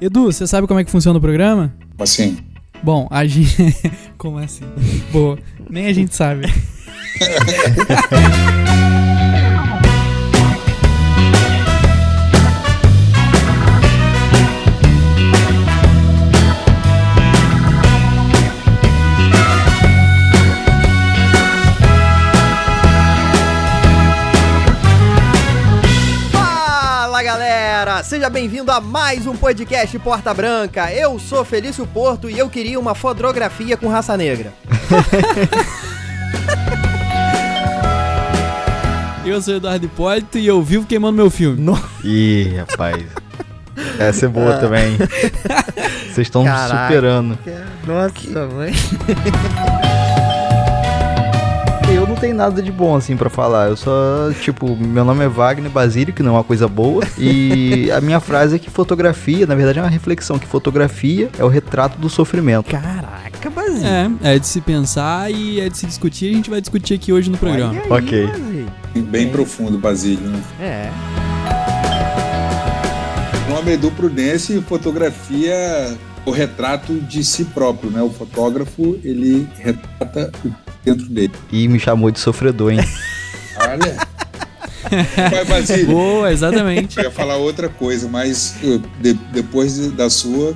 Edu, 0.00 0.24
você 0.24 0.46
sabe 0.46 0.66
como 0.66 0.78
é 0.78 0.84
que 0.84 0.90
funciona 0.90 1.18
o 1.18 1.22
programa? 1.22 1.74
Assim. 1.98 2.36
Bom, 2.82 3.08
a 3.10 3.26
gente. 3.26 3.56
como 4.18 4.38
assim? 4.38 4.64
Boa. 5.10 5.38
Nem 5.70 5.86
a 5.86 5.92
gente 5.92 6.14
sabe. 6.14 6.46
seja 28.06 28.30
bem-vindo 28.30 28.70
a 28.70 28.80
mais 28.80 29.26
um 29.26 29.36
podcast 29.36 29.98
Porta 29.98 30.32
Branca. 30.32 30.92
Eu 30.92 31.18
sou 31.18 31.44
Felício 31.44 31.84
Porto 31.88 32.30
e 32.30 32.38
eu 32.38 32.48
queria 32.48 32.78
uma 32.78 32.94
fotografia 32.94 33.76
com 33.76 33.88
raça 33.88 34.16
negra. 34.16 34.54
Eu 39.26 39.42
sou 39.42 39.54
o 39.54 39.56
Eduardo 39.56 39.86
Hipólito 39.86 40.38
e 40.38 40.46
eu 40.46 40.62
vivo 40.62 40.86
queimando 40.86 41.16
meu 41.16 41.28
filme. 41.28 41.76
Ih, 42.04 42.58
rapaz. 42.58 43.04
Essa 43.98 44.26
é 44.26 44.28
boa 44.28 44.56
também. 44.58 44.96
Vocês 46.04 46.28
estão 46.28 46.44
superando. 46.44 47.36
Nossa, 47.84 48.46
mãe. 48.46 48.72
Eu 52.06 52.10
não 52.10 52.16
tenho 52.16 52.36
nada 52.36 52.62
de 52.62 52.70
bom 52.70 52.94
assim 52.94 53.16
pra 53.16 53.28
falar. 53.28 53.68
Eu 53.68 53.76
só, 53.76 54.30
tipo, 54.40 54.76
meu 54.76 55.04
nome 55.04 55.24
é 55.24 55.28
Wagner 55.28 55.68
Basílio, 55.68 56.14
que 56.14 56.22
não 56.22 56.30
é 56.30 56.34
uma 56.36 56.44
coisa 56.44 56.68
boa. 56.68 57.02
E 57.18 57.90
a 57.90 58.00
minha 58.00 58.20
frase 58.20 58.54
é 58.54 58.58
que 58.60 58.70
fotografia, 58.70 59.44
na 59.44 59.56
verdade 59.56 59.80
é 59.80 59.82
uma 59.82 59.90
reflexão, 59.90 60.38
que 60.38 60.46
fotografia 60.46 61.28
é 61.36 61.42
o 61.42 61.48
retrato 61.48 61.98
do 61.98 62.08
sofrimento. 62.08 62.70
Caraca, 62.70 63.50
Basílio. 63.50 63.88
É, 64.22 64.34
é 64.34 64.38
de 64.38 64.46
se 64.46 64.60
pensar 64.60 65.32
e 65.32 65.58
é 65.58 65.68
de 65.68 65.76
se 65.76 65.84
discutir. 65.84 66.30
A 66.30 66.36
gente 66.36 66.48
vai 66.48 66.60
discutir 66.60 66.94
aqui 66.94 67.12
hoje 67.12 67.28
no 67.28 67.36
programa. 67.36 67.72
Aí, 67.72 67.90
Ok. 67.90 68.26
Basílio. 68.28 68.66
Bem 68.94 69.28
profundo, 69.28 69.76
Basílio. 69.76 70.28
Né? 70.28 70.40
É. 70.60 70.90
O 73.48 73.50
nome 73.52 73.72
é 73.72 73.74
Edu 73.74 73.90
Prudência 73.90 74.54
e 74.54 74.62
fotografia 74.62 75.52
o 76.26 76.30
retrato 76.30 76.92
de 77.00 77.24
si 77.24 77.44
próprio, 77.44 77.90
né? 77.90 78.02
O 78.02 78.10
fotógrafo, 78.10 78.98
ele 79.02 79.48
retrata 79.58 80.32
o 80.44 80.52
dentro 80.84 81.06
dele. 81.06 81.32
E 81.50 81.66
me 81.68 81.78
chamou 81.78 82.10
de 82.10 82.18
sofredor, 82.18 82.72
hein? 82.72 82.80
Olha. 83.60 83.96
Vai, 85.30 85.44
Basílio. 85.44 85.86
Boa, 85.86 86.32
exatamente. 86.32 86.98
Eu 86.98 87.04
ia 87.04 87.10
falar 87.10 87.36
outra 87.36 87.68
coisa, 87.68 88.08
mas 88.08 88.54
de- 89.00 89.14
depois 89.32 89.90
da 89.92 90.08
sua, 90.10 90.54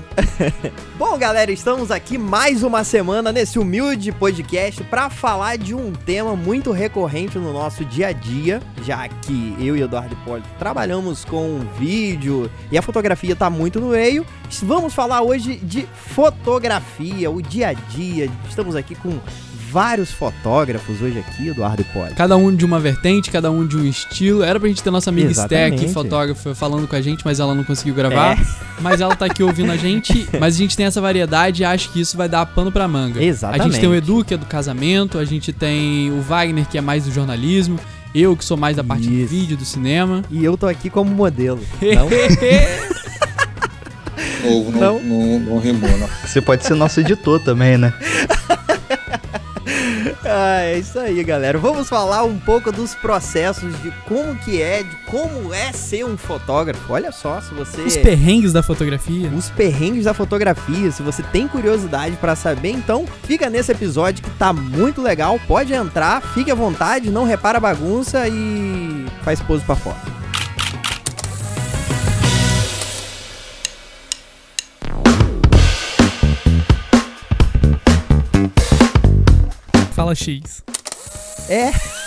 Bom, 0.98 1.16
galera, 1.16 1.50
estamos 1.50 1.90
aqui 1.90 2.18
mais 2.18 2.62
uma 2.62 2.84
semana 2.84 3.32
nesse 3.32 3.58
humilde 3.58 4.12
podcast 4.12 4.84
para 4.84 5.08
falar 5.08 5.56
de 5.56 5.74
um 5.74 5.92
tema 5.92 6.36
muito 6.36 6.72
recorrente 6.72 7.38
no 7.38 7.52
nosso 7.54 7.84
dia 7.86 8.08
a 8.08 8.12
dia, 8.12 8.60
já 8.84 9.08
que 9.08 9.56
eu 9.58 9.74
e 9.76 9.80
Eduardo 9.82 10.12
Hipólito 10.14 10.48
trabalhamos 10.58 11.24
com 11.24 11.60
vídeo 11.78 12.50
e 12.70 12.76
a 12.76 12.82
fotografia 12.82 13.34
tá 13.34 13.48
muito 13.48 13.80
no 13.80 13.88
meio. 13.88 14.26
Vamos 14.62 14.92
falar 14.92 15.22
hoje 15.22 15.56
de 15.56 15.86
fotografia, 15.94 17.30
o 17.30 17.40
dia 17.40 17.68
a 17.68 17.72
dia. 17.72 18.30
Estamos 18.48 18.76
aqui 18.76 18.94
com 18.94 19.18
vários 19.70 20.10
fotógrafos 20.10 21.00
hoje 21.00 21.20
aqui, 21.20 21.48
Eduardo 21.48 21.82
Hipólito. 21.82 22.16
Cada 22.16 22.36
um 22.36 22.54
de 22.54 22.64
uma 22.64 22.80
vertente, 22.80 23.30
cada 23.30 23.50
um 23.50 23.64
de 23.64 23.76
um 23.76 23.84
estilo. 23.84 24.42
Era 24.42 24.58
pra 24.58 24.68
gente 24.68 24.82
ter 24.82 24.90
nossa 24.90 25.10
amiga 25.10 25.28
aqui, 25.28 25.38
Exatamente. 25.38 25.92
fotógrafa, 25.92 26.54
falando 26.54 26.88
com 26.88 26.96
a 26.96 27.00
gente, 27.00 27.24
mas 27.24 27.38
ela 27.38 27.54
não 27.54 27.62
conseguiu 27.62 27.94
gravar. 27.94 28.38
É. 28.38 28.46
Mas 28.80 29.00
ela 29.00 29.14
tá 29.14 29.26
aqui 29.26 29.42
ouvindo 29.42 29.70
a 29.70 29.76
gente. 29.76 30.28
Mas 30.40 30.54
a 30.54 30.58
gente 30.58 30.76
tem 30.76 30.86
essa 30.86 31.00
variedade 31.00 31.62
e 31.62 31.64
acho 31.64 31.92
que 31.92 32.00
isso 32.00 32.16
vai 32.16 32.28
dar 32.28 32.44
pano 32.46 32.72
pra 32.72 32.88
manga. 32.88 33.22
Exatamente. 33.22 33.60
A 33.60 33.64
gente 33.70 33.80
tem 33.80 33.88
o 33.88 33.94
Edu, 33.94 34.24
que 34.24 34.34
é 34.34 34.36
do 34.36 34.46
casamento, 34.46 35.18
a 35.18 35.24
gente 35.24 35.52
tem 35.52 36.10
o 36.10 36.20
Wagner, 36.22 36.66
que 36.66 36.78
é 36.78 36.80
mais 36.80 37.04
do 37.04 37.12
jornalismo, 37.12 37.78
eu, 38.14 38.36
que 38.36 38.44
sou 38.44 38.56
mais 38.56 38.76
da 38.76 38.82
parte 38.82 39.06
do 39.06 39.12
Isso. 39.12 39.28
vídeo, 39.28 39.56
do 39.56 39.64
cinema. 39.64 40.22
E 40.30 40.44
eu 40.44 40.56
tô 40.56 40.66
aqui 40.66 40.88
como 40.88 41.10
modelo. 41.10 41.60
Não? 41.80 42.08
novo, 44.50 44.72
não, 44.72 44.80
Não. 44.80 45.00
não, 45.02 45.40
não 45.40 45.58
rimou, 45.58 45.90
não. 45.98 46.08
Você 46.26 46.40
pode 46.40 46.64
ser 46.64 46.74
nosso 46.74 47.00
editor 47.00 47.40
também, 47.40 47.76
né? 47.76 47.92
Ah, 50.32 50.60
é 50.62 50.78
isso 50.78 50.98
aí, 50.98 51.22
galera. 51.24 51.58
Vamos 51.58 51.88
falar 51.88 52.22
um 52.24 52.38
pouco 52.38 52.70
dos 52.70 52.94
processos 52.94 53.72
de 53.82 53.90
como 54.06 54.36
que 54.36 54.62
é, 54.62 54.82
de 54.82 54.96
como 55.06 55.52
é 55.52 55.72
ser 55.72 56.04
um 56.04 56.16
fotógrafo. 56.16 56.92
Olha 56.92 57.10
só, 57.10 57.40
se 57.40 57.52
você 57.52 57.80
Os 57.82 57.96
perrengues 57.96 58.52
da 58.52 58.62
fotografia. 58.62 59.28
os 59.30 59.50
perrengues 59.50 60.04
da 60.04 60.14
fotografia, 60.14 60.90
se 60.92 61.02
você 61.02 61.22
tem 61.22 61.48
curiosidade 61.48 62.16
pra 62.16 62.36
saber, 62.36 62.70
então 62.70 63.04
fica 63.24 63.50
nesse 63.50 63.72
episódio 63.72 64.22
que 64.22 64.30
tá 64.30 64.52
muito 64.52 65.02
legal. 65.02 65.40
Pode 65.48 65.72
entrar, 65.72 66.20
fique 66.34 66.50
à 66.50 66.54
vontade, 66.54 67.10
não 67.10 67.24
repara 67.24 67.58
a 67.58 67.60
bagunça 67.60 68.28
e 68.28 69.06
faz 69.24 69.40
pose 69.40 69.64
pra 69.64 69.74
fora. 69.76 70.19
X. 80.14 80.62
É. 81.48 81.99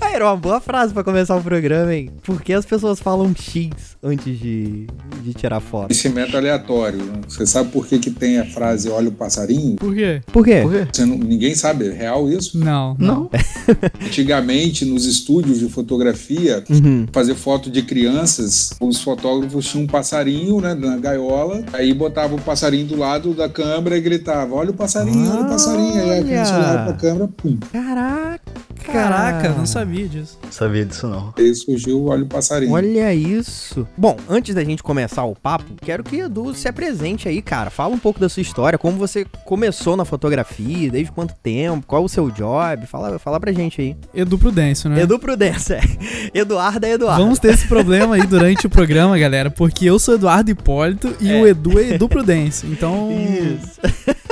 Ah, 0.00 0.10
Era 0.12 0.24
uma 0.26 0.36
boa 0.36 0.60
frase 0.60 0.92
pra 0.92 1.02
começar 1.04 1.36
o 1.36 1.42
programa, 1.42 1.94
hein? 1.94 2.10
Por 2.22 2.40
que 2.42 2.52
as 2.52 2.64
pessoas 2.64 3.00
falam 3.00 3.34
X 3.34 3.70
antes 4.02 4.38
de, 4.38 4.86
de 5.22 5.34
tirar 5.34 5.60
foto? 5.60 5.88
Conhecimento 5.88 6.36
aleatório. 6.36 6.98
né? 6.98 7.20
Você 7.28 7.46
sabe 7.46 7.70
por 7.70 7.86
que, 7.86 7.98
que 7.98 8.10
tem 8.10 8.38
a 8.38 8.44
frase 8.46 8.88
olha 8.88 9.08
o 9.08 9.12
passarinho? 9.12 9.76
Por 9.76 9.94
quê? 9.94 10.20
Por 10.26 10.44
quê? 10.44 10.60
Por 10.62 10.72
quê? 10.72 10.86
Você 10.92 11.04
não- 11.04 11.18
ninguém 11.18 11.54
sabe, 11.54 11.88
é 11.88 11.92
real 11.92 12.28
isso? 12.30 12.58
Não. 12.58 12.96
Não. 12.98 13.30
Antigamente, 14.04 14.84
nos 14.84 15.04
estúdios 15.06 15.58
de 15.58 15.68
fotografia, 15.68 16.62
Uhum. 16.70 17.06
fazer 17.12 17.34
foto 17.34 17.70
de 17.70 17.82
crianças, 17.82 18.70
os 18.80 19.00
fotógrafos 19.02 19.66
tinham 19.66 19.84
um 19.84 19.86
passarinho, 19.86 20.60
né, 20.60 20.74
na 20.74 20.96
gaiola, 20.96 21.64
aí 21.72 21.92
botava 21.92 22.34
o 22.34 22.40
passarinho 22.40 22.86
do 22.86 22.96
lado 22.96 23.32
da 23.34 23.48
câmera 23.48 23.96
e 23.96 24.00
gritava, 24.00 24.54
olha 24.54 24.70
o 24.70 24.74
passarinho, 24.74 25.30
olha 25.30 25.42
o 25.42 25.48
passarinho, 25.48 26.02
aí 26.02 26.18
a 26.20 26.22
criança 26.22 26.54
Olha! 26.54 26.62
olhava 26.68 26.84
pra 26.84 26.92
câmera, 26.94 27.28
pum, 27.36 27.58
Caraca! 27.72 28.43
Caraca, 28.92 29.48
não 29.50 29.66
sabia 29.66 30.08
disso. 30.08 30.38
Não 30.42 30.52
sabia 30.52 30.84
disso 30.84 31.06
não. 31.08 31.32
aí 31.36 31.54
surgiu 31.54 32.00
o 32.00 32.06
olha 32.08 32.22
o 32.24 32.26
passarinho. 32.26 32.72
Olha 32.72 33.12
isso. 33.14 33.86
Bom, 33.96 34.16
antes 34.28 34.54
da 34.54 34.62
gente 34.64 34.82
começar 34.82 35.24
o 35.24 35.34
papo, 35.34 35.64
quero 35.82 36.04
que 36.04 36.16
Edu 36.20 36.54
se 36.54 36.68
apresente 36.68 37.28
aí, 37.28 37.40
cara. 37.42 37.70
Fala 37.70 37.94
um 37.94 37.98
pouco 37.98 38.20
da 38.20 38.28
sua 38.28 38.42
história, 38.42 38.78
como 38.78 38.96
você 38.98 39.24
começou 39.44 39.96
na 39.96 40.04
fotografia, 40.04 40.90
desde 40.90 41.10
quanto 41.12 41.34
tempo, 41.42 41.86
qual 41.86 42.04
o 42.04 42.08
seu 42.08 42.30
job. 42.30 42.86
Fala, 42.86 43.18
fala 43.18 43.40
pra 43.40 43.52
gente 43.52 43.80
aí. 43.80 43.96
Edu 44.14 44.38
Prudêncio, 44.38 44.88
né? 44.90 45.02
Edu 45.02 45.18
Prudência. 45.18 45.80
Eduardo 46.32 46.86
é 46.86 46.92
Eduardo. 46.92 47.22
Vamos 47.22 47.38
ter 47.38 47.54
esse 47.54 47.66
problema 47.66 48.14
aí 48.16 48.26
durante 48.26 48.66
o 48.66 48.70
programa, 48.70 49.18
galera, 49.18 49.50
porque 49.50 49.86
eu 49.86 49.98
sou 49.98 50.14
Eduardo 50.14 50.50
Hipólito 50.50 51.14
e 51.20 51.30
É. 51.30 51.40
o 51.40 51.46
Edu 51.46 51.78
é 51.78 51.94
Edu 51.94 52.08
Prudêncio. 52.08 52.68
Então, 52.70 53.10
Isso. 53.10 53.80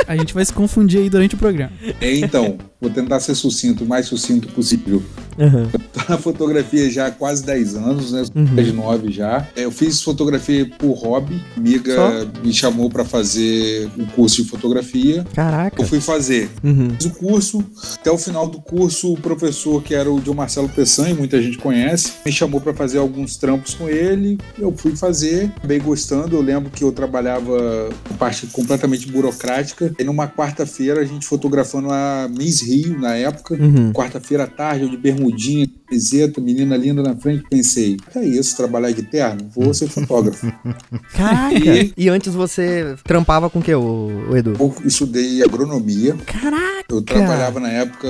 a 0.07 0.17
gente 0.17 0.35
vai 0.35 0.45
se 0.45 0.53
confundir 0.53 1.01
aí 1.01 1.11
durante 1.11 1.35
o 1.35 1.39
programa. 1.39 1.73
Então, 2.01 2.59
vou 2.81 2.91
tentar 2.91 3.21
ser 3.21 3.35
sucinto, 3.35 3.85
mais 3.87 4.07
sucinto 4.07 4.42
possível. 4.49 5.03
Uhum. 5.39 5.69
Tô 5.93 6.01
na 6.13 6.19
fotografia 6.19 6.91
já 6.91 7.07
há 7.07 7.11
quase 7.11 7.45
10 7.45 7.77
anos, 7.77 8.13
né? 8.13 8.23
Uhum. 8.35 8.47
Mais 8.53 8.67
de 8.67 8.73
9 8.73 9.13
já. 9.13 9.49
É, 9.57 9.65
Eu 9.65 9.71
fiz 9.71 10.03
fotografia 10.03 10.69
por 10.79 10.93
hobby. 10.95 11.43
Amiga 11.57 11.95
Só? 11.95 12.43
me 12.43 12.53
chamou 12.53 12.91
para 12.91 13.05
fazer 13.05 13.89
um 13.99 14.05
curso 14.07 14.43
de 14.43 14.49
fotografia. 14.49 15.25
Caraca. 15.35 15.81
Eu 15.81 15.87
fui 15.87 16.01
fazer. 16.01 16.51
Uhum. 16.63 16.91
Fiz 16.91 17.07
o 17.07 17.11
curso. 17.11 17.65
Até 17.95 18.11
o 18.11 18.19
final 18.19 18.47
do 18.47 18.61
curso, 18.61 19.13
o 19.13 19.17
professor, 19.17 19.83
que 19.83 19.95
era 19.95 20.11
o 20.11 20.21
Diogo 20.21 20.37
Marcelo 20.37 20.69
Peçanha, 20.69 21.15
muita 21.15 21.41
gente 21.41 21.59
conhece, 21.59 22.13
me 22.25 22.33
chamou 22.33 22.61
para 22.61 22.75
fazer 22.75 22.99
alguns 22.99 23.37
trampos 23.37 23.75
com 23.75 23.89
ele. 23.89 24.39
Eu 24.59 24.75
fui 24.77 24.95
fazer, 24.97 25.53
acabei 25.57 25.79
gostando. 25.79 26.37
Eu 26.37 26.43
lembro 26.43 26.71
que 26.71 26.85
eu 26.85 26.93
trabalhava 26.93 27.89
com 28.09 28.15
parte 28.15 28.47
completamente 28.49 29.11
burocrática. 29.11 29.93
E 29.99 30.05
numa 30.05 30.29
quarta-feira, 30.29 31.01
a 31.01 31.05
gente 31.05 31.27
fotografando 31.27 31.91
a 31.91 32.29
Miss 32.29 32.61
Rio, 32.63 32.99
na 32.99 33.15
época. 33.15 33.55
Uhum. 33.55 33.93
Quarta-feira 33.93 34.32
à 34.41 34.47
tarde, 34.47 34.85
eu 34.85 34.89
de 34.91 34.97
bermudinha, 34.97 35.67
camiseta, 35.87 36.41
menina 36.41 36.77
linda 36.77 37.03
na 37.03 37.15
frente, 37.17 37.45
pensei, 37.51 37.97
que 38.11 38.19
é 38.19 38.25
isso, 38.25 38.57
trabalhar 38.57 38.91
de 38.93 39.03
terno? 39.03 39.49
Vou 39.55 39.73
ser 39.75 39.89
fotógrafo. 39.89 40.47
Caraca. 41.15 41.55
E- 41.57 41.93
E 41.97 42.09
antes 42.09 42.35
você 42.35 42.95
trampava 43.05 43.49
com 43.51 43.59
o 43.59 43.63
que, 43.63 43.75
o, 43.75 44.29
o 44.31 44.37
Edu? 44.37 44.55
eu 44.59 44.75
estudei 44.85 45.43
agronomia, 45.43 46.17
Caraca. 46.27 46.82
Eu 46.93 47.03
trabalhava 47.03 47.59
na 47.61 47.69
época, 47.71 48.09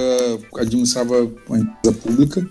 administrava 0.57 1.29
uma 1.49 1.59
empresa 1.59 1.97
pública, 2.03 2.49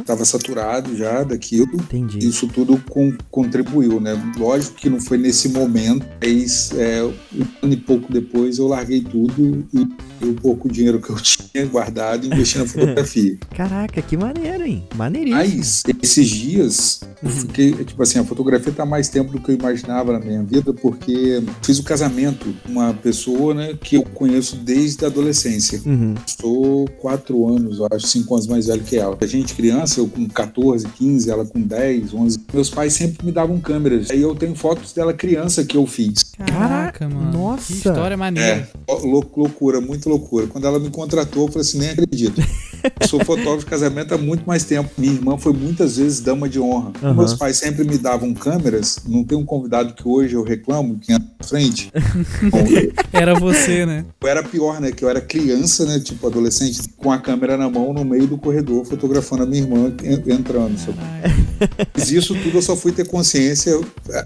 estava 0.00 0.24
saturado 0.24 0.96
já 0.96 1.22
daquilo. 1.22 1.68
entendi. 1.74 2.18
Isso 2.18 2.46
tudo 2.48 2.76
com- 2.88 3.16
contribuiu, 3.30 4.00
né? 4.00 4.12
Lógico 4.36 4.74
que 4.76 4.90
não 4.90 5.00
foi 5.00 5.18
nesse 5.18 5.48
momento, 5.48 6.06
mas 6.22 6.72
é, 6.72 7.02
um 7.02 7.44
ano 7.62 7.72
e 7.72 7.76
pouco 7.76 8.12
depois 8.12 8.58
eu 8.58 8.66
larguei 8.68 9.00
tudo 9.00 9.64
e 9.72 9.88
o 10.26 10.34
pouco 10.34 10.68
dinheiro 10.70 11.00
que 11.00 11.10
eu 11.10 11.16
tinha 11.22 11.64
guardado 11.66 12.26
investi 12.26 12.58
na 12.58 12.66
fotografia. 12.66 13.38
Caraca, 13.56 14.00
que 14.02 14.16
maneiro, 14.16 14.64
hein? 14.64 14.84
Maneiríssimo. 14.94 15.38
Mas, 15.38 15.82
esses 16.02 16.28
dias, 16.28 17.00
eu 17.22 17.30
fiquei, 17.30 17.72
tipo 17.84 18.02
assim, 18.02 18.18
a 18.18 18.24
fotografia 18.24 18.72
tá 18.72 18.84
mais 18.86 19.08
tempo 19.08 19.32
do 19.32 19.40
que 19.40 19.50
eu 19.50 19.54
imaginava 19.56 20.12
na 20.12 20.20
minha 20.20 20.42
vida, 20.42 20.72
porque 20.72 21.42
fiz 21.62 21.78
o 21.78 21.82
casamento 21.84 22.54
com 22.64 22.72
uma 22.72 22.92
pessoa, 22.94 23.54
né, 23.54 23.74
que 23.80 23.96
eu 23.96 24.02
conheço 24.02 24.56
desde 24.56 25.04
a 25.04 25.08
adolescência. 25.08 25.61
Uhum. 25.84 26.14
Sou 26.26 26.88
quatro 27.00 27.46
anos, 27.48 27.78
eu 27.78 27.86
acho, 27.92 28.06
cinco 28.06 28.34
anos 28.34 28.46
mais 28.46 28.66
velho 28.66 28.82
que 28.82 28.96
ela. 28.96 29.16
A 29.20 29.26
gente 29.26 29.54
criança, 29.54 30.00
eu 30.00 30.08
com 30.08 30.26
14, 30.28 30.86
15, 30.88 31.30
ela 31.30 31.44
com 31.44 31.60
10, 31.60 32.12
11. 32.14 32.38
Meus 32.52 32.70
pais 32.70 32.92
sempre 32.94 33.24
me 33.26 33.32
davam 33.32 33.58
câmeras. 33.60 34.10
Aí 34.10 34.20
eu 34.20 34.34
tenho 34.34 34.54
fotos 34.54 34.92
dela 34.92 35.12
criança 35.12 35.64
que 35.64 35.76
eu 35.76 35.86
fiz. 35.86 36.24
Caraca, 36.46 37.08
mano. 37.08 37.32
nossa. 37.32 37.66
Que 37.66 37.74
história 37.74 38.16
maneira. 38.16 38.68
É, 38.88 38.92
lou- 39.04 39.30
loucura, 39.36 39.80
muito 39.80 40.08
loucura. 40.08 40.46
Quando 40.46 40.66
ela 40.66 40.78
me 40.78 40.90
contratou, 40.90 41.44
eu 41.46 41.48
falei 41.48 41.62
assim, 41.62 41.78
nem 41.78 41.90
acredito. 41.90 42.40
Eu 43.00 43.06
sou 43.08 43.24
fotógrafo 43.24 43.60
de 43.60 43.66
casamento 43.66 44.14
há 44.14 44.18
muito 44.18 44.44
mais 44.46 44.64
tempo. 44.64 44.90
Minha 44.98 45.12
irmã 45.14 45.36
foi 45.38 45.52
muitas 45.52 45.96
vezes 45.96 46.20
dama 46.20 46.48
de 46.48 46.58
honra. 46.58 46.92
Aham. 47.02 47.14
Meus 47.14 47.34
pais 47.34 47.56
sempre 47.56 47.84
me 47.84 47.98
davam 47.98 48.34
câmeras. 48.34 48.98
Não 49.06 49.22
tem 49.24 49.36
um 49.38 49.44
convidado 49.44 49.94
que 49.94 50.06
hoje 50.06 50.34
eu 50.34 50.42
reclamo, 50.42 50.98
que 50.98 51.12
entra 51.12 51.28
na 51.40 51.46
frente. 51.46 51.90
Bom, 52.50 52.64
Era 53.12 53.34
você, 53.38 53.86
né? 53.86 54.04
eu 54.20 54.28
era 54.28 54.42
pior, 54.42 54.80
né? 54.80 54.90
Que 54.90 55.04
eu 55.04 55.08
era 55.08 55.20
criança, 55.20 55.51
né? 55.86 56.00
Tipo 56.00 56.26
adolescente, 56.26 56.80
com 56.96 57.10
a 57.12 57.18
câmera 57.18 57.56
na 57.56 57.68
mão 57.68 57.92
no 57.92 58.04
meio 58.04 58.26
do 58.26 58.38
corredor, 58.38 58.84
fotografando 58.84 59.42
a 59.42 59.46
minha 59.46 59.62
irmã 59.62 59.92
en- 60.02 60.32
entrando. 60.32 60.78
sabe? 60.78 60.98
Mas 61.94 62.10
isso 62.10 62.34
tudo 62.42 62.58
eu 62.58 62.62
só 62.62 62.74
fui 62.76 62.92
ter 62.92 63.06
consciência 63.06 63.78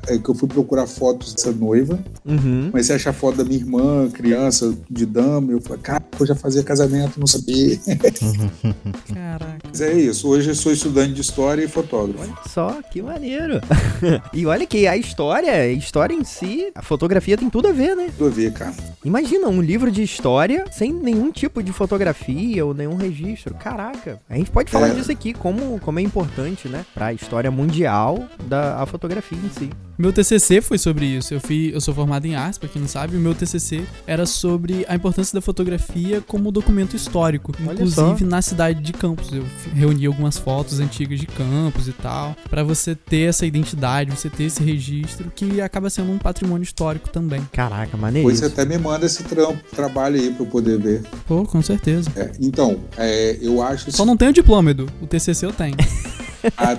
é, 0.08 0.18
que 0.18 0.28
eu 0.28 0.34
fui 0.34 0.48
procurar 0.48 0.86
fotos 0.86 1.34
dessa 1.34 1.52
noiva. 1.52 1.98
Uhum. 2.24 2.68
Comecei 2.70 2.94
a 2.94 2.96
achar 2.96 3.12
foto 3.12 3.36
da 3.38 3.44
minha 3.44 3.58
irmã, 3.58 4.08
criança, 4.10 4.74
de 4.90 5.04
dama. 5.06 5.52
Eu 5.52 5.60
falei, 5.60 5.82
cara, 5.82 6.04
eu 6.18 6.26
já 6.26 6.34
fazia 6.34 6.62
casamento, 6.62 7.18
não 7.20 7.26
sabia. 7.26 7.78
Caraca. 9.12 9.58
Mas 9.68 9.80
é 9.80 9.92
isso. 9.92 10.28
Hoje 10.28 10.50
eu 10.50 10.54
sou 10.54 10.72
estudante 10.72 11.12
de 11.14 11.20
história 11.20 11.62
e 11.62 11.68
fotógrafo. 11.68 12.22
Olha 12.22 12.34
só, 12.48 12.80
que 12.90 13.02
maneiro. 13.02 13.60
e 14.32 14.46
olha 14.46 14.66
que 14.66 14.86
a 14.86 14.96
história, 14.96 15.52
a 15.52 15.68
história 15.68 16.14
em 16.14 16.24
si, 16.24 16.70
a 16.74 16.82
fotografia 16.82 17.36
tem 17.36 17.50
tudo 17.50 17.68
a 17.68 17.72
ver, 17.72 17.94
né? 17.96 18.08
Tudo 18.16 18.28
a 18.28 18.30
ver, 18.32 18.52
cara. 18.52 18.74
Imagina 19.04 19.48
um 19.48 19.60
livro 19.60 19.90
de 19.90 20.02
história 20.02 20.64
sem 20.72 20.92
nenhum 21.06 21.30
tipo 21.30 21.62
de 21.62 21.72
fotografia 21.72 22.66
ou 22.66 22.74
nenhum 22.74 22.96
registro. 22.96 23.54
Caraca, 23.54 24.20
a 24.28 24.34
gente 24.36 24.50
pode 24.50 24.70
falar 24.70 24.88
É. 24.88 24.94
disso 24.94 25.10
aqui, 25.12 25.32
como, 25.32 25.78
como 25.80 25.98
é 25.98 26.02
importante, 26.02 26.68
né? 26.68 26.84
Pra 26.92 27.12
história 27.12 27.50
mundial 27.50 28.24
da 28.46 28.82
a 28.82 28.86
fotografia 28.86 29.38
em 29.38 29.48
si. 29.50 29.70
Meu 29.98 30.12
TCC 30.12 30.60
foi 30.60 30.76
sobre 30.76 31.06
isso. 31.06 31.32
Eu, 31.32 31.40
fui, 31.40 31.70
eu 31.72 31.80
sou 31.80 31.94
formado 31.94 32.26
em 32.26 32.34
artes, 32.34 32.58
pra 32.58 32.68
quem 32.68 32.82
não 32.82 32.88
sabe. 32.88 33.16
O 33.16 33.20
meu 33.20 33.34
TCC 33.34 33.82
era 34.06 34.26
sobre 34.26 34.84
a 34.88 34.94
importância 34.94 35.34
da 35.34 35.40
fotografia 35.40 36.20
como 36.20 36.52
documento 36.52 36.94
histórico. 36.94 37.52
Olha 37.62 37.72
inclusive 37.72 38.18
só. 38.18 38.26
na 38.26 38.42
cidade 38.42 38.82
de 38.82 38.92
Campos. 38.92 39.32
Eu 39.32 39.42
reuni 39.72 40.04
algumas 40.04 40.36
fotos 40.36 40.80
antigas 40.80 41.18
de 41.18 41.26
Campos 41.26 41.88
e 41.88 41.92
tal. 41.92 42.36
Pra 42.50 42.62
você 42.62 42.94
ter 42.94 43.22
essa 43.30 43.46
identidade, 43.46 44.10
você 44.10 44.28
ter 44.28 44.44
esse 44.44 44.62
registro, 44.62 45.32
que 45.34 45.62
acaba 45.62 45.88
sendo 45.88 46.12
um 46.12 46.18
patrimônio 46.18 46.64
histórico 46.64 47.08
também. 47.08 47.40
Caraca, 47.50 47.96
maneiríssimo. 47.96 48.36
você 48.38 48.52
até 48.52 48.66
me 48.66 48.76
manda 48.76 49.06
esse 49.06 49.24
trampo, 49.24 49.62
trabalho 49.74 50.16
aí 50.20 50.30
pra 50.30 50.44
eu 50.44 50.50
poder 50.50 50.78
ver. 50.78 50.95
Pô, 51.26 51.44
com 51.44 51.62
certeza. 51.62 52.10
É, 52.16 52.30
então, 52.40 52.78
é, 52.96 53.38
eu 53.40 53.62
acho... 53.62 53.90
Só 53.92 54.04
não 54.04 54.16
tenho 54.16 54.32
diploma, 54.32 54.70
Edu. 54.70 54.86
O 55.00 55.06
TCC 55.06 55.46
eu 55.46 55.52
tenho. 55.52 55.76
Ah, 56.56 56.72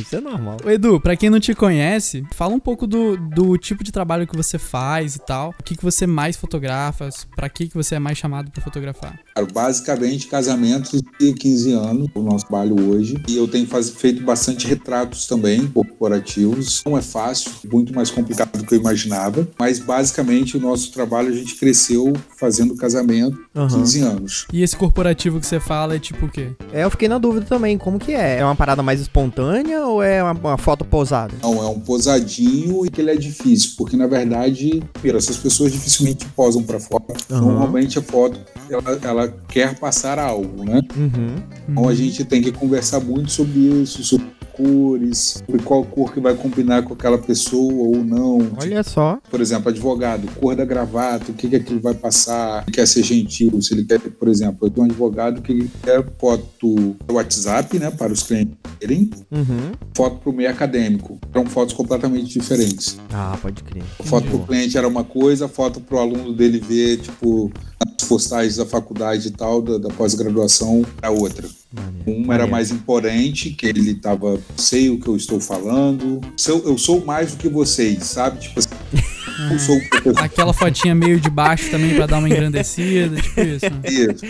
Isso 0.00 0.16
é 0.16 0.20
normal. 0.20 0.56
Ô, 0.64 0.70
Edu, 0.70 1.00
pra 1.00 1.16
quem 1.16 1.30
não 1.30 1.40
te 1.40 1.54
conhece, 1.54 2.24
fala 2.34 2.54
um 2.54 2.60
pouco 2.60 2.86
do, 2.86 3.16
do 3.16 3.56
tipo 3.58 3.82
de 3.84 3.92
trabalho 3.92 4.26
que 4.26 4.36
você 4.36 4.58
faz 4.58 5.16
e 5.16 5.18
tal. 5.20 5.54
O 5.58 5.62
que, 5.62 5.76
que 5.76 5.82
você 5.82 6.06
mais 6.06 6.36
fotografa? 6.36 7.08
Pra 7.34 7.48
que, 7.48 7.68
que 7.68 7.74
você 7.74 7.96
é 7.96 7.98
mais 7.98 8.18
chamado 8.18 8.50
pra 8.50 8.62
fotografar? 8.62 9.18
Cara, 9.34 9.46
basicamente 9.52 10.26
casamentos 10.28 11.02
de 11.20 11.32
15 11.32 11.72
anos, 11.72 12.08
o 12.14 12.22
nosso 12.22 12.46
trabalho 12.46 12.90
hoje. 12.90 13.20
E 13.28 13.36
eu 13.36 13.46
tenho 13.48 13.66
faz- 13.66 13.90
feito 13.90 14.22
bastante 14.22 14.66
retratos 14.66 15.26
também, 15.26 15.66
corporativos. 15.68 16.82
Não 16.84 16.96
é 16.96 17.02
fácil, 17.02 17.50
muito 17.72 17.94
mais 17.94 18.10
complicado 18.10 18.58
do 18.58 18.64
que 18.66 18.74
eu 18.74 18.78
imaginava. 18.80 19.46
Mas 19.58 19.78
basicamente 19.78 20.56
o 20.56 20.60
nosso 20.60 20.92
trabalho 20.92 21.28
a 21.28 21.32
gente 21.36 21.54
cresceu 21.56 22.12
fazendo 22.38 22.74
casamento 22.76 23.38
Aham. 23.54 23.68
15 23.80 24.00
anos. 24.00 24.46
E 24.52 24.62
esse 24.62 24.76
corporativo 24.76 25.40
que 25.40 25.46
você 25.46 25.60
fala 25.60 25.96
é 25.96 25.98
tipo 25.98 26.26
o 26.26 26.28
quê? 26.28 26.50
É, 26.72 26.84
eu 26.84 26.90
fiquei 26.90 27.08
na 27.08 27.18
dúvida 27.18 27.46
também, 27.46 27.78
como 27.78 27.98
que 27.98 28.12
é? 28.12 28.31
É 28.38 28.44
uma 28.44 28.56
parada 28.56 28.82
mais 28.82 29.00
espontânea 29.00 29.86
ou 29.86 30.02
é 30.02 30.22
uma, 30.22 30.32
uma 30.32 30.58
foto 30.58 30.84
pousada? 30.84 31.34
Não, 31.42 31.62
é 31.62 31.68
um 31.68 31.80
posadinho 31.80 32.84
e 32.86 32.90
que 32.90 33.00
ele 33.00 33.10
é 33.10 33.16
difícil, 33.16 33.72
porque 33.76 33.96
na 33.96 34.06
verdade, 34.06 34.82
primeiro, 34.92 35.18
essas 35.18 35.36
pessoas 35.36 35.72
dificilmente 35.72 36.26
posam 36.36 36.62
para 36.62 36.80
foto. 36.80 37.14
Aham. 37.30 37.40
Normalmente 37.40 37.98
a 37.98 38.02
foto 38.02 38.38
ela, 38.70 38.98
ela 39.02 39.34
quer 39.48 39.78
passar 39.78 40.18
algo, 40.18 40.64
né? 40.64 40.82
Uhum. 40.96 41.36
Então 41.68 41.88
a 41.88 41.94
gente 41.94 42.24
tem 42.24 42.42
que 42.42 42.52
conversar 42.52 43.00
muito 43.00 43.30
sobre 43.30 43.58
isso, 43.58 44.02
sobre 44.04 44.26
cores, 44.52 45.42
sobre 45.46 45.62
qual 45.62 45.84
cor 45.84 46.12
que 46.12 46.20
vai 46.20 46.34
combinar 46.34 46.82
com 46.82 46.94
aquela 46.94 47.18
pessoa 47.18 47.72
ou 47.72 48.04
não. 48.04 48.52
Olha 48.60 48.82
só. 48.82 49.18
Por 49.30 49.40
exemplo, 49.40 49.70
advogado, 49.70 50.28
cor 50.38 50.54
da 50.54 50.64
gravata, 50.64 51.32
o 51.32 51.34
que, 51.34 51.48
que 51.48 51.56
aquilo 51.56 51.80
vai 51.80 51.94
passar, 51.94 52.62
ele 52.62 52.72
quer 52.72 52.86
ser 52.86 53.02
gentil, 53.02 53.60
se 53.60 53.74
ele 53.74 53.84
quer, 53.84 53.98
por 53.98 54.28
exemplo, 54.28 54.66
eu 54.66 54.70
tenho 54.70 54.86
um 54.86 54.90
advogado 54.90 55.40
que 55.40 55.68
quer 55.82 56.04
foto 56.18 56.46
do 56.60 57.14
WhatsApp, 57.14 57.78
né, 57.78 57.90
para 57.90 58.12
os 58.12 58.21
clientes 58.22 58.54
terem, 58.80 59.10
Uhum. 59.30 59.72
foto 59.96 60.16
para 60.18 60.30
o 60.30 60.32
meio 60.32 60.50
acadêmico. 60.50 61.18
Eram 61.32 61.46
fotos 61.46 61.74
completamente 61.74 62.38
diferentes. 62.38 62.98
Ah, 63.12 63.36
pode 63.40 63.62
crer. 63.62 63.82
A 63.98 64.02
foto 64.04 64.26
para 64.26 64.36
o 64.36 64.46
cliente 64.46 64.76
era 64.78 64.86
uma 64.88 65.04
coisa, 65.04 65.46
a 65.46 65.48
foto 65.48 65.80
para 65.80 65.96
o 65.96 66.00
aluno 66.00 66.32
dele 66.32 66.58
ver, 66.60 66.98
tipo, 66.98 67.50
nas 67.84 68.08
postagens 68.08 68.56
da 68.56 68.66
faculdade 68.66 69.28
e 69.28 69.30
tal, 69.30 69.62
da, 69.62 69.78
da 69.78 69.88
pós-graduação, 69.90 70.84
era 71.00 71.10
outra. 71.12 71.48
Maneiro. 71.72 72.02
Uma 72.06 72.34
era 72.34 72.42
Maneiro. 72.44 72.50
mais 72.50 72.70
imponente, 72.70 73.50
que 73.50 73.66
ele 73.66 73.94
tava, 73.94 74.38
sei 74.56 74.90
o 74.90 74.98
que 75.00 75.08
eu 75.08 75.16
estou 75.16 75.40
falando. 75.40 76.20
Sou- 76.36 76.62
eu 76.66 76.76
sou 76.76 77.04
mais 77.04 77.30
do 77.32 77.36
que 77.38 77.48
vocês, 77.48 78.04
sabe? 78.04 78.40
Tipo 78.40 78.58
assim, 78.58 78.68
eu 78.92 79.48
professor. 79.48 79.80
Aquela 80.22 80.52
fotinha 80.52 80.94
meio 80.94 81.18
de 81.18 81.30
baixo 81.30 81.70
também 81.70 81.94
pra 81.94 82.06
dar 82.06 82.18
uma 82.18 82.28
engrandecida, 82.28 83.16
tipo 83.20 83.40
isso. 83.40 83.64
né? 83.66 83.80
Isso. 83.88 84.24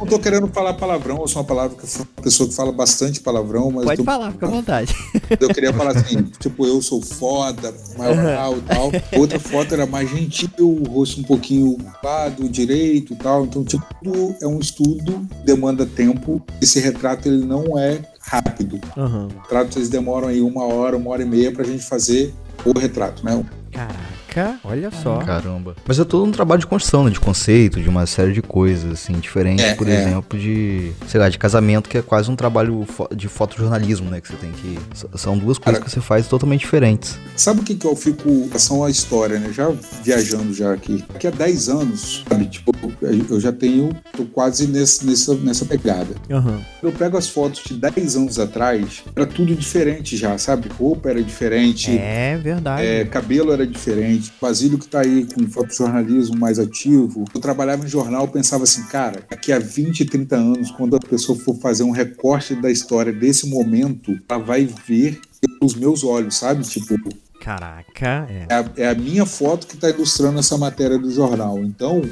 Não 0.00 0.06
tô 0.06 0.18
querendo 0.18 0.48
falar 0.48 0.74
palavrão, 0.74 1.18
eu 1.20 1.28
sou 1.28 1.42
uma 1.42 1.46
palavra 1.48 1.76
que 1.76 1.96
uma 1.96 2.06
pessoa 2.22 2.48
que 2.48 2.54
fala 2.54 2.72
bastante 2.72 3.20
palavrão, 3.20 3.70
mas 3.70 3.84
Pode 3.84 3.98
tô- 3.98 4.04
falar, 4.04 4.32
fica 4.32 4.46
à 4.46 4.50
vontade. 4.50 4.94
eu 5.38 5.48
queria 5.50 5.72
falar 5.74 5.90
assim, 5.96 6.22
tipo, 6.40 6.66
eu 6.66 6.80
sou 6.80 7.02
foda, 7.02 7.72
maioral 7.98 8.56
e 8.56 8.60
tal. 8.62 8.90
Outra 9.20 9.38
foto 9.38 9.74
era 9.74 9.84
mais 9.84 10.08
gentil, 10.08 10.48
o 10.58 10.84
rosto 10.88 11.20
um 11.20 11.24
pouquinho 11.24 11.76
lado, 12.02 12.48
direito 12.48 13.12
e 13.12 13.16
tal. 13.16 13.44
Então, 13.44 13.62
tipo, 13.62 13.84
tudo 14.02 14.34
é 14.40 14.46
um 14.46 14.58
estudo, 14.58 15.26
demanda 15.44 15.84
tempo. 15.84 16.42
Esse 16.62 16.80
retrato, 16.80 17.28
ele 17.28 17.44
não 17.44 17.78
é 17.78 18.00
rápido. 18.20 18.80
Aham. 18.96 19.28
retratos 19.42 19.76
eles 19.76 19.88
demoram 19.90 20.28
aí 20.28 20.40
uma 20.40 20.64
hora, 20.64 20.96
uma 20.96 21.10
hora 21.10 21.22
e 21.22 21.26
meia 21.26 21.52
pra 21.52 21.62
gente 21.64 21.84
fazer 21.84 22.32
o 22.64 22.76
retrato, 22.78 23.24
né? 23.24 23.44
Caraca, 24.30 24.60
olha 24.64 24.90
só. 24.90 25.18
Caramba. 25.18 25.74
Mas 25.86 25.98
é 25.98 26.04
todo 26.04 26.24
um 26.24 26.30
trabalho 26.30 26.60
de 26.60 26.66
construção, 26.66 27.04
né? 27.04 27.10
De 27.10 27.20
conceito, 27.20 27.80
de 27.80 27.88
uma 27.88 28.06
série 28.06 28.32
de 28.32 28.42
coisas, 28.42 28.92
assim, 28.92 29.14
diferentes, 29.14 29.64
É, 29.64 29.74
por 29.74 29.88
é. 29.88 30.00
exemplo, 30.00 30.38
de, 30.38 30.92
sei 31.08 31.20
lá, 31.20 31.28
de 31.28 31.38
casamento, 31.38 31.88
que 31.88 31.98
é 31.98 32.02
quase 32.02 32.30
um 32.30 32.36
trabalho 32.36 32.86
de 33.14 33.28
fotojornalismo, 33.28 34.08
né? 34.10 34.20
Que 34.20 34.28
você 34.28 34.36
tem 34.36 34.52
que. 34.52 34.78
São 35.18 35.36
duas 35.36 35.58
coisas 35.58 35.80
Cara- 35.80 35.84
que 35.84 35.90
você 35.90 36.00
faz 36.00 36.26
totalmente 36.28 36.60
diferentes. 36.60 37.18
Sabe 37.36 37.60
o 37.60 37.62
que, 37.64 37.74
que 37.74 37.86
eu 37.86 37.96
fico 37.96 38.46
relação 38.46 38.84
à 38.84 38.90
história, 38.90 39.38
né? 39.38 39.52
Já 39.52 39.70
viajando 40.04 40.54
já 40.54 40.72
aqui. 40.72 41.04
Daqui 41.12 41.26
a 41.26 41.30
10 41.30 41.68
anos, 41.68 42.24
sabe? 42.28 42.46
Tipo, 42.46 42.72
eu 43.28 43.40
já 43.40 43.52
tenho, 43.52 43.90
tô 44.16 44.24
quase 44.24 44.66
nesse, 44.66 45.04
nessa, 45.06 45.34
nessa 45.34 45.64
pegada. 45.64 46.08
Aham. 46.30 46.60
Eu 46.82 46.92
pego 46.92 47.16
as 47.16 47.28
fotos 47.28 47.62
de 47.64 47.74
10 47.74 48.16
anos 48.16 48.38
atrás, 48.38 49.02
era 49.14 49.26
tudo 49.26 49.54
diferente 49.54 50.16
já, 50.16 50.36
sabe? 50.38 50.68
Roupa 50.68 51.10
era 51.10 51.22
diferente. 51.22 51.90
É 51.90 52.36
verdade. 52.42 52.82
É, 52.82 53.04
cabelo 53.04 53.52
era 53.52 53.66
diferente. 53.66 54.19
Basílio 54.40 54.78
que 54.78 54.86
tá 54.86 55.00
aí 55.00 55.26
com 55.26 55.46
fotojornalismo 55.48 56.36
mais 56.36 56.58
ativo. 56.58 57.24
Eu 57.34 57.40
trabalhava 57.40 57.84
em 57.84 57.88
jornal, 57.88 58.28
pensava 58.28 58.64
assim, 58.64 58.82
cara, 58.84 59.22
daqui 59.28 59.52
a 59.52 59.58
20, 59.58 60.04
30 60.04 60.36
anos, 60.36 60.70
quando 60.70 60.96
a 60.96 61.00
pessoa 61.00 61.38
for 61.38 61.56
fazer 61.56 61.82
um 61.82 61.90
recorte 61.90 62.54
da 62.54 62.70
história 62.70 63.12
desse 63.12 63.48
momento, 63.48 64.18
ela 64.28 64.42
vai 64.42 64.68
ver 64.86 65.20
pelos 65.40 65.74
meus 65.74 66.04
olhos, 66.04 66.36
sabe? 66.36 66.62
Tipo, 66.64 66.94
Caraca, 67.40 68.28
é. 68.28 68.46
é 68.50 68.54
a, 68.54 68.70
é 68.76 68.88
a 68.90 68.94
minha 68.94 69.24
foto 69.24 69.66
que 69.66 69.74
está 69.74 69.88
ilustrando 69.88 70.38
essa 70.38 70.58
matéria 70.58 70.98
do 70.98 71.10
jornal. 71.10 71.58
Então, 71.60 72.02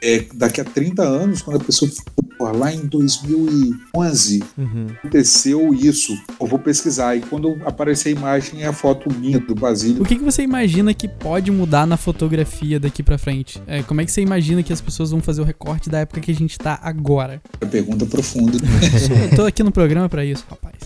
é, 0.00 0.24
daqui 0.32 0.60
a 0.60 0.64
30 0.64 1.02
anos, 1.02 1.42
quando 1.42 1.60
a 1.60 1.64
pessoa 1.64 1.90
for 1.90 2.24
Pô, 2.38 2.50
lá 2.50 2.72
em 2.72 2.86
2011 2.86 4.42
Uhum. 4.58 4.86
aconteceu 4.98 5.74
isso. 5.74 6.12
Eu 6.40 6.46
vou 6.46 6.58
pesquisar. 6.58 7.16
E 7.16 7.20
quando 7.20 7.58
aparecer 7.64 8.10
a 8.10 8.12
imagem, 8.12 8.62
é 8.62 8.66
a 8.66 8.72
foto 8.72 9.12
minha 9.14 9.38
do 9.38 9.54
Basílio. 9.54 10.02
O 10.02 10.04
que, 10.04 10.16
que 10.16 10.24
você 10.24 10.42
imagina 10.42 10.92
que 10.92 11.08
pode 11.08 11.50
mudar 11.50 11.86
na 11.86 11.96
fotografia 11.96 12.78
daqui 12.78 13.02
pra 13.02 13.18
frente? 13.18 13.60
É, 13.66 13.82
como 13.82 14.00
é 14.00 14.04
que 14.04 14.12
você 14.12 14.20
imagina 14.20 14.62
que 14.62 14.72
as 14.72 14.80
pessoas 14.80 15.10
vão 15.10 15.20
fazer 15.20 15.40
o 15.40 15.44
recorte 15.44 15.88
da 15.88 15.98
época 16.00 16.20
que 16.20 16.30
a 16.30 16.34
gente 16.34 16.58
tá 16.58 16.78
agora? 16.82 17.40
Pergunta 17.70 18.06
profunda. 18.06 18.58
Eu 19.30 19.36
tô 19.36 19.42
aqui 19.44 19.62
no 19.62 19.72
programa 19.72 20.08
pra 20.08 20.24
isso, 20.24 20.44
rapaz. 20.48 20.76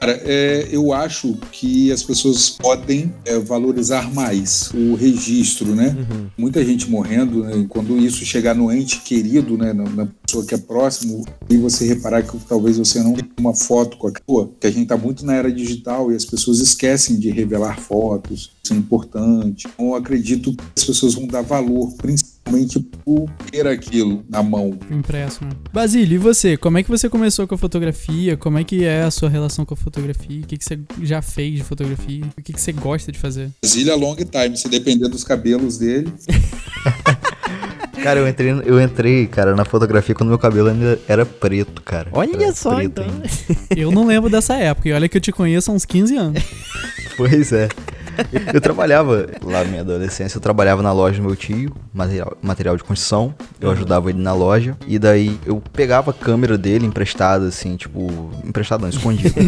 Cara, 0.00 0.20
é, 0.24 0.68
eu 0.72 0.92
acho 0.92 1.36
que 1.52 1.92
as 1.92 2.02
pessoas 2.02 2.50
podem 2.50 3.12
é, 3.24 3.38
valorizar 3.38 4.12
mais 4.12 4.70
o 4.74 4.94
registro, 4.94 5.74
né? 5.74 5.94
Uhum. 5.96 6.26
Muita 6.36 6.64
gente 6.64 6.90
morrendo, 6.90 7.44
né? 7.44 7.66
quando 7.68 7.96
isso 7.98 8.24
chegar 8.24 8.54
no 8.54 8.72
ente 8.72 9.00
querido, 9.00 9.56
né? 9.56 9.72
Na, 9.72 9.84
na 9.84 10.08
pessoa 10.26 10.44
que 10.44 10.51
é 10.54 10.58
próximo, 10.58 11.24
e 11.48 11.56
você 11.56 11.86
reparar 11.86 12.22
que 12.22 12.38
talvez 12.48 12.78
você 12.78 13.02
não 13.02 13.14
tenha 13.14 13.30
uma 13.38 13.54
foto 13.54 13.96
com 13.96 14.08
a 14.08 14.12
pessoa, 14.12 14.50
que 14.60 14.66
a 14.66 14.70
gente 14.70 14.86
tá 14.86 14.96
muito 14.96 15.24
na 15.24 15.34
era 15.34 15.52
digital 15.52 16.12
e 16.12 16.16
as 16.16 16.24
pessoas 16.24 16.60
esquecem 16.60 17.18
de 17.18 17.30
revelar 17.30 17.78
fotos, 17.78 18.50
isso 18.62 18.72
é 18.72 18.76
importante. 18.76 19.66
Então, 19.72 19.88
eu 19.88 19.94
acredito 19.94 20.54
que 20.54 20.62
as 20.76 20.84
pessoas 20.84 21.14
vão 21.14 21.26
dar 21.26 21.42
valor, 21.42 21.92
principalmente 21.96 22.80
por 23.04 23.30
ter 23.50 23.66
aquilo 23.66 24.24
na 24.28 24.42
mão. 24.42 24.78
Impresso, 24.90 25.44
né? 25.44 25.50
Basílio, 25.72 26.16
e 26.16 26.18
você? 26.18 26.56
Como 26.56 26.78
é 26.78 26.82
que 26.82 26.90
você 26.90 27.08
começou 27.08 27.46
com 27.46 27.54
a 27.54 27.58
fotografia? 27.58 28.36
Como 28.36 28.58
é 28.58 28.64
que 28.64 28.84
é 28.84 29.02
a 29.02 29.10
sua 29.10 29.28
relação 29.28 29.64
com 29.64 29.74
a 29.74 29.76
fotografia? 29.76 30.42
O 30.42 30.46
que, 30.46 30.56
que 30.56 30.64
você 30.64 30.78
já 31.02 31.22
fez 31.22 31.56
de 31.56 31.64
fotografia? 31.64 32.24
O 32.38 32.42
que, 32.42 32.52
que 32.52 32.60
você 32.60 32.72
gosta 32.72 33.10
de 33.10 33.18
fazer? 33.18 33.50
Brasília 33.62 33.94
long 33.94 34.16
time, 34.16 34.56
se 34.56 34.68
depender 34.68 35.08
dos 35.08 35.24
cabelos 35.24 35.78
dele. 35.78 36.12
Cara, 38.02 38.18
eu 38.18 38.26
entrei, 38.26 38.50
eu 38.64 38.80
entrei, 38.80 39.26
cara, 39.28 39.54
na 39.54 39.64
fotografia 39.64 40.12
quando 40.12 40.28
meu 40.28 40.38
cabelo 40.38 40.68
ainda 40.68 40.98
era 41.06 41.24
preto, 41.24 41.80
cara. 41.82 42.08
Olha 42.10 42.34
Era 42.34 42.52
só, 42.52 42.74
preto 42.74 43.00
então. 43.00 43.22
Eu 43.76 43.92
não 43.92 44.06
lembro 44.06 44.28
dessa 44.28 44.54
época, 44.54 44.88
e 44.88 44.92
olha 44.92 45.08
que 45.08 45.16
eu 45.16 45.20
te 45.20 45.30
conheço 45.30 45.70
há 45.70 45.74
uns 45.74 45.84
15 45.84 46.16
anos. 46.16 46.42
Pois 47.14 47.52
é. 47.52 47.68
Eu 48.52 48.60
trabalhava 48.60 49.28
lá 49.42 49.64
na 49.64 49.64
minha 49.64 49.80
adolescência, 49.80 50.36
eu 50.36 50.40
trabalhava 50.40 50.82
na 50.82 50.92
loja 50.92 51.20
do 51.20 51.26
meu 51.26 51.36
tio, 51.36 51.74
material, 51.92 52.36
material 52.42 52.76
de 52.76 52.84
construção. 52.84 53.34
Eu 53.60 53.70
ajudava 53.70 54.10
ele 54.10 54.20
na 54.20 54.32
loja. 54.32 54.76
E 54.86 54.98
daí 54.98 55.38
eu 55.46 55.62
pegava 55.72 56.10
a 56.10 56.14
câmera 56.14 56.56
dele 56.58 56.86
emprestada, 56.86 57.46
assim, 57.46 57.76
tipo. 57.76 58.30
Emprestada 58.44 58.82
não, 58.82 58.88
escondida. 58.88 59.32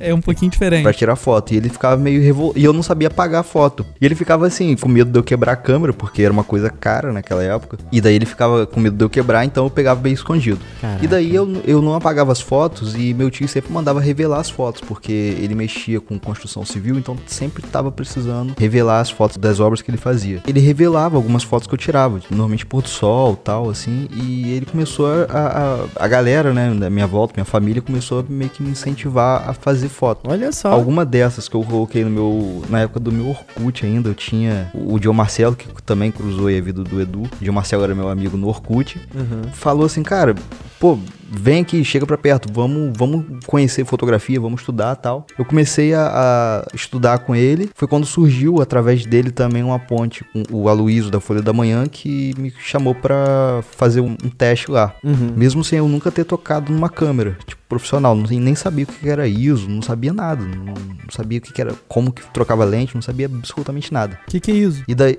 É 0.00 0.14
um 0.14 0.20
pouquinho 0.20 0.50
diferente. 0.50 0.82
pra 0.82 0.92
tirar 0.92 1.16
foto. 1.16 1.52
E 1.52 1.56
ele 1.56 1.68
ficava 1.68 1.96
meio 1.96 2.22
revol... 2.22 2.52
E 2.54 2.64
eu 2.64 2.72
não 2.72 2.82
sabia 2.82 3.08
apagar 3.08 3.40
a 3.40 3.42
foto. 3.42 3.84
E 4.00 4.04
ele 4.04 4.14
ficava 4.14 4.46
assim, 4.46 4.76
com 4.76 4.88
medo 4.88 5.10
de 5.10 5.18
eu 5.18 5.22
quebrar 5.22 5.52
a 5.52 5.56
câmera, 5.56 5.92
porque 5.92 6.22
era 6.22 6.32
uma 6.32 6.44
coisa 6.44 6.70
cara 6.70 7.12
naquela 7.12 7.42
época. 7.42 7.78
E 7.90 8.00
daí 8.00 8.14
ele 8.14 8.26
ficava 8.26 8.66
com 8.66 8.80
medo 8.80 8.96
de 8.96 9.04
eu 9.04 9.10
quebrar, 9.10 9.44
então 9.44 9.64
eu 9.64 9.70
pegava 9.70 10.00
bem 10.00 10.12
escondido. 10.12 10.60
Caraca. 10.80 11.04
E 11.04 11.08
daí 11.08 11.34
eu, 11.34 11.62
eu 11.66 11.82
não 11.82 11.94
apagava 11.94 12.32
as 12.32 12.40
fotos 12.40 12.94
e 12.94 13.12
meu 13.14 13.30
tio 13.30 13.48
sempre 13.48 13.72
mandava 13.72 14.00
revelar 14.00 14.40
as 14.40 14.50
fotos, 14.50 14.80
porque 14.80 15.12
ele 15.12 15.54
mexia 15.54 16.00
com 16.00 16.18
construção 16.18 16.64
civil, 16.64 16.96
então 16.96 17.16
sempre 17.26 17.62
tava 17.62 17.87
precisando 17.90 18.54
revelar 18.58 19.00
as 19.00 19.10
fotos 19.10 19.36
das 19.36 19.60
obras 19.60 19.82
que 19.82 19.90
ele 19.90 19.98
fazia. 19.98 20.42
Ele 20.46 20.60
revelava 20.60 21.16
algumas 21.16 21.42
fotos 21.42 21.66
que 21.66 21.74
eu 21.74 21.78
tirava, 21.78 22.20
normalmente 22.30 22.64
pôr 22.64 22.82
do 22.82 22.88
sol 22.88 23.36
tal, 23.36 23.68
assim, 23.68 24.08
e 24.12 24.52
ele 24.52 24.66
começou 24.66 25.06
a, 25.28 25.86
a, 25.98 26.04
a 26.04 26.08
galera, 26.08 26.52
né, 26.52 26.72
da 26.74 26.88
minha 26.88 27.06
volta, 27.06 27.34
minha 27.36 27.44
família, 27.44 27.82
começou 27.82 28.20
a 28.20 28.24
meio 28.28 28.50
que 28.50 28.62
me 28.62 28.70
incentivar 28.70 29.48
a 29.48 29.52
fazer 29.52 29.88
foto. 29.88 30.30
Olha 30.30 30.52
só. 30.52 30.70
Alguma 30.70 31.04
dessas 31.04 31.48
que 31.48 31.54
eu 31.54 31.62
coloquei 31.62 32.04
no 32.04 32.10
meu. 32.10 32.62
Na 32.68 32.80
época 32.80 33.00
do 33.00 33.10
meu 33.10 33.28
Orkut 33.28 33.84
ainda, 33.84 34.08
eu 34.10 34.14
tinha 34.14 34.70
o 34.74 34.98
o 35.08 35.14
Marcelo, 35.14 35.56
que 35.56 35.66
também 35.82 36.10
cruzou 36.10 36.48
aí 36.48 36.58
a 36.58 36.60
vida 36.60 36.82
do 36.82 37.00
Edu. 37.00 37.22
O 37.22 37.30
Dio 37.40 37.52
Marcelo 37.52 37.84
era 37.84 37.94
meu 37.94 38.08
amigo 38.08 38.36
no 38.36 38.48
Orkut. 38.48 39.00
Uhum. 39.14 39.50
Falou 39.52 39.86
assim, 39.86 40.02
cara, 40.02 40.34
pô, 40.78 40.98
vem 41.28 41.60
aqui, 41.60 41.84
chega 41.84 42.06
pra 42.06 42.16
perto, 42.16 42.52
vamos, 42.52 42.96
vamos 42.96 43.44
conhecer 43.46 43.84
fotografia, 43.84 44.40
vamos 44.40 44.60
estudar 44.60 44.96
tal. 44.96 45.26
Eu 45.38 45.44
comecei 45.44 45.94
a, 45.94 46.08
a 46.08 46.66
estudar 46.74 47.18
com 47.20 47.34
ele. 47.34 47.70
Foi 47.74 47.86
quando 47.86 48.06
surgiu, 48.06 48.60
através 48.60 49.04
dele, 49.04 49.30
também 49.30 49.62
uma 49.62 49.78
ponte 49.78 50.24
com 50.24 50.42
o 50.50 50.68
Aloysio 50.68 51.10
da 51.10 51.20
Folha 51.20 51.42
da 51.42 51.52
Manhã, 51.52 51.86
que 51.86 52.34
me 52.38 52.50
chamou 52.50 52.94
pra 52.94 53.62
fazer 53.76 54.00
um, 54.00 54.16
um 54.24 54.30
teste 54.30 54.70
lá. 54.70 54.94
Uhum. 55.04 55.34
Mesmo 55.36 55.62
sem 55.62 55.78
eu 55.78 55.88
nunca 55.88 56.10
ter 56.10 56.24
tocado 56.24 56.72
numa 56.72 56.88
câmera, 56.88 57.36
tipo, 57.46 57.60
profissional, 57.68 58.14
não, 58.14 58.26
nem 58.26 58.54
sabia 58.54 58.84
o 58.84 58.86
que 58.86 59.08
era 59.08 59.28
ISO, 59.28 59.68
não 59.68 59.82
sabia 59.82 60.12
nada, 60.12 60.42
não, 60.42 60.64
não 60.64 61.10
sabia 61.10 61.38
o 61.38 61.42
que 61.42 61.60
era, 61.60 61.74
como 61.86 62.10
que 62.10 62.22
trocava 62.32 62.64
lente, 62.64 62.94
não 62.94 63.02
sabia 63.02 63.26
absolutamente 63.26 63.92
nada. 63.92 64.18
O 64.26 64.30
que, 64.30 64.40
que 64.40 64.50
é 64.50 64.54
isso? 64.54 64.82
E 64.88 64.94
daí, 64.94 65.18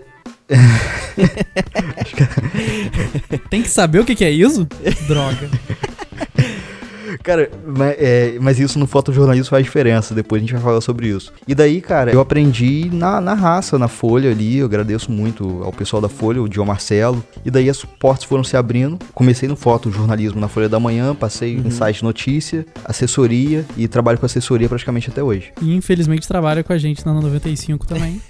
Tem 3.50 3.62
que 3.62 3.70
saber 3.70 4.00
o 4.00 4.06
que, 4.06 4.16
que 4.16 4.26
é 4.26 4.32
isso? 4.32 4.68
Droga. 5.08 5.50
Cara, 7.24 7.50
mas, 7.66 7.96
é, 7.98 8.38
mas 8.40 8.60
isso 8.60 8.78
no 8.80 8.88
fotojornalismo 8.88 9.50
faz 9.50 9.64
diferença, 9.64 10.14
depois 10.14 10.40
a 10.40 10.44
gente 10.46 10.54
vai 10.54 10.62
falar 10.62 10.82
sobre 10.82 11.08
isso. 11.08 11.34
E 11.48 11.56
daí, 11.56 11.82
cara, 11.82 12.12
eu 12.12 12.20
aprendi 12.20 12.90
na, 12.92 13.20
na 13.20 13.34
raça, 13.34 13.78
na 13.78 13.88
Folha 13.88 14.32
ali, 14.32 14.58
eu 14.58 14.66
agradeço 14.66 15.12
muito 15.12 15.62
ao 15.64 15.72
pessoal 15.72 16.02
da 16.02 16.10
Folha, 16.10 16.42
o 16.42 16.48
Dio 16.48 16.66
Marcelo, 16.66 17.24
e 17.46 17.52
daí 17.52 17.70
as 17.70 17.84
portas 17.84 18.26
foram 18.26 18.44
se 18.44 18.56
abrindo. 18.56 18.98
Comecei 19.14 19.48
no 19.48 19.56
fotojornalismo 19.56 20.40
na 20.40 20.48
Folha 20.48 20.70
da 20.70 20.80
Manhã, 20.80 21.16
passei 21.16 21.56
em 21.56 21.70
site 21.70 22.04
notícia, 22.04 22.66
assessoria, 22.86 23.66
e 23.78 23.88
trabalho 23.88 24.18
com 24.18 24.26
assessoria 24.26 24.68
praticamente 24.68 25.10
até 25.10 25.24
hoje. 25.24 25.52
E 25.62 25.74
infelizmente 25.74 26.28
trabalha 26.28 26.64
com 26.64 26.74
a 26.74 26.78
gente 26.78 27.06
na 27.06 27.14
95 27.14 27.88
também. 27.88 28.22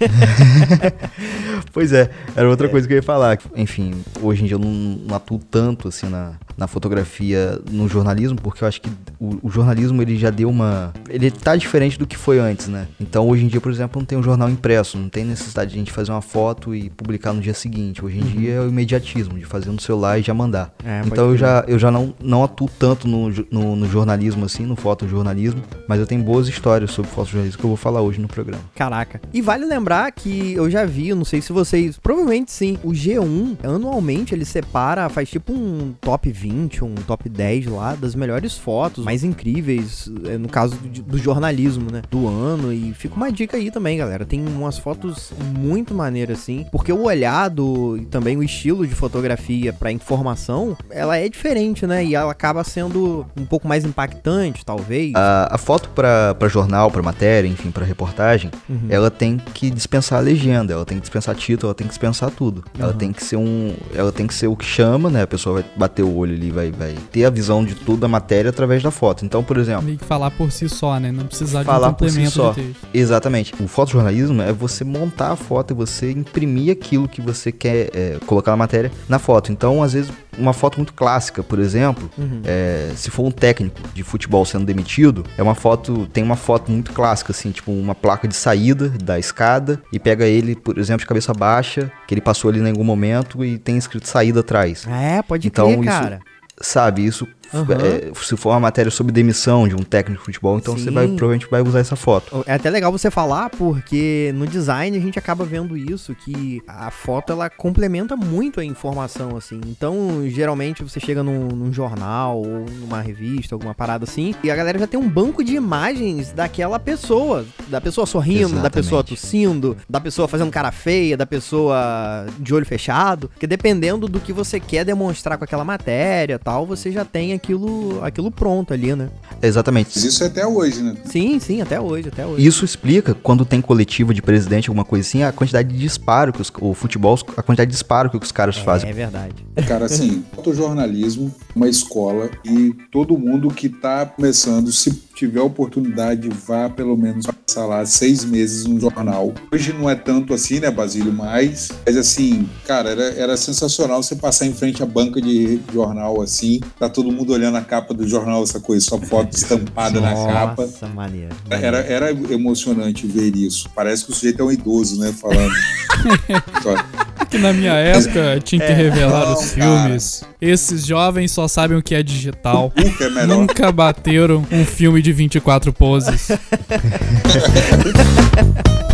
Pois 1.72 1.92
é, 1.92 2.10
era 2.34 2.48
outra 2.48 2.68
coisa 2.68 2.86
que 2.86 2.94
eu 2.94 2.96
ia 2.96 3.02
falar. 3.02 3.38
Enfim, 3.54 4.02
hoje 4.20 4.42
em 4.42 4.46
dia 4.46 4.56
eu 4.56 4.58
não, 4.58 4.70
não 4.70 5.14
atuo 5.14 5.38
tanto 5.38 5.88
assim 5.88 6.08
na, 6.08 6.32
na 6.60 6.66
fotografia 6.66 7.58
no 7.70 7.88
jornalismo, 7.88 8.38
porque 8.40 8.62
eu 8.62 8.68
acho 8.68 8.82
que 8.82 8.90
o, 9.18 9.38
o 9.42 9.50
jornalismo 9.50 10.02
ele 10.02 10.18
já 10.18 10.28
deu 10.28 10.50
uma. 10.50 10.92
Ele 11.08 11.30
tá 11.30 11.56
diferente 11.56 11.98
do 11.98 12.06
que 12.06 12.18
foi 12.18 12.38
antes, 12.38 12.68
né? 12.68 12.86
Então 13.00 13.26
hoje 13.26 13.46
em 13.46 13.48
dia, 13.48 13.62
por 13.62 13.72
exemplo, 13.72 13.98
não 13.98 14.04
tem 14.04 14.18
um 14.18 14.22
jornal 14.22 14.50
impresso, 14.50 14.98
não 14.98 15.08
tem 15.08 15.24
necessidade 15.24 15.70
de 15.70 15.76
a 15.76 15.78
gente 15.78 15.90
fazer 15.90 16.12
uma 16.12 16.20
foto 16.20 16.74
e 16.74 16.90
publicar 16.90 17.32
no 17.32 17.40
dia 17.40 17.54
seguinte. 17.54 18.04
Hoje 18.04 18.18
em 18.18 18.24
dia 18.24 18.52
é 18.52 18.60
o 18.60 18.68
imediatismo, 18.68 19.38
de 19.38 19.46
fazer 19.46 19.70
no 19.70 19.80
celular 19.80 20.18
e 20.18 20.22
já 20.22 20.34
mandar. 20.34 20.74
É, 20.84 21.00
então 21.06 21.30
eu 21.30 21.36
já, 21.36 21.64
eu 21.66 21.78
já 21.78 21.90
não, 21.90 22.14
não 22.22 22.44
atuo 22.44 22.68
tanto 22.78 23.08
no, 23.08 23.30
no, 23.50 23.74
no 23.74 23.88
jornalismo 23.88 24.44
assim, 24.44 24.66
no 24.66 24.76
fotojornalismo, 24.76 25.62
mas 25.88 25.98
eu 25.98 26.06
tenho 26.06 26.22
boas 26.22 26.46
histórias 26.46 26.90
sobre 26.90 27.10
fotojornalismo 27.10 27.58
que 27.58 27.64
eu 27.64 27.68
vou 27.68 27.76
falar 27.76 28.02
hoje 28.02 28.20
no 28.20 28.28
programa. 28.28 28.62
Caraca. 28.74 29.18
E 29.32 29.40
vale 29.40 29.64
lembrar 29.64 30.12
que 30.12 30.52
eu 30.52 30.70
já 30.70 30.84
vi, 30.84 31.08
eu 31.08 31.16
não 31.16 31.24
sei 31.24 31.40
se 31.40 31.54
vocês. 31.54 31.98
Provavelmente 31.98 32.52
sim. 32.52 32.78
O 32.84 32.90
G1, 32.90 33.56
anualmente, 33.62 34.34
ele 34.34 34.44
separa, 34.44 35.08
faz 35.08 35.30
tipo 35.30 35.54
um 35.54 35.94
top 36.00 36.30
20, 36.30 36.49
um 36.50 36.94
top 37.06 37.28
10 37.28 37.66
lá, 37.66 37.94
das 37.94 38.14
melhores 38.14 38.56
fotos, 38.56 39.04
mais 39.04 39.22
incríveis, 39.24 40.10
é, 40.26 40.36
no 40.38 40.48
caso 40.48 40.76
do, 40.76 41.02
do 41.02 41.18
jornalismo, 41.18 41.90
né? 41.90 42.02
Do 42.10 42.26
ano. 42.28 42.72
E 42.72 42.92
fica 42.94 43.14
uma 43.14 43.30
dica 43.30 43.56
aí 43.56 43.70
também, 43.70 43.98
galera. 43.98 44.24
Tem 44.24 44.40
umas 44.46 44.78
fotos 44.78 45.32
muito 45.58 45.94
maneiras, 45.94 46.38
assim. 46.40 46.66
Porque 46.70 46.92
o 46.92 47.02
olhado 47.04 47.96
e 48.00 48.04
também 48.06 48.36
o 48.36 48.42
estilo 48.42 48.86
de 48.86 48.94
fotografia 48.94 49.72
pra 49.72 49.90
informação, 49.92 50.76
ela 50.90 51.16
é 51.16 51.28
diferente, 51.28 51.86
né? 51.86 52.04
E 52.04 52.14
ela 52.14 52.32
acaba 52.32 52.62
sendo 52.64 53.26
um 53.36 53.44
pouco 53.44 53.66
mais 53.68 53.84
impactante, 53.84 54.64
talvez. 54.64 55.12
A, 55.14 55.54
a 55.54 55.58
foto 55.58 55.88
pra 55.90 56.36
jornal, 56.48 56.90
pra 56.90 57.02
matéria, 57.02 57.48
enfim, 57.48 57.70
pra 57.70 57.84
reportagem, 57.84 58.50
Uhum. 58.68 58.86
ela 58.88 59.10
tem 59.10 59.38
que 59.54 59.70
dispensar 59.70 60.18
a 60.18 60.22
legenda, 60.22 60.72
ela 60.72 60.84
tem 60.84 60.96
que 60.98 61.02
dispensar 61.02 61.34
título, 61.34 61.68
ela 61.68 61.74
tem 61.74 61.86
que 61.86 61.92
dispensar 61.92 62.30
tudo. 62.30 62.64
Ela 62.78 62.92
Uhum. 62.92 62.98
tem 62.98 63.12
que 63.12 63.22
ser 63.24 63.36
um, 63.36 63.74
ela 63.94 64.12
tem 64.12 64.26
que 64.26 64.34
ser 64.34 64.46
o 64.46 64.56
que 64.56 64.64
chama, 64.64 65.10
né? 65.10 65.22
A 65.22 65.26
pessoa 65.26 65.60
vai 65.60 65.64
bater 65.76 66.02
o 66.02 66.14
olho 66.16 66.29
ali, 66.34 66.50
vai, 66.50 66.70
vai 66.70 66.96
ter 67.10 67.24
a 67.24 67.30
visão 67.30 67.64
de 67.64 67.74
tudo 67.74 68.00
da 68.00 68.08
matéria 68.08 68.50
através 68.50 68.82
da 68.82 68.90
foto. 68.90 69.24
Então, 69.24 69.42
por 69.42 69.56
exemplo, 69.56 69.82
Meio 69.82 69.98
que 69.98 70.04
falar 70.04 70.30
por 70.30 70.50
si 70.50 70.68
só, 70.68 70.98
né? 70.98 71.10
Não 71.12 71.26
precisar 71.26 71.64
Falar 71.64 71.88
de 71.88 71.94
um 71.94 71.96
por 71.96 72.10
si 72.10 72.16
complemento 72.16 72.34
só. 72.34 72.54
Exatamente. 72.92 73.54
O 73.60 73.66
fotojornalismo 73.66 74.42
é 74.42 74.52
você 74.52 74.84
montar 74.84 75.32
a 75.32 75.36
foto 75.36 75.72
e 75.72 75.74
você 75.74 76.10
imprimir 76.10 76.72
aquilo 76.72 77.08
que 77.08 77.20
você 77.20 77.50
quer 77.52 77.90
é, 77.94 78.18
colocar 78.26 78.52
na 78.52 78.56
matéria 78.56 78.90
na 79.08 79.18
foto. 79.18 79.52
Então, 79.52 79.82
às 79.82 79.92
vezes, 79.92 80.10
uma 80.40 80.52
foto 80.52 80.76
muito 80.78 80.92
clássica, 80.94 81.42
por 81.42 81.58
exemplo, 81.58 82.10
Uhum. 82.18 82.42
é, 82.44 82.90
se 82.96 83.10
for 83.10 83.24
um 83.24 83.30
técnico 83.30 83.80
de 83.94 84.02
futebol 84.02 84.44
sendo 84.44 84.64
demitido, 84.64 85.24
é 85.36 85.42
uma 85.42 85.54
foto, 85.54 86.06
tem 86.06 86.24
uma 86.24 86.36
foto 86.36 86.70
muito 86.70 86.92
clássica, 86.92 87.32
assim, 87.32 87.50
tipo 87.50 87.70
uma 87.72 87.94
placa 87.94 88.26
de 88.26 88.34
saída 88.34 88.88
da 88.88 89.18
escada 89.18 89.80
e 89.92 89.98
pega 89.98 90.24
ele, 90.26 90.56
por 90.56 90.78
exemplo, 90.78 91.00
de 91.00 91.06
cabeça 91.06 91.32
baixa, 91.32 91.90
que 92.06 92.14
ele 92.14 92.20
passou 92.20 92.50
ali 92.50 92.60
em 92.60 92.68
algum 92.70 92.84
momento 92.84 93.44
e 93.44 93.58
tem 93.58 93.76
escrito 93.76 94.08
saída 94.08 94.40
atrás. 94.40 94.86
É, 94.88 95.22
pode 95.22 95.46
Então, 95.46 95.66
crer, 95.66 95.80
isso- 95.80 95.88
cara. 95.88 96.20
Sabe, 96.62 97.06
isso 97.06 97.26
Aham. 97.52 97.74
É, 97.74 98.12
se 98.14 98.36
for 98.36 98.50
uma 98.50 98.60
matéria 98.60 98.90
sobre 98.90 99.12
demissão 99.12 99.66
de 99.66 99.74
um 99.74 99.82
técnico 99.82 100.20
de 100.20 100.26
futebol, 100.26 100.58
então 100.58 100.76
Sim. 100.76 100.84
você 100.84 100.90
vai 100.90 101.06
provavelmente 101.06 101.46
vai 101.50 101.62
usar 101.62 101.80
essa 101.80 101.96
foto. 101.96 102.44
É 102.46 102.54
até 102.54 102.70
legal 102.70 102.92
você 102.92 103.10
falar, 103.10 103.50
porque 103.50 104.32
no 104.34 104.46
design 104.46 104.96
a 104.96 105.00
gente 105.00 105.18
acaba 105.18 105.44
vendo 105.44 105.76
isso, 105.76 106.14
que 106.14 106.62
a 106.66 106.90
foto 106.90 107.32
ela 107.32 107.50
complementa 107.50 108.16
muito 108.16 108.60
a 108.60 108.64
informação, 108.64 109.36
assim. 109.36 109.60
Então, 109.66 110.22
geralmente 110.28 110.82
você 110.82 111.00
chega 111.00 111.22
num, 111.22 111.48
num 111.48 111.72
jornal 111.72 112.38
ou 112.38 112.66
numa 112.80 113.00
revista, 113.00 113.54
alguma 113.54 113.74
parada 113.74 114.04
assim, 114.04 114.34
e 114.42 114.50
a 114.50 114.56
galera 114.56 114.78
já 114.78 114.86
tem 114.86 114.98
um 114.98 115.08
banco 115.08 115.42
de 115.42 115.54
imagens 115.54 116.32
daquela 116.32 116.78
pessoa. 116.78 117.44
Da 117.68 117.80
pessoa 117.80 118.06
sorrindo, 118.06 118.40
da 118.40 118.46
Exatamente. 118.46 118.72
pessoa 118.72 119.04
tossindo, 119.04 119.76
da 119.88 120.00
pessoa 120.00 120.28
fazendo 120.28 120.50
cara 120.50 120.72
feia, 120.72 121.16
da 121.16 121.26
pessoa 121.26 122.26
de 122.38 122.54
olho 122.54 122.66
fechado. 122.66 123.28
Porque 123.28 123.46
dependendo 123.46 124.08
do 124.08 124.20
que 124.20 124.32
você 124.32 124.58
quer 124.58 124.84
demonstrar 124.84 125.38
com 125.38 125.44
aquela 125.44 125.64
matéria 125.64 126.38
tal, 126.38 126.66
você 126.66 126.90
já 126.90 127.04
tem 127.04 127.32
aquilo, 127.42 128.04
aquilo 128.04 128.30
pronto 128.30 128.72
ali, 128.72 128.94
né? 128.94 129.08
Exatamente. 129.42 129.90
Mas 129.94 130.04
isso 130.04 130.22
é 130.22 130.26
até 130.26 130.46
hoje, 130.46 130.82
né? 130.82 130.94
Sim, 131.04 131.40
sim, 131.40 131.60
até 131.60 131.80
hoje, 131.80 132.08
até 132.08 132.26
hoje. 132.26 132.46
Isso 132.46 132.64
explica, 132.64 133.14
quando 133.14 133.44
tem 133.44 133.60
coletiva 133.60 134.12
de 134.12 134.20
presidente, 134.20 134.68
alguma 134.68 134.84
coisa 134.84 135.08
assim, 135.08 135.22
a 135.22 135.32
quantidade 135.32 135.68
de 135.68 135.78
disparo 135.78 136.32
que 136.32 136.42
os, 136.42 136.52
o 136.60 136.74
futebol, 136.74 137.18
a 137.36 137.42
quantidade 137.42 137.70
de 137.70 137.74
disparo 137.74 138.10
que 138.10 138.16
os 138.16 138.32
caras 138.32 138.58
fazem. 138.58 138.90
É 138.90 138.92
verdade. 138.92 139.34
Cara, 139.66 139.86
assim, 139.86 140.22
fotojornalismo, 140.36 141.34
uma 141.56 141.68
escola 141.68 142.30
e 142.44 142.74
todo 142.92 143.18
mundo 143.18 143.48
que 143.48 143.68
tá 143.68 144.06
começando, 144.06 144.70
se 144.70 144.90
tiver 145.14 145.40
oportunidade, 145.40 146.28
vá 146.30 146.70
pelo 146.70 146.96
menos 146.96 147.26
passar 147.26 147.66
lá 147.66 147.84
seis 147.84 148.24
meses 148.24 148.64
no 148.64 148.80
jornal. 148.80 149.34
Hoje 149.52 149.72
não 149.72 149.88
é 149.88 149.94
tanto 149.94 150.32
assim, 150.32 150.60
né, 150.60 150.70
Basílio? 150.70 151.12
Mas, 151.12 151.68
mas 151.84 151.96
assim, 151.96 152.48
cara, 152.66 152.90
era, 152.90 153.02
era 153.02 153.36
sensacional 153.36 154.02
você 154.02 154.16
passar 154.16 154.46
em 154.46 154.54
frente 154.54 154.82
à 154.82 154.86
banca 154.86 155.20
de 155.20 155.60
jornal 155.72 156.22
assim, 156.22 156.60
tá 156.78 156.88
todo 156.88 157.12
mundo 157.12 157.29
olhando 157.32 157.56
a 157.56 157.62
capa 157.62 157.94
do 157.94 158.06
jornal, 158.06 158.42
essa 158.42 158.60
coisa, 158.60 158.84
só 158.84 158.98
foto 158.98 159.36
estampada 159.36 160.00
na 160.00 160.14
capa. 160.14 160.62
Nossa, 160.62 160.86
maneiro. 160.88 161.34
Era, 161.48 161.78
era 161.78 162.10
emocionante 162.10 163.06
ver 163.06 163.34
isso. 163.36 163.68
Parece 163.74 164.04
que 164.04 164.12
o 164.12 164.14
sujeito 164.14 164.40
é 164.40 164.44
um 164.44 164.52
idoso, 164.52 164.98
né? 164.98 165.12
Falando. 165.12 165.50
Que 167.30 167.38
na 167.38 167.52
minha 167.52 167.74
época 167.74 168.40
tinha 168.42 168.66
que 168.66 168.72
revelar 168.72 169.26
Não, 169.26 169.34
os 169.34 169.52
filmes. 169.52 170.24
Esses 170.40 170.84
jovens 170.84 171.30
só 171.30 171.46
sabem 171.46 171.78
o 171.78 171.82
que 171.82 171.94
é 171.94 172.02
digital. 172.02 172.72
o 172.76 172.96
que 172.96 173.04
é 173.04 173.08
melhor. 173.08 173.28
Nunca 173.28 173.70
bateram 173.70 174.44
um 174.50 174.64
filme 174.64 175.00
de 175.00 175.12
24 175.12 175.72
poses. 175.72 176.28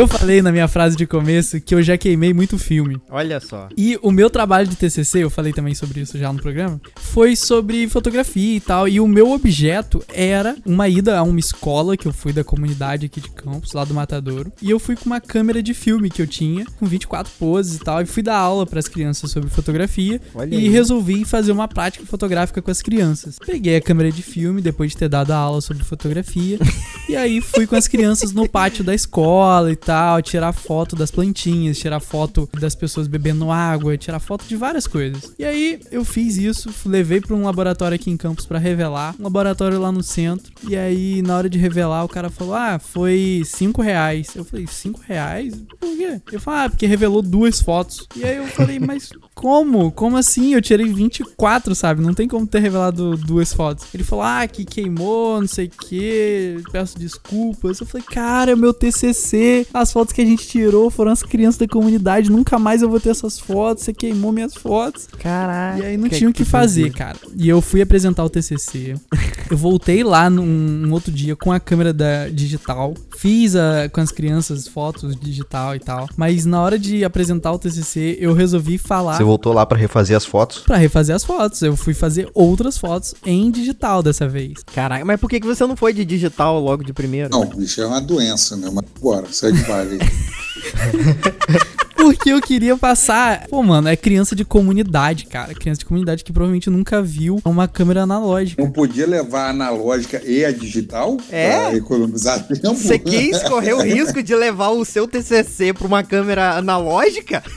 Eu 0.00 0.08
falei 0.08 0.40
na 0.40 0.50
minha 0.50 0.66
frase 0.66 0.96
de 0.96 1.06
começo 1.06 1.60
que 1.60 1.74
eu 1.74 1.82
já 1.82 1.98
queimei 1.98 2.32
muito 2.32 2.56
filme. 2.56 2.98
Olha 3.10 3.38
só. 3.38 3.68
E 3.76 3.98
o 4.00 4.10
meu 4.10 4.30
trabalho 4.30 4.66
de 4.66 4.74
TCC, 4.74 5.24
eu 5.24 5.28
falei 5.28 5.52
também 5.52 5.74
sobre 5.74 6.00
isso 6.00 6.16
já 6.16 6.32
no 6.32 6.40
programa, 6.40 6.80
foi 6.96 7.36
sobre 7.36 7.86
fotografia 7.86 8.56
e 8.56 8.60
tal. 8.60 8.88
E 8.88 8.98
o 8.98 9.06
meu 9.06 9.30
objeto 9.30 10.02
era 10.08 10.56
uma 10.64 10.88
ida 10.88 11.18
a 11.18 11.22
uma 11.22 11.38
escola 11.38 11.98
que 11.98 12.08
eu 12.08 12.14
fui 12.14 12.32
da 12.32 12.42
comunidade 12.42 13.04
aqui 13.04 13.20
de 13.20 13.28
Campos, 13.28 13.74
lá 13.74 13.84
do 13.84 13.92
Matadouro. 13.92 14.50
E 14.62 14.70
eu 14.70 14.78
fui 14.78 14.96
com 14.96 15.04
uma 15.04 15.20
câmera 15.20 15.62
de 15.62 15.74
filme 15.74 16.08
que 16.08 16.22
eu 16.22 16.26
tinha, 16.26 16.64
com 16.78 16.86
24 16.86 17.30
poses 17.38 17.76
e 17.76 17.80
tal. 17.80 18.00
E 18.00 18.06
fui 18.06 18.22
dar 18.22 18.38
aula 18.38 18.64
para 18.64 18.78
as 18.78 18.88
crianças 18.88 19.30
sobre 19.30 19.50
fotografia. 19.50 20.18
Olha 20.34 20.54
e 20.54 20.56
aí. 20.60 20.68
resolvi 20.70 21.26
fazer 21.26 21.52
uma 21.52 21.68
prática 21.68 22.06
fotográfica 22.06 22.62
com 22.62 22.70
as 22.70 22.80
crianças. 22.80 23.36
Peguei 23.38 23.76
a 23.76 23.82
câmera 23.82 24.10
de 24.10 24.22
filme 24.22 24.62
depois 24.62 24.92
de 24.92 24.96
ter 24.96 25.10
dado 25.10 25.32
a 25.32 25.36
aula 25.36 25.60
sobre 25.60 25.84
fotografia. 25.84 26.58
e 27.06 27.14
aí 27.14 27.42
fui 27.42 27.66
com 27.66 27.76
as 27.76 27.86
crianças 27.86 28.32
no 28.32 28.48
pátio 28.48 28.82
da 28.82 28.94
escola 28.94 29.70
e 29.70 29.76
tal, 29.76 29.89
tirar 30.22 30.52
foto 30.52 30.96
das 30.96 31.10
plantinhas, 31.10 31.78
tirar 31.78 32.00
foto 32.00 32.48
das 32.58 32.74
pessoas 32.74 33.06
bebendo 33.06 33.50
água, 33.50 33.96
tirar 33.96 34.20
foto 34.20 34.44
de 34.46 34.56
várias 34.56 34.86
coisas. 34.86 35.32
E 35.38 35.44
aí 35.44 35.80
eu 35.90 36.04
fiz 36.04 36.36
isso, 36.36 36.70
levei 36.86 37.20
para 37.20 37.34
um 37.34 37.44
laboratório 37.44 37.94
aqui 37.94 38.10
em 38.10 38.16
Campos 38.16 38.46
para 38.46 38.58
revelar, 38.58 39.14
um 39.18 39.24
laboratório 39.24 39.80
lá 39.80 39.90
no 39.92 40.02
centro. 40.02 40.52
E 40.68 40.76
aí 40.76 41.22
na 41.22 41.36
hora 41.36 41.48
de 41.48 41.58
revelar 41.58 42.04
o 42.04 42.08
cara 42.08 42.30
falou: 42.30 42.54
"Ah, 42.54 42.78
foi 42.78 43.42
5 43.44 43.82
reais". 43.82 44.34
Eu 44.34 44.44
falei: 44.44 44.66
5 44.66 45.00
reais? 45.06 45.54
Por 45.78 45.96
quê? 45.96 46.20
Eu 46.32 46.40
falei: 46.40 46.60
"Ah, 46.60 46.70
porque 46.70 46.86
revelou 46.86 47.22
duas 47.22 47.60
fotos". 47.60 48.06
E 48.16 48.24
aí 48.24 48.36
eu 48.36 48.46
falei: 48.48 48.78
"Mas 48.80 49.10
como? 49.40 49.90
Como 49.90 50.18
assim? 50.18 50.52
Eu 50.54 50.60
tirei 50.60 50.86
24, 50.92 51.74
sabe? 51.74 52.02
Não 52.02 52.12
tem 52.12 52.28
como 52.28 52.46
ter 52.46 52.58
revelado 52.58 53.16
duas 53.16 53.54
fotos. 53.54 53.86
Ele 53.94 54.04
falou, 54.04 54.22
ah, 54.24 54.46
que 54.46 54.66
queimou, 54.66 55.40
não 55.40 55.48
sei 55.48 55.66
o 55.66 55.70
que, 55.70 56.62
peço 56.70 56.98
desculpas. 56.98 57.80
Eu 57.80 57.86
falei, 57.86 58.06
cara, 58.06 58.52
é 58.52 58.54
meu 58.56 58.74
TCC. 58.74 59.66
As 59.72 59.92
fotos 59.92 60.12
que 60.12 60.20
a 60.20 60.24
gente 60.24 60.46
tirou 60.46 60.90
foram 60.90 61.12
as 61.12 61.22
crianças 61.22 61.58
da 61.58 61.68
comunidade. 61.68 62.30
Nunca 62.30 62.58
mais 62.58 62.82
eu 62.82 62.88
vou 62.88 63.00
ter 63.00 63.10
essas 63.10 63.38
fotos. 63.38 63.84
Você 63.84 63.92
queimou 63.92 64.32
minhas 64.32 64.54
fotos. 64.54 65.08
Caraca. 65.18 65.78
E 65.78 65.86
aí 65.86 65.96
não 65.96 66.08
tinha 66.08 66.28
o 66.28 66.32
que 66.32 66.44
fazer, 66.44 66.92
cara. 66.92 67.18
E 67.36 67.48
eu 67.48 67.60
fui 67.60 67.80
apresentar 67.80 68.24
o 68.24 68.30
TCC. 68.30 68.94
Eu 69.50 69.56
voltei 69.56 70.04
lá 70.04 70.30
num, 70.30 70.46
num 70.46 70.92
outro 70.92 71.10
dia 71.10 71.34
com 71.34 71.50
a 71.50 71.58
câmera 71.58 71.92
da 71.92 72.28
digital. 72.28 72.94
Fiz 73.16 73.56
a, 73.56 73.88
com 73.92 74.00
as 74.00 74.12
crianças 74.12 74.68
fotos 74.68 75.16
digital 75.16 75.74
e 75.74 75.80
tal. 75.80 76.08
Mas 76.16 76.46
na 76.46 76.60
hora 76.60 76.78
de 76.78 77.04
apresentar 77.04 77.50
o 77.52 77.58
TCC, 77.58 78.16
eu 78.20 78.32
resolvi 78.32 78.78
falar 78.78 79.16
Você 79.16 79.24
voltou 79.24 79.52
lá 79.52 79.66
pra 79.66 79.76
refazer 79.76 80.16
as 80.16 80.24
fotos. 80.24 80.60
Pra 80.60 80.76
refazer 80.76 81.16
as 81.16 81.24
fotos. 81.24 81.62
Eu 81.62 81.76
fui 81.76 81.94
fazer 81.94 82.30
outras 82.32 82.78
fotos 82.78 83.14
em 83.26 83.50
digital 83.50 84.02
dessa 84.02 84.28
vez. 84.28 84.62
Caraca, 84.72 85.04
mas 85.04 85.18
por 85.18 85.28
que, 85.28 85.40
que 85.40 85.46
você 85.46 85.66
não 85.66 85.76
foi 85.76 85.92
de 85.92 86.04
digital 86.04 86.60
logo 86.60 86.84
de 86.84 86.92
primeiro? 86.92 87.30
Não, 87.30 87.46
bicho, 87.46 87.80
é 87.80 87.86
uma 87.86 88.00
doença, 88.00 88.56
né? 88.56 88.70
Mas 88.72 88.84
bora, 89.00 89.26
segue 89.32 89.60
o 89.60 89.66
baile. 89.66 89.98
Porque 92.00 92.30
eu 92.30 92.40
queria 92.40 92.76
passar. 92.76 93.46
Pô, 93.48 93.62
mano, 93.62 93.88
é 93.88 93.96
criança 93.96 94.34
de 94.34 94.44
comunidade, 94.44 95.26
cara. 95.26 95.54
Criança 95.54 95.80
de 95.80 95.84
comunidade 95.84 96.24
que 96.24 96.32
provavelmente 96.32 96.70
nunca 96.70 97.02
viu 97.02 97.40
uma 97.44 97.68
câmera 97.68 98.02
analógica. 98.02 98.62
Não 98.62 98.70
podia 98.70 99.06
levar 99.06 99.46
a 99.46 99.50
analógica 99.50 100.22
e 100.24 100.44
a 100.44 100.52
digital 100.52 101.16
É? 101.30 101.68
pra 101.68 101.76
economizar 101.76 102.46
tempo. 102.46 102.74
Você 102.74 102.98
quis 102.98 103.42
correr 103.42 103.74
o 103.74 103.82
risco 103.82 104.22
de 104.22 104.34
levar 104.34 104.70
o 104.70 104.84
seu 104.84 105.06
TCC 105.06 105.72
pra 105.72 105.86
uma 105.86 106.02
câmera 106.02 106.56
analógica? 106.56 107.42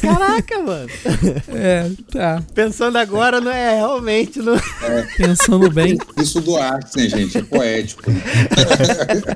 Caraca, 0.00 0.58
mano. 0.62 0.88
É, 1.48 1.90
tá. 2.10 2.42
Pensando 2.54 2.96
agora, 2.96 3.40
não 3.40 3.50
é 3.50 3.76
realmente. 3.76 4.38
Não... 4.40 4.54
Pensando 5.16 5.70
bem. 5.70 5.98
Isso 6.18 6.40
do 6.40 6.56
arte, 6.56 6.96
né, 6.96 7.08
gente? 7.08 7.38
É 7.38 7.42
poético. 7.42 8.02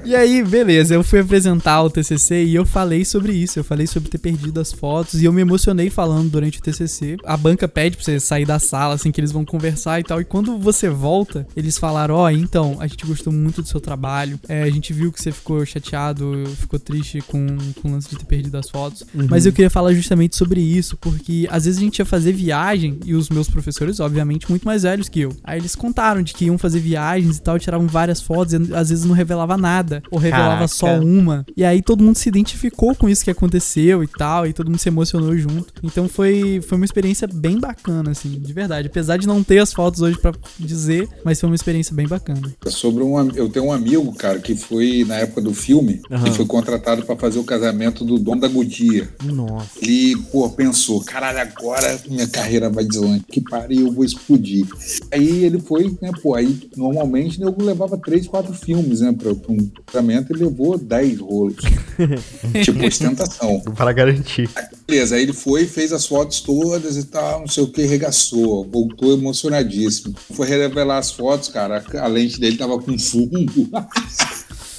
E 0.05 0.15
aí, 0.17 0.43
beleza, 0.43 0.95
eu 0.95 1.05
fui 1.05 1.21
apresentar 1.21 1.83
o 1.83 1.91
TCC 1.91 2.45
e 2.45 2.55
eu 2.55 2.65
falei 2.65 2.88
sobre 3.05 3.33
isso. 3.33 3.59
Eu 3.59 3.65
falei 3.65 3.87
sobre 3.87 4.09
ter 4.09 4.19
perdido 4.19 4.61
as 4.61 4.73
fotos 4.73 5.23
e 5.23 5.25
eu 5.25 5.33
me 5.33 5.43
emocionei 5.43 5.91
falando 5.91 6.31
durante 6.31 6.59
o 6.59 6.63
TCC. 6.63 7.17
A 7.25 7.37
banca 7.37 7.69
pede 7.69 7.97
pra 7.97 8.05
você 8.05 8.19
sair 8.19 8.45
da 8.45 8.59
sala, 8.59 8.95
assim, 8.95 9.11
que 9.11 9.21
eles 9.21 9.33
vão 9.33 9.45
conversar 9.45 10.01
e 10.01 10.03
tal. 10.03 10.21
E 10.21 10.25
quando 10.25 10.59
você 10.59 10.89
volta, 10.89 11.47
eles 11.57 11.79
falaram: 11.79 12.15
Ó, 12.15 12.31
então, 12.31 12.77
a 12.81 12.87
gente 12.87 13.07
gostou 13.07 13.33
muito 13.33 13.63
do 13.63 13.69
seu 13.69 13.81
trabalho. 13.81 14.39
É, 14.49 14.63
a 14.63 14.71
gente 14.71 14.93
viu 14.93 15.13
que 15.13 15.21
você 15.21 15.33
ficou 15.33 15.65
chateado, 15.65 16.45
ficou 16.57 16.79
triste 16.79 17.21
com, 17.23 17.47
com 17.81 17.89
o 17.89 17.93
lance 17.93 18.09
de 18.09 18.17
ter 18.17 18.25
perdido 18.25 18.57
as 18.57 18.69
fotos. 18.69 19.05
Mas 19.13 19.47
eu 19.47 19.53
queria 19.53 19.71
falar 19.71 19.93
justamente 19.93 20.37
sobre 20.37 20.61
isso, 20.61 20.97
porque 20.97 21.47
às 21.51 21.65
vezes 21.65 21.79
a 21.79 21.83
gente 21.83 21.99
ia 21.99 22.05
fazer 22.05 22.33
viagem 22.33 22.99
e 23.05 23.15
os 23.15 23.29
meus 23.29 23.49
professores, 23.49 24.01
obviamente, 24.01 24.49
muito 24.49 24.65
mais 24.65 24.83
velhos 24.83 25.09
que 25.09 25.21
eu. 25.21 25.37
Aí 25.45 25.59
eles 25.59 25.75
contaram 25.75 26.23
de 26.23 26.33
que 26.33 26.47
iam 26.47 26.59
fazer 26.59 26.81
viagens 26.81 27.39
e 27.39 27.43
tal, 27.43 27.59
tiravam 27.59 27.87
várias 27.87 28.21
fotos 28.21 28.55
e 28.55 28.75
às 28.75 28.91
vezes 28.91 29.05
não 29.05 29.15
revelava 29.15 29.57
nada, 29.57 30.03
ou 30.11 30.19
revelava 30.19 30.49
Caraca. 30.49 30.69
só 30.69 30.99
uma. 30.99 31.45
E 31.57 31.65
aí 31.65 31.83
todo 31.83 32.03
mundo 32.03 32.17
se 32.17 32.29
identificou 32.29 32.78
com 32.79 33.09
isso 33.09 33.25
que 33.25 33.31
aconteceu 33.31 34.05
e 34.05 34.07
tal, 34.07 34.47
e 34.47 34.53
todo 34.53 34.67
mundo 34.71 34.79
se 34.79 34.89
emocionou 34.89 35.37
junto. 35.37 35.73
Então 35.83 36.09
foi, 36.09 36.61
foi 36.61 36.77
uma 36.77 36.85
experiência 36.85 37.27
bem 37.27 37.59
bacana, 37.59 38.13
assim, 38.13 38.31
de 38.31 38.53
verdade. 38.53 38.87
Apesar 38.87 39.17
de 39.17 39.27
não 39.27 39.43
ter 39.43 39.59
as 39.59 39.73
fotos 39.73 40.01
hoje 40.01 40.17
pra 40.19 40.33
dizer, 40.59 41.09
mas 41.25 41.41
foi 41.41 41.49
uma 41.49 41.57
experiência 41.57 41.95
bem 41.95 42.07
bacana. 42.07 42.55
É 42.65 42.71
Sobre 42.71 43.03
um, 43.03 43.31
eu 43.33 43.49
tenho 43.49 43.67
um 43.67 43.73
amigo, 43.73 44.13
cara, 44.15 44.39
que 44.39 44.55
foi 44.55 45.05
na 45.07 45.17
época 45.17 45.41
do 45.41 45.53
filme, 45.53 46.01
Aham. 46.11 46.25
que 46.25 46.37
foi 46.37 46.47
contratado 46.47 47.03
pra 47.05 47.17
fazer 47.17 47.39
o 47.39 47.45
casamento 47.45 48.05
do 48.05 48.19
dono 48.19 48.41
da 48.41 48.49
Goodyear. 48.49 49.09
Nossa. 49.25 49.71
Ele, 49.83 50.17
pô, 50.31 50.49
pensou, 50.51 51.03
caralho, 51.03 51.41
agora 51.41 51.99
minha 52.09 52.29
carreira 52.29 52.71
vai 52.71 52.85
deslanchar, 52.85 53.25
que 53.29 53.41
pariu, 53.41 53.89
eu 53.89 53.93
vou 53.93 54.05
explodir. 54.05 54.67
Aí 55.13 55.45
ele 55.45 55.59
foi, 55.59 55.97
né, 56.01 56.13
pô, 56.23 56.35
aí 56.35 56.59
normalmente 56.77 57.41
eu 57.43 57.55
levava 57.59 57.99
três, 57.99 58.27
quatro 58.29 58.55
filmes, 58.55 59.01
né, 59.01 59.13
pra, 59.13 59.35
pra 59.35 59.53
um 59.53 59.69
casamento, 59.87 60.33
ele 60.33 60.45
levou 60.45 60.79
dez 60.79 61.19
rolos. 61.19 61.57
tipo, 62.73 62.87
ostentação. 62.87 63.61
Para 63.77 63.93
garantir. 63.93 64.49
Beleza, 64.87 65.17
aí 65.17 65.23
ele 65.23 65.33
foi, 65.33 65.67
fez 65.67 65.93
as 65.93 66.07
fotos 66.07 66.41
todas 66.41 66.97
e 66.97 67.05
tal, 67.05 67.41
não 67.41 67.49
sei 67.49 67.63
o 67.65 67.69
que, 67.69 67.85
regaçou, 67.85 68.67
voltou 68.71 69.13
emocionadíssimo. 69.13 70.15
Foi 70.33 70.47
revelar 70.47 70.99
as 70.99 71.11
fotos, 71.11 71.49
cara, 71.49 71.85
a 71.99 72.07
lente 72.07 72.41
dele 72.41 72.57
tava 72.57 72.79
com 72.79 72.99
fundo, 72.99 73.69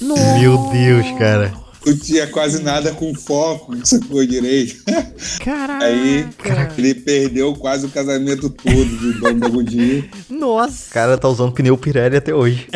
Meu 0.00 0.56
Deus, 0.72 1.06
cara. 1.18 1.52
não 1.84 1.96
tinha 1.96 2.26
quase 2.26 2.62
nada 2.62 2.92
com 2.92 3.14
foco, 3.14 3.76
não 3.76 3.84
sacou 3.84 4.24
direito. 4.26 4.82
Caraca. 5.44 5.84
Aí 5.84 6.26
ele 6.78 6.94
perdeu 6.94 7.54
quase 7.54 7.84
o 7.86 7.90
casamento 7.90 8.48
todo 8.48 8.84
do 8.84 9.20
dono 9.20 9.40
da 9.40 9.48
Goodyear. 9.48 10.04
Nossa. 10.28 10.90
O 10.90 10.92
cara 10.92 11.18
tá 11.18 11.28
usando 11.28 11.52
pneu 11.52 11.76
Pirelli 11.76 12.16
até 12.16 12.34
hoje. 12.34 12.66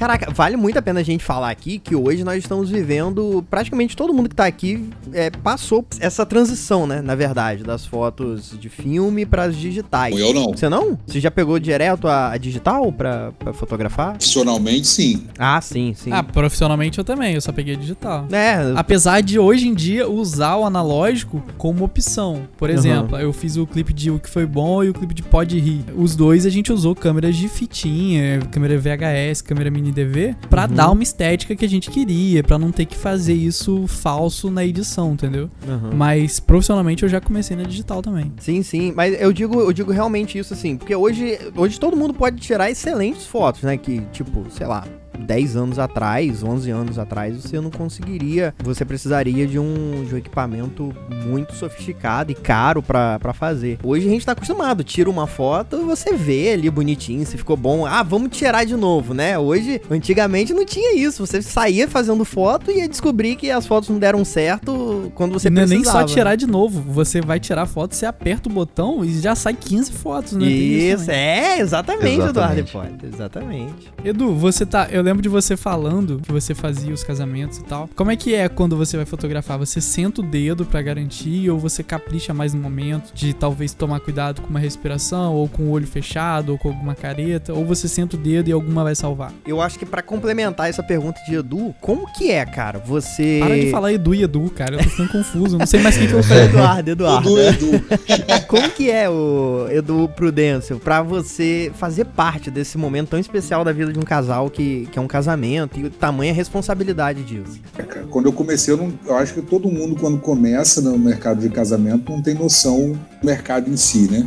Caraca, 0.00 0.30
vale 0.32 0.56
muito 0.56 0.78
a 0.78 0.82
pena 0.82 1.00
a 1.00 1.02
gente 1.02 1.22
falar 1.22 1.50
aqui 1.50 1.78
que 1.78 1.94
hoje 1.94 2.24
nós 2.24 2.38
estamos 2.38 2.70
vivendo. 2.70 3.44
Praticamente 3.50 3.94
todo 3.94 4.14
mundo 4.14 4.30
que 4.30 4.34
tá 4.34 4.46
aqui 4.46 4.88
é, 5.12 5.28
passou 5.28 5.84
essa 6.00 6.24
transição, 6.24 6.86
né? 6.86 7.02
Na 7.02 7.14
verdade, 7.14 7.62
das 7.62 7.84
fotos 7.84 8.54
de 8.58 8.70
filme 8.70 9.26
para 9.26 9.42
as 9.42 9.54
digitais. 9.54 10.16
Eu 10.16 10.32
não. 10.32 10.52
Você 10.56 10.70
não? 10.70 10.98
Você 11.06 11.20
já 11.20 11.30
pegou 11.30 11.58
direto 11.58 12.08
a, 12.08 12.32
a 12.32 12.38
digital 12.38 12.90
pra, 12.90 13.32
pra 13.32 13.52
fotografar? 13.52 14.12
Profissionalmente, 14.12 14.86
sim. 14.86 15.26
Ah, 15.38 15.60
sim, 15.60 15.92
sim. 15.94 16.10
Ah, 16.10 16.22
profissionalmente 16.22 16.96
eu 16.96 17.04
também, 17.04 17.34
eu 17.34 17.40
só 17.42 17.52
peguei 17.52 17.76
digital. 17.76 18.26
é, 18.32 18.72
Apesar 18.76 19.20
de 19.20 19.38
hoje 19.38 19.68
em 19.68 19.74
dia 19.74 20.08
usar 20.08 20.56
o 20.56 20.64
analógico 20.64 21.42
como 21.58 21.84
opção. 21.84 22.48
Por 22.56 22.70
exemplo, 22.70 23.18
eu 23.18 23.34
fiz 23.34 23.58
o 23.58 23.66
clipe 23.66 23.92
de 23.92 24.10
O 24.10 24.18
Que 24.18 24.30
Foi 24.30 24.46
Bom 24.46 24.82
e 24.82 24.88
o 24.88 24.94
clipe 24.94 25.12
de 25.12 25.22
Pode 25.22 25.60
Rir. 25.60 25.84
Os 25.94 26.16
dois 26.16 26.46
a 26.46 26.50
gente 26.50 26.72
usou 26.72 26.94
câmeras 26.94 27.36
de 27.36 27.48
fitinha, 27.50 28.40
câmera 28.50 28.78
VHS, 28.78 29.42
câmera 29.42 29.70
mini 29.70 29.89
DV, 29.90 30.34
pra 30.48 30.62
Uhum. 30.68 30.74
dar 30.74 30.90
uma 30.90 31.02
estética 31.02 31.54
que 31.56 31.64
a 31.64 31.68
gente 31.68 31.90
queria, 31.90 32.42
pra 32.42 32.58
não 32.58 32.70
ter 32.72 32.84
que 32.86 32.96
fazer 32.96 33.34
isso 33.34 33.86
falso 33.86 34.50
na 34.50 34.64
edição, 34.64 35.12
entendeu? 35.12 35.50
Aham. 35.68 35.90
Mas 35.94 36.38
profissionalmente 36.40 37.02
eu 37.02 37.08
já 37.08 37.20
comecei 37.20 37.56
na 37.56 37.62
digital 37.64 38.02
também. 38.02 38.32
Sim, 38.38 38.62
sim, 38.62 38.92
mas 38.94 39.20
eu 39.20 39.32
digo, 39.32 39.60
eu 39.60 39.72
digo 39.72 39.92
realmente 39.92 40.38
isso 40.38 40.52
assim, 40.54 40.76
porque 40.76 40.94
hoje, 40.94 41.38
hoje 41.56 41.78
todo 41.78 41.96
mundo 41.96 42.14
pode 42.14 42.36
tirar 42.40 42.70
excelentes 42.70 43.26
fotos, 43.26 43.62
né? 43.62 43.76
Que, 43.76 44.00
tipo, 44.12 44.44
sei 44.50 44.66
lá, 44.66 44.84
10 45.20 45.56
anos 45.56 45.78
atrás, 45.78 46.42
11 46.42 46.70
anos 46.70 46.98
atrás, 46.98 47.36
você 47.36 47.60
não 47.60 47.70
conseguiria, 47.70 48.54
você 48.62 48.84
precisaria 48.84 49.46
de 49.46 49.58
um, 49.58 50.04
de 50.06 50.14
um 50.14 50.18
equipamento 50.18 50.94
muito 51.26 51.54
sofisticado 51.54 52.32
e 52.32 52.34
caro 52.34 52.82
pra, 52.82 53.18
pra 53.18 53.32
fazer. 53.32 53.78
Hoje 53.82 54.06
a 54.06 54.10
gente 54.10 54.26
tá 54.26 54.32
acostumado, 54.32 54.84
tira 54.84 55.08
uma 55.08 55.26
foto, 55.26 55.84
você 55.84 56.14
vê 56.14 56.52
ali 56.52 56.70
bonitinho, 56.70 57.24
se 57.24 57.36
ficou 57.36 57.56
bom, 57.56 57.86
ah, 57.86 58.02
vamos 58.02 58.36
tirar 58.36 58.64
de 58.64 58.76
novo, 58.76 59.14
né? 59.14 59.38
Hoje, 59.38 59.80
antigamente 59.90 60.52
não 60.52 60.64
tinha 60.64 60.96
isso, 60.96 61.26
você 61.26 61.40
saía 61.42 61.88
fazendo 61.88 62.24
foto 62.24 62.70
e 62.70 62.78
ia 62.78 62.88
descobrir 62.88 63.36
que 63.36 63.50
as 63.50 63.66
fotos 63.66 63.88
não 63.88 63.98
deram 63.98 64.24
certo 64.24 65.10
quando 65.14 65.32
você 65.32 65.50
não 65.50 65.62
é 65.62 65.66
nem 65.66 65.84
só 65.84 66.04
tirar 66.04 66.36
de 66.36 66.46
novo, 66.46 66.80
você 66.80 67.20
vai 67.20 67.38
tirar 67.38 67.66
foto, 67.66 67.94
você 67.94 68.06
aperta 68.06 68.48
o 68.48 68.52
botão 68.52 69.04
e 69.04 69.20
já 69.20 69.34
sai 69.34 69.54
15 69.54 69.92
fotos, 69.92 70.32
né? 70.32 70.46
Isso, 70.46 71.06
também. 71.06 71.20
é, 71.20 71.60
exatamente, 71.60 72.28
Eduardo 72.28 72.40
Exatamente. 72.40 72.70
Hipólito, 72.70 73.06
exatamente. 73.06 73.92
Edu, 74.04 74.34
você 74.34 74.64
tá. 74.66 74.88
Eu 74.90 75.02
lembro 75.02 75.09
de 75.18 75.28
você 75.28 75.56
falando 75.56 76.20
que 76.22 76.30
você 76.30 76.54
fazia 76.54 76.92
os 76.92 77.02
casamentos 77.02 77.58
e 77.58 77.64
tal. 77.64 77.88
Como 77.96 78.10
é 78.10 78.16
que 78.16 78.34
é 78.34 78.48
quando 78.48 78.76
você 78.76 78.96
vai 78.96 79.06
fotografar? 79.06 79.58
Você 79.58 79.80
senta 79.80 80.20
o 80.20 80.24
dedo 80.24 80.64
pra 80.64 80.80
garantir 80.82 81.50
ou 81.50 81.58
você 81.58 81.82
capricha 81.82 82.32
mais 82.32 82.54
no 82.54 82.60
momento 82.60 83.12
de 83.14 83.32
talvez 83.32 83.74
tomar 83.74 84.00
cuidado 84.00 84.42
com 84.42 84.48
uma 84.48 84.60
respiração 84.60 85.34
ou 85.34 85.48
com 85.48 85.64
o 85.64 85.70
olho 85.70 85.86
fechado 85.86 86.52
ou 86.52 86.58
com 86.58 86.68
alguma 86.68 86.94
careta? 86.94 87.52
Ou 87.52 87.64
você 87.64 87.88
senta 87.88 88.16
o 88.16 88.18
dedo 88.18 88.48
e 88.48 88.52
alguma 88.52 88.84
vai 88.84 88.94
salvar? 88.94 89.32
Eu 89.46 89.60
acho 89.60 89.78
que 89.78 89.86
pra 89.86 90.02
complementar 90.02 90.68
essa 90.68 90.82
pergunta 90.82 91.20
de 91.26 91.34
Edu, 91.34 91.74
como 91.80 92.06
que 92.12 92.30
é, 92.30 92.44
cara? 92.44 92.78
Você. 92.78 93.38
Para 93.40 93.58
de 93.58 93.70
falar 93.70 93.92
Edu 93.92 94.14
e 94.14 94.22
Edu, 94.22 94.50
cara. 94.50 94.76
Eu 94.76 94.84
tô 94.84 94.90
ficando 94.90 95.12
confuso. 95.12 95.58
Não 95.58 95.66
sei 95.66 95.80
mais 95.80 95.96
quem 95.96 96.06
que 96.06 96.12
eu 96.12 96.22
falei. 96.22 96.44
Eduardo, 96.50 96.90
Eduardo. 96.90 97.38
Edu, 97.38 97.74
Edu. 97.74 97.84
Como 98.46 98.68
que 98.70 98.90
é 98.90 99.08
o 99.08 99.66
Edu 99.70 100.08
Prudêncio 100.14 100.78
pra 100.78 101.02
você 101.02 101.72
fazer 101.74 102.04
parte 102.04 102.50
desse 102.50 102.76
momento 102.76 103.10
tão 103.10 103.18
especial 103.18 103.64
da 103.64 103.72
vida 103.72 103.92
de 103.92 103.98
um 103.98 104.02
casal 104.02 104.50
que, 104.50 104.88
que 104.92 104.98
é 105.00 105.04
um 105.04 105.08
casamento 105.08 105.78
e 105.80 105.84
o 105.84 105.90
tamanho 105.90 106.28
e 106.28 106.30
a 106.30 106.34
responsabilidade 106.34 107.22
disso? 107.22 107.58
Cara, 107.76 108.06
Quando 108.10 108.26
eu 108.26 108.32
comecei, 108.32 108.72
eu, 108.74 108.78
não, 108.78 108.92
eu 109.06 109.16
acho 109.16 109.34
que 109.34 109.42
todo 109.42 109.68
mundo, 109.70 109.96
quando 109.98 110.18
começa 110.18 110.80
no 110.80 110.98
mercado 110.98 111.40
de 111.40 111.48
casamento, 111.48 112.10
não 112.12 112.22
tem 112.22 112.34
noção 112.34 112.92
do 113.20 113.26
mercado 113.26 113.70
em 113.70 113.76
si, 113.76 114.10
né? 114.10 114.26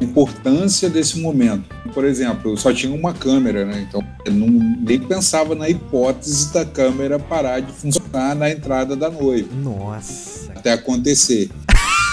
A 0.00 0.04
importância 0.04 0.88
desse 0.90 1.18
momento. 1.20 1.64
Por 1.94 2.04
exemplo, 2.04 2.52
eu 2.52 2.56
só 2.56 2.72
tinha 2.72 2.94
uma 2.94 3.12
câmera, 3.12 3.64
né? 3.64 3.86
Então 3.88 4.02
eu 4.24 4.32
não, 4.32 4.48
nem 4.80 4.98
pensava 4.98 5.54
na 5.54 5.68
hipótese 5.68 6.52
da 6.52 6.64
câmera 6.64 7.18
parar 7.18 7.60
de 7.60 7.72
funcionar 7.72 8.34
na 8.34 8.50
entrada 8.50 8.94
da 8.96 9.10
noiva, 9.10 9.48
Nossa. 9.54 10.52
até 10.54 10.72
acontecer. 10.72 11.50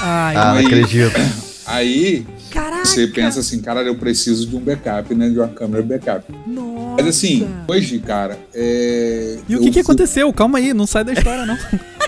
Ai, 0.02 0.36
Ah, 0.36 0.46
não 0.52 0.58
Aí- 0.60 0.66
acredito. 0.66 1.20
Aí 1.66 2.26
Caraca. 2.50 2.84
você 2.86 3.06
pensa 3.08 3.42
assim, 3.42 3.62
cara, 3.62 3.82
eu 3.84 3.96
preciso 3.96 4.48
de 4.48 4.56
um 4.56 4.60
backup, 4.60 5.14
né? 5.14 5.30
De 5.30 5.38
uma 5.38 5.48
câmera 5.50 5.84
backup. 5.84 6.26
Nossa. 6.48 6.69
Mas 7.00 7.08
assim, 7.08 7.48
hoje, 7.66 7.98
cara, 8.00 8.38
é. 8.54 9.38
E 9.48 9.56
o 9.56 9.60
eu 9.60 9.62
que, 9.62 9.72
que 9.72 9.80
aconteceu? 9.80 10.32
Calma 10.34 10.58
aí, 10.58 10.74
não 10.74 10.86
sai 10.86 11.06
da 11.06 11.14
história, 11.14 11.46
não. 11.46 11.58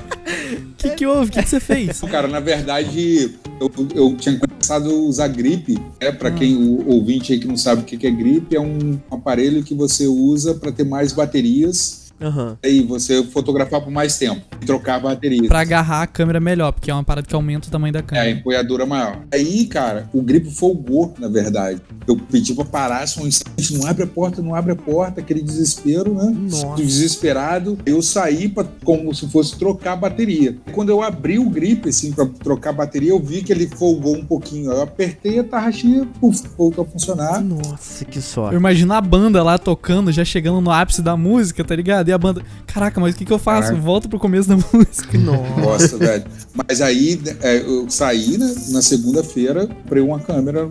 O 0.51 0.83
que, 0.83 0.89
que 0.95 1.05
houve? 1.05 1.29
O 1.29 1.31
que, 1.31 1.43
que 1.43 1.49
você 1.49 1.59
fez? 1.59 2.01
Cara, 2.01 2.27
na 2.27 2.39
verdade, 2.39 3.35
eu, 3.59 3.71
eu 3.93 4.15
tinha 4.15 4.39
começado 4.39 4.89
a 4.89 4.93
usar 4.93 5.27
grip, 5.27 5.77
né? 6.01 6.11
Para 6.11 6.31
quem 6.31 6.55
o 6.55 6.89
ouvinte 6.89 7.31
aí 7.31 7.39
que 7.39 7.47
não 7.47 7.55
sabe 7.55 7.81
o 7.81 7.85
que 7.85 7.95
que 7.97 8.07
é 8.07 8.11
grip, 8.11 8.55
é 8.55 8.59
um 8.59 8.99
aparelho 9.11 9.63
que 9.63 9.75
você 9.75 10.07
usa 10.07 10.55
para 10.55 10.71
ter 10.71 10.83
mais 10.83 11.13
baterias 11.13 12.00
Aham. 12.21 12.57
e 12.63 12.81
você 12.81 13.23
fotografar 13.23 13.81
por 13.81 13.91
mais 13.91 14.17
tempo 14.17 14.41
e 14.61 14.65
trocar 14.65 14.95
a 14.95 14.99
bateria. 14.99 15.47
Pra 15.47 15.61
agarrar 15.61 16.03
a 16.03 16.07
câmera 16.07 16.39
melhor, 16.39 16.71
porque 16.71 16.91
é 16.91 16.93
uma 16.93 17.03
parada 17.03 17.25
que 17.27 17.33
aumenta 17.35 17.67
o 17.67 17.71
tamanho 17.71 17.93
da 17.93 17.99
É, 17.99 18.01
a 18.01 18.05
câmera. 18.05 18.29
empunhadura 18.29 18.85
maior. 18.85 19.19
Aí, 19.33 19.65
cara, 19.65 20.09
o 20.13 20.21
grip 20.21 20.49
folgou, 20.51 21.13
na 21.19 21.27
verdade. 21.27 21.81
Eu 22.07 22.15
pedi 22.17 22.53
pra 22.53 22.65
parar 22.65 23.07
só 23.07 23.21
um 23.21 23.27
instante, 23.27 23.73
não 23.77 23.85
abre 23.87 24.03
a 24.03 24.07
porta, 24.07 24.41
não 24.41 24.53
abre 24.55 24.71
a 24.71 24.75
porta, 24.75 25.21
aquele 25.21 25.41
desespero, 25.41 26.13
né? 26.13 26.33
Nossa. 26.49 26.75
Desesperado. 26.75 27.77
Eu 27.85 28.01
saí 28.01 28.47
pra, 28.49 28.65
como 28.83 29.13
se 29.13 29.27
fosse 29.27 29.57
trocar 29.57 29.93
a 29.93 29.95
bateria. 29.95 30.57
Quando 30.71 30.89
eu 30.89 31.01
abri 31.01 31.37
o 31.39 31.49
grip, 31.49 31.87
assim, 31.89 32.11
pra 32.11 32.25
trocar 32.25 32.69
a 32.71 32.73
bateria, 32.73 33.11
eu 33.11 33.19
vi 33.19 33.41
que 33.43 33.51
ele 33.51 33.67
folgou 33.67 34.15
um 34.15 34.25
pouquinho. 34.25 34.71
Eu 34.71 34.81
apertei 34.81 35.39
a 35.39 35.43
tarraxinha, 35.43 36.07
puf, 36.19 36.43
voltou 36.57 36.83
a 36.83 36.87
funcionar. 36.87 37.41
Nossa, 37.41 38.05
que 38.05 38.17
Eu 38.17 38.21
sorte. 38.21 38.55
imagino 38.55 38.93
a 38.93 39.01
banda 39.01 39.41
lá 39.43 39.57
tocando, 39.57 40.11
já 40.11 40.23
chegando 40.25 40.61
no 40.61 40.71
ápice 40.71 41.01
da 41.01 41.15
música, 41.17 41.63
tá 41.63 41.75
ligado? 41.75 42.10
A 42.13 42.17
banda, 42.17 42.41
caraca, 42.67 42.99
mas 42.99 43.15
o 43.15 43.17
que, 43.17 43.25
que 43.25 43.31
eu 43.33 43.39
faço? 43.39 43.69
Caraca. 43.69 43.81
Volta 43.81 44.07
pro 44.09 44.19
começo 44.19 44.49
da 44.49 44.55
música. 44.73 45.17
Nossa. 45.17 45.61
Nossa, 45.61 45.97
velho. 45.97 46.23
Mas 46.53 46.81
aí 46.81 47.21
é, 47.41 47.57
eu 47.61 47.89
saí, 47.89 48.37
né? 48.37 48.53
Na 48.69 48.81
segunda-feira, 48.81 49.67
comprei 49.67 50.01
uma 50.01 50.19
câmera, 50.19 50.69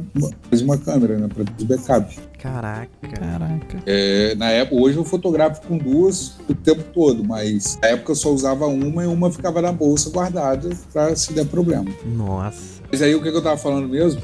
mais 0.50 0.62
uma 0.62 0.76
câmera, 0.78 1.18
né? 1.18 1.28
Pra 1.32 1.44
ter 1.44 1.64
backup. 1.64 2.18
Caraca. 2.38 2.88
Caraca. 3.02 3.82
É, 3.86 4.34
na 4.36 4.50
época, 4.50 4.80
hoje 4.80 4.96
eu 4.96 5.04
fotografo 5.04 5.60
com 5.66 5.76
duas 5.76 6.36
o 6.48 6.54
tempo 6.54 6.82
todo, 6.94 7.22
mas 7.22 7.78
na 7.82 7.88
época 7.88 8.12
eu 8.12 8.16
só 8.16 8.30
usava 8.30 8.66
uma 8.66 9.04
e 9.04 9.06
uma 9.06 9.30
ficava 9.30 9.60
na 9.60 9.72
bolsa 9.72 10.08
guardada 10.10 10.70
pra 10.92 11.14
se 11.14 11.32
der 11.34 11.46
problema. 11.46 11.90
Nossa. 12.06 12.79
Mas 12.90 13.02
aí 13.02 13.14
o 13.14 13.22
que, 13.22 13.28
eu 13.28 13.40
tava 13.42 13.56
falando 13.56 13.88
mesmo? 13.88 14.20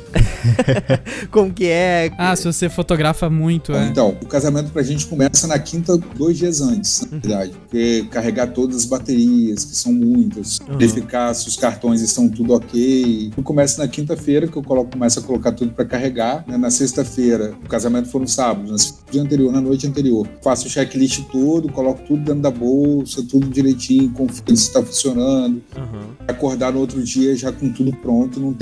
Como 1.31 1.53
que 1.53 1.67
é? 1.67 2.11
Ah, 2.19 2.35
se 2.35 2.45
você 2.45 2.69
fotografa 2.69 3.29
muito, 3.31 3.73
é. 3.73 3.87
Então, 3.87 4.17
o 4.23 4.27
casamento 4.27 4.71
pra 4.71 4.83
gente 4.83 5.07
começa 5.07 5.47
na 5.47 5.59
quinta, 5.59 5.97
dois 6.17 6.37
dias 6.39 6.61
antes, 6.61 7.03
na 7.11 7.19
verdade. 7.19 7.53
Porque 7.53 8.07
carregar 8.11 8.49
todas 8.49 8.77
as 8.77 8.85
baterias, 8.85 9.65
que 9.65 9.77
são 9.77 9.93
muitas, 9.93 10.59
Uhum. 10.69 10.79
verificar 10.79 11.33
se 11.35 11.49
os 11.49 11.57
cartões 11.57 12.01
estão 12.01 12.29
tudo 12.29 12.55
ok. 12.55 13.31
Tudo 13.35 13.45
começa 13.45 13.81
na 13.81 13.89
quinta-feira, 13.89 14.47
que 14.49 14.57
eu 14.57 14.63
coloco, 14.63 14.91
começo 14.93 15.19
a 15.19 15.23
colocar 15.23 15.53
tudo 15.53 15.73
pra 15.73 15.85
carregar. 15.85 16.45
né? 16.47 16.57
Na 16.57 16.71
sexta-feira, 16.71 17.55
o 17.65 17.69
casamento 17.69 18.09
foi 18.09 18.21
no 18.21 18.29
sábado, 18.29 18.71
no 18.71 18.77
dia 19.11 19.23
anterior, 19.23 19.53
na 19.53 19.61
noite 19.61 19.87
anterior. 19.87 20.27
Faço 20.43 20.67
o 20.67 20.71
checklist 20.71 21.21
todo, 21.31 21.71
coloco 21.71 22.03
tudo 22.07 22.23
dentro 22.25 22.41
da 22.43 22.51
bolsa, 22.51 23.23
tudo 23.23 23.47
direitinho, 23.49 24.11
confiro 24.11 24.57
se 24.57 24.65
está 24.69 24.83
funcionando. 24.83 25.63
Aham. 25.77 26.07
Acordar 26.27 26.73
no 26.73 26.81
outro 26.81 27.03
dia 27.03 27.35
já 27.37 27.53
com 27.53 27.71
tudo 27.73 27.93
pronto, 27.93 28.41
não 28.41 28.53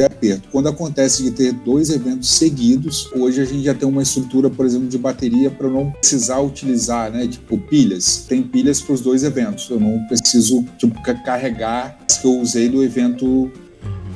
Quando 0.51 0.69
acontece 0.69 1.23
de 1.23 1.31
ter 1.31 1.53
dois 1.53 1.91
eventos 1.91 2.29
seguidos, 2.31 3.09
hoje 3.17 3.41
a 3.41 3.45
gente 3.45 3.63
já 3.65 3.75
tem 3.75 3.89
uma 3.89 4.03
estrutura, 4.03 4.51
por 4.51 4.67
exemplo, 4.67 4.89
de 4.89 4.99
bateria 4.99 5.51
para 5.51 5.69
não 5.69 5.91
precisar 5.91 6.41
utilizar, 6.41 7.11
né? 7.11 7.27
Tipo, 7.27 7.57
pilhas. 7.59 8.25
Tem 8.29 8.43
pilhas 8.43 8.81
para 8.81 8.95
os 8.95 9.01
dois 9.01 9.23
eventos. 9.23 9.69
Eu 9.71 9.79
não 9.81 10.05
preciso, 10.07 10.65
tipo, 10.79 11.01
ca- 11.03 11.15
carregar 11.15 11.99
as 12.09 12.19
que 12.19 12.27
eu 12.27 12.39
usei 12.41 12.69
do 12.69 12.83
evento 12.83 13.51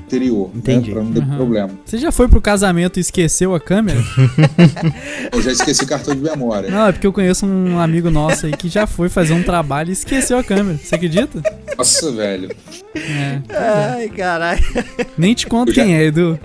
anterior. 0.09 0.51
Entendi. 0.55 0.89
Né? 0.89 0.95
Para 0.95 1.03
não 1.05 1.13
ter 1.13 1.21
Uhum. 1.21 1.37
problema. 1.37 1.71
Você 1.85 1.99
já 1.99 2.11
foi 2.11 2.29
pro 2.29 2.41
casamento 2.41 2.97
e 2.99 3.01
esqueceu 3.01 3.55
a 3.55 3.61
câmera? 3.61 3.99
Eu 5.33 5.43
já 5.43 5.53
esqueci 5.53 5.87
cartão 5.87 6.15
de 6.15 6.21
memória. 6.23 6.71
Não, 6.71 6.87
é 6.87 6.93
porque 6.93 7.07
eu 7.07 7.13
conheço 7.13 7.47
um 7.47 7.79
amigo 7.79 8.11
nosso 8.11 8.47
aí 8.47 8.53
que 8.53 8.69
já 8.69 8.87
foi 8.87 9.09
fazer 9.09 9.33
um 9.35 9.43
trabalho 9.43 9.91
e 9.91 9.93
esqueceu 9.93 10.39
a 10.39 10.45
câmera. 10.45 10.79
Você 10.83 10.95
acredita? 10.95 11.43
Nossa, 11.77 12.11
velho. 12.13 12.51
É. 12.95 13.41
Ai, 13.51 14.09
caralho. 14.09 14.61
Nem 15.17 15.35
te 15.35 15.47
conto 15.47 15.73
já- 15.73 15.85
quem 15.85 15.95
é, 15.97 16.05
Edu. 16.05 16.39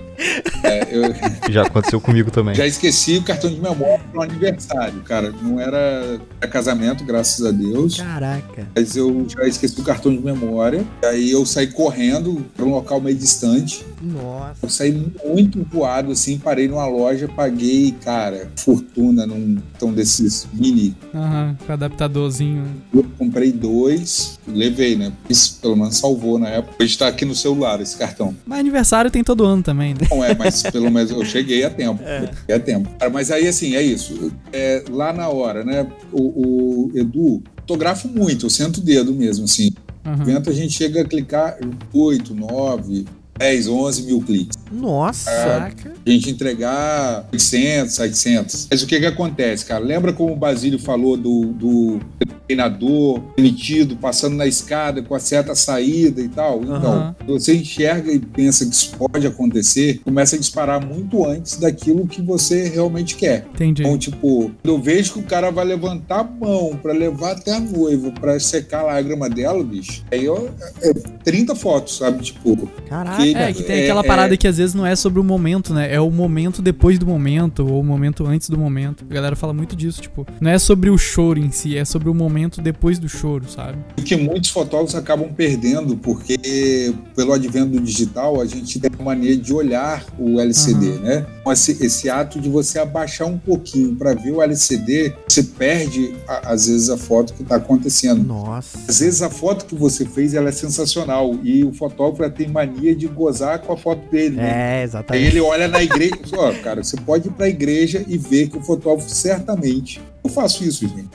É, 0.64 0.88
eu 0.92 1.04
Já 1.52 1.64
aconteceu 1.64 2.00
comigo 2.00 2.32
também. 2.32 2.56
já 2.56 2.66
esqueci 2.66 3.18
o 3.18 3.24
cartão 3.24 3.50
de 3.50 3.60
memória 3.60 4.00
para 4.12 4.20
um 4.20 4.24
aniversário, 4.24 5.02
cara. 5.02 5.34
Não 5.42 5.60
era, 5.60 6.20
casamento, 6.50 7.04
graças 7.04 7.46
a 7.46 7.52
Deus. 7.52 7.98
Caraca. 7.98 8.68
Mas 8.76 8.96
eu 8.96 9.26
já 9.28 9.46
esqueci 9.46 9.80
o 9.80 9.84
cartão 9.84 10.16
de 10.16 10.22
memória. 10.22 10.86
Aí 11.04 11.32
eu 11.32 11.46
saí 11.46 11.68
correndo 11.68 12.46
para 12.56 12.66
um 12.66 12.70
local 12.72 13.02
meio 13.02 13.18
distante. 13.18 13.86
Nossa. 14.02 14.58
Eu 14.62 14.70
saí 14.70 15.12
muito 15.26 15.66
voado, 15.72 16.12
assim, 16.12 16.38
parei 16.38 16.68
numa 16.68 16.86
loja, 16.88 17.28
paguei, 17.28 17.94
cara, 18.04 18.50
fortuna 18.56 19.26
num 19.26 19.58
então 19.76 19.94
desses 19.94 20.48
mini. 20.54 20.96
Aham, 21.14 21.58
com 21.66 21.74
adaptadorzinho. 21.74 22.66
Eu 22.94 23.06
comprei 23.18 23.52
dois, 23.52 24.40
levei, 24.48 24.96
né? 24.96 25.12
Isso 25.30 25.58
pelo 25.62 25.76
menos 25.76 25.98
salvou 25.98 26.38
na 26.38 26.50
época. 26.50 26.84
Hoje 26.84 26.98
tá 26.98 27.08
aqui 27.08 27.26
no 27.26 27.36
celular 27.36 27.80
esse 27.82 27.98
cartão. 27.98 28.36
Mas 28.46 28.60
aniversário 28.60 29.10
tem 29.10 29.24
todo 29.24 29.46
ano 29.46 29.64
também, 29.64 29.94
né? 29.94 30.03
Não 30.10 30.24
é, 30.24 30.36
mas 30.36 30.64
pelo 30.72 30.90
menos 30.92 31.12
eu 31.12 31.24
cheguei 31.26 31.64
a 31.64 31.70
tempo. 31.70 32.02
Eu 32.04 32.28
cheguei 32.28 32.56
a 32.56 32.60
tempo. 32.60 32.90
Mas 33.12 33.32
aí, 33.32 33.48
assim, 33.48 33.76
é 33.76 33.82
isso. 33.82 34.32
É, 34.52 34.84
lá 34.90 35.12
na 35.14 35.30
hora, 35.30 35.64
né? 35.64 35.88
O, 36.12 36.88
o 36.88 36.92
Edu, 36.96 37.42
fotografo 37.58 38.08
muito, 38.08 38.46
eu 38.46 38.50
sento 38.50 38.78
o 38.78 38.82
dedo 38.82 39.14
mesmo, 39.14 39.46
assim. 39.46 39.72
No 40.04 40.12
Aham. 40.12 40.22
evento 40.22 40.50
a 40.50 40.54
gente 40.54 40.74
chega 40.74 41.02
a 41.02 41.06
clicar 41.06 41.58
8, 41.94 42.36
9, 42.36 43.06
10, 43.38 43.68
11 43.68 44.04
mil 44.04 44.22
cliques. 44.22 44.63
Nossa. 44.74 45.30
Saca? 45.32 45.94
A 46.06 46.10
gente 46.10 46.30
entregar 46.30 47.28
800, 47.32 47.94
700. 47.94 48.68
Mas 48.72 48.82
o 48.82 48.88
que 48.88 49.00
que 49.00 49.06
acontece, 49.06 49.66
cara? 49.66 49.84
Lembra 49.84 50.12
como 50.14 50.34
o 50.34 50.36
Basílio 50.36 50.80
falou 50.80 51.16
do, 51.16 51.46
do 51.54 52.00
treinador 52.48 53.22
emitido, 53.38 53.96
passando 53.96 54.36
na 54.36 54.46
escada 54.46 55.02
com 55.02 55.16
a 55.16 55.20
certa 55.20 55.56
saída 55.56 56.22
e 56.22 56.28
tal? 56.30 56.62
Então, 56.64 56.76
Aham. 56.76 57.16
você 57.26 57.56
enxerga 57.56 58.12
e 58.12 58.20
pensa 58.20 58.66
que 58.66 58.74
isso 58.74 58.92
pode 58.98 59.26
acontecer, 59.26 60.02
começa 60.04 60.36
a 60.36 60.40
disparar 60.40 60.86
muito 60.86 61.26
antes 61.26 61.58
daquilo 61.58 62.08
que 62.08 62.22
você 62.22 62.68
realmente 62.68 63.16
quer. 63.16 63.46
Entendi. 63.54 63.82
Então, 63.84 63.98
tipo, 63.98 64.52
eu 64.64 64.80
vejo 64.82 65.14
que 65.14 65.20
o 65.20 65.24
cara 65.24 65.52
vai 65.52 65.66
levantar 65.66 66.20
a 66.20 66.24
mão 66.24 66.78
pra 66.82 66.94
levar 66.94 67.32
até 67.34 67.54
a 67.54 67.60
noiva 67.60 68.12
pra 68.12 68.40
secar 68.40 68.82
a 68.82 68.84
lágrima 68.84 69.30
dela, 69.30 69.64
bicho. 69.64 70.04
Aí 70.12 70.28
ó, 70.28 70.38
é 70.82 70.94
30 71.24 71.56
fotos, 71.56 71.98
sabe? 71.98 72.24
Tipo, 72.24 72.68
Caraca. 72.88 73.22
que- 73.22 73.34
É, 73.36 73.54
que 73.54 73.64
tem 73.64 73.80
É, 73.80 73.84
aquela 73.84 74.02
é. 74.02 74.08
parada 74.08 74.38
que 74.38 74.48
às 74.48 74.58
vezes 74.58 74.63
não 74.74 74.86
é 74.86 74.96
sobre 74.96 75.20
o 75.20 75.24
momento, 75.24 75.74
né? 75.74 75.92
É 75.92 76.00
o 76.00 76.12
momento 76.12 76.62
depois 76.62 77.00
do 77.00 77.08
momento, 77.08 77.66
ou 77.66 77.80
o 77.82 77.84
momento 77.84 78.26
antes 78.28 78.50
do 78.50 78.58
momento. 78.58 79.04
A 79.10 79.14
galera 79.14 79.36
fala 79.36 79.52
muito 79.54 79.76
disso, 79.76 80.00
tipo, 80.02 80.28
não 80.40 80.52
é 80.52 80.60
sobre 80.60 80.90
o 80.92 80.98
choro 80.98 81.40
em 81.40 81.50
si, 81.50 81.76
é 81.76 81.84
sobre 81.84 82.08
o 82.10 82.14
momento 82.14 82.62
depois 82.62 83.00
do 83.00 83.10
choro, 83.10 83.46
sabe? 83.50 83.80
O 83.98 84.04
que 84.04 84.16
muitos 84.16 84.52
fotógrafos 84.52 84.94
acabam 84.94 85.30
perdendo, 85.34 85.98
porque 85.98 86.94
pelo 87.16 87.34
advento 87.34 87.72
do 87.72 87.80
digital, 87.82 88.40
a 88.40 88.46
gente 88.46 88.80
tem 88.80 88.92
a 89.00 89.04
mania 89.04 89.36
de 89.36 89.54
olhar 89.54 90.06
o 90.20 90.40
LCD, 90.40 90.86
Uhum. 90.90 91.00
né? 91.00 91.26
Então, 91.42 91.52
Esse, 91.54 91.84
esse 91.84 92.10
ato 92.10 92.40
de 92.40 92.50
você 92.50 92.78
abaixar 92.80 93.28
um 93.28 93.38
pouquinho 93.38 93.96
para 93.96 94.14
ver 94.14 94.32
o 94.32 94.42
LCD, 94.42 95.14
você 95.28 95.44
perde, 95.44 96.14
a- 96.28 96.52
às 96.54 96.68
vezes, 96.68 96.90
a 96.90 96.98
foto 96.98 97.34
que 97.34 97.42
está 97.44 97.56
acontecendo. 97.56 98.24
Nossa. 98.24 98.78
Às 98.88 99.00
vezes 99.00 99.22
a 99.22 99.30
foto 99.30 99.66
que 99.66 99.76
você 99.76 100.06
fez 100.06 100.34
ela 100.34 100.50
é 100.50 100.52
sensacional 100.52 101.38
e 101.44 101.64
o 101.64 101.72
fotógrafo 101.74 102.34
tem 102.36 102.48
mania 102.48 102.96
de 102.96 103.08
gozar 103.08 103.60
com 103.60 103.74
a 103.74 103.78
foto 103.78 104.10
dele. 104.12 104.36
né? 104.38 104.53
É, 104.54 104.78
Aí 104.78 104.84
exatamente. 104.84 105.26
ele 105.28 105.42
olha 105.42 105.68
na 105.68 105.82
igreja, 105.82 106.16
ó, 106.34 106.52
cara, 106.62 106.84
você 106.84 106.96
pode 106.98 107.28
ir 107.28 107.32
pra 107.32 107.48
igreja 107.50 108.04
e 108.08 108.18
ver 108.18 108.50
que 108.50 108.58
o 108.58 108.62
fotógrafo 108.62 109.10
certamente. 109.10 110.02
Eu 110.24 110.30
faço 110.30 110.64
isso, 110.64 110.88
gente. 110.88 111.10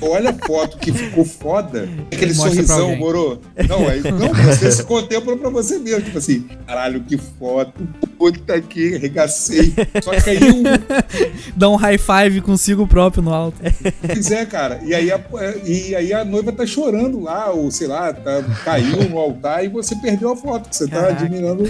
Olha 0.00 0.30
a 0.30 0.46
foto 0.46 0.78
que 0.78 0.92
ficou 0.92 1.24
foda, 1.24 1.88
aquele 2.12 2.32
sorrisão, 2.32 2.94
moro? 2.96 3.40
Não, 3.68 3.88
aí, 3.88 4.00
não, 4.02 4.32
você 4.32 4.70
se 4.70 4.84
contempla 4.84 5.36
pra 5.36 5.50
você 5.50 5.78
mesmo, 5.78 6.02
tipo 6.02 6.18
assim, 6.18 6.46
caralho, 6.66 7.02
que 7.02 7.18
foto, 7.18 7.72
puta 8.16 8.60
que 8.60 8.94
arregacei. 8.94 9.74
Só 10.02 10.12
que 10.12 10.30
aí 10.30 10.38
o 10.38 10.62
Dá 11.56 11.68
um 11.68 11.76
high 11.76 11.98
five 11.98 12.40
consigo 12.40 12.86
próprio 12.86 13.22
no 13.22 13.34
alto. 13.34 13.58
quiser, 14.12 14.46
cara, 14.46 14.80
e 14.84 14.94
aí, 14.94 15.10
a, 15.10 15.20
e 15.64 15.94
aí 15.94 16.12
a 16.12 16.24
noiva 16.24 16.52
tá 16.52 16.64
chorando 16.64 17.20
lá, 17.20 17.50
ou 17.50 17.70
sei 17.70 17.88
lá, 17.88 18.12
tá, 18.12 18.42
caiu 18.64 19.08
no 19.08 19.18
altar 19.18 19.64
e 19.64 19.68
você 19.68 19.96
perdeu 19.96 20.30
a 20.30 20.36
foto, 20.36 20.68
que 20.68 20.76
você 20.76 20.86
tá 20.86 21.00
Caraca. 21.00 21.24
admirando 21.24 21.68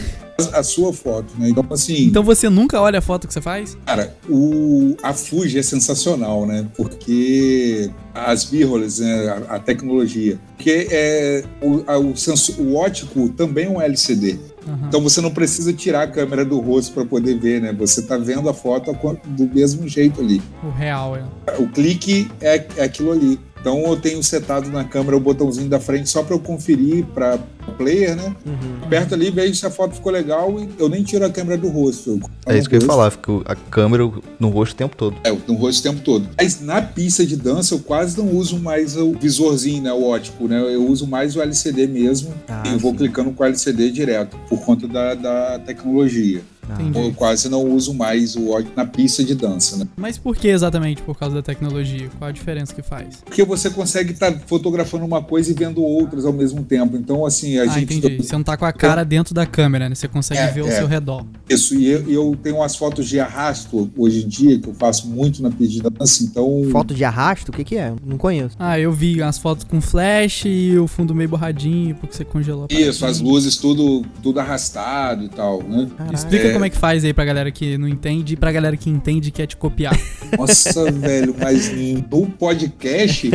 a, 0.52 0.58
a 0.58 0.62
sua 0.62 0.92
foto, 0.92 1.34
né? 1.38 1.48
Então, 1.48 1.64
assim. 1.70 2.04
Então 2.04 2.22
você 2.22 2.48
nunca 2.48 2.80
olha 2.80 2.98
a 2.98 3.02
foto 3.02 3.26
que 3.26 3.32
você 3.32 3.40
faz? 3.40 3.76
Cara, 3.86 4.14
o, 4.28 4.96
a 5.02 5.12
Fuji 5.12 5.58
é 5.58 5.62
sensacional, 5.62 6.46
né? 6.46 6.66
Porque 6.76 7.90
as 8.26 8.50
mirrorless, 8.50 9.00
né? 9.02 9.28
a, 9.48 9.56
a 9.56 9.58
tecnologia. 9.58 10.38
Porque 10.56 10.88
é, 10.90 11.44
o, 11.62 11.82
a- 11.86 11.98
o, 11.98 12.16
sensor, 12.16 12.56
o 12.60 12.74
ótico 12.76 13.28
também 13.30 13.66
é 13.66 13.68
um 13.70 13.80
LCD. 13.80 14.38
Aham. 14.66 14.78
Então 14.88 15.00
você 15.00 15.20
não 15.20 15.30
precisa 15.30 15.72
tirar 15.72 16.02
a 16.02 16.06
câmera 16.06 16.44
do 16.44 16.58
rosto 16.60 16.92
para 16.92 17.04
poder 17.04 17.38
ver, 17.38 17.60
né? 17.62 17.72
Você 17.78 18.02
tá 18.02 18.16
vendo 18.18 18.48
a 18.48 18.54
foto 18.54 18.92
do 19.24 19.46
mesmo 19.46 19.88
jeito 19.88 20.20
ali. 20.20 20.42
O 20.62 20.68
real, 20.70 21.16
é. 21.16 21.24
O 21.58 21.68
clique 21.68 22.30
é, 22.40 22.66
é 22.76 22.82
aquilo 22.84 23.12
ali. 23.12 23.38
Então 23.60 23.82
eu 23.86 23.96
tenho 23.96 24.22
setado 24.22 24.70
na 24.70 24.84
câmera 24.84 25.16
o 25.16 25.20
botãozinho 25.20 25.68
da 25.68 25.80
frente 25.80 26.08
só 26.08 26.22
para 26.22 26.34
eu 26.34 26.40
conferir 26.40 27.04
para 27.06 27.38
o 27.66 27.72
player, 27.72 28.16
né? 28.16 28.34
Uhum. 28.46 28.84
Aperto 28.84 29.14
ali, 29.14 29.30
vejo 29.30 29.54
se 29.54 29.66
a 29.66 29.70
foto 29.70 29.94
ficou 29.94 30.10
legal 30.10 30.58
e 30.58 30.68
eu 30.78 30.88
nem 30.88 31.02
tiro 31.02 31.24
a 31.24 31.30
câmera 31.30 31.58
do 31.58 31.68
rosto. 31.68 32.20
É 32.46 32.56
isso 32.56 32.68
que 32.68 32.76
eu 32.76 32.80
ia 32.80 32.86
falar, 32.86 33.10
fica 33.10 33.32
a 33.44 33.54
câmera 33.54 34.10
no 34.38 34.48
rosto 34.48 34.72
o 34.72 34.76
tempo 34.76 34.96
todo. 34.96 35.16
É, 35.24 35.30
no 35.30 35.54
rosto 35.54 35.80
o 35.80 35.82
tempo 35.82 36.00
todo. 36.02 36.28
Mas 36.36 36.60
na 36.60 36.80
pista 36.80 37.26
de 37.26 37.36
dança 37.36 37.74
eu 37.74 37.80
quase 37.80 38.16
não 38.16 38.30
uso 38.30 38.58
mais 38.58 38.96
o 38.96 39.12
visorzinho, 39.12 39.82
né? 39.82 39.92
O 39.92 40.04
ótico, 40.04 40.48
né? 40.48 40.58
Eu 40.74 40.86
uso 40.86 41.06
mais 41.06 41.36
o 41.36 41.42
LCD 41.42 41.86
mesmo. 41.86 42.32
Ah, 42.48 42.62
e 42.66 42.72
eu 42.72 42.78
vou 42.78 42.94
clicando 42.94 43.30
com 43.32 43.42
o 43.42 43.46
LCD 43.46 43.90
direto, 43.90 44.36
por 44.48 44.60
conta 44.60 44.86
da, 44.88 45.14
da 45.14 45.58
tecnologia. 45.58 46.42
Entendi. 46.74 46.98
Eu 46.98 47.12
quase 47.12 47.48
não 47.48 47.64
uso 47.64 47.94
mais 47.94 48.36
o 48.36 48.50
ótico 48.50 48.72
na 48.76 48.84
pista 48.84 49.24
de 49.24 49.34
dança, 49.34 49.76
né? 49.76 49.86
Mas 49.96 50.18
por 50.18 50.36
que 50.36 50.48
exatamente 50.48 51.02
por 51.02 51.18
causa 51.18 51.36
da 51.36 51.42
tecnologia? 51.42 52.08
Qual 52.18 52.28
a 52.28 52.32
diferença 52.32 52.74
que 52.74 52.82
faz? 52.82 53.16
Porque 53.24 53.44
você 53.44 53.70
consegue 53.70 54.12
estar 54.12 54.32
fotografando 54.46 55.04
uma 55.04 55.22
coisa 55.22 55.50
e 55.50 55.54
vendo 55.54 55.82
outras 55.82 56.24
ao 56.24 56.32
mesmo 56.32 56.62
tempo. 56.62 56.96
Então, 56.96 57.24
assim, 57.24 57.58
a 57.58 57.62
ah, 57.62 57.66
gente. 57.66 57.94
entendi. 57.94 58.22
Você 58.22 58.34
não 58.34 58.42
tá 58.42 58.56
com 58.56 58.64
a 58.64 58.72
cara 58.72 59.04
dentro 59.04 59.34
da 59.34 59.46
câmera, 59.46 59.88
né? 59.88 59.94
Você 59.94 60.08
consegue 60.08 60.40
É, 60.40 60.50
ver 60.50 60.60
ao 60.60 60.68
é. 60.68 60.72
seu 60.72 60.86
redor. 60.86 61.24
Isso, 61.48 61.74
e 61.74 61.86
eu, 61.86 62.10
eu 62.10 62.38
tenho 62.42 62.56
umas 62.56 62.76
fotos 62.76 63.08
de 63.08 63.18
arrasto 63.18 63.90
hoje 63.96 64.24
em 64.24 64.28
dia, 64.28 64.58
que 64.58 64.68
eu 64.68 64.74
faço 64.74 65.08
muito 65.08 65.42
na 65.42 65.50
pista 65.50 65.74
de 65.74 65.82
dança, 65.82 66.24
então. 66.24 66.68
Foto 66.70 66.94
de 66.94 67.04
arrasto? 67.04 67.50
O 67.50 67.54
que 67.54 67.64
que 67.64 67.76
é? 67.76 67.92
Não 68.04 68.18
conheço. 68.18 68.56
Ah, 68.58 68.78
eu 68.78 68.92
vi 68.92 69.22
as 69.22 69.38
fotos 69.38 69.64
com 69.64 69.80
flash 69.80 70.44
e 70.46 70.76
o 70.78 70.86
fundo 70.86 71.14
meio 71.14 71.28
borradinho, 71.28 71.94
porque 71.94 72.14
você 72.14 72.24
congelou. 72.24 72.66
a 72.70 72.74
Isso, 72.74 73.04
as 73.04 73.20
luzes 73.20 73.56
tudo, 73.56 74.04
tudo 74.22 74.40
arrastado 74.40 75.24
e 75.24 75.28
tal, 75.28 75.62
né? 75.62 75.88
Caraca. 75.96 76.14
Explica 76.14 76.48
É. 76.48 76.57
como 76.58 76.64
é 76.66 76.70
que 76.70 76.76
faz 76.76 77.04
aí 77.04 77.12
pra 77.14 77.24
galera 77.24 77.50
que 77.50 77.78
não 77.78 77.88
entende 77.88 78.34
e 78.34 78.36
pra 78.36 78.50
galera 78.52 78.76
que 78.76 78.90
entende 78.90 79.28
e 79.28 79.32
quer 79.32 79.46
te 79.46 79.56
copiar. 79.56 79.98
Nossa, 80.36 80.90
velho, 80.90 81.34
mas 81.40 81.70
no 82.10 82.26
podcast, 82.26 83.30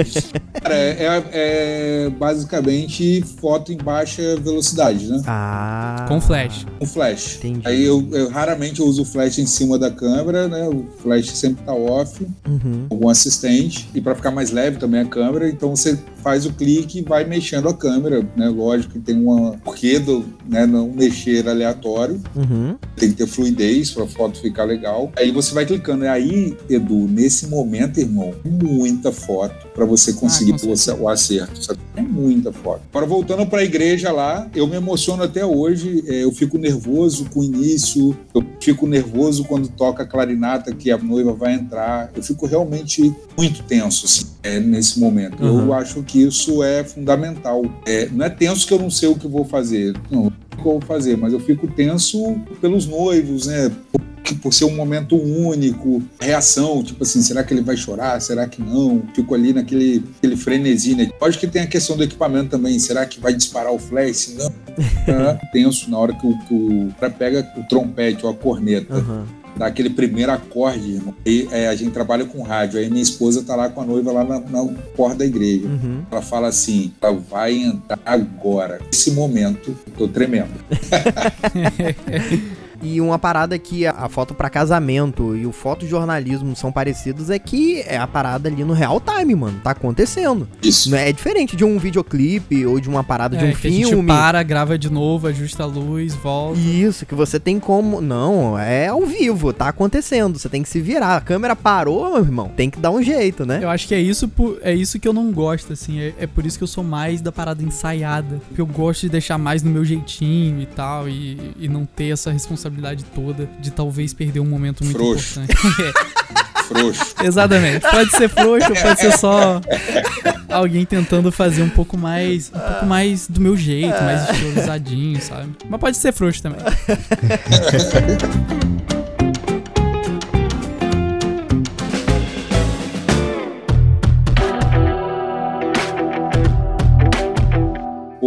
cara, 0.62 0.75
é, 0.75 1.23
é 1.31 2.09
basicamente 2.09 3.21
foto 3.39 3.71
em 3.71 3.77
baixa 3.77 4.36
velocidade, 4.38 5.07
né? 5.07 5.21
Ah. 5.25 6.05
Com 6.07 6.19
flash. 6.21 6.65
Com 6.79 6.86
flash. 6.86 7.38
Entendi. 7.38 7.62
Aí 7.67 7.83
eu, 7.83 8.07
eu 8.12 8.29
raramente 8.29 8.79
eu 8.79 8.86
uso 8.86 9.03
o 9.03 9.05
flash 9.05 9.39
em 9.39 9.45
cima 9.45 9.77
da 9.79 9.89
câmera, 9.89 10.47
né? 10.47 10.67
O 10.67 10.86
flash 11.01 11.29
sempre 11.31 11.63
tá 11.63 11.73
off, 11.73 12.25
Uhum. 12.47 12.88
algum 12.89 13.09
assistente. 13.09 13.89
E 13.93 14.01
para 14.01 14.15
ficar 14.15 14.31
mais 14.31 14.51
leve 14.51 14.77
também 14.77 15.01
a 15.01 15.05
câmera, 15.05 15.47
então 15.49 15.75
você 15.75 15.97
faz 16.23 16.45
o 16.45 16.53
clique 16.53 16.99
e 16.99 17.01
vai 17.01 17.25
mexendo 17.25 17.67
a 17.67 17.73
câmera, 17.73 18.25
né? 18.36 18.47
Lógico 18.49 18.93
que 18.93 18.99
tem 18.99 19.15
uma 19.15 19.57
porquê 19.63 19.99
do, 19.99 20.23
né, 20.47 20.65
não 20.65 20.88
mexer 20.91 21.47
aleatório. 21.47 22.19
Uhum. 22.36 22.75
tem 22.95 23.09
que 23.09 23.15
ter 23.17 23.27
fluidez 23.27 23.91
para 23.91 24.03
a 24.03 24.07
foto 24.07 24.39
ficar 24.39 24.63
legal. 24.63 25.12
Aí 25.17 25.31
você 25.31 25.53
vai 25.53 25.65
clicando. 25.65 26.05
E 26.05 26.07
aí, 26.07 26.57
Edu, 26.69 27.07
nesse 27.07 27.47
momento, 27.47 27.99
irmão, 27.99 28.33
muita 28.45 29.12
foto 29.12 29.67
para 29.73 29.83
você 29.86 30.13
conseguir 30.13 30.53
Ah, 30.53 30.59
com 30.59 30.67
o 30.67 30.73
ace- 30.73 30.91
o 30.91 31.09
acerto. 31.09 31.63
sabe? 31.63 31.79
É 31.95 32.01
muita 32.01 32.51
foto. 32.53 32.81
Agora, 32.91 33.05
voltando 33.05 33.45
para 33.45 33.59
a 33.59 33.63
igreja 33.63 34.12
lá, 34.12 34.47
eu 34.55 34.65
me 34.67 34.75
emociono 34.75 35.23
até 35.23 35.45
hoje. 35.45 36.03
é, 36.07 36.23
eu 36.23 36.31
fico 36.31 36.57
nervoso 36.57 37.25
com 37.33 37.39
o 37.41 37.43
início, 37.43 38.15
eu 38.33 38.43
fico 38.59 38.88
nervoso 38.88 39.43
quando 39.45 39.67
toca 39.67 40.03
a 40.03 40.05
clarinata 40.05 40.73
que 40.73 40.89
a 40.91 40.97
noiva 40.97 41.33
vai 41.33 41.53
entrar. 41.55 42.12
Eu 42.15 42.23
fico 42.23 42.45
realmente 42.45 43.13
muito 43.38 43.63
tenso 43.63 44.05
assim, 44.05 44.25
é, 44.43 44.59
nesse 44.59 44.99
momento. 44.99 45.43
Eu 45.43 45.53
Uhum. 45.55 45.73
acho 45.73 46.01
que 46.03 46.12
isso 46.21 46.63
é 46.63 46.84
fundamental. 46.84 47.63
É, 47.86 48.08
não 48.12 48.26
é 48.26 48.30
tenso 48.30 48.67
que 48.67 48.73
eu 48.73 48.80
não 48.80 48.89
sei 48.89 49.10
o 49.10 49.15
que 49.15 49.28
vou 49.28 49.45
fazer. 49.45 49.95
Não, 50.10 50.28
o 50.28 50.32
que 50.32 50.60
eu 50.60 50.63
vou 50.63 50.82
fazer, 50.82 51.17
mas 51.17 51.34
eu 51.34 51.39
fico 51.39 51.67
tenso 51.67 52.36
pelos 52.62 52.86
noivos, 52.86 53.47
né? 53.47 53.71
Por, 53.91 54.02
por 54.41 54.54
ser 54.54 54.65
um 54.65 54.76
momento 54.76 55.15
único, 55.15 56.02
reação, 56.19 56.82
tipo 56.84 57.04
assim, 57.04 57.21
será 57.21 57.43
que 57.43 57.54
ele 57.54 57.62
vai 57.62 57.76
chorar? 57.76 58.19
Será 58.21 58.47
que 58.47 58.62
não? 58.62 59.04
Fico 59.13 59.36
ali 59.36 59.54
naquele 59.54 60.04
aquele 60.17 60.38
frenesi, 60.38 60.95
né? 60.95 61.10
Lógico 61.21 61.45
que 61.45 61.52
tem 61.52 61.63
a 61.63 61.67
questão 61.67 61.97
do 61.97 62.04
equipamento 62.04 62.49
também, 62.49 62.80
será 62.80 63.06
que 63.06 63.19
vai 63.19 63.34
disparar 63.34 63.73
o 63.73 63.80
flash? 63.80 64.36
Não, 64.38 64.49
tá 65.06 65.39
tenso 65.52 65.89
na 65.89 65.97
hora 65.97 66.13
que 66.13 66.26
o, 66.26 66.38
que 66.39 66.54
o 66.54 66.93
cara 66.99 67.12
pega 67.12 67.54
o 67.58 67.63
trompete 67.67 68.26
ou 68.26 68.32
a 68.32 68.36
corneta 68.36 68.95
Uhum. 68.95 69.42
Dá 69.55 69.67
aquele 69.67 69.89
primeiro 69.89 70.31
acorde, 70.31 70.93
irmão. 70.93 71.13
E 71.25 71.47
é, 71.51 71.67
a 71.67 71.75
gente 71.75 71.91
trabalha 71.91 72.25
com 72.25 72.41
rádio. 72.41 72.79
Aí 72.79 72.89
minha 72.89 73.03
esposa 73.03 73.43
tá 73.43 73.55
lá 73.55 73.69
com 73.69 73.81
a 73.81 73.85
noiva 73.85 74.11
lá 74.11 74.23
na, 74.23 74.39
na 74.39 74.65
porta 74.95 75.17
da 75.17 75.25
igreja. 75.25 75.67
Uhum. 75.67 76.03
Ela 76.11 76.21
fala 76.21 76.47
assim: 76.47 76.91
ela 77.01 77.13
vai 77.13 77.53
entrar 77.53 77.99
agora. 78.05 78.79
Nesse 78.85 79.11
momento, 79.11 79.75
eu 79.87 79.93
tô 79.97 80.07
tremendo. 80.07 80.53
E 82.84 83.00
uma 83.02 83.17
parada 83.17 83.58
que 83.58 83.86
a, 83.86 83.91
a 83.91 84.10
foto 84.10 84.34
pra 84.34 84.50
casamento 84.50 85.36
e 85.36 85.46
o 85.46 85.52
fotojornalismo 85.52 86.56
são 86.56 86.72
parecidos 86.72 87.30
é 87.30 87.39
que 87.39 87.82
é 87.82 87.98
a 87.98 88.06
parada 88.06 88.50
ali 88.50 88.63
no 88.63 88.74
real 88.74 89.00
time, 89.02 89.36
mano. 89.36 89.60
Tá 89.63 89.72
acontecendo. 89.72 90.48
Isso. 90.62 90.89
Não 90.91 90.98
é 90.98 91.12
diferente 91.12 91.56
de 91.56 91.63
um 91.63 91.78
videoclipe 91.78 92.65
ou 92.65 92.80
de 92.80 92.89
uma 92.89 93.04
parada 93.04 93.38
de 93.38 93.46
É, 93.46 93.50
um 93.50 93.54
que 93.54 93.67
a 93.67 93.72
gente 93.72 93.88
filme. 93.89 94.08
para, 94.08 94.41
grava 94.43 94.78
de 94.78 94.91
novo, 94.91 95.28
ajusta 95.28 95.63
a 95.63 95.65
luz, 95.65 96.13
volta. 96.13 96.60
Isso, 96.60 97.06
que 97.06 97.15
você 97.15 97.39
tem 97.39 97.60
como. 97.60 98.02
Não, 98.02 98.58
é 98.60 98.88
ao 98.88 99.06
vivo, 99.06 99.54
tá 99.54 99.69
acontecendo. 99.69 100.38
Você 100.38 100.50
tem 100.50 100.62
que 100.62 100.69
se 100.69 100.82
virar. 100.82 101.15
A 101.17 101.22
câmera 101.22 101.56
parou, 101.56 102.12
meu 102.12 102.19
irmão. 102.24 102.52
Tem 102.56 102.69
que 102.69 102.80
dar 102.80 102.91
um 102.91 103.02
jeito, 103.02 103.46
né? 103.46 103.60
Eu 103.62 103.69
acho 103.69 103.88
que 103.88 103.96
é 103.96 104.00
isso, 104.00 104.30
é 104.62 104.74
isso 104.74 105.00
que 105.00 105.08
eu 105.08 105.13
não 105.13 105.32
gosto, 105.32 105.72
assim. 105.74 106.00
É, 106.00 106.13
é 106.19 106.28
por 106.28 106.46
isso 106.46 106.58
que 106.58 106.63
eu 106.63 106.67
sou 106.67 106.84
mais 106.84 107.22
da 107.22 107.32
parada 107.32 107.63
ensaiada. 107.63 108.41
Porque 108.48 108.62
eu 108.62 108.65
gosto 108.67 109.02
de 109.02 109.10
deixar 109.10 109.38
mais 109.38 109.63
no 109.63 109.72
meu 109.72 109.86
jeitinho 109.86 110.62
e 110.62 110.65
tal. 110.65 111.08
E, 111.08 111.54
e 111.60 111.67
não 111.69 111.86
ter 111.86 112.10
essa 112.10 112.32
responsabilidade 112.32 112.72
toda 113.13 113.49
de 113.59 113.71
talvez 113.71 114.13
perder 114.13 114.39
um 114.39 114.45
momento 114.45 114.83
muito 114.83 114.97
Frouxo. 114.97 115.39
importante. 115.41 115.93
Frouxo. 116.67 117.15
Exatamente. 117.23 117.81
Pode 117.89 118.12
ser 118.12 118.29
frouxo, 118.29 118.69
ou 118.69 118.75
pode 118.75 118.99
ser 118.99 119.12
só 119.17 119.62
alguém 120.49 120.86
tentando 120.86 121.31
fazer 121.31 121.62
um 121.62 121.69
pouco 121.69 121.97
mais. 121.97 122.51
Um 122.53 122.59
pouco 122.59 122.86
mais 122.86 123.27
do 123.27 123.41
meu 123.41 123.57
jeito, 123.57 124.01
mais 124.01 124.29
estilizadinho, 124.29 125.21
sabe? 125.21 125.51
Mas 125.69 125.79
pode 125.79 125.97
ser 125.97 126.13
frouxo 126.13 126.41
também. 126.41 126.59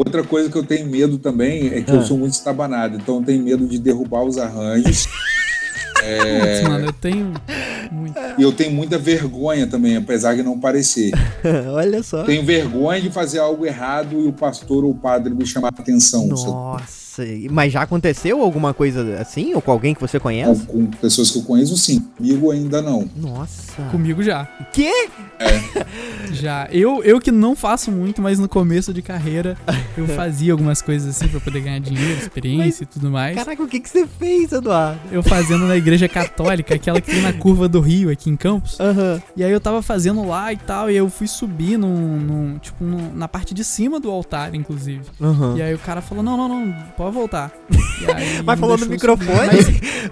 Outra 0.07 0.23
coisa 0.23 0.49
que 0.49 0.57
eu 0.57 0.63
tenho 0.63 0.87
medo 0.87 1.19
também 1.19 1.67
é 1.67 1.83
que 1.83 1.91
Ah. 1.91 1.95
eu 1.97 2.03
sou 2.05 2.17
muito 2.17 2.33
estabanado, 2.35 2.97
então 2.97 3.17
eu 3.17 3.23
tenho 3.25 3.43
medo 3.43 3.67
de 3.67 3.77
derrubar 3.77 4.23
os 4.23 4.39
arranjos. 4.39 5.05
Putz, 5.99 6.69
mano, 6.69 6.87
eu 6.87 6.93
tenho 6.93 7.33
muito. 7.91 8.17
e 8.39 8.43
eu 8.43 8.53
tenho 8.53 8.71
muita 8.71 8.97
vergonha 8.97 9.67
também, 9.67 9.97
apesar 9.97 10.37
de 10.37 10.45
não 10.45 10.61
parecer. 10.61 11.11
Olha 11.75 12.01
só. 12.05 12.23
Tenho 12.23 12.45
vergonha 12.45 13.01
de 13.01 13.11
fazer 13.11 13.41
algo 13.41 13.67
errado 13.67 14.13
e 14.21 14.29
o 14.29 14.33
pastor 14.33 14.85
ou 14.85 14.93
o 14.93 14.95
padre 14.95 15.35
me 15.35 15.45
chamar 15.45 15.73
a 15.77 15.81
atenção. 15.83 16.29
Nossa, 16.29 16.47
mas 17.51 17.73
já 17.73 17.83
aconteceu 17.83 18.41
alguma 18.43 18.73
coisa 18.75 19.19
assim? 19.21 19.55
Ou 19.55 19.63
com 19.63 19.71
alguém 19.71 19.95
que 19.95 20.01
você 20.01 20.19
Com, 20.19 20.25
conhece? 20.25 20.67
com 20.67 20.87
pessoas 20.87 21.31
que 21.31 21.39
eu 21.39 21.43
conheço, 21.43 21.77
sim. 21.77 22.01
Comigo 22.17 22.51
ainda 22.51 22.81
não. 22.83 23.09
Nossa. 23.17 23.83
Comigo 23.91 24.23
já. 24.23 24.45
Quê? 24.73 25.09
Já. 26.33 26.69
Eu, 26.71 27.03
eu 27.05 27.21
que 27.21 27.31
não 27.31 27.55
faço 27.55 27.91
muito, 27.91 28.21
mas 28.21 28.39
no 28.39 28.49
começo 28.49 28.93
de 28.93 29.03
carreira 29.03 29.57
eu 29.97 30.07
fazia 30.09 30.53
algumas 30.53 30.83
coisas 30.83 31.09
assim 31.17 31.29
pra 31.29 31.41
poder 31.41 31.61
ganhar 31.61 31.79
dinheiro, 31.79 32.19
experiência 32.19 32.85
e 32.85 32.87
tudo 32.87 33.11
mais. 33.11 33.37
Caraca, 33.37 33.63
o 33.63 33.69
que, 33.69 33.81
que 33.81 33.89
você 33.89 34.07
fez, 34.07 34.51
Eduardo? 34.53 34.99
Eu 35.13 35.23
fazendo 35.23 35.67
na 35.67 35.77
igreja 35.77 36.09
católica, 36.09 36.75
aquela 36.75 37.01
que 37.01 37.11
tem 37.11 37.23
na 37.23 37.33
curva 37.33 37.69
do 37.69 37.81
Rio 37.81 38.11
aqui 38.11 38.31
em 38.31 38.37
Campos. 38.37 38.79
Aham. 38.81 39.23
E 39.37 39.45
aí 39.45 39.51
eu 39.53 39.61
tava 39.61 39.83
fazendo 39.83 40.27
lá 40.27 40.53
e 40.53 40.57
tal, 40.57 40.91
e 40.91 40.97
eu 40.97 41.09
fui 41.09 41.27
subir 41.27 41.77
num, 41.79 42.19
num- 42.19 42.59
tipo, 42.59 42.83
num- 42.85 43.13
na 43.15 43.29
parte 43.29 43.55
de 43.55 43.63
cima 43.65 44.01
do 44.01 44.11
altar, 44.11 44.55
inclusive. 44.55 45.03
Aham. 45.21 45.55
E 45.57 45.63
aí 45.63 45.75
o 45.75 45.79
cara 45.79 46.01
falou, 46.01 46.25
não, 46.25 46.37
não, 46.37 46.49
não, 46.49 46.73
pode 46.97 47.06
voltar. 47.11 47.53
E 47.99 48.11
aí 48.13 48.43
Mas 48.45 48.61
falou 48.61 48.77
no 48.77 48.85
microfone? 48.85 49.49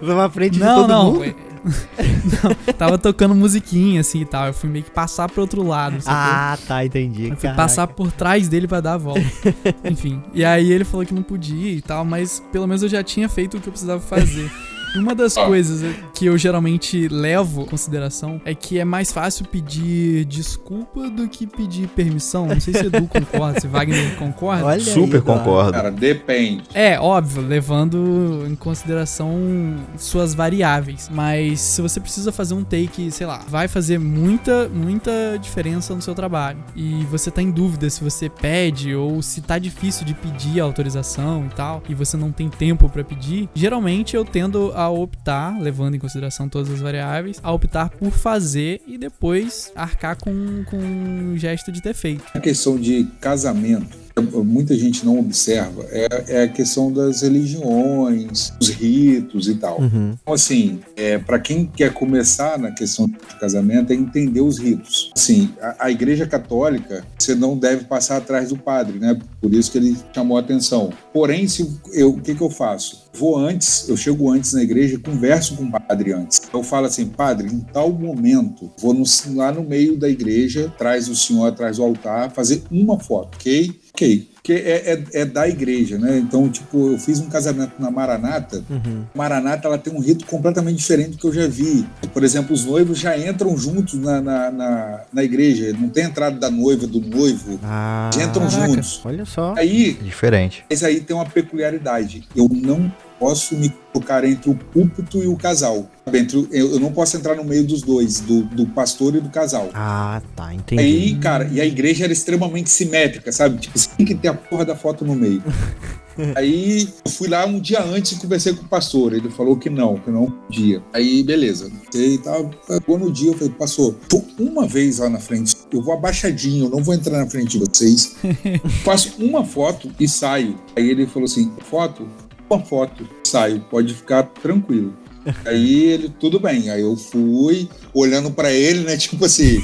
Na 0.01 0.31
frente 0.31 0.55
de 0.55 0.61
Não, 0.61 0.75
todo 0.81 0.89
não. 0.89 1.05
mundo? 1.05 1.17
foi- 1.19 1.37
não, 2.67 2.73
tava 2.75 2.97
tocando 2.97 3.35
musiquinha 3.35 4.01
assim 4.01 4.23
e 4.23 4.25
tal. 4.25 4.47
Eu 4.47 4.55
fui 4.55 4.71
meio 4.71 4.85
que 4.87 4.91
passar 4.91 5.29
pro 5.31 5.43
outro 5.43 5.63
lado. 5.63 5.99
Ah, 6.07 6.57
tá, 6.67 6.83
entendi. 6.85 7.25
Eu 7.25 7.37
fui 7.37 7.43
Caraca. 7.43 7.57
passar 7.63 7.87
por 7.89 8.11
trás 8.11 8.49
dele 8.49 8.67
pra 8.67 8.81
dar 8.81 8.95
a 8.95 8.97
volta. 8.97 9.21
Enfim. 9.85 10.23
E 10.33 10.43
aí 10.45 10.73
ele 10.73 10.83
falou 10.85 11.05
que 11.05 11.13
não 11.13 11.23
podia 11.23 11.73
e 11.73 11.83
tal, 11.83 12.07
mas 12.07 12.43
pelo 12.51 12.67
menos 12.67 12.83
eu 12.83 12.89
já 12.89 13.03
tinha 13.03 13.29
feito 13.29 13.59
o 13.59 13.61
que 13.61 13.69
eu 13.69 13.73
precisava 13.73 14.01
fazer. 14.01 14.51
Uma 14.95 15.15
das 15.15 15.37
Ah. 15.37 15.45
coisas 15.47 15.83
que 16.15 16.27
eu 16.27 16.39
geralmente 16.39 17.09
levo 17.09 17.63
em 17.63 17.67
consideração 17.67 18.41
é 18.45 18.55
que 18.55 18.79
é 18.79 18.85
mais 18.85 19.11
fácil 19.13 19.45
pedir 19.47 20.25
desculpa 20.27 21.11
do 21.11 21.29
que 21.29 21.47
pedir 21.47 21.89
permissão. 21.89 22.47
Não 22.47 22.61
sei 22.61 22.75
se 22.75 22.87
Edu 22.87 23.07
concorda, 23.09 23.61
se 23.61 23.67
Wagner 23.67 24.15
concorda. 24.17 24.65
Olha 24.67 24.75
aí, 24.77 24.81
Super 24.81 25.17
Eduardo. 25.19 25.43
concordo. 25.45 25.73
Cara, 25.73 25.91
depende. 25.91 26.63
É, 26.73 26.99
óbvio, 26.99 27.43
levando 27.43 28.45
em 28.49 28.55
consideração 28.55 29.77
suas 29.97 30.35
variáveis. 30.35 31.09
Mas 31.13 31.61
se 31.61 31.83
você 31.83 31.99
precisa 32.01 32.31
fazer 32.31 32.55
um 32.55 32.63
take, 32.65 33.11
sei 33.11 33.27
lá, 33.27 33.41
vai 33.49 33.67
fazer 33.69 33.99
muita, 33.99 34.69
muita 34.69 35.11
diferença 35.41 35.95
no 35.95 36.03
seu 36.03 36.15
trabalho. 36.15 36.59
E 36.77 37.05
você 37.11 37.31
tá 37.31 37.43
em 37.43 37.51
dúvida 37.51 37.89
se 37.91 38.03
você 38.03 38.29
pede 38.29 38.95
ou 38.95 39.21
se 39.23 39.41
tá 39.41 39.59
difícil 39.59 40.05
de 40.07 40.15
pedir 40.15 40.61
autorização 40.61 41.47
e 41.47 41.55
tal, 41.55 41.83
e 41.89 41.95
você 41.95 42.17
não 42.17 42.31
tem 42.31 42.49
tempo 42.49 42.89
pra 42.89 43.03
pedir, 43.03 43.49
geralmente 43.55 44.15
eu 44.17 44.25
tendo 44.25 44.73
a 44.75 44.84
optar, 44.91 45.61
levando 45.61 45.95
em 45.95 45.99
consideração 45.99 46.49
todas 46.49 46.71
as 46.71 46.81
variáveis, 46.81 47.41
a 47.43 47.53
optar 47.53 47.91
por 47.91 48.11
fazer 48.13 48.81
e 48.87 48.99
depois 48.99 49.73
arcar 49.75 50.17
com, 50.17 50.65
com 50.65 50.77
um 50.77 51.37
gesto 51.37 51.71
de 51.71 51.83
ter 51.83 51.95
feito. 51.95 52.25
A 52.35 52.41
questão 52.41 52.77
de 52.79 53.05
casamento, 53.21 54.05
muita 54.45 54.77
gente 54.77 55.05
não 55.05 55.19
observa, 55.19 55.85
é, 55.91 56.25
é 56.29 56.43
a 56.45 56.49
questão 56.49 56.93
das 56.93 57.23
religiões, 57.23 58.53
os 58.61 58.69
ritos 58.69 59.49
e 59.49 59.57
tal. 59.57 59.81
Uhum. 59.81 60.17
Então, 60.21 60.35
assim, 60.35 60.81
é, 60.97 61.19
para 61.19 61.39
quem 61.39 61.67
quer 61.67 61.93
começar 61.93 62.59
na 62.59 62.71
questão 62.71 63.09
de 63.09 63.39
casamento, 63.41 63.93
é 63.93 63.97
entender 63.97 64.41
os 64.41 64.59
ritos. 64.59 65.11
Assim, 65.17 65.51
a, 65.61 65.87
a 65.87 65.91
Igreja 65.91 66.27
Católica, 66.27 67.05
você 67.19 67.35
não 67.35 67.57
deve 67.59 67.85
passar 67.85 68.19
atrás 68.19 68.51
do 68.51 68.57
padre, 68.57 68.99
né? 68.99 69.19
Por 69.41 69.53
isso 69.53 69.73
que 69.73 69.79
ele 69.79 69.97
chamou 70.13 70.37
a 70.37 70.41
atenção. 70.41 70.93
Porém, 71.15 71.47
se 71.47 71.79
eu, 71.93 72.11
o 72.11 72.21
que, 72.21 72.35
que 72.35 72.41
eu 72.41 72.51
faço? 72.51 73.05
Vou 73.15 73.37
antes, 73.39 73.89
eu 73.89 73.97
chego 73.97 74.29
antes 74.33 74.53
na 74.53 74.65
igreja 74.65 74.97
e 74.97 74.99
converso 74.99 75.55
com 75.57 75.63
o 75.63 75.71
padre 75.71 76.13
antes. 76.13 76.43
Eu 76.53 76.61
falo 76.65 76.87
assim, 76.87 77.07
padre, 77.07 77.47
em 77.47 77.61
tal 77.61 77.93
momento, 77.93 78.69
vou 78.81 78.93
no- 78.93 79.05
lá 79.33 79.53
no 79.53 79.63
meio 79.63 79.97
da 79.97 80.09
igreja, 80.09 80.67
atrás 80.67 81.07
do 81.07 81.15
senhor, 81.15 81.47
atrás 81.47 81.77
do 81.77 81.85
altar, 81.85 82.33
fazer 82.33 82.65
uma 82.69 82.99
foto, 82.99 83.37
ok? 83.37 83.73
Ok. 83.95 84.29
Porque 84.45 84.61
é, 84.61 84.93
é- 85.15 85.21
é 85.23 85.25
da 85.25 85.49
igreja, 85.49 85.97
né? 85.97 86.19
Então, 86.19 86.51
tipo, 86.51 86.93
eu 86.93 86.99
fiz 86.99 87.19
um 87.19 87.31
casamento 87.31 87.73
na 87.79 87.91
Maranata, 87.91 88.63
Uhum. 88.69 89.05
Maranata 89.15 89.67
ela 89.67 89.79
tem 89.79 89.91
um 89.91 89.99
rito 90.01 90.27
completamente 90.27 90.77
diferente 90.77 91.13
do 91.13 91.17
que 91.17 91.27
eu 91.27 91.33
já 91.33 91.49
vi. 91.49 91.87
Por 92.13 92.23
exemplo, 92.23 92.53
os 92.53 92.63
noivos 92.67 92.99
já 92.99 93.17
entram 93.17 93.57
juntos 93.57 93.95
na, 93.95 94.21
na, 94.21 94.51
na, 94.51 95.01
na 95.11 95.25
igreja, 95.25 95.75
não 95.81 95.89
tem 95.89 96.05
entrada 96.05 96.37
da 96.39 96.51
noiva, 96.51 96.87
do 96.87 97.01
noivo, 97.01 97.59
Ah, 97.65 98.11
já 98.15 98.25
entram 98.25 98.47
Caraca. 98.47 98.67
juntos. 98.67 99.01
olha 99.03 99.25
só. 99.25 99.55
Aí, 99.57 99.95
Diferente. 99.95 100.63
mas 100.69 100.85
aí 100.85 101.01
tem 101.01 101.17
uma 101.17 101.25
peculiaridade. 101.25 102.29
Eu 102.37 102.47
não 102.53 102.93
posso 103.25 103.57
me 103.57 103.73
colocar 103.91 104.23
entre 104.23 104.51
o 104.51 104.55
púlpito 104.55 105.23
e 105.23 105.27
o 105.27 105.35
casal. 105.35 105.89
Entre 106.13 106.47
eu 106.53 106.79
não 106.79 106.93
posso 106.93 107.17
entrar 107.17 107.35
no 107.35 107.43
meio 107.43 107.67
dos 107.67 107.81
dois, 107.81 108.21
do, 108.21 108.43
do 108.43 108.67
pastor 108.67 109.17
e 109.17 109.21
do 109.23 109.31
casal. 109.31 109.71
Ah, 109.73 110.21
tá, 110.37 110.53
entendi. 110.53 110.83
Aí, 110.83 111.15
cara, 111.17 111.49
e 111.51 111.59
a 111.59 111.65
igreja 111.65 112.05
era 112.05 112.13
extremamente 112.13 112.69
simétrica, 112.69 113.33
sabe? 113.33 113.57
Tipo, 113.57 113.79
você 113.79 113.89
tem 113.97 114.05
que 114.05 114.15
ter 114.15 114.29
a 114.29 114.35
porra 114.35 114.67
da 114.67 114.77
foto 114.77 115.07
no 115.07 115.15
meio. 115.15 115.43
Aí 116.37 116.89
eu 117.05 117.11
fui 117.11 117.29
lá 117.29 117.45
um 117.45 117.59
dia 117.59 117.83
antes 117.83 118.13
e 118.13 118.17
conversei 118.17 118.53
com 118.53 118.63
o 118.63 118.69
pastor. 118.69 119.15
Ele 119.15 119.31
falou 119.31 119.57
que 119.57 119.69
não, 119.69 119.99
que 119.99 120.11
não 120.11 120.31
podia. 120.31 120.83
Aí, 120.93 121.23
beleza. 121.23 121.73
Aí 121.95 122.19
tava, 122.19 122.51
chegou 122.67 122.99
no 122.99 123.11
dia, 123.11 123.31
eu 123.31 123.35
falei, 123.35 123.53
pastor, 123.59 123.95
tô 124.09 124.23
uma 124.39 124.67
vez 124.67 124.99
lá 124.99 125.09
na 125.09 125.19
frente, 125.19 125.57
eu 125.73 125.83
vou 125.83 125.95
abaixadinho, 125.95 126.67
eu 126.67 126.71
não 126.71 126.83
vou 126.83 126.95
entrar 126.95 127.19
na 127.19 127.29
frente 127.29 127.59
de 127.59 127.65
vocês. 127.65 128.17
Faço 128.85 129.15
uma 129.19 129.45
foto 129.45 129.91
e 129.99 130.07
saio. 130.07 130.59
Aí 130.77 130.89
ele 130.89 131.07
falou 131.07 131.25
assim: 131.25 131.51
foto? 131.69 132.07
Uma 132.49 132.61
foto, 132.61 133.09
saio, 133.25 133.61
pode 133.71 133.95
ficar 133.95 134.23
tranquilo. 134.25 134.95
Aí 135.47 135.85
ele, 135.85 136.09
tudo 136.21 136.39
bem. 136.39 136.71
Aí 136.71 136.83
eu 136.83 136.97
fui, 136.97 137.69
olhando 137.93 138.31
pra 138.31 138.53
ele, 138.53 138.81
né? 138.81 138.97
Tipo 138.99 139.25
assim, 139.25 139.63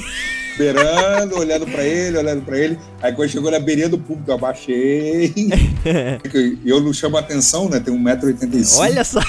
esperando, 0.51 1.37
olhando 1.37 1.65
pra 1.65 1.83
ele, 1.83 2.17
olhando 2.17 2.41
pra 2.43 2.57
ele. 2.57 2.77
Aí 3.01 3.13
quando 3.13 3.29
chegou 3.29 3.51
na 3.51 3.59
beirinha 3.59 3.89
do 3.89 3.97
público, 3.97 4.31
eu 4.31 4.35
abaixei. 4.35 5.33
eu 6.65 6.81
não 6.81 6.93
chamo 6.93 7.17
atenção, 7.17 7.69
né? 7.69 7.79
Tem 7.79 7.93
1,85m. 7.93 8.79
Olha 8.79 9.03
só. 9.03 9.21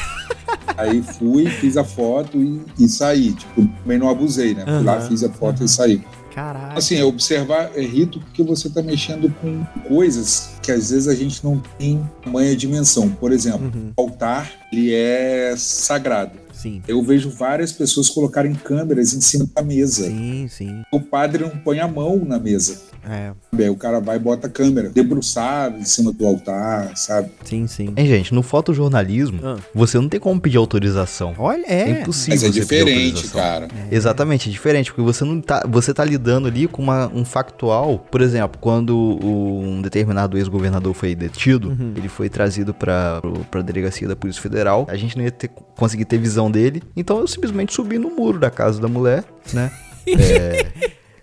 Aí 0.76 1.02
fui, 1.02 1.46
fiz 1.46 1.76
a 1.76 1.84
foto 1.84 2.38
e, 2.38 2.60
e 2.78 2.88
saí. 2.88 3.32
Tipo, 3.32 3.66
também 3.82 3.98
não 3.98 4.08
abusei, 4.08 4.54
né? 4.54 4.64
Fui 4.64 4.82
lá, 4.84 4.96
Aham, 4.96 5.08
fiz 5.08 5.22
a 5.22 5.30
foto 5.30 5.64
e 5.64 5.68
saí. 5.68 6.02
Caraca. 6.34 6.78
Assim, 6.78 6.96
é 6.96 7.04
observar 7.04 7.72
é 7.76 7.82
rito 7.82 8.18
porque 8.20 8.42
você 8.42 8.68
está 8.68 8.82
mexendo 8.82 9.32
com 9.40 9.64
coisas 9.86 10.51
que 10.62 10.70
às 10.72 10.90
vezes 10.90 11.08
a 11.08 11.14
gente 11.14 11.44
não 11.44 11.60
tem 11.78 12.00
tamanha 12.22 12.54
dimensão. 12.56 13.08
Por 13.10 13.32
exemplo, 13.32 13.66
Uhum. 13.74 13.92
o 13.96 14.00
altar, 14.02 14.50
ele 14.72 14.94
é 14.94 15.54
sagrado. 15.56 16.40
Sim. 16.52 16.80
Eu 16.86 17.02
vejo 17.02 17.28
várias 17.28 17.72
pessoas 17.72 18.08
colocarem 18.08 18.54
câmeras 18.54 19.12
em 19.14 19.20
cima 19.20 19.48
da 19.52 19.62
mesa. 19.62 20.04
Sim, 20.04 20.46
sim. 20.48 20.82
O 20.92 21.00
padre 21.00 21.42
não 21.42 21.50
põe 21.50 21.80
a 21.80 21.88
mão 21.88 22.22
na 22.24 22.38
mesa. 22.38 22.80
É, 23.04 23.32
Aí 23.58 23.68
o 23.68 23.74
cara 23.74 23.98
vai 23.98 24.14
e 24.14 24.18
bota 24.20 24.46
a 24.46 24.50
câmera 24.50 24.88
debruçado 24.88 25.76
em 25.76 25.84
cima 25.84 26.12
do 26.12 26.24
altar, 26.24 26.96
sabe? 26.96 27.30
sim, 27.42 27.66
sim. 27.66 27.92
Hein, 27.96 28.06
gente, 28.06 28.32
no 28.32 28.44
fotojornalismo, 28.44 29.40
Ah. 29.42 29.56
você 29.74 29.98
não 29.98 30.08
tem 30.08 30.20
como 30.20 30.40
pedir 30.40 30.56
autorização. 30.58 31.34
Olha, 31.36 31.64
É, 31.66 31.80
é. 31.82 32.00
impossível 32.02 32.34
Mas 32.40 32.44
é 32.44 32.60
diferente, 32.60 33.26
cara. 33.28 33.66
Exatamente, 33.90 34.48
é 34.48 34.52
diferente, 34.52 34.92
porque 34.92 35.02
você 35.02 35.24
não 35.24 35.40
tá, 35.40 35.64
você 35.68 35.92
tá 35.92 36.04
lidando 36.04 36.46
ali 36.46 36.68
com 36.68 36.80
uma- 36.80 37.10
um 37.12 37.24
factual. 37.24 37.98
Por 38.08 38.20
exemplo, 38.20 38.56
quando 38.60 38.96
um 38.96 39.82
determinado 39.82 40.38
ex-governador 40.52 40.92
foi 40.94 41.14
detido, 41.14 41.68
Uhum. 41.70 41.94
ele 41.96 42.08
foi 42.08 42.28
trazido 42.28 42.74
pra, 42.74 43.20
pro- 43.20 43.44
pra 43.50 43.62
delegacia 43.62 44.06
da 44.06 44.14
Polícia 44.14 44.42
Federal, 44.42 44.86
a 44.88 44.96
gente 44.96 45.16
não 45.16 45.24
ia 45.24 45.30
ter, 45.30 45.48
conseguir 45.76 46.04
ter 46.04 46.18
visão 46.18 46.50
dele, 46.50 46.82
então 46.96 47.18
eu 47.18 47.26
simplesmente 47.26 47.72
subi 47.72 47.98
no 47.98 48.10
muro 48.10 48.38
da 48.38 48.50
casa 48.50 48.80
da 48.80 48.88
mulher, 48.88 49.24
né? 49.52 49.70
É, 50.04 50.66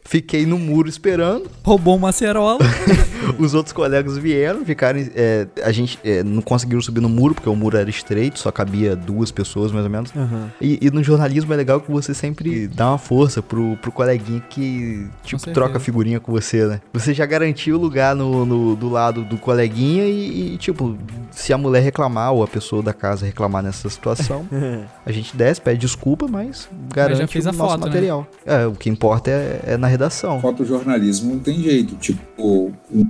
fiquei 0.06 0.46
no 0.46 0.58
muro 0.58 0.88
esperando, 0.88 1.52
Roubou 1.66 1.98
uma 1.98 2.10
acerola. 2.10 2.60
os 3.38 3.54
outros 3.54 3.74
colegas 3.74 4.18
vieram, 4.18 4.64
ficaram. 4.66 5.00
é, 5.16 5.48
a 5.64 5.72
gente 5.72 6.00
é, 6.04 6.24
não 6.24 6.42
conseguiu 6.42 6.82
subir 6.82 7.02
no 7.02 7.10
muro, 7.10 7.36
porque 7.36 7.50
o 7.50 7.56
muro 7.56 7.78
era 7.78 7.90
estreito, 7.90 8.40
só 8.40 8.52
cabia 8.52 8.96
duas 8.96 9.32
pessoas 9.32 9.72
mais 9.72 9.86
ou 9.86 9.92
menos. 9.92 10.12
Aham. 10.16 10.52
E, 10.62 10.80
e 10.82 10.90
no 10.92 11.04
jornalismo 11.04 11.54
é 11.54 11.58
legal 11.58 11.80
que 11.82 11.92
você 11.92 12.14
sempre 12.14 12.68
dá 12.68 12.90
uma 12.90 12.98
força 12.98 13.42
pro, 13.42 13.78
pro 13.78 13.92
coleguinha 13.92 14.42
que, 14.50 15.08
tipo, 15.24 15.50
troca 15.52 15.80
figurinha 15.80 16.20
com 16.20 16.32
você, 16.32 16.66
né? 16.66 16.82
Você 16.94 17.14
já 17.14 17.26
garantiu 17.26 17.76
o 17.78 17.80
lugar 17.80 18.16
no, 18.16 18.46
no- 18.46 18.76
do 18.76 18.90
lado 18.90 19.24
do 19.24 19.38
coleguinha 19.38 20.06
e, 20.06 20.54
e, 20.54 20.58
tipo, 20.58 20.98
se 21.32 21.54
a 21.54 21.58
mulher 21.58 21.82
reclamar 21.82 22.34
ou 22.34 22.44
a 22.44 22.48
pessoa 22.48 22.82
da 22.82 22.94
casa 22.94 23.26
reclamar 23.26 23.64
nessa 23.64 23.90
situação, 23.90 24.46
a 25.06 25.12
gente 25.12 25.36
desce, 25.36 25.60
pede 25.62 25.80
desculpa, 25.80 26.28
mas 26.28 26.70
garante 26.94 27.20
já 27.20 27.28
fez 27.28 27.46
o 27.46 27.50
a 27.50 27.52
nosso 27.52 27.72
foto, 27.72 27.80
né? 27.82 27.86
material. 27.88 28.28
É, 28.46 28.66
o 28.66 28.74
que 28.74 28.90
importa 28.90 29.30
é, 29.32 29.62
é 29.68 29.78
na 29.78 29.88
redação. 29.88 30.40
Fotojornalismo 30.42 31.34
não 31.34 31.40
tem 31.40 31.62
jeito. 31.62 31.96
Tipo, 31.96 32.72
um 32.92 33.06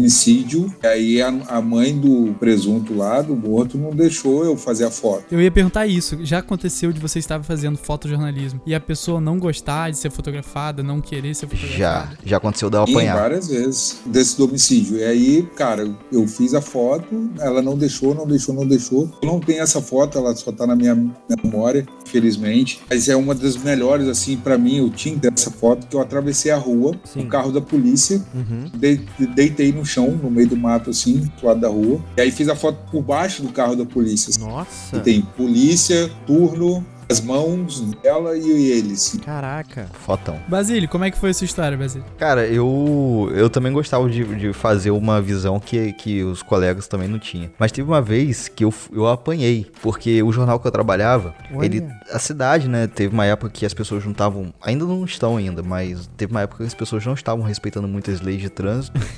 homicídio, 0.00 0.72
e 0.82 0.86
aí 0.86 1.22
a, 1.22 1.28
a 1.48 1.60
mãe 1.60 1.96
do 1.96 2.34
presunto 2.38 2.94
lá, 2.94 3.20
do 3.22 3.36
morto, 3.36 3.78
não 3.78 3.90
deixou 3.90 4.44
eu 4.44 4.56
fazer 4.56 4.84
a 4.84 4.90
foto. 4.90 5.24
Eu 5.30 5.40
ia 5.40 5.50
perguntar 5.50 5.86
isso. 5.86 6.18
Já 6.24 6.38
aconteceu 6.38 6.92
de 6.92 6.98
você 7.00 7.18
estar 7.18 7.42
fazendo 7.42 7.76
fotojornalismo 7.78 8.60
e 8.66 8.74
a 8.74 8.80
pessoa 8.80 9.20
não 9.20 9.38
gostar 9.38 9.90
de 9.90 9.98
ser 9.98 10.10
fotografada, 10.10 10.82
não 10.82 11.00
querer 11.00 11.34
ser 11.34 11.46
Já, 11.46 11.56
fotografada? 11.56 12.18
já 12.24 12.36
aconteceu 12.36 12.70
de 12.70 12.76
eu 12.76 12.84
E 12.86 12.90
apanhar. 12.90 13.16
várias 13.16 13.48
vezes 13.48 14.00
desse 14.06 14.36
do 14.36 14.44
homicídio. 14.46 14.96
E 14.98 15.04
aí, 15.04 15.48
cara, 15.56 15.88
eu 16.10 16.26
fiz 16.26 16.54
a 16.54 16.60
foto, 16.60 17.30
ela 17.38 17.62
não 17.62 17.76
deixou, 17.76 18.14
não 18.14 18.26
deixou, 18.26 18.54
não 18.54 18.66
deixou. 18.66 19.10
Eu 19.22 19.28
não 19.28 19.38
tenho 19.40 19.62
essa 19.62 19.80
foto, 19.80 20.18
ela 20.18 20.34
só 20.34 20.50
tá 20.50 20.66
na 20.66 20.74
minha 20.74 20.94
memória, 21.42 21.86
infelizmente. 22.06 22.80
Mas 22.88 23.08
é 23.08 23.16
uma 23.16 23.34
das 23.34 23.56
melhores, 23.56 24.08
assim, 24.08 24.36
pra 24.36 24.56
mim, 24.58 24.78
eu 24.78 24.90
tinha 24.90 25.16
dessa 25.16 25.50
foto, 25.50 25.86
que 25.86 25.94
eu 25.96 26.00
atravessei 26.00 26.50
a 26.50 26.56
rua, 26.56 26.94
Sim. 27.04 27.20
o 27.20 27.26
carro 27.28 27.52
da 27.52 27.60
polícia, 27.60 28.20
Uhum. 28.34 28.70
de- 28.74 29.00
deitei 29.34 29.72
no 29.72 29.84
chão, 29.90 30.10
no 30.10 30.30
meio 30.30 30.48
do 30.48 30.56
mato, 30.56 30.90
assim, 30.90 31.30
do 31.40 31.46
lado 31.46 31.60
da 31.60 31.68
rua. 31.68 32.00
E 32.16 32.20
aí 32.20 32.30
fiz 32.30 32.48
a 32.48 32.54
foto 32.54 32.78
por 32.90 33.02
baixo 33.02 33.42
do 33.42 33.50
carro 33.50 33.74
da 33.74 33.84
polícia. 33.84 34.30
assim. 34.30 34.40
Nossa. 34.40 34.96
E 34.96 35.00
tem 35.00 35.22
polícia, 35.36 36.10
turno, 36.26 36.84
as 37.10 37.20
mãos 37.20 37.80
dela 38.02 38.36
e 38.36 38.48
eles. 38.70 39.18
Caraca. 39.24 39.86
Fotão. 40.04 40.38
Basílio, 40.48 40.88
como 40.88 41.04
é 41.04 41.10
que 41.10 41.18
foi 41.18 41.30
a 41.30 41.34
sua 41.34 41.44
história, 41.44 41.76
Basílio? 41.76 42.04
Cara, 42.18 42.46
eu, 42.46 43.30
eu 43.34 43.50
também 43.50 43.72
gostava 43.72 44.08
de, 44.08 44.24
de 44.36 44.52
fazer 44.52 44.90
uma 44.92 45.20
visão 45.20 45.58
que, 45.58 45.92
que 45.94 46.22
os 46.22 46.42
colegas 46.42 46.86
também 46.86 47.08
não 47.08 47.18
tinham. 47.18 47.50
Mas 47.58 47.72
teve 47.72 47.88
uma 47.88 48.00
vez 48.00 48.48
que 48.48 48.64
eu, 48.64 48.72
eu 48.92 49.06
apanhei, 49.08 49.66
porque 49.82 50.22
o 50.22 50.30
jornal 50.32 50.60
que 50.60 50.66
eu 50.66 50.70
trabalhava, 50.70 51.34
Olha. 51.54 51.66
ele, 51.66 51.86
a 52.12 52.18
cidade, 52.18 52.68
né, 52.68 52.86
teve 52.86 53.12
uma 53.12 53.26
época 53.26 53.50
que 53.50 53.66
as 53.66 53.74
pessoas 53.74 54.04
não 54.04 54.12
estavam, 54.12 54.52
ainda 54.62 54.84
não 54.84 55.04
estão 55.04 55.36
ainda, 55.36 55.62
mas 55.62 56.08
teve 56.16 56.30
uma 56.32 56.42
época 56.42 56.58
que 56.62 56.68
as 56.68 56.74
pessoas 56.74 57.04
não 57.04 57.14
estavam 57.14 57.44
respeitando 57.44 57.88
muitas 57.88 58.20
leis 58.20 58.40
de 58.40 58.48
trânsito. 58.48 58.98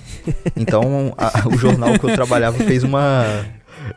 Então, 0.54 1.12
a- 1.18 1.48
o 1.48 1.56
jornal 1.58 1.98
que 1.98 2.04
eu 2.04 2.14
trabalhava 2.14 2.56
fez 2.58 2.84
uma 2.84 3.24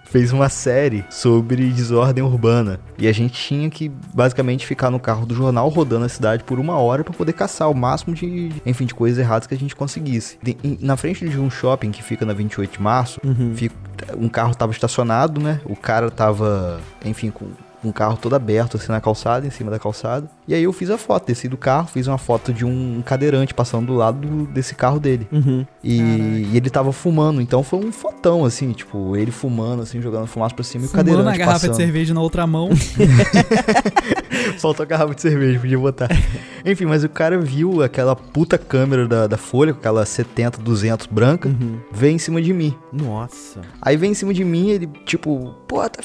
fez 0.06 0.32
uma 0.32 0.50
série 0.50 1.04
sobre 1.10 1.70
desordem 1.72 2.24
urbana. 2.24 2.80
E 2.98 3.08
a 3.08 3.12
gente 3.12 3.34
tinha 3.34 3.70
que 3.70 3.90
basicamente 4.14 4.66
ficar 4.66 4.90
no 4.90 5.00
carro 5.00 5.26
do 5.26 5.36
jornal 5.36 5.70
rodando 5.70 6.06
a 6.06 6.10
cidade 6.10 6.44
por 6.44 6.60
uma 6.60 6.78
hora 6.78 7.04
para 7.04 7.14
poder 7.14 7.34
caçar 7.34 7.70
o 7.70 7.76
máximo 7.76 8.14
de, 8.16 8.52
enfim, 8.66 8.86
de 8.86 8.94
coisas 8.94 9.20
erradas 9.20 9.48
que 9.48 9.54
a 9.54 9.58
gente 9.58 9.76
conseguisse. 9.76 10.38
De- 10.42 10.58
em- 10.64 10.78
na 10.82 10.96
frente 10.98 11.28
de 11.28 11.40
um 11.40 11.50
shopping 11.50 11.92
que 11.92 12.02
fica 12.04 12.26
na 12.26 12.34
28 12.34 12.74
de 12.74 12.82
março, 12.82 13.20
Uhum. 13.24 13.54
fica- 13.56 13.76
um 14.18 14.28
carro 14.30 14.54
tava 14.56 14.72
estacionado, 14.72 15.40
né? 15.42 15.60
O 15.66 15.76
cara 15.76 16.10
tava, 16.12 16.80
enfim, 17.04 17.30
com 17.30 17.46
com 17.86 17.90
o 17.90 17.94
carro 17.94 18.18
todo 18.18 18.36
aberto 18.36 18.78
assim 18.78 18.92
na 18.92 19.00
calçada, 19.00 19.46
em 19.46 19.50
cima 19.52 19.70
da 19.70 19.78
calçada. 19.80 20.28
E 20.48 20.54
aí 20.56 20.64
eu 20.64 20.74
fiz 20.74 20.90
a 20.90 20.98
foto, 20.98 21.28
desci 21.28 21.48
do 21.48 21.56
carro, 21.58 21.88
fiz 21.88 22.08
uma 22.08 22.18
foto 22.18 22.52
de 22.52 22.66
um 22.66 23.02
cadeirante 23.06 23.54
passando 23.54 23.86
do 23.88 23.94
lado 23.94 24.28
do- 24.28 24.46
desse 24.48 24.74
carro 24.76 25.00
dele. 25.00 25.28
Uhum. 25.32 25.66
E, 25.84 26.00
e 26.52 26.58
ele 26.58 26.70
tava 26.70 26.92
fumando, 26.92 27.40
então 27.42 27.62
foi 27.64 27.80
um 27.80 27.92
fotão, 27.92 28.44
assim, 28.44 28.72
tipo, 28.72 29.16
ele 29.16 29.30
fumando, 29.32 29.84
assim, 29.84 30.02
jogando 30.02 30.26
fumaça 30.28 30.56
pra 30.56 30.64
cima 30.64 30.84
e 30.86 30.88
o 30.88 30.90
Fumando 30.90 31.06
cadeirante 31.08 31.36
a 31.36 31.38
garrafa 31.38 31.60
passando. 31.60 31.72
de 31.72 31.78
cerveja 31.78 32.14
na 32.14 32.22
outra 32.22 32.46
mão. 32.48 32.70
Faltou 34.60 34.84
a 34.84 34.88
garrafa 34.88 35.14
de 35.16 35.22
cerveja, 35.22 35.60
podia 35.60 35.78
botar. 35.78 36.10
Enfim, 36.66 36.86
mas 36.86 37.04
o 37.04 37.10
cara 37.10 37.38
viu 37.40 37.84
aquela 37.84 38.16
puta 38.16 38.58
câmera 38.58 39.08
da, 39.08 39.28
da 39.28 39.38
Folha, 39.38 39.74
com 39.74 39.80
aquela 39.80 40.06
70, 40.06 40.60
200 40.62 41.08
branca, 41.08 41.48
Uhum. 41.50 41.78
veio 41.92 42.16
em 42.16 42.18
cima 42.18 42.42
de 42.42 42.54
mim. 42.54 42.76
Nossa. 42.92 43.62
Aí 43.82 43.96
vem 43.98 44.12
em 44.12 44.16
cima 44.16 44.34
de 44.34 44.44
mim, 44.44 44.70
ele, 44.70 44.88
tipo, 45.06 45.54
pô, 45.68 45.88
tá- 45.90 46.02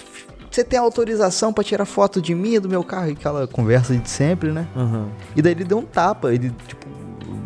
você 0.50 0.64
tem 0.64 0.78
autorização 0.78 1.52
pra 1.52 1.62
tirar 1.62 1.84
foto 1.84 2.20
de 2.20 2.34
mim, 2.34 2.58
do 2.58 2.68
meu 2.68 2.82
carro? 2.82 3.08
E 3.08 3.12
Aquela 3.12 3.46
conversa 3.46 3.96
de 3.96 4.08
sempre, 4.08 4.50
né? 4.50 4.66
Uhum. 4.74 5.08
E 5.36 5.42
daí 5.42 5.52
ele 5.52 5.64
deu 5.64 5.78
um 5.78 5.84
tapa, 5.84 6.32
ele, 6.34 6.52
tipo, 6.66 6.86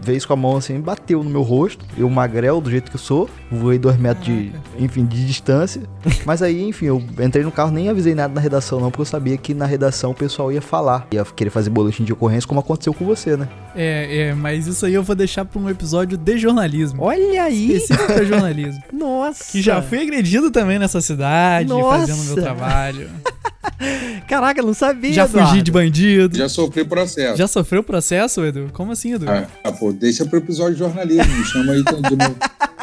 veio 0.03 0.27
com 0.27 0.33
a 0.33 0.37
mão 0.37 0.57
assim, 0.57 0.81
bateu 0.81 1.22
no 1.22 1.31
meu 1.31 1.43
rosto. 1.43 1.85
Eu 1.97 2.09
magrelo 2.09 2.61
do 2.61 2.70
jeito 2.70 2.91
que 2.91 2.97
eu 2.97 3.01
sou, 3.01 3.29
voei 3.51 3.79
dois 3.79 3.97
metros 3.97 4.25
de, 4.25 4.53
enfim, 4.79 5.05
de 5.05 5.27
distância. 5.27 5.83
Mas 6.25 6.43
aí, 6.43 6.62
enfim, 6.62 6.87
eu 6.87 7.03
entrei 7.20 7.45
no 7.45 7.51
carro, 7.51 7.70
nem 7.70 7.89
avisei 7.89 8.14
nada 8.14 8.35
na 8.35 8.41
redação 8.41 8.81
não, 8.81 8.91
porque 8.91 9.03
eu 9.03 9.07
sabia 9.07 9.37
que 9.37 9.55
na 9.55 9.66
redação 9.66 10.11
o 10.11 10.14
pessoal 10.14 10.53
ia 10.53 10.62
falar. 10.62 11.07
Ia 11.12 11.25
querer 11.25 11.51
fazer 11.51 11.70
boletim 11.70 12.05
de 12.05 12.12
ocorrência, 12.12 12.47
como 12.47 12.61
aconteceu 12.61 12.93
com 12.93 13.05
você, 13.05 13.37
né? 13.37 13.49
É, 13.75 14.29
é, 14.29 14.35
mas 14.35 14.66
isso 14.66 14.87
aí 14.87 14.95
eu 14.95 15.03
vou 15.03 15.16
deixar 15.16 15.45
pra 15.45 15.61
um 15.61 15.68
episódio 15.68 16.16
de 16.16 16.39
jornalismo. 16.39 17.03
Olha 17.03 17.43
aí. 17.43 17.72
Específico 17.72 18.12
pra 18.12 18.25
jornalismo. 18.25 18.83
Nossa. 18.93 19.45
Que 19.51 19.61
já 19.61 19.83
fui 19.83 20.01
agredido 20.01 20.51
também 20.51 20.79
nessa 20.79 21.01
cidade, 21.01 21.68
Nossa. 21.68 22.07
fazendo 22.07 22.25
meu 22.25 22.43
trabalho. 22.43 23.11
Caraca, 24.29 24.61
eu 24.61 24.66
não 24.66 24.75
sabia. 24.75 25.12
Já 25.12 25.25
Eduardo. 25.25 25.51
fugi 25.51 25.62
de 25.62 25.70
bandido. 25.70 26.37
Já 26.37 26.49
sofri 26.49 26.85
processo. 26.85 27.37
Já 27.37 27.47
sofreu 27.47 27.83
processo, 27.83 28.45
Edu? 28.45 28.70
Como 28.72 28.93
assim, 28.93 29.14
Edu? 29.14 29.27
Ah, 29.29 29.47
ah, 29.65 29.73
pô, 29.73 29.93
deixa 29.93 30.27
pro 30.27 30.39
episódio 30.39 30.75
de 30.75 30.81
jornalismo, 30.81 31.35
me 31.35 31.45
chama 31.45 31.73
aí 31.73 31.81
então, 31.81 32.03
de 32.03 32.17
novo. 32.17 32.37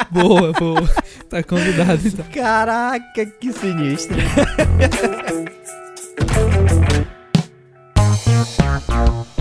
Boa, 0.10 0.52
boa. 0.52 0.90
Tá 1.30 1.44
convidado 1.44 2.02
então. 2.06 2.26
Caraca, 2.34 3.26
que 3.26 3.54
sinistro. 3.54 4.18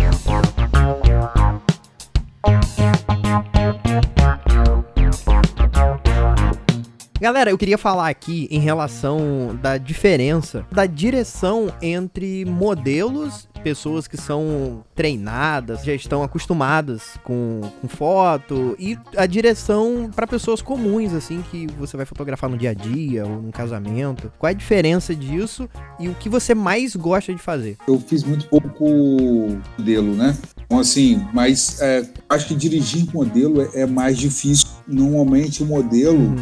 Galera, 7.21 7.51
eu 7.51 7.59
queria 7.59 7.77
falar 7.77 8.09
aqui 8.09 8.49
em 8.51 8.61
relação 8.61 9.55
da 9.61 9.77
diferença 9.77 10.65
da 10.73 10.87
direção 10.87 11.71
entre 11.83 12.47
modelos, 12.47 13.47
pessoas 13.63 14.09
que 14.09 14.17
são 14.17 14.83
treinadas, 14.95 15.85
já 15.85 15.93
estão 15.93 16.23
acostumadas 16.23 17.19
com, 17.23 17.61
com 17.79 17.89
foto, 17.89 18.75
e 18.79 18.99
a 19.19 19.27
direção 19.27 20.11
para 20.17 20.27
pessoas 20.27 20.63
comuns, 20.63 21.13
assim, 21.13 21.45
que 21.51 21.67
você 21.79 21.95
vai 21.95 22.07
fotografar 22.07 22.49
no 22.49 22.57
dia 22.57 22.71
a 22.71 22.75
dia 22.75 23.27
ou 23.27 23.43
num 23.43 23.51
casamento. 23.51 24.33
Qual 24.39 24.49
é 24.49 24.53
a 24.53 24.57
diferença 24.57 25.15
disso 25.15 25.69
e 25.99 26.09
o 26.09 26.15
que 26.15 26.31
você 26.31 26.55
mais 26.55 26.97
gosta 26.97 27.35
de 27.35 27.43
fazer? 27.43 27.77
Eu 27.87 28.01
fiz 28.01 28.25
muito 28.25 28.47
pouco 28.47 29.61
modelo, 29.77 30.15
né? 30.15 30.35
Então, 30.65 30.79
assim, 30.79 31.23
mas 31.35 31.83
é, 31.83 32.07
acho 32.29 32.47
que 32.47 32.55
dirigir 32.55 33.07
modelo 33.13 33.61
é, 33.61 33.83
é 33.83 33.87
mais 33.87 34.17
difícil. 34.17 34.69
Normalmente 34.87 35.63
o 35.63 35.67
modelo, 35.67 36.35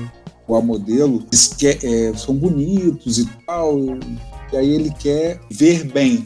ou 0.49 0.57
a 0.57 0.61
modelo, 0.63 1.23
quer- 1.59 1.79
é, 1.85 2.13
são 2.17 2.35
bonitos 2.35 3.19
e 3.19 3.29
tal, 3.47 3.79
e 4.53 4.57
aí 4.57 4.75
ele 4.75 4.91
quer 4.99 5.39
ver 5.51 5.85
bem. 5.85 6.25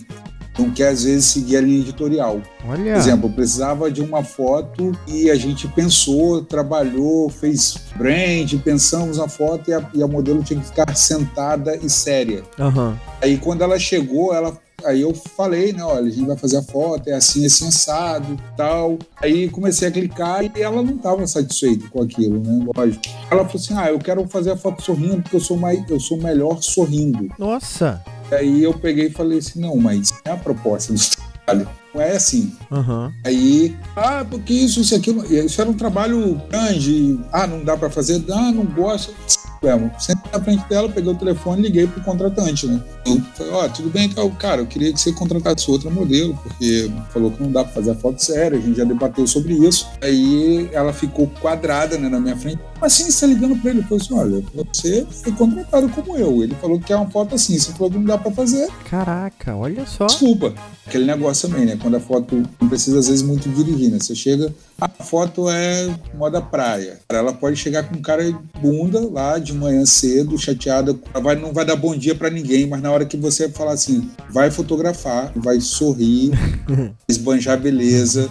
Não 0.58 0.70
quer, 0.70 0.88
às 0.88 1.04
vezes, 1.04 1.24
seguir 1.24 1.56
a 1.56 1.60
linha 1.62 1.80
editorial. 1.80 2.42
Olha. 2.68 2.92
Por 2.92 2.98
exemplo, 3.00 3.30
precisava 3.30 3.90
de 3.90 4.02
uma 4.02 4.22
foto 4.22 4.92
e 5.08 5.30
a 5.30 5.34
gente 5.34 5.66
pensou, 5.68 6.44
trabalhou, 6.44 7.30
fez 7.30 7.74
brand, 7.96 8.52
pensamos 8.62 9.16
na 9.16 9.26
foto 9.26 9.70
e 9.70 9.72
a, 9.72 9.82
e 9.94 10.02
a 10.02 10.06
modelo 10.06 10.42
tinha 10.42 10.60
que 10.60 10.66
ficar 10.66 10.94
sentada 10.94 11.74
e 11.82 11.88
séria. 11.88 12.42
Aham. 12.60 12.98
Aí 13.22 13.38
quando 13.38 13.62
ela 13.62 13.78
chegou, 13.78 14.34
ela 14.34 14.52
aí 14.84 15.00
eu 15.02 15.14
falei, 15.14 15.72
né, 15.72 15.82
olha, 15.82 16.06
a 16.06 16.10
gente 16.10 16.26
vai 16.26 16.36
fazer 16.36 16.58
a 16.58 16.62
foto, 16.62 17.08
é 17.08 17.14
assim, 17.14 17.44
assim, 17.44 17.68
assado, 17.68 18.38
tal. 18.56 18.98
Aí 19.20 19.48
comecei 19.48 19.88
a 19.88 19.90
clicar 19.90 20.44
e 20.44 20.50
ela 20.60 20.82
não 20.82 20.96
estava 20.96 21.26
satisfeita 21.26 21.88
com 21.88 22.02
aquilo, 22.02 22.40
né, 22.40 22.66
lógico. 22.74 23.02
Ela 23.30 23.44
falou 23.44 23.56
assim, 23.56 23.74
ah, 23.74 23.90
eu 23.90 23.98
quero 23.98 24.26
fazer 24.28 24.52
a 24.52 24.56
foto 24.56 24.82
sorrindo 24.82 25.22
porque 25.22 25.36
eu 25.36 25.40
sou 25.40 25.56
mais, 25.56 25.82
eu 25.88 26.00
sou 26.00 26.16
melhor 26.18 26.62
sorrindo. 26.62 27.28
Nossa. 27.38 28.02
Aí 28.30 28.62
eu 28.62 28.72
peguei 28.72 29.06
e 29.06 29.10
falei 29.10 29.38
assim, 29.38 29.60
não, 29.60 29.76
mas 29.76 30.12
é 30.24 30.30
a 30.30 30.36
proposta 30.36 30.92
do 30.92 30.98
trabalho. 31.44 31.68
não 31.94 32.00
é 32.00 32.12
assim. 32.12 32.52
Aham. 32.70 33.12
Aí, 33.24 33.76
ah, 33.94 34.24
porque 34.28 34.54
isso, 34.54 34.80
isso, 34.80 34.94
aquilo. 34.94 35.24
Isso 35.32 35.60
era 35.60 35.68
um 35.68 35.74
trabalho 35.74 36.40
grande. 36.48 37.20
Ah, 37.30 37.46
não 37.46 37.62
dá 37.62 37.76
pra 37.76 37.90
fazer. 37.90 38.24
Ah, 38.30 38.50
não 38.52 38.64
gosto. 38.64 39.14
Mesmo. 39.62 39.90
Sempre 39.98 40.30
na 40.32 40.40
frente 40.40 40.68
dela, 40.68 40.88
peguei 40.88 41.12
o 41.12 41.14
telefone 41.14 41.60
e 41.60 41.64
liguei 41.66 41.86
pro 41.86 42.02
contratante, 42.02 42.66
né? 42.66 42.80
Eu 43.06 43.20
falei, 43.34 43.52
ó, 43.52 43.68
tudo 43.68 43.90
bem, 43.90 44.06
então, 44.06 44.28
cara, 44.30 44.60
eu 44.60 44.66
queria 44.66 44.92
que 44.92 45.00
você 45.00 45.12
contratasse 45.12 45.70
outra 45.70 45.90
modelo, 45.90 46.38
porque 46.42 46.90
falou 47.10 47.30
que 47.30 47.42
não 47.42 47.52
dá 47.52 47.64
pra 47.64 47.72
fazer 47.72 47.92
a 47.92 47.94
foto 47.94 48.22
séria, 48.22 48.58
a 48.58 48.60
gente 48.60 48.76
já 48.76 48.84
debateu 48.84 49.26
sobre 49.26 49.54
isso. 49.54 49.88
Aí 50.00 50.68
ela 50.72 50.92
ficou 50.92 51.28
quadrada, 51.40 51.96
né, 51.96 52.08
na 52.08 52.20
minha 52.20 52.36
frente. 52.36 52.60
Mas 52.80 52.94
assim, 52.94 53.10
você 53.10 53.20
tá 53.20 53.26
ligando 53.32 53.56
pra 53.60 53.70
ele, 53.70 53.80
eu 53.80 53.84
falei 53.84 54.04
assim, 54.04 54.14
olha, 54.14 54.66
você 54.72 55.06
foi 55.10 55.32
contratado 55.32 55.88
como 55.90 56.16
eu. 56.16 56.42
Ele 56.42 56.54
falou 56.60 56.80
que 56.80 56.92
é 56.92 56.96
uma 56.96 57.08
foto 57.10 57.34
assim, 57.34 57.58
você 57.58 57.72
falou 57.72 57.90
que 57.90 57.98
não 57.98 58.04
dá 58.04 58.18
pra 58.18 58.32
fazer, 58.32 58.68
Caraca, 58.92 59.56
olha 59.56 59.86
só. 59.86 60.06
Desculpa. 60.06 60.52
Aquele 60.86 61.06
negócio 61.06 61.48
também, 61.48 61.64
né? 61.64 61.78
Quando 61.80 61.96
a 61.96 62.00
foto 62.00 62.42
não 62.60 62.68
precisa, 62.68 62.98
às 62.98 63.08
vezes, 63.08 63.22
muito 63.22 63.48
dirigir, 63.48 63.90
né? 63.90 63.98
Você 63.98 64.14
chega, 64.14 64.52
a 64.82 64.88
foto 64.88 65.48
é 65.48 65.94
moda 66.14 66.42
praia. 66.42 66.98
Ela 67.08 67.32
pode 67.32 67.56
chegar 67.56 67.84
com 67.84 67.96
um 67.96 68.02
cara 68.02 68.24
de 68.24 68.36
bunda 68.60 69.00
lá 69.08 69.38
de 69.38 69.52
manhã 69.52 69.86
cedo, 69.86 70.36
chateada, 70.36 70.98
ela 71.14 71.22
vai, 71.22 71.36
não 71.36 71.52
vai 71.52 71.64
dar 71.64 71.76
bom 71.76 71.94
dia 71.94 72.16
pra 72.16 72.28
ninguém, 72.28 72.66
mas 72.66 72.82
na 72.82 72.90
hora 72.90 73.04
que 73.04 73.16
você 73.16 73.48
falar 73.48 73.72
assim, 73.72 74.10
vai 74.28 74.50
fotografar, 74.50 75.32
vai 75.36 75.60
sorrir, 75.60 76.32
esbanjar 77.08 77.60
beleza, 77.60 78.28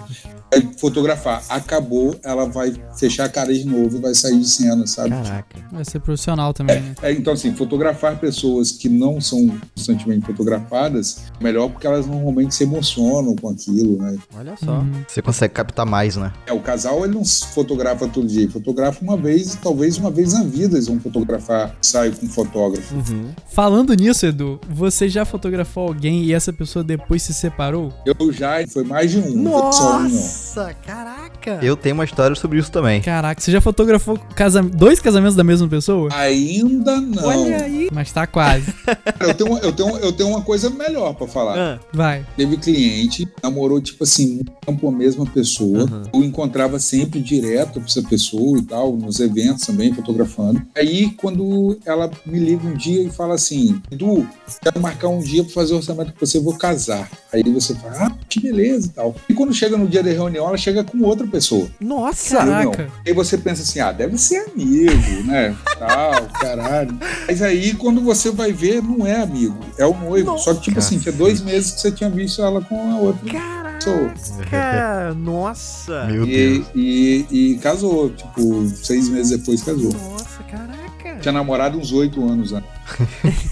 fotografar. 0.78 1.44
Acabou, 1.48 2.16
ela 2.24 2.46
vai 2.46 2.74
fechar 2.98 3.26
a 3.26 3.30
cara 3.30 3.54
de 3.54 3.66
novo 3.66 3.98
e 3.98 4.02
vai 4.02 4.14
sair 4.14 4.40
de 4.40 4.48
cena, 4.48 4.86
sabe? 4.86 5.10
Caraca. 5.10 5.56
Vai 5.72 5.86
ser 5.86 6.00
profissional 6.00 6.54
também, 6.54 6.80
né? 6.82 6.96
É, 7.02 7.12
então, 7.12 7.34
assim, 7.34 7.54
fotografar 7.54 8.20
pessoas 8.20 8.72
que 8.72 8.90
não 8.90 9.22
são 9.22 9.48
constantemente 9.76 10.26
fotografadas, 10.26 11.24
melhor 11.40 11.70
porque 11.70 11.88
elas 11.88 12.06
normalmente 12.06 12.54
se 12.54 12.64
emocionam 12.64 13.36
com 13.36 13.50
aquilo, 13.50 13.98
né? 13.98 14.18
Olha 14.36 14.56
só. 14.58 14.80
Uhum. 14.80 14.92
Você 15.08 15.22
consegue 15.22 15.54
captar 15.54 15.86
mais, 15.86 16.16
né? 16.18 16.34
É, 16.46 16.54
o 16.54 16.60
casal, 16.60 17.06
ele 17.06 17.14
não 17.14 17.24
se 17.24 17.46
fotografa 17.48 18.08
todo 18.08 18.28
dia, 18.28 18.44
ele 18.44 18.52
fotografa 18.52 19.04
uma 19.04 19.16
vez, 19.16 19.58
talvez 19.62 19.98
uma 19.98 20.12
vez 20.12 20.34
na 20.34 20.44
vida 20.44 20.76
eles 20.76 20.88
vão 20.88 21.00
fotografar, 21.00 21.76
saio 21.82 22.12
com 22.14 22.26
um 22.26 22.30
fotógrafo. 22.30 22.96
Uhum. 22.96 23.30
Falando 23.48 23.94
nisso, 23.94 24.26
Edu, 24.26 24.60
você 24.70 25.08
já 25.08 25.24
fotografou 25.26 25.88
alguém 25.88 26.24
e 26.24 26.34
essa 26.34 26.52
pessoa 26.52 26.84
depois 26.84 27.22
se 27.24 27.34
separou? 27.34 27.94
Eu 28.06 28.34
já, 28.34 28.66
foi 28.68 28.84
mais 28.84 29.12
de 29.12 29.20
um, 29.20 29.36
não 29.36 29.52
foi 29.52 29.74
só 29.74 29.98
um, 29.98 30.10
não. 30.10 30.41
Nossa, 30.42 30.74
caraca. 30.74 31.60
Eu 31.62 31.78
tenho 31.78 31.94
uma 31.94 32.04
história 32.04 32.36
sobre 32.36 32.58
isso 32.58 32.72
também. 32.72 33.00
Caraca, 33.00 33.40
você 33.40 33.52
já 33.52 33.62
fotografou 33.62 34.18
casa... 34.36 34.64
dois 34.64 35.00
casamentos 35.00 35.36
da 35.36 35.44
mesma 35.44 35.68
pessoa? 35.68 36.10
Ainda 36.12 37.00
não. 37.00 37.24
Olha 37.24 37.64
aí. 37.64 37.90
Mas 37.92 38.12
tá 38.12 38.26
quase. 38.26 38.74
Eu, 39.22 39.36
tenho, 39.36 39.58
eu, 39.60 39.72
tenho, 39.72 39.98
eu 39.98 40.12
tenho 40.12 40.30
uma 40.30 40.42
coisa 40.42 40.70
melhor 40.70 41.14
pra 41.14 41.28
falar. 41.28 41.58
Ah, 41.58 41.80
Vai. 41.94 42.26
Teve 42.36 42.58
cliente, 42.58 43.28
namorou, 43.44 43.80
tipo 43.80 44.04
assim, 44.04 44.36
muito 44.36 44.52
tempo 44.66 44.88
a 44.88 44.92
mesma 44.92 45.26
pessoa. 45.28 45.84
Uhum. 45.84 46.04
Eu 46.12 46.24
encontrava 46.24 46.80
sempre 46.80 47.20
direto 47.22 47.80
com 47.80 47.86
essa 47.86 48.02
pessoa 48.02 48.58
e 48.58 48.64
tal, 48.64 48.96
nos 48.96 49.20
eventos 49.20 49.66
também, 49.66 49.94
fotografando. 49.94 50.62
Aí, 50.76 51.12
quando 51.12 51.78
ela 51.86 52.10
me 52.26 52.40
liga 52.40 52.68
um 52.68 52.74
dia 52.74 53.04
e 53.04 53.12
fala 53.12 53.36
assim: 53.36 53.80
Edu, 53.92 54.28
quero 54.62 54.82
marcar 54.82 55.10
um 55.10 55.20
dia 55.20 55.44
pra 55.44 55.54
fazer 55.54 55.76
orçamento 55.76 56.14
com 56.14 56.26
você, 56.26 56.38
eu 56.38 56.44
vou 56.44 56.58
casar. 56.58 57.10
Aí 57.32 57.44
você 57.44 57.76
fala, 57.76 58.08
ah, 58.08 58.18
que 58.28 58.40
beleza 58.40 58.88
e 58.88 58.90
tal. 58.90 59.16
E 59.30 59.34
quando 59.34 59.54
chega 59.54 59.78
no 59.78 59.88
dia 59.88 60.04
da 60.04 60.12
reunião, 60.12 60.31
ela 60.38 60.58
chega 60.58 60.84
com 60.84 61.00
outra 61.04 61.26
pessoa. 61.28 61.68
Nossa. 61.80 62.38
Caraca. 62.38 62.90
Aí 63.06 63.14
você 63.14 63.38
pensa 63.38 63.62
assim, 63.62 63.80
ah, 63.80 63.92
deve 63.92 64.18
ser 64.18 64.46
amigo, 64.52 65.24
né? 65.26 65.56
Tal, 65.80 66.26
caralho. 66.40 66.98
Mas 67.28 67.42
aí, 67.42 67.74
quando 67.74 68.02
você 68.02 68.32
vai 68.32 68.52
ver, 68.52 68.82
não 68.84 69.06
é 69.06 69.22
amigo, 69.22 69.58
é 69.78 69.86
o 69.86 69.94
noivo. 69.98 70.38
Só 70.38 70.54
que, 70.54 70.62
tipo 70.62 70.80
assim, 70.80 71.00
tinha 71.00 71.12
dois 71.14 71.42
meses 71.42 71.72
que 71.72 71.82
você 71.82 71.92
tinha 71.92 72.10
visto 72.10 72.42
ela 72.42 72.62
com 72.62 72.92
a 72.92 72.98
outra. 72.98 73.32
Caraca. 73.32 75.14
Nossa. 75.16 76.06
Meu 76.06 76.26
E, 76.26 76.28
Deus. 76.60 76.68
e, 76.76 77.26
e 77.32 77.58
casou, 77.60 78.10
tipo, 78.12 78.68
seis 78.70 79.10
meses 79.10 79.40
depois 79.40 79.64
casou. 79.64 79.92
Nossa, 79.92 80.44
caraca. 80.44 81.20
Tinha 81.20 81.32
namorado 81.32 81.78
uns 81.78 81.92
oito 81.92 82.24
anos 82.28 82.52
né? 82.52 82.64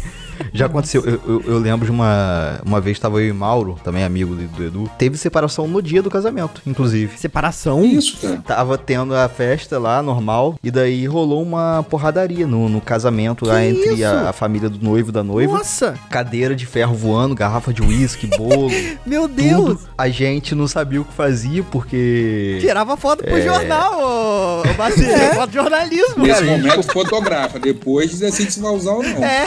Já 0.54 0.66
aconteceu, 0.68 1.04
eu, 1.06 1.22
eu- 1.28 1.44
eu 1.46 1.58
lembro 1.60 1.86
de 1.86 1.92
uma. 1.92 2.60
Uma 2.66 2.80
vez 2.82 3.00
tava 3.00 3.22
eu 3.22 3.30
e 3.30 3.34
Mauro, 3.34 3.78
também 3.84 4.04
amigo 4.04 4.36
do, 4.36 4.48
do 4.48 4.64
Edu. 4.66 4.92
Teve 4.98 5.18
separação 5.18 5.68
no 5.68 5.82
dia 5.82 6.02
do 6.02 6.10
casamento, 6.10 6.62
inclusive. 6.66 7.18
Separação? 7.18 7.84
Isso, 7.84 8.18
cara? 8.18 8.42
Tava 8.46 8.78
tendo 8.78 9.16
a 9.16 9.28
festa 9.30 9.78
lá, 9.80 10.02
normal, 10.02 10.56
e 10.64 10.72
daí 10.72 11.06
rolou 11.08 11.42
uma 11.42 11.84
porradaria 11.90 12.46
no, 12.48 12.68
no 12.70 12.82
casamento 12.82 13.46
lá 13.46 13.60
Que 13.60 13.66
entre 13.68 13.94
isso? 13.94 14.06
a, 14.06 14.30
a 14.30 14.34
família 14.34 14.70
do 14.70 14.84
noivo 14.84 15.10
e 15.10 15.12
da 15.12 15.24
noiva. 15.24 15.54
Nossa. 15.58 15.96
Cadeira 16.10 16.56
de 16.56 16.66
ferro 16.66 16.96
voando, 16.96 17.36
garrafa 17.36 17.74
de 17.74 17.82
uísque, 17.82 18.28
bolo, 18.28 18.70
Meu 19.06 19.28
Deus. 19.28 19.66
tudo. 19.66 19.80
A 19.98 20.10
gente 20.10 20.56
não 20.56 20.68
sabia 20.68 21.02
o 21.02 21.06
que 21.06 21.14
fazia, 21.14 21.64
porque... 21.64 22.58
Tirava 22.62 22.96
foto 22.98 23.24
pro 23.24 23.38
É. 23.38 23.42
jornal, 23.42 24.00
ô, 24.00 24.62
ô 24.70 24.74
Bacilha. 24.76 25.34
Foto 25.36 25.50
de 25.50 25.56
jornalismo. 25.56 26.24
Nesse 26.26 26.42
Cara, 26.44 26.46
momento 26.58 26.84
fotografa, 26.92 27.60
depois 27.60 28.18
decide 28.20 28.52
se 28.52 28.60
vai 28.60 28.72
usar 28.72 28.92
ou 28.94 29.04
não. 29.04 29.24
É, 29.24 29.46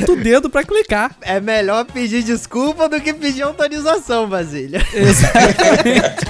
Senta 0.00 0.12
o 0.12 0.16
dedo 0.16 0.48
pra 0.50 0.62
clicar. 0.64 1.16
é 1.20 1.40
melhor 1.40 1.84
pedir 1.84 2.22
desculpa 2.22 2.88
do 2.88 3.00
que 3.00 3.12
pedir 3.12 3.42
autorização, 3.42 4.28
Basília. 4.28 4.80
Exatamente. 4.94 6.26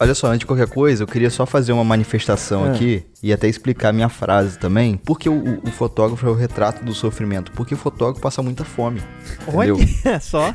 Olha 0.00 0.16
só, 0.16 0.26
antes 0.26 0.40
de 0.40 0.46
qualquer 0.46 0.66
coisa, 0.66 1.04
eu 1.04 1.06
queria 1.06 1.30
só 1.30 1.46
fazer 1.46 1.72
uma 1.72 1.84
manifestação 1.84 2.64
Ah. 2.64 2.72
aqui 2.72 3.04
e 3.22 3.32
até 3.32 3.46
explicar 3.46 3.90
a 3.90 3.92
minha 3.92 4.08
frase 4.08 4.58
também. 4.58 4.96
Porque 5.04 5.28
o, 5.28 5.34
o- 5.34 5.60
o 5.64 5.70
fotógrafo 5.70 6.26
é 6.26 6.28
o 6.30 6.34
retrato 6.34 6.84
do 6.84 6.92
sofrimento. 6.92 7.52
Porque 7.52 7.72
o 7.74 7.76
fotógrafo 7.76 8.20
passa 8.20 8.42
muita 8.42 8.64
fome. 8.64 9.00
Entendeu? 9.46 9.76
Olha 10.04 10.18
só. 10.20 10.52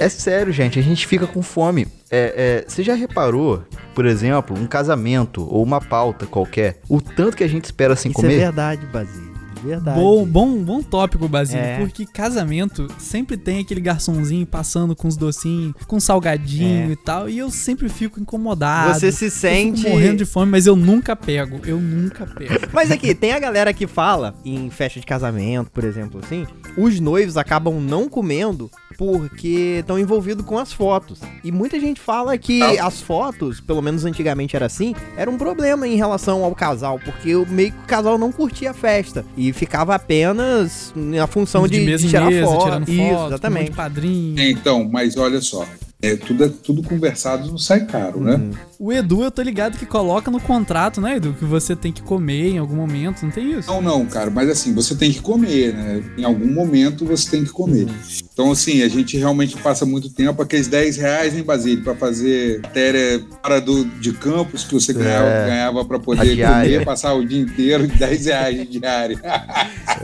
É 0.00 0.08
sério, 0.08 0.52
gente, 0.52 0.80
a 0.80 0.82
gente 0.82 1.06
fica 1.06 1.28
com 1.28 1.42
fome. 1.42 1.86
É, 2.10 2.64
é, 2.64 2.64
você 2.68 2.82
já 2.82 2.94
reparou, 2.94 3.62
por 3.94 4.04
exemplo, 4.04 4.58
um 4.58 4.66
casamento 4.66 5.46
ou 5.48 5.62
uma 5.62 5.80
pauta 5.80 6.26
qualquer, 6.26 6.80
o 6.88 7.00
tanto 7.00 7.36
que 7.36 7.44
a 7.44 7.48
gente 7.48 7.64
espera 7.64 7.94
sem 7.94 8.10
Isso 8.10 8.20
é 8.20 8.22
comer? 8.22 8.38
verdade, 8.38 8.84
Basília. 8.86 9.29
Verdade. 9.62 9.98
Bom, 9.98 10.24
bom, 10.24 10.62
bom 10.62 10.82
tópico, 10.82 11.28
Basílio, 11.28 11.62
É. 11.64 11.78
porque 11.78 12.06
casamento 12.06 12.88
sempre 12.98 13.36
tem 13.36 13.60
aquele 13.60 13.80
garçomzinho 13.80 14.46
passando 14.46 14.94
com 14.96 15.06
os 15.08 15.16
docinhos, 15.16 15.74
com 15.86 16.00
salgadinho 16.00 16.90
É. 16.90 16.92
e 16.92 16.96
tal, 16.96 17.28
e 17.28 17.38
eu 17.38 17.50
sempre 17.50 17.88
fico 17.88 18.20
incomodado. 18.20 18.94
Você 18.94 19.10
se 19.12 19.26
eu 19.26 19.30
sente. 19.30 19.88
morrendo 19.88 20.18
de 20.18 20.24
fome, 20.24 20.50
mas 20.50 20.66
eu 20.66 20.74
nunca 20.76 21.14
pego. 21.14 21.60
Eu 21.66 21.78
nunca 21.80 22.26
pego. 22.26 22.50
Mas 22.72 22.90
aqui, 22.90 23.14
tem 23.14 23.32
a 23.32 23.38
galera 23.38 23.72
que 23.74 23.86
fala, 23.86 24.34
em 24.44 24.70
festa 24.70 24.98
de 25.00 25.06
casamento, 25.06 25.70
por 25.70 25.84
exemplo, 25.84 26.20
assim, 26.22 26.46
os 26.76 26.98
noivos 27.00 27.36
acabam 27.36 27.80
não 27.80 28.08
comendo 28.08 28.70
porque 28.96 29.78
estão 29.80 29.98
envolvidos 29.98 30.44
com 30.44 30.58
as 30.58 30.72
fotos. 30.72 31.20
E 31.42 31.50
muita 31.50 31.80
gente 31.80 32.00
fala 32.00 32.36
que 32.36 32.62
as 32.78 33.00
fotos, 33.00 33.60
pelo 33.60 33.80
menos 33.80 34.04
antigamente 34.04 34.54
era 34.54 34.66
assim, 34.66 34.94
era 35.16 35.30
um 35.30 35.38
problema 35.38 35.88
em 35.88 35.96
relação 35.96 36.44
ao 36.44 36.54
casal, 36.54 36.98
porque 37.04 37.34
o- 37.34 37.46
meio 37.48 37.72
que 37.72 37.78
o 37.78 37.86
casal 37.86 38.18
não 38.18 38.30
curtia 38.30 38.70
a 38.70 38.74
festa 38.74 39.24
e 39.36 39.49
ficava 39.52 39.94
apenas 39.94 40.92
na 40.94 41.26
função 41.26 41.66
de, 41.66 41.80
mesa 41.80 41.98
de 41.98 42.06
em 42.06 42.10
tirar 42.10 42.30
mesa, 42.30 42.46
foto. 42.46 42.64
tirando 42.64 42.88
Isso, 42.88 42.96
foto, 43.08 43.22
um 43.22 43.26
exatamente. 43.28 43.70
de 43.70 43.76
padrinho. 43.76 44.40
Então, 44.40 44.88
mas 44.90 45.16
olha 45.16 45.40
só, 45.40 45.66
é, 46.02 46.16
tudo, 46.16 46.44
é- 46.44 46.48
tudo 46.48 46.82
conversado 46.82 47.48
não 47.48 47.58
sai 47.58 47.84
caro, 47.86 48.20
né? 48.20 48.40
Uhum. 48.80 48.86
O 48.86 48.92
Edu, 48.92 49.22
eu 49.22 49.30
tô 49.30 49.42
ligado 49.42 49.76
que 49.78 49.84
coloca 49.84 50.30
no 50.30 50.40
contrato, 50.40 51.00
né, 51.00 51.16
Edu? 51.16 51.34
Que 51.38 51.44
você 51.44 51.76
tem 51.76 51.92
que 51.92 52.02
comer 52.02 52.48
em 52.54 52.58
algum 52.58 52.74
momento, 52.76 53.22
não 53.22 53.30
tem 53.30 53.52
isso? 53.52 53.70
Não, 53.70 53.82
não, 53.82 54.06
cara, 54.06 54.30
mas 54.30 54.48
assim, 54.48 54.72
você 54.74 54.94
tem 54.94 55.12
que 55.12 55.20
comer, 55.20 55.74
né? 55.74 56.02
Em 56.16 56.24
algum 56.24 56.50
momento 56.50 57.04
você 57.04 57.30
tem 57.30 57.44
que 57.44 57.50
comer. 57.50 57.86
Então, 58.32 58.50
assim, 58.52 58.82
a 58.82 58.88
gente 58.88 59.18
realmente 59.18 59.54
passa 59.58 59.84
muito 59.84 60.08
tempo, 60.08 60.40
aqueles 60.40 60.66
10 60.66 60.96
reais 60.96 61.36
em 61.36 61.42
Basílio, 61.42 61.84
pra 61.84 61.94
fazer 61.94 62.60
matéria 62.62 63.22
para 63.42 63.60
do, 63.60 63.84
de 63.84 64.12
campos 64.14 64.64
que 64.64 64.72
você 64.72 64.94
ganhava, 64.94 65.28
É. 65.28 65.46
ganhava 65.46 65.84
pra 65.84 65.98
poder 65.98 66.36
comer, 66.36 66.84
passar 66.84 67.12
o 67.14 67.24
dia 67.26 67.40
inteiro, 67.40 67.86
10 67.98 68.24
reais 68.26 68.56
de 68.56 68.78
diária. 68.78 69.18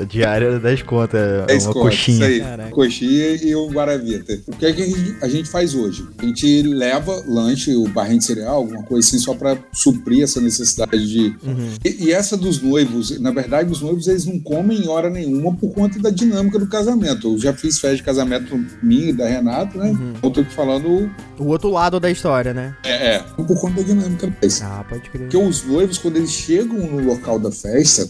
Diária 0.07 0.47
era 0.47 0.61
10 0.61 0.83
contas, 0.83 1.19
é 1.21 1.47
10 1.47 1.65
uma 1.67 1.73
contas, 1.73 1.91
coxinha. 1.97 2.17
Isso 2.17 2.25
aí, 2.25 2.41
Caraca. 2.41 2.71
coxinha 2.71 3.27
e 3.43 3.55
o 3.55 3.69
guaravita. 3.71 4.39
O 4.49 4.53
que 4.57 4.67
é 4.67 4.73
que 4.73 4.83
a 4.83 4.87
gente, 4.87 5.17
a 5.23 5.29
gente 5.29 5.49
faz 5.49 5.75
hoje? 5.75 6.07
A 6.19 6.25
gente 6.27 6.63
leva 6.63 7.23
lanche, 7.27 7.75
o 7.75 7.89
barrinho 7.89 8.19
de 8.19 8.25
cereal, 8.27 8.66
alguma 8.67 8.83
coisa 8.83 9.07
assim, 9.07 9.19
só 9.19 9.35
para 9.35 9.59
suprir 9.73 10.23
essa 10.23 10.41
necessidade 10.41 11.09
de. 11.09 11.37
Uhum. 11.43 11.75
E, 11.85 12.07
e 12.07 12.13
essa 12.13 12.37
dos 12.37 12.61
noivos, 12.61 13.19
na 13.21 13.31
verdade, 13.31 13.71
os 13.71 13.81
noivos 13.81 14.07
eles 14.07 14.25
não 14.27 14.39
comem 14.39 14.85
em 14.85 14.89
hora 14.89 15.09
nenhuma 15.11 15.55
por 15.55 15.73
conta 15.73 15.99
da 15.99 16.11
dinâmica 16.11 16.59
do 16.59 16.67
casamento. 16.67 17.33
Eu 17.33 17.39
já 17.39 17.53
fiz 17.53 17.79
festa 17.79 17.97
de 17.97 18.03
casamento 18.03 18.59
minha 18.83 19.11
e 19.11 19.13
da 19.13 19.27
Renata, 19.27 19.79
né? 19.79 19.91
Uhum. 19.91 20.13
Eu 20.23 20.31
tô 20.31 20.45
falando, 20.45 21.11
O 21.39 21.45
outro 21.47 21.71
lado 21.71 21.99
da 22.01 22.11
história, 22.11 22.53
né? 22.53 22.77
é, 22.85 23.17
é 23.17 23.19
por 23.19 23.59
conta 23.61 23.77
da 23.77 23.83
dinâmica 23.83 24.27
da 24.27 24.33
festa. 24.35 24.67
Ah, 24.67 24.85
pode 24.89 25.09
crer. 25.11 25.23
Porque 25.23 25.37
os 25.37 25.65
noivos, 25.65 25.99
quando 25.99 26.17
eles 26.17 26.31
chegam 26.31 26.79
no 26.79 27.01
local 27.05 27.39
da 27.39 27.51
festa, 27.51 28.09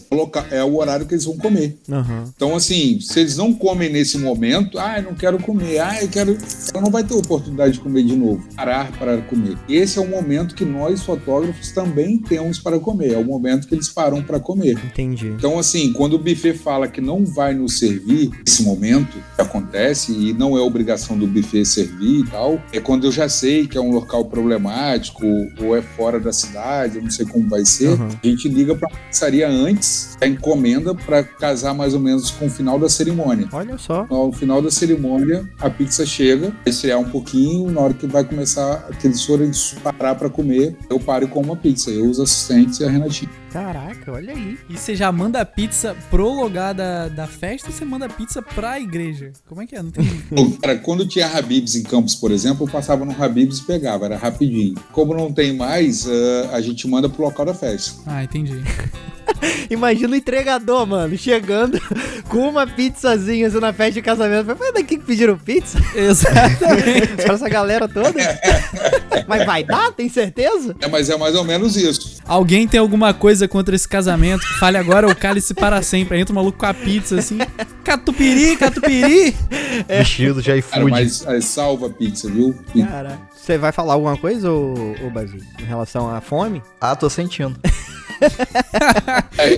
é 0.51 0.63
o 0.63 0.77
horário 0.77 1.05
que 1.05 1.13
eles 1.13 1.25
vão 1.25 1.37
comer. 1.37 1.77
Aham. 1.89 2.25
Então, 2.35 2.55
assim, 2.55 2.99
se 2.99 3.19
eles 3.19 3.37
não 3.37 3.53
comem 3.53 3.91
nesse 3.91 4.17
momento, 4.17 4.79
ah, 4.79 4.97
eu 4.97 5.03
não 5.03 5.13
quero 5.13 5.37
comer, 5.39 5.79
ah, 5.79 6.01
eu 6.01 6.07
quero. 6.07 6.37
Ela 6.73 6.81
não 6.81 6.91
vai 6.91 7.03
ter 7.03 7.13
oportunidade 7.13 7.73
de 7.73 7.79
comer 7.79 8.03
de 8.03 8.15
novo, 8.15 8.43
parar 8.55 8.91
para 8.97 9.17
comer. 9.21 9.57
Esse 9.69 9.99
é 9.99 10.01
o 10.01 10.07
momento 10.07 10.46
momento 10.47 10.55
que 10.55 10.65
nós 10.65 11.03
fotógrafos 11.03 11.71
também 11.71 12.17
temos 12.17 12.59
para 12.59 12.79
comer, 12.79 13.13
é 13.13 13.17
o 13.17 13.23
momento 13.23 13.67
que 13.67 13.75
eles 13.75 13.89
param 13.89 14.21
para 14.21 14.39
comer. 14.39 14.77
Entendi. 14.85 15.27
Então, 15.27 15.59
assim, 15.59 15.91
quando 15.93 16.13
o 16.13 16.17
buffet 16.19 16.53
fala 16.53 16.87
que 16.87 17.01
não 17.01 17.25
vai 17.25 17.53
nos 17.53 17.77
servir 17.79 18.31
esse 18.45 18.63
momento 18.63 19.17
que 19.35 19.41
acontece 19.41 20.11
e 20.13 20.33
não 20.33 20.57
é 20.57 20.61
obrigação 20.61 21.17
do 21.17 21.27
buffet 21.27 21.65
servir 21.65 22.21
e 22.21 22.27
tal, 22.29 22.61
é 22.71 22.79
quando 22.79 23.05
eu 23.05 23.11
já 23.11 23.27
sei 23.27 23.67
que 23.67 23.77
é 23.77 23.81
um 23.81 23.91
local 23.91 24.25
problemático 24.25 25.25
ou 25.61 25.75
é 25.75 25.81
fora 25.81 26.19
da 26.19 26.31
cidade, 26.31 26.97
eu 26.97 27.03
não 27.03 27.11
sei 27.11 27.25
como 27.25 27.47
vai 27.49 27.65
ser, 27.65 27.87
Uhum. 27.87 28.09
a 28.23 28.27
gente 28.27 28.47
liga 28.49 28.75
para 28.75 28.87
a 28.87 28.97
pizzaria 29.07 29.47
antes 29.49 30.15
da 30.19 30.27
encomenda 30.27 30.93
para 30.93 31.23
casar 31.23 31.73
mais 31.73 31.93
ou 31.93 31.99
menos 31.99 32.31
com 32.31 32.45
o 32.47 32.49
final 32.49 32.77
da 32.79 32.89
cerimônia. 32.89 33.47
Olha 33.51 33.77
só. 33.77 34.05
Ao 34.09 34.31
final 34.31 34.61
da 34.61 34.69
cerimônia, 34.69 35.47
a 35.59 35.69
pizza 35.69 36.05
chega, 36.05 36.53
esfriar 36.65 36.99
um 36.99 37.09
pouquinho, 37.09 37.71
na 37.71 37.81
hora 37.81 37.93
que 37.93 38.05
vai 38.05 38.23
começar, 38.23 38.89
que 38.99 39.07
eles 39.07 39.23
forem 39.23 39.51
parar 39.83 40.15
para 40.15 40.29
comer, 40.37 40.77
eu 40.87 40.99
paro 40.99 41.27
como 41.27 41.47
uma 41.47 41.55
pizza. 41.55 41.89
Eu, 41.89 42.07
os 42.07 42.19
assistentes 42.19 42.79
e 42.79 42.85
a 42.85 42.89
Renatinha. 42.89 43.31
Caraca, 43.57 44.11
olha 44.11 44.33
aí. 44.33 44.55
E 44.69 44.77
você 44.77 44.95
já 44.95 45.11
manda 45.11 45.41
a 45.41 45.45
pizza 45.45 45.97
pro 46.11 46.29
lugar 46.29 46.75
da, 46.75 47.07
da 47.07 47.25
festa 47.25 47.69
ou 47.69 47.73
você 47.73 47.83
manda 47.83 48.05
a 48.05 48.09
pizza 48.09 48.39
pra 48.39 48.79
igreja? 48.79 49.33
Como 49.47 49.63
é 49.63 49.65
que 49.65 49.75
é? 49.75 49.81
Não 49.81 49.89
tem. 49.89 50.05
Cara, 50.61 50.77
quando 50.77 51.07
tinha 51.07 51.25
Habibs 51.25 51.73
em 51.73 51.81
Campos, 51.81 52.13
por 52.13 52.29
exemplo, 52.29 52.67
eu 52.67 52.71
passava 52.71 53.03
no 53.03 53.11
Habibs 53.11 53.57
e 53.57 53.63
pegava, 53.63 54.05
era 54.05 54.15
rapidinho. 54.15 54.75
Como 54.91 55.11
não 55.11 55.33
tem 55.33 55.55
mais, 55.55 56.05
eh, 56.05 56.49
a 56.51 56.61
gente 56.61 56.87
manda 56.87 57.09
pro 57.09 57.23
local 57.23 57.47
da 57.47 57.53
festa. 57.55 57.99
Ah, 58.05 58.23
entendi. 58.23 58.61
Imagina 59.69 60.13
o 60.13 60.15
entregador, 60.15 60.85
mano, 60.85 61.17
chegando 61.17 61.79
com 62.29 62.47
uma 62.47 62.65
pizzazinha 62.65 63.47
assim, 63.47 63.59
na 63.59 63.73
festa 63.73 63.93
de 63.93 64.01
casamento. 64.01 64.55
Foi 64.55 64.71
daqui 64.71 64.97
que 64.97 65.03
pediram 65.03 65.37
pizza? 65.37 65.79
Exatamente. 65.95 67.23
Pra 67.23 67.33
essa 67.33 67.49
galera 67.49 67.87
toda? 67.87 68.13
Mas 69.27 69.45
vai 69.45 69.63
dar? 69.63 69.91
Tem 69.91 70.07
certeza? 70.09 70.75
É, 70.79 70.87
mas 70.87 71.09
é 71.09 71.17
mais 71.17 71.35
ou 71.35 71.43
menos 71.43 71.75
isso. 71.75 72.17
Alguém 72.25 72.67
tem 72.67 72.79
alguma 72.79 73.13
coisa 73.13 73.46
contra 73.47 73.75
esse 73.75 73.87
casamento? 73.87 74.41
que 74.41 74.53
Fale 74.59 74.77
agora 74.77 75.07
ou 75.07 75.15
cale-se 75.15 75.53
para 75.53 75.81
sempre. 75.81 76.15
Aí 76.15 76.21
entra 76.21 76.31
o 76.33 76.35
maluco 76.35 76.57
com 76.57 76.65
a 76.65 76.73
pizza 76.73 77.19
assim. 77.19 77.37
Catupiry, 77.83 78.57
catupiry. 78.57 79.35
Vestido 79.87 80.41
de 80.41 80.47
Cara, 80.47 80.57
iFood. 80.59 80.91
mas 80.91 81.25
eh, 81.25 81.41
salva 81.41 81.87
a 81.87 81.89
pizza, 81.89 82.29
viu? 82.29 82.55
Caraca. 82.87 83.19
Você 83.35 83.57
vai 83.57 83.71
falar 83.71 83.93
alguma 83.93 84.17
coisa, 84.17 84.51
ô, 84.51 84.73
ô 85.05 85.09
Basílio, 85.09 85.45
em 85.59 85.63
relação 85.63 86.13
à 86.13 86.19
fome? 86.19 86.61
Ah, 86.81 86.95
tô 86.95 87.09
sentindo. 87.09 87.57
É, 89.37 89.57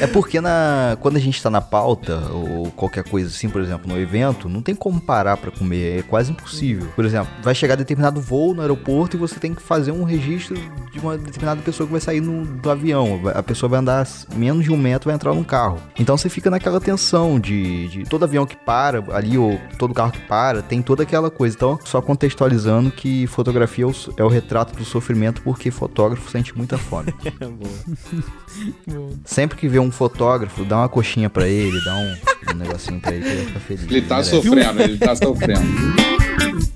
É 0.04 0.06
porque 0.06 0.40
na, 0.40 0.96
quando 1.00 1.16
a 1.16 1.20
gente 1.20 1.42
tá 1.42 1.50
na 1.50 1.60
pauta, 1.60 2.22
ou 2.30 2.70
qualquer 2.72 3.04
coisa 3.04 3.28
assim, 3.28 3.48
por 3.48 3.60
exemplo, 3.60 3.88
no 3.88 3.98
evento, 3.98 4.48
não 4.48 4.62
tem 4.62 4.74
como 4.74 5.00
parar 5.00 5.36
pra 5.36 5.50
comer, 5.50 6.00
é 6.00 6.02
quase 6.02 6.32
impossível. 6.32 6.88
Por 6.94 7.04
exemplo, 7.04 7.32
vai 7.42 7.54
chegar 7.54 7.76
determinado 7.76 8.20
voo 8.20 8.54
no 8.54 8.60
aeroporto 8.60 9.16
e 9.16 9.18
você 9.18 9.38
tem 9.38 9.54
que 9.54 9.62
fazer 9.62 9.92
um 9.92 10.04
registro 10.04 10.56
de 10.92 10.98
uma 10.98 11.16
determinada 11.16 11.60
pessoa 11.62 11.86
que 11.86 11.92
vai 11.92 12.00
sair 12.00 12.20
no, 12.20 12.44
do 12.44 12.70
avião. 12.70 13.20
A 13.34 13.42
pessoa 13.42 13.68
vai 13.68 13.80
andar 13.80 14.06
menos 14.34 14.64
de 14.64 14.72
um 14.72 14.76
metro, 14.76 15.08
vai 15.08 15.14
entrar 15.14 15.34
num 15.34 15.44
carro. 15.44 15.80
Então 15.98 16.16
você 16.16 16.28
fica 16.28 16.50
naquela 16.50 16.80
tensão 16.80 17.38
de, 17.38 17.88
de 17.88 18.04
todo 18.04 18.24
avião 18.24 18.46
que 18.46 18.56
para 18.56 19.02
ali, 19.14 19.38
ou 19.38 19.58
todo 19.78 19.94
carro 19.94 20.12
que 20.12 20.20
para, 20.20 20.62
tem 20.62 20.82
toda 20.82 21.02
aquela 21.02 21.30
coisa. 21.30 21.56
Então, 21.56 21.78
só 21.84 22.00
contextualizando 22.00 22.90
que 22.90 23.26
fotografia 23.26 23.84
é 23.84 23.88
o, 23.88 23.94
é 24.18 24.24
o 24.24 24.28
retrato 24.28 24.76
do 24.76 24.84
sofrimento, 24.84 25.42
porque 25.42 25.70
fotógrafo 25.70 26.30
sente 26.30 26.56
muita 26.56 26.76
fome. 26.76 27.14
Sempre 29.24 29.58
que 29.58 29.68
vê 29.68 29.78
um 29.78 29.90
fotógrafo, 29.90 30.64
dá 30.64 30.78
uma 30.78 30.88
coxinha 30.88 31.28
pra 31.30 31.48
ele, 31.48 31.82
dá 31.84 31.94
um, 31.94 32.16
um 32.52 32.54
negocinho 32.56 33.00
pra 33.00 33.12
ele 33.12 33.22
que 33.24 33.28
ele 33.30 33.36
vai 33.36 33.46
ficar 33.46 33.60
feliz. 33.60 33.82
ele 33.84 34.02
tá 34.02 34.14
merece. 34.16 34.30
sofrendo, 34.30 34.82
ele 34.82 34.98
tá 34.98 35.16
sofrendo. 35.16 35.64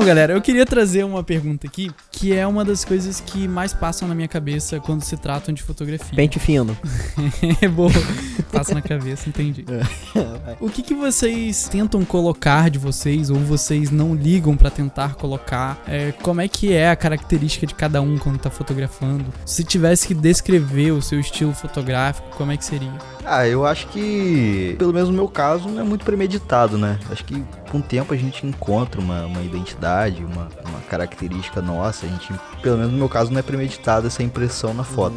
Então, 0.00 0.08
galera, 0.08 0.32
eu 0.32 0.40
queria 0.40 0.64
trazer 0.64 1.04
uma 1.04 1.22
pergunta 1.22 1.66
aqui, 1.66 1.90
que 2.10 2.32
é 2.32 2.46
uma 2.46 2.64
das 2.64 2.86
coisas 2.86 3.20
que 3.20 3.46
mais 3.46 3.74
passam 3.74 4.08
na 4.08 4.14
minha 4.14 4.26
cabeça 4.26 4.80
quando 4.80 5.02
se 5.02 5.14
tratam 5.14 5.52
de 5.52 5.62
fotografia. 5.62 6.16
Pente 6.16 6.38
fino. 6.38 6.74
É 7.60 7.68
boa. 7.68 7.90
Passa 8.50 8.74
na 8.74 8.80
cabeça, 8.80 9.28
entendi. 9.28 9.64
O 10.58 10.70
que, 10.70 10.82
que 10.82 10.94
vocês 10.94 11.68
tentam 11.68 12.02
colocar 12.04 12.70
de 12.70 12.78
vocês 12.78 13.28
ou 13.28 13.36
vocês 13.40 13.90
não 13.90 14.14
ligam 14.14 14.56
pra 14.56 14.70
tentar 14.70 15.16
colocar? 15.16 15.82
É, 15.86 16.12
como 16.22 16.40
é 16.40 16.48
que 16.48 16.72
é 16.72 16.88
a 16.88 16.96
característica 16.96 17.66
de 17.66 17.74
cada 17.74 18.00
um 18.00 18.16
quando 18.16 18.38
tá 18.38 18.48
fotografando? 18.48 19.26
Se 19.44 19.62
tivesse 19.64 20.06
que 20.06 20.14
descrever 20.14 20.92
o 20.92 21.02
seu 21.02 21.20
estilo 21.20 21.52
fotográfico, 21.52 22.28
como 22.36 22.52
é 22.52 22.56
que 22.56 22.64
seria? 22.64 22.92
Ah, 23.24 23.46
eu 23.46 23.66
acho 23.66 23.86
que, 23.88 24.74
pelo 24.78 24.94
menos 24.94 25.10
no 25.10 25.14
meu 25.14 25.28
caso, 25.28 25.68
não 25.68 25.80
é 25.80 25.84
muito 25.84 26.04
premeditado, 26.04 26.78
né? 26.78 26.98
Acho 27.10 27.24
que 27.24 27.44
com 27.70 27.78
o 27.78 27.82
tempo 27.82 28.12
a 28.12 28.16
gente 28.16 28.46
encontra 28.46 29.00
uma, 29.00 29.24
uma 29.26 29.42
identidade, 29.42 30.24
uma, 30.24 30.48
uma 30.68 30.80
característica 30.88 31.62
nossa. 31.62 32.04
A 32.04 32.08
gente, 32.08 32.32
pelo 32.60 32.76
menos 32.76 32.92
no 32.92 32.98
meu 32.98 33.08
caso, 33.08 33.30
não 33.30 33.38
é 33.38 33.42
premeditado 33.42 34.06
essa 34.06 34.22
impressão 34.22 34.74
na 34.74 34.84
foto. 34.84 35.16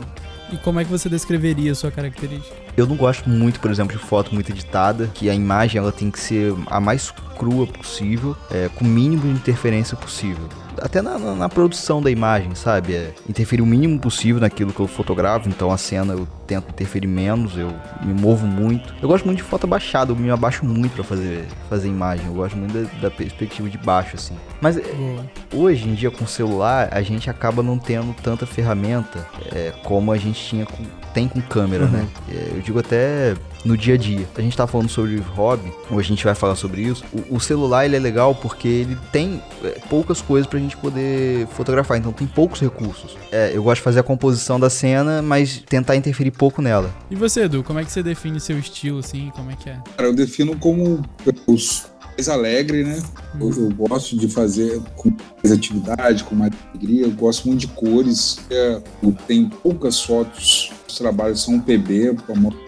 E 0.52 0.58
como 0.58 0.80
é 0.80 0.86
que 0.86 0.92
você 0.92 1.10
descreveria 1.10 1.72
a 1.72 1.76
sua 1.76 1.90
característica? 1.90 2.56
Eu 2.78 2.86
não 2.86 2.96
gosto 2.96 3.28
muito, 3.28 3.60
por 3.60 3.72
exemplo, 3.72 3.98
de 3.98 4.04
foto 4.04 4.34
muito 4.34 4.52
editada, 4.52 5.10
que 5.14 5.30
a 5.30 5.34
imagem 5.34 5.80
ela 5.80 5.92
tem 5.92 6.12
que 6.12 6.20
ser 6.20 6.54
a 6.68 6.80
mais 6.80 7.12
crua 7.36 7.66
possível, 7.66 8.38
é, 8.52 8.70
com 8.70 8.86
o 8.86 8.88
mínimo 8.88 9.24
de 9.24 9.30
interferência 9.30 9.98
possível. 9.98 10.48
Até 10.82 11.02
na, 11.02 11.18
na- 11.20 11.36
na 11.36 11.50
produção 11.50 12.02
da 12.02 12.10
imagem, 12.12 12.56
sabe? 12.56 12.94
É, 12.94 13.14
interferir 13.30 13.62
o 13.62 13.66
mínimo 13.66 14.00
possível 14.00 14.42
naquilo 14.42 14.72
que 14.74 14.80
eu 14.80 14.88
fotografo, 14.88 15.48
então 15.50 15.72
a 15.72 15.78
cena 15.78 16.14
eu 16.14 16.28
tento 16.48 16.70
interferir 16.70 17.08
menos, 17.08 17.58
eu 17.58 17.72
me 18.04 18.14
movo 18.14 18.46
muito. 18.46 18.94
Eu 19.02 19.08
gosto 19.08 19.26
muito 19.26 19.38
de 19.38 19.44
foto 19.44 19.66
abaixada, 19.66 20.12
eu 20.12 20.16
me 20.16 20.30
abaixo 20.30 20.66
muito 20.66 20.94
pra 20.94 21.04
fazer, 21.04 21.46
fazer 21.70 21.88
imagem, 21.88 22.26
eu 22.28 22.34
gosto 22.34 22.56
muito 22.58 22.74
da, 22.74 23.02
da 23.02 23.12
perspectiva 23.12 23.70
de 23.70 23.78
baixo, 23.78 24.16
assim. 24.16 24.36
Mas 24.62 24.76
Boa. 24.78 25.26
hoje 25.54 25.88
em 25.88 25.94
dia 25.94 26.12
com 26.12 26.24
o 26.26 26.28
celular 26.28 26.90
a 26.92 27.02
gente 27.02 27.30
acaba 27.30 27.62
não 27.64 27.78
tendo 27.78 28.14
tanta 28.22 28.46
ferramenta 28.46 29.26
é, 29.52 29.72
como 29.84 30.12
a 30.12 30.18
gente 30.18 30.44
tinha 30.44 30.66
com, 30.66 30.84
tem 31.14 31.28
com 31.28 31.42
câmera, 31.42 31.86
né? 31.88 32.08
É, 32.30 32.52
eu 32.56 32.62
digo 32.62 32.80
até 32.80 33.36
no 33.64 33.78
dia 33.78 33.96
a 33.96 33.98
dia. 33.98 34.28
A 34.36 34.42
gente 34.42 34.56
tá 34.56 34.68
falando 34.68 34.90
sobre 34.90 35.18
hobby, 35.18 35.72
ou 35.90 36.00
a 36.00 36.04
gente 36.04 36.24
vai 36.24 36.36
falar 36.36 36.56
sobre 36.56 36.82
isso. 36.82 37.04
O, 37.30 37.36
o 37.38 37.40
celular 37.40 37.86
ele 37.86 37.96
é 37.96 38.00
legal 38.00 38.36
porque 38.36 38.68
ele 38.68 38.98
tem 39.12 39.42
é, 39.64 39.80
poucas 39.90 40.22
coisas 40.22 40.48
pra 40.48 40.60
gente 40.60 40.76
poder 40.78 41.48
fotografar, 41.48 41.98
então 41.98 42.12
tem 42.12 42.28
poucos 42.28 42.60
recursos. 42.60 43.18
É, 43.32 43.52
eu 43.54 43.64
gosto 43.64 43.78
de 43.78 43.84
fazer 43.84 44.00
a 44.00 44.04
composição 44.04 44.60
da 44.60 44.70
cena, 44.70 45.22
mas 45.22 45.64
tentar 45.68 45.96
interferir 45.96 46.32
pouco 46.32 46.62
nela. 46.62 46.94
E 47.10 47.16
você, 47.16 47.44
Edu, 47.44 47.64
como 47.64 47.80
é 47.80 47.86
que 47.86 47.92
você 47.92 48.04
define 48.04 48.40
seu 48.40 48.58
estilo, 48.58 49.00
assim? 49.00 49.32
Como 49.36 49.52
é 49.52 49.56
que 49.56 49.70
é? 49.70 49.78
Cara, 49.98 50.10
eu 50.10 50.14
defino 50.14 50.58
como 50.58 51.02
os 51.48 51.94
mais 52.16 52.30
alegre, 52.30 52.84
né? 52.84 53.02
Eu, 53.40 53.50
eu 53.50 53.70
gosto 53.72 54.16
de 54.18 54.28
fazer 54.28 54.82
com 54.96 55.12
mais 55.44 55.52
atividade, 55.52 56.24
com 56.24 56.36
mais 56.36 56.52
alegria. 56.70 57.06
Eu 57.06 57.12
gosto 57.12 57.48
muito 57.48 57.62
de 57.62 57.68
cores. 57.68 58.40
É, 58.50 58.82
eu 59.02 59.16
tenho 59.28 59.50
poucas 59.50 60.02
fotos. 60.02 60.72
Os 60.94 61.00
trabalhos 61.00 61.42
são 61.42 61.60
PB, 61.60 62.16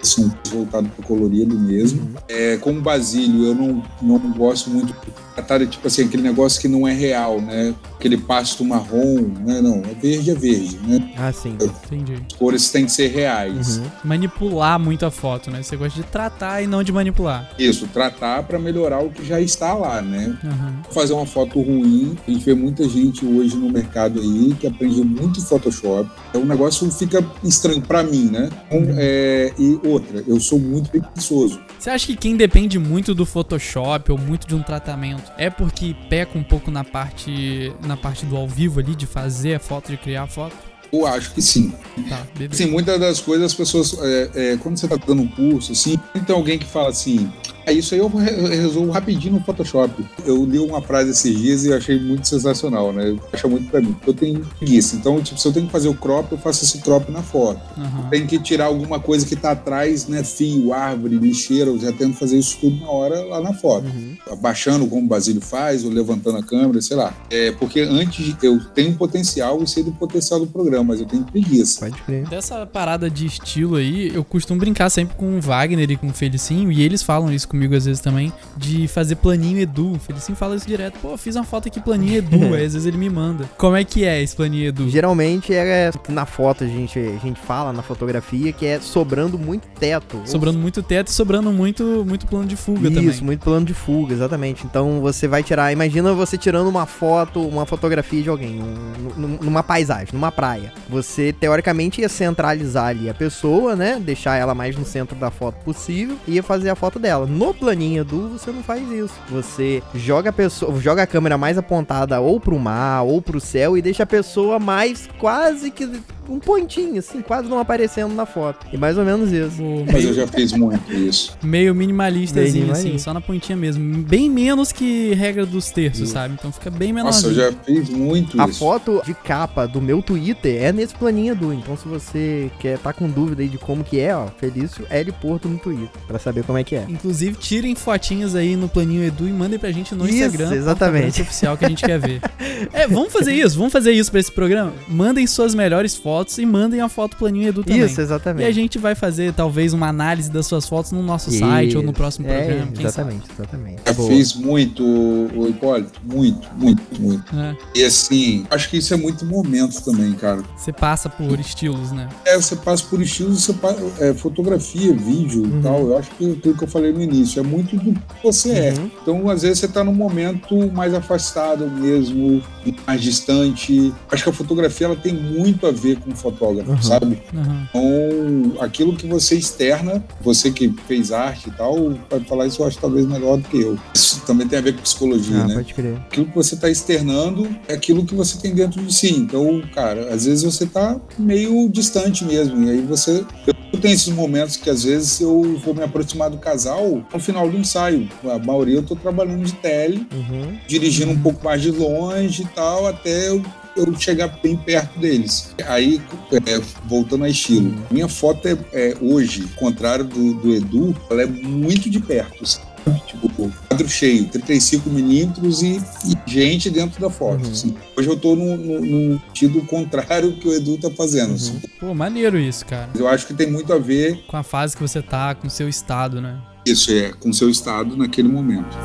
são 0.02 0.34
voltados 0.52 0.90
para 0.90 1.04
o 1.04 1.08
colorido 1.08 1.56
mesmo. 1.60 2.10
É, 2.28 2.58
como 2.58 2.82
Basílio, 2.82 3.46
eu 3.46 3.54
não, 3.54 3.84
não 4.02 4.18
gosto 4.32 4.72
muito 4.72 4.96
de, 5.42 5.68
tipo 5.68 5.88
assim, 5.88 6.06
aquele 6.06 6.24
negócio 6.24 6.60
que 6.62 6.68
não 6.68 6.88
é 6.88 6.94
real, 6.94 7.42
né? 7.42 7.74
Aquele 7.98 8.18
pasto 8.18 8.64
marrom, 8.64 9.22
né? 9.46 9.62
Não, 9.62 9.78
é 9.78 9.94
verde, 9.94 10.32
é 10.32 10.36
verde, 10.36 10.80
né? 10.86 11.14
Ah, 11.18 11.32
sim. 11.32 11.58
Entendi. 11.86 12.14
As 12.32 12.38
cores 12.38 12.72
têm 12.72 12.86
que 12.86 12.92
ser 12.92 13.08
reais. 13.08 13.78
Uhum. 13.78 13.86
Manipular 14.04 14.80
muito 14.80 15.06
a 15.06 15.12
foto, 15.12 15.50
né? 15.52 15.62
Você 15.62 15.76
gosta 15.76 16.02
de 16.02 16.08
tratar 16.08 16.62
e 16.62 16.68
não 16.68 16.84
de 16.84 16.92
manipular. 16.92 17.50
Isso, 17.58 17.88
tratar 17.88 18.44
para 18.44 18.60
melhorar 18.60 19.04
o 19.04 19.10
que 19.10 19.26
já 19.26 19.40
está 19.40 19.74
lá, 19.74 20.02
né? 20.02 20.38
Aham. 20.44 20.82
fazer 20.92 21.14
uma 21.14 21.26
foto 21.26 21.62
ruim. 21.62 22.16
A 22.28 22.32
gente 22.32 22.46
vê 22.46 22.54
muita 22.54 22.88
gente 22.88 23.26
hoje 23.26 23.56
no 23.56 23.70
mercado 23.70 24.20
aí 24.20 24.56
que 24.60 24.68
aprende 24.68 25.04
muito 25.04 25.42
Photoshop. 25.42 26.10
Então 26.30 26.42
o 26.42 26.46
negócio 26.46 26.90
fica 26.92 27.26
estranho 27.44 27.82
pra 27.82 28.04
mim, 28.04 28.30
né? 28.32 28.50
Então, 28.68 28.96
é, 28.98 29.54
e 29.58 29.80
outra, 29.84 30.24
eu 30.28 30.40
sou 30.40 30.60
muito 30.60 30.90
preguiçoso. 30.90 31.60
Você 31.80 31.90
acha 31.90 32.08
que 32.08 32.16
quem 32.16 32.36
depende 32.36 32.80
muito 32.80 33.14
do 33.14 33.26
Photoshop 33.26 34.12
ou 34.12 34.18
muito 34.18 34.48
de 34.48 34.56
um 34.56 34.62
tratamento 34.62 35.25
é 35.38 35.50
porque 35.50 35.96
peca 36.10 36.38
um 36.38 36.44
pouco 36.44 36.72
na 36.72 36.84
parte 36.84 37.74
na 37.86 37.98
parte 37.98 38.26
do 38.26 38.36
ao 38.36 38.48
vivo 38.48 38.80
ali, 38.80 38.96
de 38.96 39.06
fazer 39.06 39.56
a 39.56 39.60
foto, 39.60 39.92
de 39.92 39.98
criar 39.98 40.24
a 40.24 40.28
foto? 40.28 40.75
Eu 41.00 41.08
acho 41.08 41.34
que 41.34 41.42
sim. 41.42 41.74
Tá, 42.10 42.26
beleza. 42.38 42.54
Assim, 42.64 42.72
muitas 42.72 43.00
das 43.00 43.20
coisas 43.20 43.46
as 43.48 43.54
pessoas, 43.54 43.98
é, 44.02 44.30
é, 44.36 44.58
quando 44.58 44.78
você 44.78 44.88
tá 44.88 44.98
dando 44.98 45.22
um 45.22 45.28
curso, 45.28 45.72
assim, 45.72 45.98
tem 46.26 46.36
alguém 46.36 46.60
que 46.60 46.66
fala 46.66 46.90
assim, 46.90 47.30
ah, 47.68 47.72
isso 47.72 47.96
aí 47.96 48.00
eu 48.00 48.08
re- 48.10 48.56
resolvo 48.58 48.92
rapidinho 48.92 49.34
no 49.36 49.40
Photoshop. 49.40 50.06
Eu 50.26 50.46
li 50.46 50.60
uma 50.60 50.82
frase 50.82 51.10
esses 51.12 51.36
dias 51.36 51.64
e 51.66 51.74
achei 51.74 52.00
muito 52.00 52.28
sensacional, 52.28 52.94
né? 52.94 53.16
Acha 53.34 53.48
muito 53.48 53.70
pra 53.72 53.82
mim. 53.82 53.96
Eu 54.06 54.14
tenho 54.14 54.40
preguiça. 54.60 54.96
Então, 54.96 55.20
tipo, 55.22 55.40
se 55.40 55.48
eu 55.48 55.52
tenho 55.54 55.66
que 55.66 55.72
fazer 55.72 55.88
o 55.88 55.96
crop, 55.96 56.32
eu 56.32 56.38
faço 56.38 56.64
esse 56.64 56.78
crop 56.80 57.10
na 57.12 57.24
foto. 57.24 57.60
Aham. 57.76 58.08
Tem 58.12 58.28
que 58.28 58.38
tirar 58.38 58.66
alguma 58.66 59.00
coisa 59.00 59.26
que 59.26 59.36
tá 59.36 59.52
atrás, 59.52 60.08
né? 60.08 60.24
Fio, 60.24 60.74
árvore, 60.74 61.18
lixeira, 61.18 61.72
eu 61.72 61.80
já 61.80 61.92
tento 61.92 62.16
fazer 62.18 62.38
isso 62.38 62.58
tudo 62.62 62.80
na 62.82 62.90
hora 62.90 63.20
lá 63.26 63.42
na 63.42 63.54
foto. 63.54 63.88
Uhum. 63.88 64.16
Abaixando 64.30 64.86
como 64.86 65.02
o 65.06 65.08
Basílio 65.08 65.42
faz, 65.42 65.84
ou 65.84 65.90
levantando 65.90 66.38
a 66.38 66.44
câmera, 66.44 66.80
sei 66.82 66.98
lá. 66.98 67.16
É, 67.32 67.52
porque 67.54 67.80
antes 67.80 68.36
eu 68.44 68.60
tenho 68.76 68.94
potencial 68.94 69.64
e 69.64 69.68
sei 69.68 69.82
do 69.82 69.92
potencial 69.92 70.40
do 70.40 70.46
programa. 70.46 70.85
Mas 70.86 71.00
eu 71.02 71.06
tenho 71.06 71.24
preguiça. 71.24 71.80
Pode 71.82 72.02
crer. 72.04 72.28
Dessa 72.28 72.66
parada 72.66 73.10
de 73.10 73.26
estilo 73.26 73.76
aí, 73.76 74.12
eu 74.14 74.24
costumo 74.24 74.60
brincar 74.60 74.90
sempre 74.90 75.16
com 75.16 75.38
o 75.38 75.42
Wagner 75.42 75.90
e 75.92 75.98
com 75.98 76.08
o 76.08 76.14
Felicinho, 76.14 76.72
e 76.72 76.82
eles 76.82 77.02
falam 77.04 77.32
isso 77.34 77.48
comigo 77.48 77.76
às 77.76 77.86
vezes 77.86 78.02
também, 78.02 78.32
de 78.56 78.88
fazer 78.88 79.16
planinho 79.16 79.60
Edu. 79.60 79.94
O 79.94 80.00
Felicinho 80.00 80.36
fala 80.36 80.56
isso 80.56 80.68
direto. 80.68 80.98
Pô, 81.00 81.18
fiz 81.18 81.36
uma 81.36 81.44
foto 81.44 81.68
aqui 81.68 81.80
planinho 81.80 82.18
Edu, 82.18 82.38
aí 82.56 82.66
às 82.66 82.74
vezes 82.74 82.86
ele 82.86 82.98
me 82.98 83.10
manda. 83.10 83.50
Como 83.58 83.76
é 83.76 83.84
que 83.84 84.06
é 84.06 84.22
esse 84.22 84.36
planinho 84.36 84.68
Edu? 84.68 84.90
Geralmente 84.90 85.54
é 85.54 85.92
na 86.10 86.26
foto 86.26 86.64
a 86.64 86.68
gente, 86.68 86.98
a 87.00 87.18
gente 87.18 87.40
fala 87.40 87.74
na 87.74 87.82
fotografia 87.82 88.52
que 88.54 88.66
é 88.66 88.80
sobrando 88.80 89.38
muito 89.38 89.68
teto. 89.80 90.22
Sobrando 90.26 90.60
muito 90.60 90.82
teto 90.84 91.08
e 91.08 91.12
sobrando 91.12 91.52
muito, 91.52 92.04
muito 92.08 92.26
plano 92.28 92.46
de 92.46 92.56
fuga 92.56 92.88
Isso, 92.90 92.96
também. 92.96 93.22
muito 93.24 93.42
plano 93.44 93.66
de 93.66 93.74
fuga, 93.74 94.14
exatamente. 94.14 94.66
Então 94.66 95.00
você 95.02 95.28
vai 95.28 95.44
tirar, 95.44 95.72
imagina 95.72 96.14
você 96.14 96.38
tirando 96.38 96.68
uma 96.68 96.86
foto, 96.86 97.42
uma 97.42 97.66
fotografia 97.66 98.22
de 98.22 98.30
alguém, 98.30 98.62
um- 98.62 99.12
num- 99.20 99.38
numa 99.42 99.64
paisagem, 99.64 100.10
numa 100.14 100.32
praia. 100.32 100.74
Você 100.90 101.34
teoricamente 101.34 102.02
ia 102.02 102.10
centralizar 102.10 102.88
ali 102.88 103.10
a 103.10 103.14
pessoa, 103.14 103.76
né? 103.76 104.00
Deixar 104.00 104.36
ela 104.38 104.54
mais 104.54 104.76
no 104.76 104.86
centro 104.86 105.16
da 105.16 105.32
foto 105.32 105.64
possível 105.64 106.18
e 106.28 106.34
ia 106.34 106.44
fazer 106.44 106.70
a 106.70 106.76
foto 106.76 107.00
dela. 107.00 107.26
No 107.26 107.54
planinho 107.54 108.06
do 108.06 108.30
você 108.30 108.52
não 108.52 108.64
faz 108.64 108.90
isso. 108.92 109.16
Você 109.30 109.82
joga 109.94 110.30
a 110.30 110.34
pessoa, 110.34 110.80
joga 110.80 111.04
a 111.04 111.08
câmera 111.08 111.38
mais 111.38 111.58
apontada 111.58 112.20
ou 112.20 112.40
pro 112.40 112.60
mar 112.60 113.04
ou 113.04 113.22
pro 113.22 113.40
céu 113.40 113.78
e 113.78 113.82
deixa 113.82 114.04
a 114.04 114.08
pessoa 114.08 114.60
mais 114.60 115.08
quase 115.20 115.72
que 115.72 115.90
um 116.30 116.40
pontinho 116.40 116.98
assim, 117.00 117.22
quase 117.22 117.48
não 117.50 117.60
aparecendo 117.60 118.14
na 118.14 118.26
foto. 118.26 118.66
E 118.72 118.78
mais 118.78 118.98
ou 118.98 119.06
menos 119.06 119.32
isso. 119.32 119.62
Mas 119.92 120.04
eu 120.04 120.12
meio, 120.12 120.14
já 120.14 120.28
fiz 120.28 120.52
muito 120.54 120.92
isso. 120.94 121.38
meio 121.44 121.74
minimalistazinho, 121.76 122.54
Minimalista. 122.54 122.88
assim, 122.90 122.98
só 122.98 123.14
na 123.14 123.22
pontinha 123.22 123.56
mesmo. 123.58 124.04
Bem 124.04 124.30
menos 124.30 124.72
que 124.72 125.14
regra 125.14 125.46
dos 125.46 125.70
terços, 125.72 126.02
Isso. 126.02 126.14
sabe? 126.14 126.34
Então 126.38 126.52
fica 126.52 126.70
bem 126.70 126.92
Nossa, 126.94 127.28
menorzinho. 127.28 127.46
eu 127.46 127.52
já 127.52 127.58
fiz 127.64 127.90
muito 127.90 128.42
A 128.42 128.48
isso. 128.48 128.60
foto 128.60 129.02
de 129.06 129.14
capa 129.14 129.68
do 129.68 129.82
meu 129.82 130.02
Twitter 130.02 130.64
é 130.64 130.72
nesse 130.72 130.96
planinho 130.96 131.34
Edu. 131.34 131.54
Então, 131.54 131.76
se 131.78 131.88
você 131.88 132.50
quer 132.60 132.78
tá 132.80 132.92
com 132.94 133.10
dúvida 133.10 133.42
aí 133.42 133.48
de 133.50 133.58
como 133.58 133.84
que 133.84 134.00
é, 134.00 134.16
ó, 134.16 134.28
Felício 134.40 134.86
L 134.90 135.12
Porto 135.14 135.48
no 135.48 135.58
Twitter, 135.58 135.90
pra 136.08 136.20
saber 136.20 136.44
como 136.44 136.58
é 136.58 136.64
que 136.64 136.76
é. 136.76 136.86
Inclusive, 136.90 137.38
tirem 137.38 137.76
fotinhas 137.76 138.36
aí 138.36 138.56
no 138.56 138.68
planinho 138.68 139.04
Edu 139.04 139.28
e 139.28 139.32
mandem 139.32 139.58
pra 139.60 139.72
gente 139.72 139.94
no 139.96 140.06
Isso, 140.06 140.16
Instagram. 140.16 140.54
exatamente. 140.54 141.22
Oficial 141.22 141.58
que 141.58 141.66
a 141.66 141.70
gente 141.70 141.84
quer 141.84 142.00
ver. 142.00 142.22
É, 142.74 142.88
vamos 142.88 143.12
fazer 143.12 143.34
isso, 143.34 143.58
vamos 143.58 143.72
fazer 143.72 143.92
isso 143.92 144.10
pra 144.10 144.20
esse 144.20 144.32
programa. 144.32 144.74
Mandem 144.88 145.28
suas 145.28 145.54
melhores 145.54 145.96
fotos 145.96 146.15
e 146.38 146.46
mandem 146.46 146.82
a 146.82 146.90
foto 146.90 147.18
planinho 147.18 147.48
Edu 147.50 147.64
também. 147.64 147.82
Isso, 147.84 148.00
E 148.00 148.04
exatamente. 148.04 148.46
a 148.48 148.52
gente 148.52 148.78
vai 148.78 148.96
fazer 148.96 149.34
talvez 149.34 149.74
uma 149.74 149.88
análise 149.88 150.30
das 150.32 150.46
suas 150.48 150.68
fotos 150.68 150.92
no 150.92 151.02
nosso 151.04 151.32
site 151.32 151.76
ou 151.78 151.84
no 151.84 151.90
Isso. 151.90 151.98
próximo 151.98 152.28
É, 152.28 152.44
programa. 152.46 152.72
quem 152.72 152.86
exatamente, 152.86 153.24
exatamente. 153.34 153.82
Já 153.86 153.94
Boa. 153.94 154.10
fiz 154.10 154.34
muito, 154.36 154.84
o 154.84 155.48
Hipólito. 155.50 156.00
Muito, 156.04 156.48
muito, 156.56 156.82
muito. 157.02 157.36
É, 157.36 157.56
E 157.76 157.84
assim, 157.84 158.46
acho 158.50 158.70
que 158.70 158.78
isso 158.78 158.94
é 158.94 158.98
muito 158.98 159.26
momento 159.26 159.82
também, 159.84 160.14
cara. 160.14 160.44
você 160.58 160.72
passa 160.72 161.10
por 161.10 161.40
estilos, 161.40 161.92
né? 161.92 162.08
É, 162.26 162.36
você 162.36 162.56
passa 162.56 162.84
por 162.90 163.02
estilos, 163.02 163.44
você 163.44 163.54
passa, 163.54 163.80
é, 164.00 164.14
fotografia, 164.14 164.94
vídeo 164.94 165.44
Uhum. 165.44 165.60
e 165.60 165.62
tal. 165.64 165.80
Eu 165.82 165.98
acho 165.98 166.10
que 166.12 166.32
aquilo 166.32 166.56
que 166.58 166.64
eu 166.64 166.68
falei 166.68 166.92
no 166.92 167.02
início 167.02 167.40
é 167.40 167.44
muito 167.44 167.76
do 167.76 167.94
que 167.94 168.24
você 168.24 168.52
é. 168.52 168.74
Uhum. 168.74 168.92
Então, 169.02 169.30
às 169.30 169.42
vezes, 169.42 169.60
você 169.60 169.68
tá 169.68 169.84
num 169.84 169.94
momento 169.94 170.72
mais 170.74 170.94
afastado 170.94 171.70
mesmo, 171.70 172.42
mais 172.88 173.02
distante. 173.02 173.94
Acho 174.12 174.24
que 174.24 174.30
a 174.30 174.34
fotografia 174.34 174.88
ela 174.88 174.96
tem 174.96 175.14
muito 175.14 175.66
a 175.68 175.72
ver 175.72 175.98
o 176.08 176.16
fotógrafo, 176.16 176.72
Uhum. 176.72 176.82
sabe? 176.82 177.22
Aham. 177.36 177.68
Então, 177.70 178.64
aquilo 178.64 178.96
que 178.96 179.08
você 179.08 179.36
externa, 179.36 180.04
você 180.22 180.52
que 180.52 180.74
fez 180.88 181.12
arte 181.12 181.50
e 181.50 181.52
tal, 181.52 181.76
pode 182.10 182.26
falar 182.26 182.48
isso 182.48 182.62
eu 182.62 182.68
acho 182.68 182.78
talvez 182.78 183.06
melhor 183.06 183.38
do 183.38 183.48
que 183.48 183.60
eu. 183.62 183.78
Isso 183.94 184.22
também 184.26 184.48
tem 184.48 184.60
a 184.60 184.62
ver 184.62 184.74
com 184.76 184.82
psicologia, 184.82 185.38
Ah, 185.44 185.48
né? 185.48 185.56
pode 185.56 185.74
crer. 185.74 185.96
aquilo 185.98 186.26
que 186.28 186.36
você 186.36 186.56
está 186.56 186.70
externando 186.70 187.50
é 187.68 187.74
aquilo 187.74 188.06
que 188.06 188.16
você 188.16 188.38
tem 188.38 188.54
dentro 188.54 188.82
de 188.84 188.94
si. 188.94 189.14
Então, 189.14 189.62
cara, 189.74 190.14
às 190.14 190.26
vezes 190.26 190.44
você 190.44 190.66
tá 190.66 191.00
meio 191.18 191.68
distante 191.70 192.24
mesmo. 192.26 192.64
E 192.64 192.70
aí 192.72 192.82
você. 192.82 193.26
Eu 193.74 193.82
tenho 193.82 193.94
esses 193.94 194.14
momentos 194.14 194.56
que 194.56 194.70
às 194.70 194.84
vezes 194.84 195.20
eu 195.20 195.60
vou 195.64 195.74
me 195.76 195.84
aproximar 195.84 196.30
do 196.30 196.38
casal 196.38 197.04
no 197.14 197.20
final 197.20 197.50
do 197.50 197.58
ensaio. 197.58 198.08
A 198.24 198.40
maioria 198.40 198.76
eu 198.78 198.84
tô 198.84 198.96
trabalhando 198.96 199.44
de 199.44 199.52
tele, 199.54 200.08
Uhum. 200.14 200.58
dirigindo 200.68 201.12
um 201.12 201.20
pouco 201.22 201.44
mais 201.44 201.62
de 201.62 201.72
longe 201.72 202.44
e 202.44 202.48
tal, 202.48 202.88
até 202.88 203.28
eu. 203.30 203.44
Eu 203.76 203.94
chegar 204.00 204.28
bem 204.42 204.56
perto 204.56 205.00
deles. 205.00 205.54
Aí, 205.68 206.02
é, 206.32 206.62
voltando 206.86 207.26
a 207.26 207.30
estilo, 207.30 207.74
minha 207.92 208.08
foto 208.08 208.48
é, 208.48 208.58
é, 208.74 208.98
hoje, 209.02 209.44
contrário 209.56 210.06
do, 210.06 210.34
do 210.36 210.54
Edu, 210.54 210.96
ela 211.10 211.24
é 211.24 211.26
muito 211.26 211.90
de 211.90 212.00
perto. 212.00 212.46
sabe? 212.46 212.66
Tipo, 213.06 213.52
quadro 213.68 213.90
cheio, 213.90 214.26
35 214.26 214.90
milímetros 214.90 215.62
e, 215.62 215.82
e 216.06 216.30
gente 216.30 216.70
dentro 216.70 217.02
da 217.02 217.10
foto. 217.10 217.46
Uhum. 217.46 217.52
assim. 217.52 217.76
Hoje 217.98 218.08
eu 218.08 218.18
tô 218.18 218.36
no, 218.36 218.56
no, 218.56 218.82
no 218.82 219.22
sentido 219.28 219.62
contrário 219.66 220.38
que 220.38 220.48
o 220.48 220.54
Edu 220.54 220.78
tá 220.78 220.90
fazendo. 220.92 221.30
Uhum. 221.30 221.36
assim. 221.36 221.62
Pô, 221.80 221.94
maneiro 221.94 222.38
isso, 222.38 222.66
cara. 222.66 222.90
Eu 222.96 223.08
acho 223.08 223.28
que 223.28 223.34
tem 223.34 223.50
muito 223.50 223.74
a 223.74 223.78
ver 223.78 224.24
Com 224.28 224.38
a 224.38 224.44
fase 224.44 224.76
que 224.76 224.82
você 224.82 225.02
tá, 225.02 225.36
com 225.36 225.48
o 225.48 225.50
seu 225.50 225.68
estado, 225.68 226.22
né? 226.22 226.40
isso, 226.66 226.92
é, 226.92 227.14
com 227.14 227.30
o 227.30 227.34
seu 227.34 227.50
estado 227.50 227.96
naquele 227.96 228.28
momento. 228.28 228.76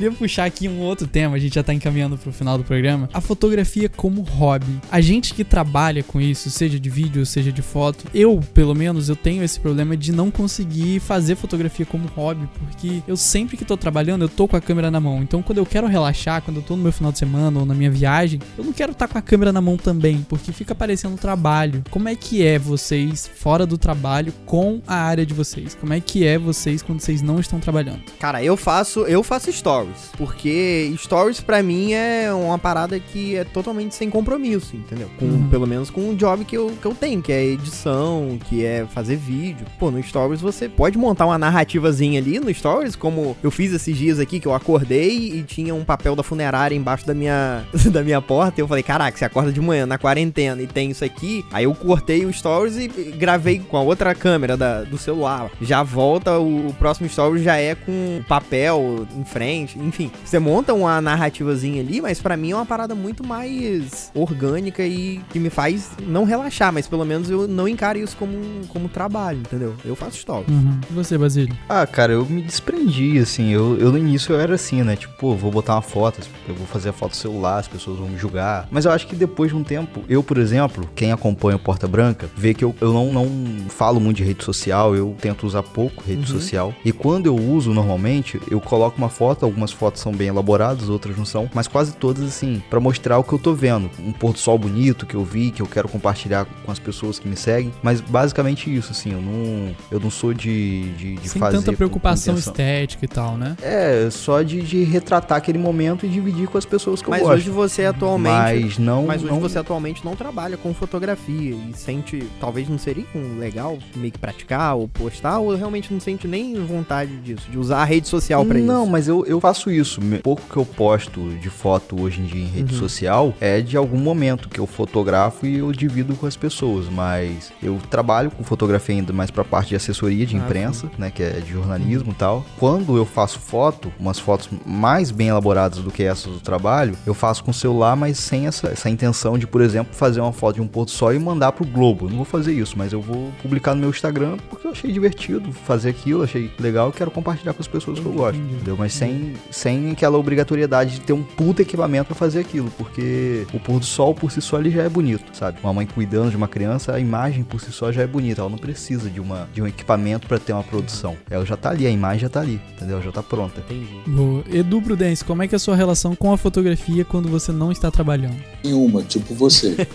Queria 0.00 0.16
puxar 0.16 0.46
aqui 0.46 0.66
um 0.66 0.80
outro 0.80 1.06
tema, 1.06 1.36
a 1.36 1.38
gente 1.38 1.56
já 1.56 1.62
tá 1.62 1.74
encaminhando 1.74 2.16
pro 2.16 2.32
final 2.32 2.56
do 2.56 2.64
programa. 2.64 3.06
A 3.12 3.20
fotografia 3.20 3.86
como 3.86 4.22
hobby. 4.22 4.80
A 4.90 4.98
gente 4.98 5.34
que 5.34 5.44
trabalha 5.44 6.02
com 6.02 6.18
isso, 6.18 6.48
seja 6.48 6.80
de 6.80 6.88
vídeo, 6.88 7.26
seja 7.26 7.52
de 7.52 7.60
foto, 7.60 8.06
eu, 8.14 8.40
pelo 8.54 8.74
menos, 8.74 9.10
eu 9.10 9.16
tenho 9.16 9.44
esse 9.44 9.60
problema 9.60 9.94
de 9.98 10.10
não 10.10 10.30
conseguir 10.30 11.00
fazer 11.00 11.34
fotografia 11.34 11.84
como 11.84 12.08
hobby, 12.16 12.48
porque 12.58 13.02
eu 13.06 13.14
sempre 13.14 13.58
que 13.58 13.64
tô 13.66 13.76
trabalhando, 13.76 14.22
eu 14.22 14.28
tô 14.30 14.48
com 14.48 14.56
a 14.56 14.60
câmera 14.62 14.90
na 14.90 15.00
mão. 15.00 15.22
Então, 15.22 15.42
quando 15.42 15.58
eu 15.58 15.66
quero 15.66 15.86
relaxar, 15.86 16.40
quando 16.40 16.56
eu 16.56 16.62
tô 16.62 16.76
no 16.76 16.82
meu 16.82 16.92
final 16.92 17.12
de 17.12 17.18
semana 17.18 17.60
ou 17.60 17.66
na 17.66 17.74
minha 17.74 17.90
viagem, 17.90 18.40
eu 18.56 18.64
não 18.64 18.72
quero 18.72 18.92
estar 18.92 19.06
com 19.06 19.18
a 19.18 19.22
câmera 19.22 19.52
na 19.52 19.60
mão 19.60 19.76
também, 19.76 20.24
porque 20.30 20.50
fica 20.50 20.74
parecendo 20.74 21.18
trabalho. 21.18 21.84
Como 21.90 22.08
é 22.08 22.16
que 22.16 22.42
é 22.42 22.58
vocês 22.58 23.30
fora 23.34 23.66
do 23.66 23.76
trabalho 23.76 24.32
com 24.46 24.80
a 24.86 24.94
área 24.94 25.26
de 25.26 25.34
vocês? 25.34 25.74
Como 25.74 25.92
é 25.92 26.00
que 26.00 26.24
é 26.24 26.38
vocês 26.38 26.80
quando 26.80 27.00
vocês 27.00 27.20
não 27.20 27.38
estão 27.38 27.60
trabalhando? 27.60 28.00
Cara, 28.18 28.42
eu 28.42 28.56
faço, 28.56 29.00
eu 29.00 29.22
faço 29.22 29.50
stories, 29.90 30.12
porque 30.16 30.92
stories 30.96 31.40
pra 31.40 31.62
mim 31.62 31.92
é 31.92 32.32
uma 32.32 32.58
parada 32.58 32.98
que 32.98 33.36
é 33.36 33.44
totalmente 33.44 33.94
sem 33.94 34.08
compromisso, 34.10 34.76
entendeu? 34.76 35.08
Com, 35.18 35.30
Uhum. 35.30 35.48
Pelo 35.48 35.66
menos 35.66 35.90
com 35.90 36.10
o 36.10 36.16
job 36.16 36.44
que 36.44 36.56
eu, 36.56 36.72
que 36.80 36.86
eu 36.86 36.94
tenho, 36.94 37.22
que 37.22 37.32
é 37.32 37.44
edição, 37.44 38.38
que 38.48 38.64
é 38.64 38.84
fazer 38.86 39.16
vídeo. 39.16 39.64
Pô, 39.78 39.90
no 39.90 40.02
stories 40.02 40.40
você 40.40 40.68
pode 40.68 40.98
montar 40.98 41.26
uma 41.26 41.38
narrativazinha 41.38 42.18
ali 42.20 42.38
no 42.40 42.52
stories, 42.52 42.96
como 42.96 43.36
eu 43.42 43.50
fiz 43.50 43.72
esses 43.72 43.96
dias 43.96 44.18
aqui, 44.18 44.40
que 44.40 44.46
eu 44.48 44.54
acordei 44.54 45.10
e 45.34 45.42
tinha 45.42 45.74
um 45.74 45.84
papel 45.84 46.16
da 46.16 46.22
funerária 46.22 46.74
embaixo 46.74 47.06
da 47.06 47.14
minha, 47.14 47.64
da 47.92 48.02
minha 48.02 48.20
porta, 48.20 48.60
e 48.60 48.62
eu 48.62 48.68
falei, 48.68 48.82
caraca, 48.82 49.16
você 49.16 49.24
acorda 49.24 49.52
de 49.52 49.60
manhã 49.60 49.86
na 49.86 49.98
quarentena 49.98 50.60
e 50.62 50.66
tem 50.66 50.90
isso 50.90 51.04
aqui, 51.04 51.44
aí 51.52 51.64
eu 51.64 51.74
cortei 51.74 52.24
o 52.24 52.32
stories 52.32 52.76
e 52.76 52.90
e 53.00 53.12
gravei 53.12 53.60
com 53.60 53.76
a 53.76 53.80
outra 53.82 54.14
câmera 54.14 54.56
da- 54.56 54.82
do 54.82 54.98
celular. 54.98 55.48
Já 55.62 55.82
volta, 55.82 56.38
o, 56.38 56.68
o 56.68 56.74
próximo 56.74 57.08
stories 57.08 57.42
já 57.44 57.56
é 57.56 57.74
com 57.74 58.20
papel 58.28 59.06
em 59.16 59.24
frente, 59.24 59.78
enfim. 59.84 60.10
Você 60.24 60.38
monta 60.38 60.72
uma 60.74 61.00
narrativazinha 61.00 61.80
ali, 61.82 62.00
mas 62.00 62.20
pra 62.20 62.36
mim 62.36 62.50
é 62.52 62.54
uma 62.56 62.66
parada 62.66 62.94
muito 62.94 63.26
mais 63.26 64.10
orgânica 64.14 64.84
e 64.84 65.20
que 65.30 65.38
me 65.38 65.50
faz 65.50 65.90
não 66.06 66.24
relaxar, 66.24 66.72
mas 66.72 66.86
pelo 66.86 67.04
menos 67.04 67.30
eu 67.30 67.46
não 67.48 67.66
encaro 67.68 67.98
isso 67.98 68.16
como, 68.16 68.36
como 68.68 68.88
trabalho, 68.88 69.38
entendeu? 69.40 69.74
Eu 69.84 69.94
faço 69.96 70.18
stories. 70.18 70.48
Uhum. 70.48 70.78
E 70.90 70.92
você, 70.92 71.16
Basílio? 71.18 71.56
Ah, 71.68 71.86
cara, 71.86 72.12
eu 72.12 72.24
me 72.26 72.42
desprendi, 72.42 73.18
assim. 73.18 73.50
Eu, 73.50 73.76
eu 73.78 73.90
no 73.92 73.98
início 73.98 74.32
eu 74.34 74.40
era 74.40 74.54
assim, 74.54 74.82
né? 74.82 74.96
Tipo, 74.96 75.14
pô, 75.18 75.34
vou 75.34 75.50
botar 75.50 75.74
uma 75.74 75.82
foto, 75.82 76.20
eu 76.48 76.54
vou 76.54 76.66
fazer 76.66 76.90
a 76.90 76.92
foto 76.92 77.16
celular, 77.16 77.58
as 77.58 77.68
pessoas 77.68 77.98
vão 77.98 78.08
me 78.08 78.18
julgar. 78.18 78.68
Mas 78.70 78.84
eu 78.84 78.92
acho 78.92 79.06
que 79.06 79.16
depois 79.16 79.50
de 79.50 79.56
um 79.56 79.62
tempo, 79.64 80.02
eu, 80.08 80.22
por 80.22 80.38
exemplo, 80.38 80.88
quem 80.94 81.12
acompanha 81.12 81.56
o 81.56 81.60
Porta 81.60 81.86
Branca, 81.88 82.28
vê 82.36 82.54
que 82.54 82.64
eu, 82.64 82.74
eu 82.80 82.92
não, 82.92 83.12
não 83.12 83.28
falo 83.68 84.00
muito 84.00 84.18
de 84.18 84.24
rede 84.24 84.44
social, 84.44 84.94
eu 84.94 85.14
tento 85.20 85.46
usar 85.46 85.62
pouco 85.62 86.02
rede 86.04 86.20
Uhum. 86.20 86.26
social. 86.26 86.74
E 86.84 86.92
quando 86.92 87.26
eu 87.26 87.34
uso 87.36 87.72
normalmente, 87.72 88.40
eu 88.50 88.60
coloco 88.60 88.98
uma 88.98 89.08
foto, 89.08 89.44
algumas 89.44 89.69
fotos 89.72 90.00
são 90.02 90.12
bem 90.12 90.28
elaboradas, 90.28 90.88
outras 90.88 91.16
não 91.16 91.24
são, 91.24 91.48
mas 91.54 91.66
quase 91.68 91.92
todas 91.92 92.24
assim, 92.24 92.62
pra 92.70 92.80
mostrar 92.80 93.18
o 93.18 93.24
que 93.24 93.32
eu 93.32 93.38
tô 93.38 93.54
vendo. 93.54 93.90
Um 93.98 94.12
pôr 94.12 94.32
do 94.32 94.38
sol 94.38 94.58
bonito 94.58 95.06
que 95.06 95.14
eu 95.14 95.24
vi, 95.24 95.50
que 95.50 95.62
eu 95.62 95.66
quero 95.66 95.88
compartilhar 95.88 96.46
com 96.64 96.70
as 96.72 96.78
pessoas 96.78 97.18
que 97.18 97.28
me 97.28 97.36
seguem. 97.36 97.72
Mas 97.82 98.00
basicamente 98.00 98.74
isso, 98.74 98.92
assim, 98.92 99.12
eu 99.12 99.20
não, 99.20 99.74
eu 99.90 100.00
não 100.00 100.10
sou 100.10 100.32
de, 100.34 100.92
de, 100.94 101.14
de 101.16 101.28
Sem 101.28 101.40
fazer. 101.40 101.58
tanta 101.58 101.72
preocupação 101.72 102.34
estética 102.34 103.04
e 103.04 103.08
tal, 103.08 103.36
né? 103.36 103.56
É, 103.62 104.08
só 104.10 104.42
de, 104.42 104.62
de 104.62 104.82
retratar 104.84 105.38
aquele 105.38 105.58
momento 105.58 106.06
e 106.06 106.08
dividir 106.08 106.48
com 106.48 106.58
as 106.58 106.64
pessoas 106.64 107.00
que 107.02 107.08
eu 107.08 107.10
Mas 107.10 107.22
gosto. 107.22 107.34
hoje 107.34 107.50
você 107.50 107.84
atualmente. 107.84 108.30
Mas 108.64 108.78
não. 108.78 109.06
Mas 109.06 109.22
hoje 109.22 109.32
não- 109.32 109.40
você 109.40 109.58
atualmente 109.58 110.04
não 110.04 110.14
trabalha 110.16 110.56
com 110.56 110.72
fotografia 110.74 111.54
e 111.54 111.72
sente, 111.74 112.22
talvez 112.40 112.68
não 112.68 112.78
seria 112.78 113.04
um 113.14 113.38
legal 113.38 113.78
meio 113.96 114.12
que 114.12 114.18
praticar 114.18 114.76
ou 114.76 114.88
postar, 114.88 115.38
ou 115.38 115.54
realmente 115.54 115.92
não 115.92 116.00
sente 116.00 116.26
nem 116.28 116.54
vontade 116.64 117.16
disso, 117.18 117.50
de 117.50 117.58
usar 117.58 117.78
a 117.82 117.84
rede 117.84 118.08
social 118.08 118.44
pra 118.44 118.58
Não, 118.58 118.82
isso. 118.84 118.92
mas 118.92 119.08
eu, 119.08 119.24
eu 119.26 119.40
faço 119.40 119.59
faço 119.60 119.70
isso. 119.70 120.00
Me- 120.02 120.18
Pouco 120.18 120.42
que 120.50 120.56
eu 120.56 120.64
posto 120.64 121.20
de 121.40 121.48
foto 121.50 122.00
hoje 122.00 122.20
em 122.20 122.24
dia 122.24 122.42
em 122.42 122.46
rede 122.48 122.74
social 122.74 123.34
é 123.40 123.60
de 123.60 123.76
algum 123.76 123.98
momento 123.98 124.48
que 124.48 124.58
eu 124.60 124.66
fotografo 124.66 125.46
e 125.46 125.58
eu 125.58 125.70
divido 125.72 126.14
com 126.14 126.26
as 126.26 126.36
pessoas. 126.36 126.86
Mas 126.88 127.52
eu 127.62 127.78
trabalho 127.90 128.30
com 128.30 128.42
fotografia 128.44 128.94
ainda 128.94 129.12
mais 129.12 129.30
pra 129.30 129.44
parte 129.44 129.70
de 129.70 129.76
assessoria 129.76 130.24
de 130.26 130.36
Ah, 130.36 130.38
imprensa, 130.40 130.90
né? 130.98 131.10
Que 131.10 131.22
é 131.22 131.30
de 131.40 131.52
jornalismo 131.52 132.12
e 132.12 132.14
tal. 132.14 132.44
Quando 132.58 132.96
eu 132.96 133.04
faço 133.06 133.38
foto, 133.38 133.92
umas 133.98 134.18
fotos 134.18 134.48
mais 134.66 135.10
bem 135.10 135.28
elaboradas 135.28 135.78
do 135.78 135.90
que 135.90 136.02
essas 136.02 136.32
do 136.32 136.40
trabalho, 136.40 136.96
eu 137.06 137.14
faço 137.14 137.42
com 137.44 137.50
o 137.50 137.54
celular, 137.54 137.96
mas 137.96 138.18
sem 138.18 138.46
essa, 138.46 138.68
essa 138.68 138.88
intenção 138.90 139.38
de, 139.38 139.46
por 139.46 139.60
exemplo, 139.60 139.94
fazer 139.94 140.20
uma 140.20 140.32
foto 140.32 140.56
de 140.56 140.62
um 140.62 140.66
pôr 140.66 140.84
do 140.84 140.90
sol 140.90 141.12
e 141.14 141.18
mandar 141.18 141.52
pro 141.52 141.64
Globo. 141.66 142.06
Eu 142.06 142.10
não 142.10 142.16
vou 142.16 142.24
fazer 142.24 142.52
isso, 142.52 142.74
mas 142.76 142.92
eu 142.92 143.00
vou 143.00 143.30
publicar 143.42 143.74
no 143.74 143.80
meu 143.80 143.90
Instagram 143.90 144.36
porque 144.48 144.66
eu 144.66 144.70
achei 144.72 144.90
divertido 144.92 145.52
fazer 145.52 145.90
aquilo, 145.90 146.22
achei 146.22 146.50
legal 146.58 146.90
e 146.90 146.92
quero 146.92 147.10
compartilhar 147.10 147.52
com 147.52 147.60
as 147.60 147.68
pessoas 147.68 147.98
que 147.98 148.06
eu 148.06 148.12
gosto, 148.12 148.38
entendeu? 148.38 148.76
Mas 148.78 148.92
sem, 148.92 149.34
sem 149.50 149.90
aquela 149.90 150.16
obrigatoriedade 150.18 150.94
de 150.94 151.00
ter 151.00 151.12
um 151.12 151.22
puta 151.22 151.62
equipamento 151.62 152.06
pra 152.06 152.14
fazer 152.14 152.40
aquilo, 152.40 152.70
porque 152.76 153.46
o 153.52 153.58
pôr 153.58 153.80
do 153.80 153.84
sol 153.84 154.14
por 154.14 154.30
si 154.30 154.40
só 154.40 154.58
ele 154.58 154.70
já 154.70 154.82
é 154.82 154.88
bonito, 154.88 155.24
sabe? 155.32 155.58
Uma 155.62 155.72
mãe 155.72 155.86
cuidando 155.86 156.30
de 156.30 156.36
uma 156.36 156.48
criança, 156.48 156.94
a 156.94 157.00
imagem 157.00 157.42
por 157.42 157.60
si 157.60 157.72
só 157.72 157.90
já 157.90 158.02
é 158.02 158.06
bonita, 158.06 158.40
ela 158.40 158.50
não 158.50 158.58
precisa 158.58 159.10
de, 159.10 159.20
uma, 159.20 159.48
de 159.52 159.60
um 159.60 159.66
equipamento 159.66 160.26
pra 160.26 160.38
ter 160.38 160.52
uma 160.52 160.62
produção. 160.62 161.16
Ela 161.28 161.44
já 161.44 161.56
tá 161.56 161.70
ali, 161.70 161.86
a 161.86 161.90
imagem 161.90 162.20
já 162.20 162.28
tá 162.28 162.40
ali, 162.40 162.60
entendeu? 162.72 163.02
Já 163.02 163.12
tá 163.12 163.22
pronta. 163.22 163.60
Entendi. 163.60 163.88
Boa. 164.06 164.44
Edu 164.50 164.80
Prudence, 164.80 165.24
como 165.24 165.42
é 165.42 165.48
que 165.48 165.54
é 165.54 165.56
a 165.56 165.60
sua 165.60 165.76
relação 165.76 166.14
com 166.14 166.32
a 166.32 166.36
fotografia 166.36 167.04
quando 167.04 167.28
você 167.28 167.52
não 167.52 167.72
está 167.72 167.90
trabalhando? 167.90 168.36
Nenhuma, 168.62 169.02
tipo 169.02 169.34
você. 169.34 169.76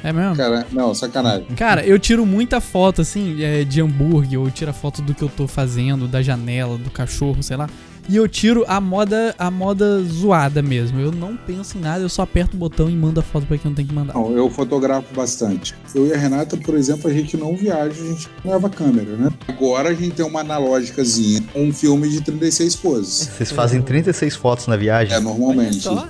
É 0.00 0.12
mesmo? 0.12 0.36
Cara, 0.36 0.64
não, 0.70 0.94
sacanagem. 0.94 1.44
Cara, 1.56 1.84
eu 1.84 1.98
tiro 1.98 2.24
muita 2.24 2.60
foto, 2.60 3.02
assim, 3.02 3.42
é, 3.42 3.64
de 3.64 3.80
hambúrguer, 3.80 4.38
ou 4.38 4.46
eu 4.46 4.50
tiro 4.50 4.70
a 4.70 4.72
foto 4.72 5.02
do 5.02 5.12
que 5.12 5.22
eu 5.22 5.28
tô 5.28 5.48
fazendo, 5.48 6.06
da 6.06 6.22
janela, 6.22 6.78
do 6.78 6.88
cachorro, 6.88 7.42
sei 7.42 7.56
lá. 7.56 7.68
E 8.08 8.16
eu 8.16 8.26
tiro 8.26 8.64
a 8.66 8.80
moda, 8.80 9.34
a 9.38 9.50
moda 9.50 10.02
zoada 10.02 10.62
mesmo. 10.62 10.98
Eu 10.98 11.12
não 11.12 11.36
penso 11.36 11.76
em 11.76 11.80
nada, 11.82 12.02
eu 12.02 12.08
só 12.08 12.22
aperto 12.22 12.56
o 12.56 12.58
botão 12.58 12.88
e 12.88 12.96
mando 12.96 13.20
a 13.20 13.22
foto 13.22 13.46
pra 13.46 13.58
quem 13.58 13.70
não 13.70 13.74
tem 13.76 13.84
que 13.84 13.92
mandar. 13.94 14.14
Não, 14.14 14.32
eu 14.32 14.48
fotografo 14.48 15.14
bastante. 15.14 15.74
Eu 15.94 16.06
e 16.06 16.14
a 16.14 16.16
Renata, 16.16 16.56
por 16.56 16.74
exemplo, 16.74 17.10
a 17.10 17.12
gente 17.12 17.36
não 17.36 17.54
viaja, 17.54 18.00
a 18.00 18.06
gente 18.06 18.26
não 18.42 18.52
leva 18.52 18.70
câmera, 18.70 19.14
né? 19.14 19.30
Agora 19.46 19.90
a 19.90 19.94
gente 19.94 20.12
tem 20.12 20.24
uma 20.24 20.40
analógicazinha, 20.40 21.44
um 21.54 21.70
filme 21.70 22.08
de 22.08 22.22
36 22.22 22.76
poses. 22.76 23.28
Vocês 23.36 23.52
fazem 23.52 23.82
36 23.82 24.36
fotos 24.36 24.66
na 24.66 24.76
viagem? 24.76 25.14
É, 25.14 25.20
normalmente. 25.20 25.80
Só? 25.80 26.08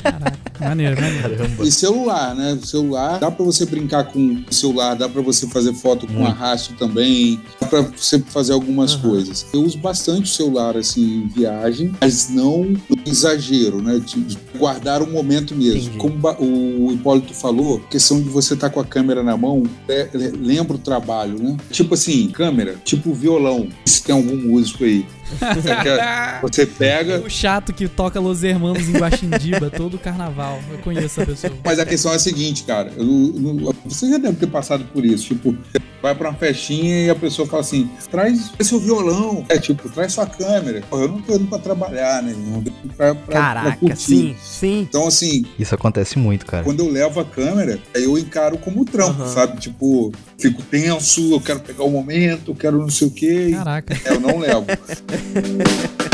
Caraca, 0.00 0.38
maneiro, 0.60 1.00
maneiro. 1.00 1.22
Caramba. 1.38 1.64
E 1.64 1.72
celular, 1.72 2.34
né? 2.36 2.52
O 2.52 2.64
celular, 2.64 3.18
dá 3.18 3.30
pra 3.32 3.44
você 3.44 3.66
brincar 3.66 4.04
com 4.04 4.44
o 4.48 4.54
celular, 4.54 4.94
dá 4.94 5.08
pra 5.08 5.22
você 5.22 5.48
fazer 5.48 5.72
foto 5.74 6.06
com 6.06 6.12
Muito. 6.12 6.28
arrasto 6.28 6.74
também, 6.74 7.40
dá 7.60 7.66
pra 7.66 7.80
você 7.80 8.20
fazer 8.20 8.52
algumas 8.52 8.92
Aham. 8.94 9.10
coisas. 9.10 9.44
Eu 9.52 9.62
uso 9.62 9.78
bastante 9.78 10.30
o 10.30 10.34
celular, 10.34 10.76
assim, 10.76 11.28
viagem, 11.34 11.92
mas 12.00 12.28
não 12.28 12.74
exagero, 13.06 13.80
né? 13.82 13.98
De 13.98 14.38
guardar 14.56 15.02
o 15.02 15.10
momento 15.10 15.54
mesmo. 15.54 15.80
Entendi. 15.80 15.98
Como 15.98 16.18
o 16.38 16.92
Hipólito 16.92 17.34
falou, 17.34 17.80
questão 17.90 18.20
de 18.20 18.28
você 18.28 18.54
estar 18.54 18.70
com 18.70 18.80
a 18.80 18.84
câmera 18.84 19.22
na 19.22 19.36
mão, 19.36 19.62
é- 19.88 20.08
é- 20.12 20.32
lembra 20.38 20.76
o 20.76 20.78
trabalho, 20.78 21.38
né? 21.42 21.56
Tipo 21.70 21.94
assim, 21.94 22.28
câmera, 22.28 22.76
tipo 22.84 23.12
violão, 23.12 23.68
se 23.84 24.02
tem 24.02 24.14
algum 24.14 24.36
músico 24.36 24.84
aí. 24.84 25.04
Você 26.42 26.66
pega, 26.66 27.20
O 27.20 27.30
chato 27.30 27.72
que 27.72 27.88
toca 27.88 28.18
Los 28.20 28.42
Hermanos 28.42 28.88
em 28.88 28.92
Guaxindiba 28.92 29.70
todo 29.70 29.98
carnaval. 29.98 30.60
Eu 30.70 30.78
conheço 30.78 31.20
essa 31.20 31.26
pessoa. 31.26 31.52
Mas 31.64 31.78
a 31.78 31.86
questão 31.86 32.12
é 32.12 32.16
a 32.16 32.18
seguinte, 32.18 32.64
cara. 32.64 32.92
eu 32.96 33.04
não- 33.04 33.74
você 33.84 34.08
já 34.10 34.18
deve 34.18 34.36
ter 34.36 34.46
passado 34.46 34.84
por 34.92 35.04
isso. 35.04 35.28
Tipo, 35.34 35.56
vai 36.02 36.14
pra 36.14 36.30
uma 36.30 36.38
festinha 36.38 37.06
e 37.06 37.10
a 37.10 37.14
pessoa 37.14 37.46
fala 37.46 37.62
assim: 37.62 37.88
traz 38.10 38.50
seu 38.60 38.78
violão. 38.80 39.44
É 39.48 39.58
tipo, 39.58 39.88
traz 39.88 40.12
sua 40.12 40.26
câmera. 40.26 40.82
Pô, 40.88 41.00
eu 41.00 41.08
não 41.08 41.20
tô 41.22 41.34
indo 41.34 41.46
pra 41.46 41.58
trabalhar, 41.58 42.22
né? 42.22 42.34
Não 42.36 42.62
tô 42.62 42.70
indo 42.70 42.94
pra, 42.96 43.14
pra, 43.14 43.24
pra 43.24 43.40
Caraca, 43.40 43.76
curtir. 43.78 43.96
sim, 44.00 44.36
sim. 44.42 44.80
Então, 44.80 45.06
assim, 45.06 45.44
Isso 45.58 45.74
acontece 45.74 46.18
muito, 46.18 46.44
cara. 46.46 46.64
quando 46.64 46.80
eu 46.80 46.88
levo 46.90 47.20
a 47.20 47.24
câmera, 47.24 47.78
aí 47.94 48.04
eu 48.04 48.18
encaro 48.18 48.58
como 48.58 48.84
trampo, 48.84 49.22
Aham. 49.22 49.32
sabe? 49.32 49.60
Tipo, 49.60 50.12
fico 50.38 50.62
tenso, 50.62 51.32
eu 51.32 51.40
quero 51.40 51.60
pegar 51.60 51.84
o 51.84 51.90
momento, 51.90 52.50
eu 52.50 52.54
quero 52.54 52.78
não 52.78 52.90
sei 52.90 53.06
o 53.08 53.10
quê. 53.10 53.48
e- 53.50 53.52
Caraca. 53.54 53.94
É, 54.04 54.10
eu 54.12 54.20
não 54.20 54.38
levo. 54.38 54.66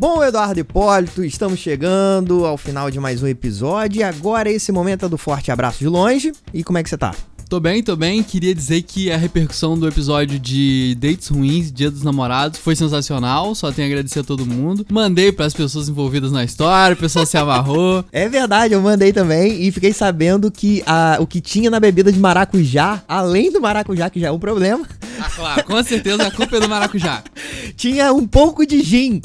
Bom, 0.00 0.24
Eduardo 0.24 0.58
Hipólito, 0.58 1.22
estamos 1.22 1.58
chegando 1.58 2.46
ao 2.46 2.56
final 2.56 2.90
de 2.90 2.98
mais 2.98 3.22
um 3.22 3.26
episódio. 3.26 4.00
E 4.00 4.02
agora 4.02 4.50
esse 4.50 4.72
momento 4.72 5.04
é 5.04 5.08
do 5.10 5.18
forte 5.18 5.50
abraço 5.52 5.80
de 5.80 5.88
longe. 5.88 6.32
E 6.54 6.64
como 6.64 6.78
é 6.78 6.82
que 6.82 6.88
você 6.88 6.96
tá? 6.96 7.14
Tô 7.50 7.58
bem, 7.58 7.82
tô 7.82 7.96
bem. 7.96 8.22
Queria 8.22 8.54
dizer 8.54 8.80
que 8.82 9.10
a 9.10 9.16
repercussão 9.16 9.76
do 9.76 9.88
episódio 9.88 10.38
de 10.38 10.96
Dates 11.00 11.26
Ruins, 11.26 11.72
Dia 11.72 11.90
dos 11.90 12.04
Namorados, 12.04 12.60
foi 12.60 12.76
sensacional. 12.76 13.56
Só 13.56 13.72
tenho 13.72 13.88
a 13.88 13.90
agradecer 13.90 14.20
a 14.20 14.22
todo 14.22 14.46
mundo. 14.46 14.86
Mandei 14.88 15.32
pras 15.32 15.52
pessoas 15.52 15.88
envolvidas 15.88 16.30
na 16.30 16.44
história, 16.44 16.94
o 16.94 16.96
pessoal 16.96 17.26
se 17.26 17.36
amarrou. 17.36 18.04
É 18.12 18.28
verdade, 18.28 18.74
eu 18.74 18.80
mandei 18.80 19.12
também 19.12 19.62
e 19.62 19.72
fiquei 19.72 19.92
sabendo 19.92 20.48
que 20.50 20.82
a, 20.86 21.16
o 21.18 21.26
que 21.26 21.40
tinha 21.40 21.70
na 21.70 21.80
bebida 21.80 22.12
de 22.12 22.18
maracujá, 22.20 23.02
além 23.08 23.50
do 23.50 23.60
maracujá, 23.60 24.08
que 24.10 24.20
já 24.20 24.28
é 24.28 24.30
um 24.30 24.38
problema, 24.38 24.86
Ah, 25.18 25.28
claro, 25.28 25.64
com 25.64 25.82
certeza 25.82 26.26
a 26.26 26.30
culpa 26.30 26.56
é 26.56 26.60
do 26.60 26.68
maracujá. 26.68 27.24
tinha 27.76 28.12
um 28.12 28.26
pouco 28.26 28.64
de 28.64 28.82
gin. 28.82 29.20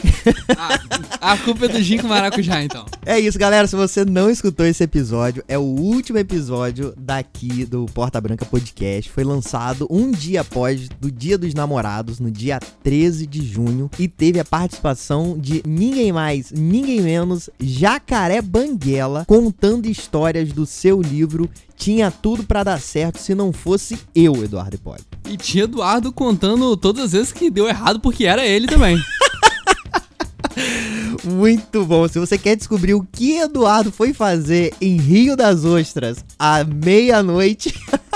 Ah, 0.57 1.33
a 1.33 1.37
culpa 1.37 1.65
é 1.65 1.67
do 1.67 1.81
gin 1.81 1.99
com 1.99 2.07
maracujá, 2.07 2.63
então. 2.63 2.85
É 3.05 3.19
isso, 3.19 3.37
galera. 3.37 3.67
Se 3.67 3.75
você 3.75 4.03
não 4.03 4.29
escutou 4.29 4.65
esse 4.65 4.83
episódio, 4.83 5.43
é 5.47 5.57
o 5.57 5.61
último 5.61 6.17
episódio 6.17 6.93
daqui 6.97 7.65
do 7.65 7.85
Porta 7.93 8.14
Branca 8.19 8.45
Podcast. 8.45 9.11
Foi 9.11 9.23
lançado 9.23 9.87
um 9.89 10.11
dia 10.11 10.41
após 10.41 10.89
do 10.89 11.11
Dia 11.11 11.37
dos 11.37 11.53
Namorados, 11.53 12.19
no 12.19 12.31
dia 12.31 12.59
13 12.83 13.27
de 13.27 13.45
junho, 13.45 13.89
e 13.97 14.07
teve 14.07 14.39
a 14.39 14.45
participação 14.45 15.37
de 15.37 15.61
ninguém 15.65 16.11
mais, 16.11 16.51
ninguém 16.51 17.01
menos, 17.01 17.49
Jacaré 17.59 18.41
Banguela, 18.41 19.25
contando 19.25 19.87
histórias 19.87 20.51
do 20.51 20.65
seu 20.65 21.01
livro. 21.01 21.49
Tinha 21.75 22.09
tudo 22.09 22.43
pra 22.43 22.63
dar 22.63 22.79
certo 22.79 23.19
se 23.19 23.35
não 23.35 23.51
fosse 23.51 23.99
eu, 24.15 24.43
Eduardo 24.43 24.75
Hipólito. 24.75 25.05
E 25.29 25.35
tinha 25.35 25.65
Eduardo 25.65 26.11
contando 26.11 26.77
todas 26.77 27.05
as 27.05 27.11
vezes 27.11 27.31
que 27.31 27.49
deu 27.49 27.67
errado 27.67 27.99
porque 27.99 28.25
era 28.25 28.45
ele 28.45 28.67
também. 28.67 28.97
Muito 31.23 31.85
bom. 31.85 32.07
Se 32.07 32.19
você 32.19 32.37
quer 32.37 32.55
descobrir 32.55 32.93
o 32.93 33.07
que 33.11 33.37
Eduardo 33.37 33.91
foi 33.91 34.13
fazer 34.13 34.73
em 34.81 34.97
Rio 34.97 35.35
das 35.35 35.63
Ostras 35.63 36.23
à 36.37 36.63
meia-noite, 36.63 37.73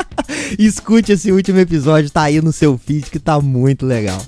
escute 0.58 1.12
esse 1.12 1.32
último 1.32 1.60
episódio, 1.60 2.10
tá 2.10 2.24
aí 2.24 2.41
no 2.41 2.52
seu 2.52 2.78
feed 2.78 3.10
que 3.10 3.20
tá 3.20 3.39
muito 3.39 3.86
legal. 3.86 4.20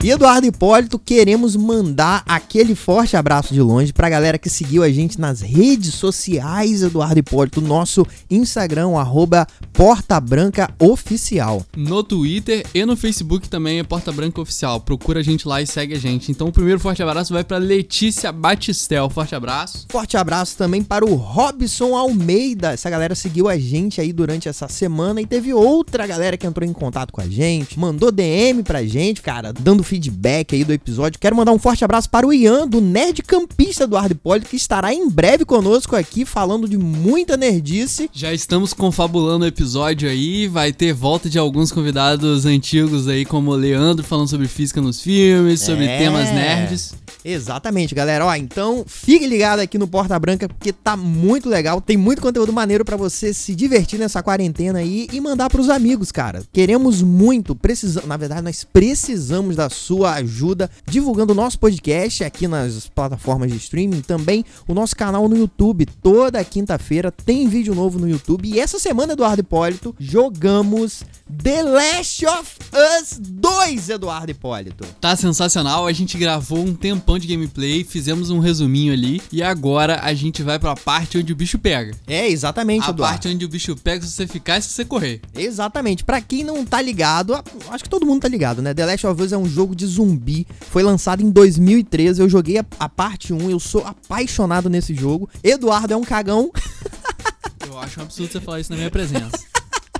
E 0.00 0.10
Eduardo 0.10 0.46
Hipólito, 0.46 0.96
queremos 0.96 1.56
mandar 1.56 2.22
aquele 2.24 2.76
forte 2.76 3.16
abraço 3.16 3.52
de 3.52 3.60
longe 3.60 3.92
pra 3.92 4.08
galera 4.08 4.38
que 4.38 4.48
seguiu 4.48 4.84
a 4.84 4.90
gente 4.90 5.20
nas 5.20 5.40
redes 5.40 5.92
sociais, 5.94 6.82
Eduardo 6.82 7.18
Hipólito, 7.18 7.60
nosso 7.60 8.06
Instagram, 8.30 8.96
arroba 8.96 9.44
Porta 9.72 10.20
Branca 10.20 10.70
Oficial. 10.78 11.66
No 11.76 12.04
Twitter 12.04 12.64
e 12.72 12.84
no 12.86 12.96
Facebook 12.96 13.48
também 13.48 13.80
é 13.80 13.82
Porta 13.82 14.12
Branca 14.12 14.40
Oficial. 14.40 14.80
Procura 14.80 15.18
a 15.18 15.22
gente 15.22 15.48
lá 15.48 15.60
e 15.60 15.66
segue 15.66 15.94
a 15.94 15.98
gente. 15.98 16.30
Então 16.30 16.46
o 16.46 16.52
primeiro 16.52 16.78
forte 16.78 17.02
abraço 17.02 17.34
vai 17.34 17.42
pra 17.42 17.58
Letícia 17.58 18.30
Batistel. 18.30 19.10
Forte 19.10 19.34
abraço. 19.34 19.86
Forte 19.88 20.16
abraço 20.16 20.56
também 20.56 20.82
para 20.82 21.04
o 21.04 21.14
Robson 21.16 21.96
Almeida. 21.96 22.70
Essa 22.70 22.88
galera 22.88 23.16
seguiu 23.16 23.48
a 23.48 23.58
gente 23.58 24.00
aí 24.00 24.12
durante 24.12 24.48
essa 24.48 24.68
semana 24.68 25.20
e 25.20 25.26
teve 25.26 25.52
outra 25.52 26.06
galera 26.06 26.36
que 26.36 26.46
entrou 26.46 26.68
em 26.68 26.72
contato 26.72 27.12
com 27.12 27.20
a 27.20 27.28
gente, 27.28 27.76
mandou 27.76 28.12
DM 28.12 28.62
pra 28.62 28.84
gente, 28.84 29.20
cara, 29.20 29.52
dando 29.52 29.87
feedback 29.88 30.54
aí 30.54 30.64
do 30.64 30.72
episódio. 30.72 31.18
Quero 31.18 31.34
mandar 31.34 31.52
um 31.52 31.58
forte 31.58 31.82
abraço 31.84 32.10
para 32.10 32.26
o 32.26 32.32
Ian, 32.32 32.68
do 32.68 32.80
Nerd 32.80 33.22
Campista 33.22 33.84
Eduardo 33.84 34.12
Hipólito, 34.12 34.50
que 34.50 34.56
estará 34.56 34.92
em 34.92 35.08
breve 35.08 35.44
conosco 35.46 35.96
aqui 35.96 36.24
falando 36.26 36.68
de 36.68 36.76
muita 36.76 37.36
nerdice. 37.36 38.10
Já 38.12 38.32
estamos 38.32 38.74
confabulando 38.74 39.44
o 39.44 39.48
episódio 39.48 40.08
aí, 40.08 40.46
vai 40.46 40.72
ter 40.72 40.92
volta 40.92 41.30
de 41.30 41.38
alguns 41.38 41.72
convidados 41.72 42.44
antigos 42.44 43.08
aí, 43.08 43.24
como 43.24 43.50
o 43.50 43.54
Leandro 43.54 44.04
falando 44.04 44.28
sobre 44.28 44.46
física 44.46 44.80
nos 44.80 45.00
filmes, 45.00 45.60
sobre 45.62 45.86
É. 45.86 45.98
temas 45.98 46.30
nerds. 46.30 46.94
Exatamente, 47.24 47.94
galera. 47.94 48.24
Ó, 48.26 48.34
então 48.34 48.84
fique 48.86 49.26
ligado 49.26 49.60
aqui 49.60 49.76
no 49.78 49.88
Porta 49.88 50.18
Branca 50.18 50.48
porque 50.48 50.72
tá 50.72 50.96
muito 50.96 51.48
legal. 51.48 51.80
Tem 51.80 51.96
muito 51.96 52.22
conteúdo 52.22 52.52
maneiro 52.52 52.84
pra 52.84 52.96
você 52.96 53.34
se 53.34 53.54
divertir 53.54 53.98
nessa 53.98 54.22
quarentena 54.22 54.78
aí 54.78 55.08
e 55.12 55.20
mandar 55.20 55.48
pros 55.50 55.68
amigos, 55.68 56.12
cara. 56.12 56.42
Queremos 56.52 57.02
muito, 57.02 57.54
precisamos, 57.56 58.08
na 58.08 58.16
verdade, 58.16 58.42
nós 58.42 58.64
precisamos 58.64 59.56
da 59.56 59.68
sua 59.78 60.14
ajuda 60.14 60.70
divulgando 60.86 61.32
o 61.32 61.36
nosso 61.36 61.58
podcast 61.58 62.24
aqui 62.24 62.46
nas 62.48 62.88
plataformas 62.88 63.50
de 63.50 63.56
streaming, 63.56 64.00
também 64.02 64.44
o 64.66 64.74
nosso 64.74 64.94
canal 64.96 65.28
no 65.28 65.36
YouTube. 65.36 65.86
Toda 66.02 66.42
quinta-feira 66.44 67.10
tem 67.10 67.48
vídeo 67.48 67.74
novo 67.74 67.98
no 67.98 68.08
YouTube. 68.08 68.48
E 68.48 68.58
essa 68.60 68.78
semana, 68.78 69.12
Eduardo 69.14 69.40
Hipólito, 69.40 69.94
jogamos 69.98 71.02
The 71.42 71.62
Last 71.62 72.26
of 72.26 72.56
Us 73.00 73.18
2, 73.20 73.88
Eduardo 73.90 74.30
Hipólito. 74.30 74.84
Tá 75.00 75.14
sensacional, 75.16 75.86
a 75.86 75.92
gente 75.92 76.18
gravou 76.18 76.58
um 76.58 76.74
tempão 76.74 77.18
de 77.18 77.26
gameplay, 77.26 77.84
fizemos 77.84 78.30
um 78.30 78.38
resuminho 78.38 78.92
ali 78.92 79.22
e 79.32 79.42
agora 79.42 80.00
a 80.02 80.12
gente 80.12 80.42
vai 80.42 80.58
pra 80.58 80.74
parte 80.74 81.18
onde 81.18 81.32
o 81.32 81.36
bicho 81.36 81.58
pega. 81.58 81.94
É, 82.06 82.28
exatamente, 82.28 82.86
A 82.86 82.90
Eduardo. 82.90 83.02
parte 83.14 83.28
onde 83.28 83.44
o 83.44 83.48
bicho 83.48 83.76
pega 83.76 84.04
se 84.04 84.12
você 84.12 84.26
ficar 84.26 84.58
e 84.58 84.62
se 84.62 84.70
você 84.70 84.84
correr. 84.84 85.20
Exatamente. 85.34 86.02
Pra 86.04 86.20
quem 86.20 86.42
não 86.42 86.64
tá 86.64 86.80
ligado, 86.82 87.34
a- 87.34 87.44
acho 87.70 87.84
que 87.84 87.90
todo 87.90 88.04
mundo 88.06 88.22
tá 88.22 88.28
ligado, 88.28 88.60
né? 88.60 88.74
The 88.74 88.84
Last 88.86 89.06
of 89.06 89.22
Us 89.22 89.32
é 89.32 89.38
um 89.38 89.48
jogo 89.48 89.67
de 89.74 89.86
zumbi. 89.86 90.46
Foi 90.70 90.82
lançado 90.82 91.22
em 91.22 91.30
2013. 91.30 92.20
Eu 92.20 92.28
joguei 92.28 92.58
a, 92.58 92.66
a 92.78 92.88
parte 92.88 93.32
1. 93.32 93.50
Eu 93.50 93.60
sou 93.60 93.84
apaixonado 93.84 94.68
nesse 94.68 94.94
jogo. 94.94 95.28
Eduardo 95.42 95.92
é 95.92 95.96
um 95.96 96.04
cagão. 96.04 96.50
Eu 97.66 97.78
acho 97.78 98.00
um 98.00 98.02
absurdo 98.04 98.32
você 98.32 98.40
falar 98.40 98.60
isso 98.60 98.70
na 98.70 98.76
minha 98.76 98.90
presença. 98.90 99.38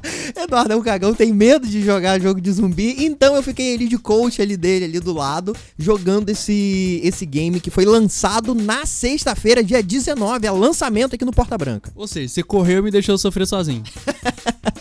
Eduardo 0.36 0.72
é 0.72 0.76
um 0.76 0.82
cagão, 0.82 1.14
tem 1.14 1.32
medo 1.32 1.66
de 1.66 1.82
jogar 1.82 2.20
jogo 2.20 2.40
de 2.40 2.50
zumbi. 2.52 3.04
Então 3.04 3.34
eu 3.34 3.42
fiquei 3.42 3.74
ali 3.74 3.88
de 3.88 3.98
coach 3.98 4.40
ali 4.40 4.56
dele, 4.56 4.84
ali 4.84 5.00
do 5.00 5.12
lado, 5.12 5.54
jogando 5.78 6.28
esse, 6.30 7.00
esse 7.02 7.26
game 7.26 7.60
que 7.60 7.70
foi 7.70 7.84
lançado 7.84 8.54
na 8.54 8.86
sexta-feira, 8.86 9.62
dia 9.62 9.82
19. 9.82 10.46
É 10.46 10.50
lançamento 10.50 11.14
aqui 11.14 11.24
no 11.24 11.32
Porta 11.32 11.58
Branca. 11.58 11.92
Ou 11.94 12.06
seja, 12.06 12.28
você 12.28 12.42
correu 12.42 12.78
e 12.78 12.82
me 12.82 12.90
deixou 12.90 13.18
sofrer 13.18 13.46
sozinho. 13.46 13.82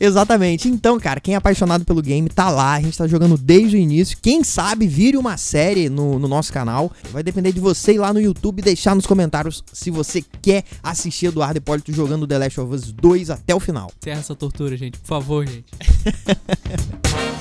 Exatamente. 0.00 0.68
Então, 0.68 0.98
cara, 0.98 1.20
quem 1.20 1.34
é 1.34 1.36
apaixonado 1.36 1.84
pelo 1.84 2.02
game 2.02 2.28
tá 2.28 2.50
lá, 2.50 2.74
a 2.74 2.80
gente 2.80 2.96
tá 2.96 3.06
jogando 3.06 3.36
desde 3.36 3.76
o 3.76 3.78
início. 3.78 4.18
Quem 4.20 4.42
sabe 4.44 4.86
vire 4.86 5.16
uma 5.16 5.36
série 5.36 5.88
no, 5.88 6.18
no 6.18 6.28
nosso 6.28 6.52
canal. 6.52 6.92
Vai 7.10 7.22
depender 7.22 7.52
de 7.52 7.60
você 7.60 7.94
ir 7.94 7.98
lá 7.98 8.12
no 8.12 8.20
YouTube 8.20 8.60
e 8.60 8.62
deixar 8.62 8.94
nos 8.94 9.06
comentários 9.06 9.62
se 9.72 9.90
você 9.90 10.24
quer 10.42 10.64
assistir 10.82 11.26
Eduardo 11.26 11.58
Hipólito 11.58 11.92
jogando 11.92 12.26
The 12.26 12.38
Last 12.38 12.60
of 12.60 12.74
Us 12.74 12.92
2 12.92 13.30
até 13.30 13.54
o 13.54 13.60
final. 13.60 13.90
Encerra 14.00 14.20
essa 14.20 14.34
tortura, 14.34 14.76
gente. 14.76 14.98
Por 14.98 15.06
favor, 15.08 15.46
gente. 15.46 15.66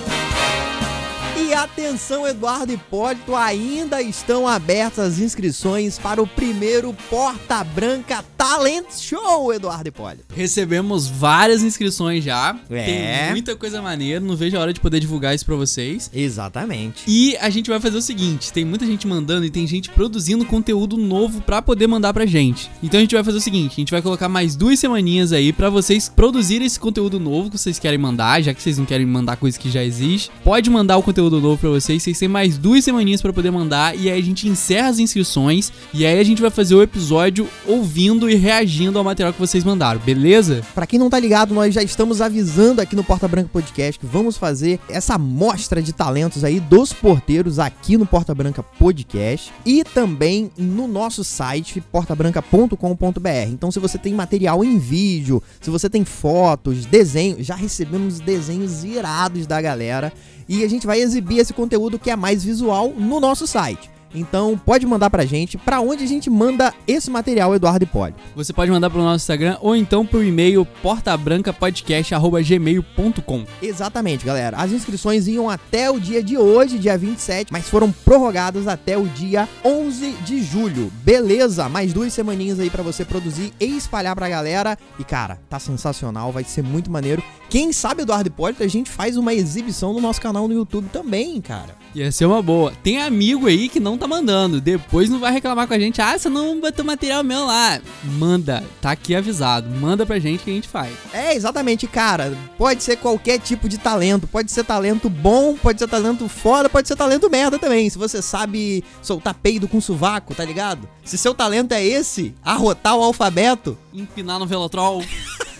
E 1.53 1.55
atenção, 1.55 2.27
Eduardo 2.27 2.73
Hipólito, 2.73 3.35
ainda 3.35 4.01
estão 4.01 4.47
abertas 4.47 5.05
as 5.05 5.19
inscrições 5.19 5.99
para 5.99 6.19
o 6.19 6.25
primeiro 6.25 6.91
Porta 7.11 7.63
Branca 7.63 8.25
Talent 8.35 8.87
Show, 8.97 9.53
Eduardo 9.53 9.87
Hipólito. 9.87 10.25
Recebemos 10.35 11.07
várias 11.07 11.61
inscrições 11.61 12.23
já. 12.23 12.59
É. 12.71 12.85
Tem 13.25 13.31
muita 13.33 13.55
coisa 13.55 13.83
maneira. 13.83 14.19
Não 14.19 14.35
vejo 14.35 14.57
a 14.57 14.61
hora 14.61 14.73
de 14.73 14.79
poder 14.79 14.99
divulgar 14.99 15.35
isso 15.35 15.45
pra 15.45 15.55
vocês. 15.55 16.09
Exatamente. 16.11 17.03
E 17.07 17.37
a 17.37 17.51
gente 17.51 17.69
vai 17.69 17.79
fazer 17.79 17.97
o 17.97 18.01
seguinte: 18.01 18.51
tem 18.51 18.65
muita 18.65 18.83
gente 18.87 19.05
mandando 19.05 19.45
e 19.45 19.51
tem 19.51 19.67
gente 19.67 19.91
produzindo 19.91 20.43
conteúdo 20.45 20.97
novo 20.97 21.39
pra 21.39 21.61
poder 21.61 21.85
mandar 21.85 22.15
pra 22.15 22.25
gente. 22.25 22.71
Então 22.81 22.97
a 22.97 23.01
gente 23.01 23.13
vai 23.13 23.23
fazer 23.23 23.37
o 23.37 23.41
seguinte: 23.41 23.73
a 23.73 23.75
gente 23.75 23.91
vai 23.91 24.01
colocar 24.01 24.27
mais 24.27 24.55
duas 24.55 24.79
semaninhas 24.79 25.31
aí 25.31 25.53
pra 25.53 25.69
vocês 25.69 26.09
produzirem 26.09 26.65
esse 26.65 26.79
conteúdo 26.79 27.19
novo 27.19 27.51
que 27.51 27.59
vocês 27.59 27.77
querem 27.77 27.99
mandar, 27.99 28.41
já 28.41 28.55
que 28.55 28.61
vocês 28.61 28.79
não 28.79 28.85
querem 28.85 29.05
mandar 29.05 29.37
coisa 29.37 29.59
que 29.59 29.69
já 29.69 29.83
existe. 29.83 30.31
Pode 30.43 30.67
mandar 30.71 30.97
o 30.97 31.03
conteúdo 31.03 31.42
novo 31.43 31.57
pra 31.57 31.69
vocês, 31.69 32.01
vocês 32.01 32.17
têm 32.17 32.27
mais 32.27 32.57
duas 32.57 32.83
semaninhas 32.83 33.21
pra 33.21 33.33
poder 33.33 33.51
mandar 33.51 33.97
e 33.97 34.09
aí 34.09 34.19
a 34.19 34.23
gente 34.23 34.47
encerra 34.47 34.87
as 34.87 34.97
inscrições 34.97 35.71
e 35.93 36.05
aí 36.05 36.17
a 36.17 36.23
gente 36.23 36.41
vai 36.41 36.49
fazer 36.49 36.73
o 36.73 36.81
episódio 36.81 37.47
ouvindo 37.67 38.29
e 38.29 38.35
reagindo 38.35 38.97
ao 38.97 39.03
material 39.03 39.33
que 39.33 39.39
vocês 39.39 39.63
mandaram, 39.63 39.99
beleza? 39.99 40.65
Pra 40.73 40.87
quem 40.87 40.97
não 40.97 41.09
tá 41.09 41.19
ligado, 41.19 41.53
nós 41.53 41.73
já 41.73 41.83
estamos 41.83 42.21
avisando 42.21 42.81
aqui 42.81 42.95
no 42.95 43.03
Porta 43.03 43.27
Branca 43.27 43.49
Podcast 43.51 43.99
que 43.99 44.05
vamos 44.05 44.37
fazer 44.37 44.79
essa 44.89 45.17
mostra 45.17 45.81
de 45.81 45.91
talentos 45.91 46.43
aí 46.43 46.59
dos 46.59 46.93
porteiros 46.93 47.59
aqui 47.59 47.97
no 47.97 48.05
Porta 48.05 48.33
Branca 48.33 48.63
Podcast 48.63 49.51
e 49.65 49.83
também 49.83 50.49
no 50.57 50.87
nosso 50.87 51.23
site 51.23 51.81
portabranca.com.br. 51.91 53.49
Então, 53.49 53.69
se 53.69 53.79
você 53.79 53.97
tem 53.97 54.13
material 54.13 54.63
em 54.63 54.77
vídeo, 54.77 55.43
se 55.59 55.69
você 55.69 55.89
tem 55.89 56.05
fotos, 56.05 56.85
desenhos, 56.85 57.45
já 57.45 57.55
recebemos 57.55 58.19
desenhos 58.19 58.83
irados 58.83 59.45
da 59.45 59.61
galera 59.61 60.13
e 60.47 60.63
a 60.63 60.69
gente 60.69 60.85
vai 60.85 60.99
exibir 60.99 61.39
esse 61.39 61.53
conteúdo 61.53 61.99
que 61.99 62.09
é 62.09 62.15
mais 62.15 62.43
visual 62.43 62.93
no 62.95 63.19
nosso 63.19 63.47
site. 63.47 63.92
Então, 64.13 64.57
pode 64.57 64.85
mandar 64.85 65.09
pra 65.09 65.25
gente. 65.25 65.57
Pra 65.57 65.81
onde 65.81 66.03
a 66.03 66.07
gente 66.07 66.29
manda 66.29 66.73
esse 66.87 67.09
material, 67.09 67.55
Eduardo 67.55 67.83
Hipólito? 67.83 68.19
Você 68.35 68.53
pode 68.53 68.71
mandar 68.71 68.89
pro 68.89 69.01
nosso 69.01 69.23
Instagram 69.23 69.57
ou 69.61 69.75
então 69.75 70.05
pro 70.05 70.23
e-mail 70.23 70.65
portabrancapodcast.gmail.com. 70.81 73.45
Exatamente, 73.61 74.25
galera. 74.25 74.57
As 74.57 74.71
inscrições 74.71 75.27
iam 75.27 75.47
até 75.49 75.89
o 75.89 75.99
dia 75.99 76.23
de 76.23 76.37
hoje, 76.37 76.79
dia 76.79 76.97
27, 76.97 77.51
mas 77.51 77.69
foram 77.69 77.91
prorrogadas 77.91 78.67
até 78.67 78.97
o 78.97 79.05
dia 79.07 79.47
11 79.63 80.11
de 80.23 80.43
julho. 80.43 80.91
Beleza? 81.03 81.69
Mais 81.69 81.93
duas 81.93 82.11
semaninhas 82.13 82.59
aí 82.59 82.69
pra 82.69 82.83
você 82.83 83.05
produzir 83.05 83.53
e 83.59 83.77
espalhar 83.77 84.15
pra 84.15 84.29
galera. 84.29 84.77
E 84.99 85.03
cara, 85.03 85.39
tá 85.49 85.59
sensacional, 85.59 86.31
vai 86.31 86.43
ser 86.43 86.63
muito 86.63 86.91
maneiro. 86.91 87.23
Quem 87.49 87.71
sabe, 87.71 88.01
Eduardo 88.03 88.29
Hipólito, 88.29 88.63
a 88.63 88.67
gente 88.67 88.89
faz 88.89 89.17
uma 89.17 89.33
exibição 89.33 89.93
no 89.93 90.01
nosso 90.01 90.21
canal 90.21 90.47
no 90.47 90.53
YouTube 90.53 90.87
também, 90.91 91.39
cara. 91.41 91.82
Ia 91.95 92.11
ser 92.11 92.25
uma 92.25 92.41
boa. 92.41 92.73
Tem 92.83 93.01
amigo 93.01 93.47
aí 93.47 93.69
que 93.69 93.79
não 93.79 93.97
tá 93.97 94.07
mandando. 94.07 94.59
Depois 94.59 95.09
não 95.09 95.19
vai 95.19 95.31
reclamar 95.31 95.67
com 95.67 95.73
a 95.73 95.79
gente. 95.79 96.01
Ah, 96.01 96.17
você 96.17 96.27
não 96.27 96.59
botou 96.59 96.83
material 96.83 97.23
meu 97.23 97.45
lá. 97.45 97.79
Manda. 98.03 98.63
Tá 98.81 98.91
aqui 98.91 99.15
avisado. 99.15 99.69
Manda 99.69 100.05
pra 100.05 100.19
gente 100.19 100.43
que 100.43 100.49
a 100.49 100.53
gente 100.53 100.67
faz. 100.67 100.91
É, 101.13 101.35
exatamente, 101.35 101.85
cara. 101.85 102.35
Pode 102.57 102.81
ser 102.83 102.97
qualquer 102.97 103.39
tipo 103.39 103.69
de 103.69 103.77
talento. 103.77 104.27
Pode 104.27 104.51
ser 104.51 104.63
talento 104.63 105.09
bom, 105.09 105.55
pode 105.55 105.79
ser 105.79 105.87
talento 105.87 106.27
foda, 106.27 106.69
pode 106.69 106.87
ser 106.87 106.95
talento 106.95 107.29
merda 107.29 107.59
também. 107.59 107.89
Se 107.89 107.97
você 107.97 108.21
sabe 108.21 108.83
soltar 109.01 109.35
peido 109.35 109.67
com 109.67 109.79
sovaco, 109.79 110.33
tá 110.33 110.43
ligado? 110.43 110.89
Se 111.03 111.17
seu 111.17 111.33
talento 111.33 111.73
é 111.73 111.83
esse, 111.83 112.33
arrotar 112.43 112.97
o 112.97 113.03
alfabeto, 113.03 113.77
Empinar 113.93 114.39
no 114.39 114.47
Velotrol. 114.47 115.03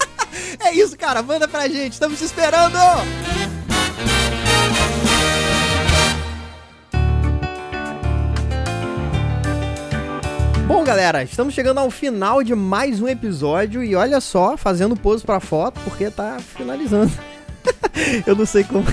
é 0.60 0.74
isso, 0.74 0.98
cara. 0.98 1.22
Manda 1.22 1.48
pra 1.48 1.68
gente. 1.68 1.94
Estamos 1.94 2.18
te 2.18 2.26
esperando! 2.26 2.80
Bom, 10.66 10.82
galera, 10.82 11.24
estamos 11.24 11.54
chegando 11.54 11.80
ao 11.80 11.92
final 11.92 12.42
de 12.42 12.56
mais 12.56 13.02
um 13.02 13.08
episódio 13.08 13.84
e 13.84 13.96
olha 13.96 14.22
só, 14.22 14.56
fazendo 14.56 14.96
pose 14.96 15.24
pra 15.24 15.42
foto 15.42 15.80
porque 15.84 16.10
tá 16.10 16.38
finalizando. 16.40 17.12
Eu 18.26 18.34
não 18.34 18.46
sei 18.46 18.64
como. 18.64 18.86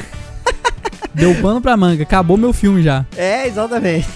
Deu 1.15 1.35
pano 1.41 1.61
pra 1.61 1.77
manga, 1.77 2.03
acabou 2.03 2.37
meu 2.37 2.53
filme 2.53 2.83
já. 2.83 3.07
É, 3.17 3.47
exatamente. 3.47 4.09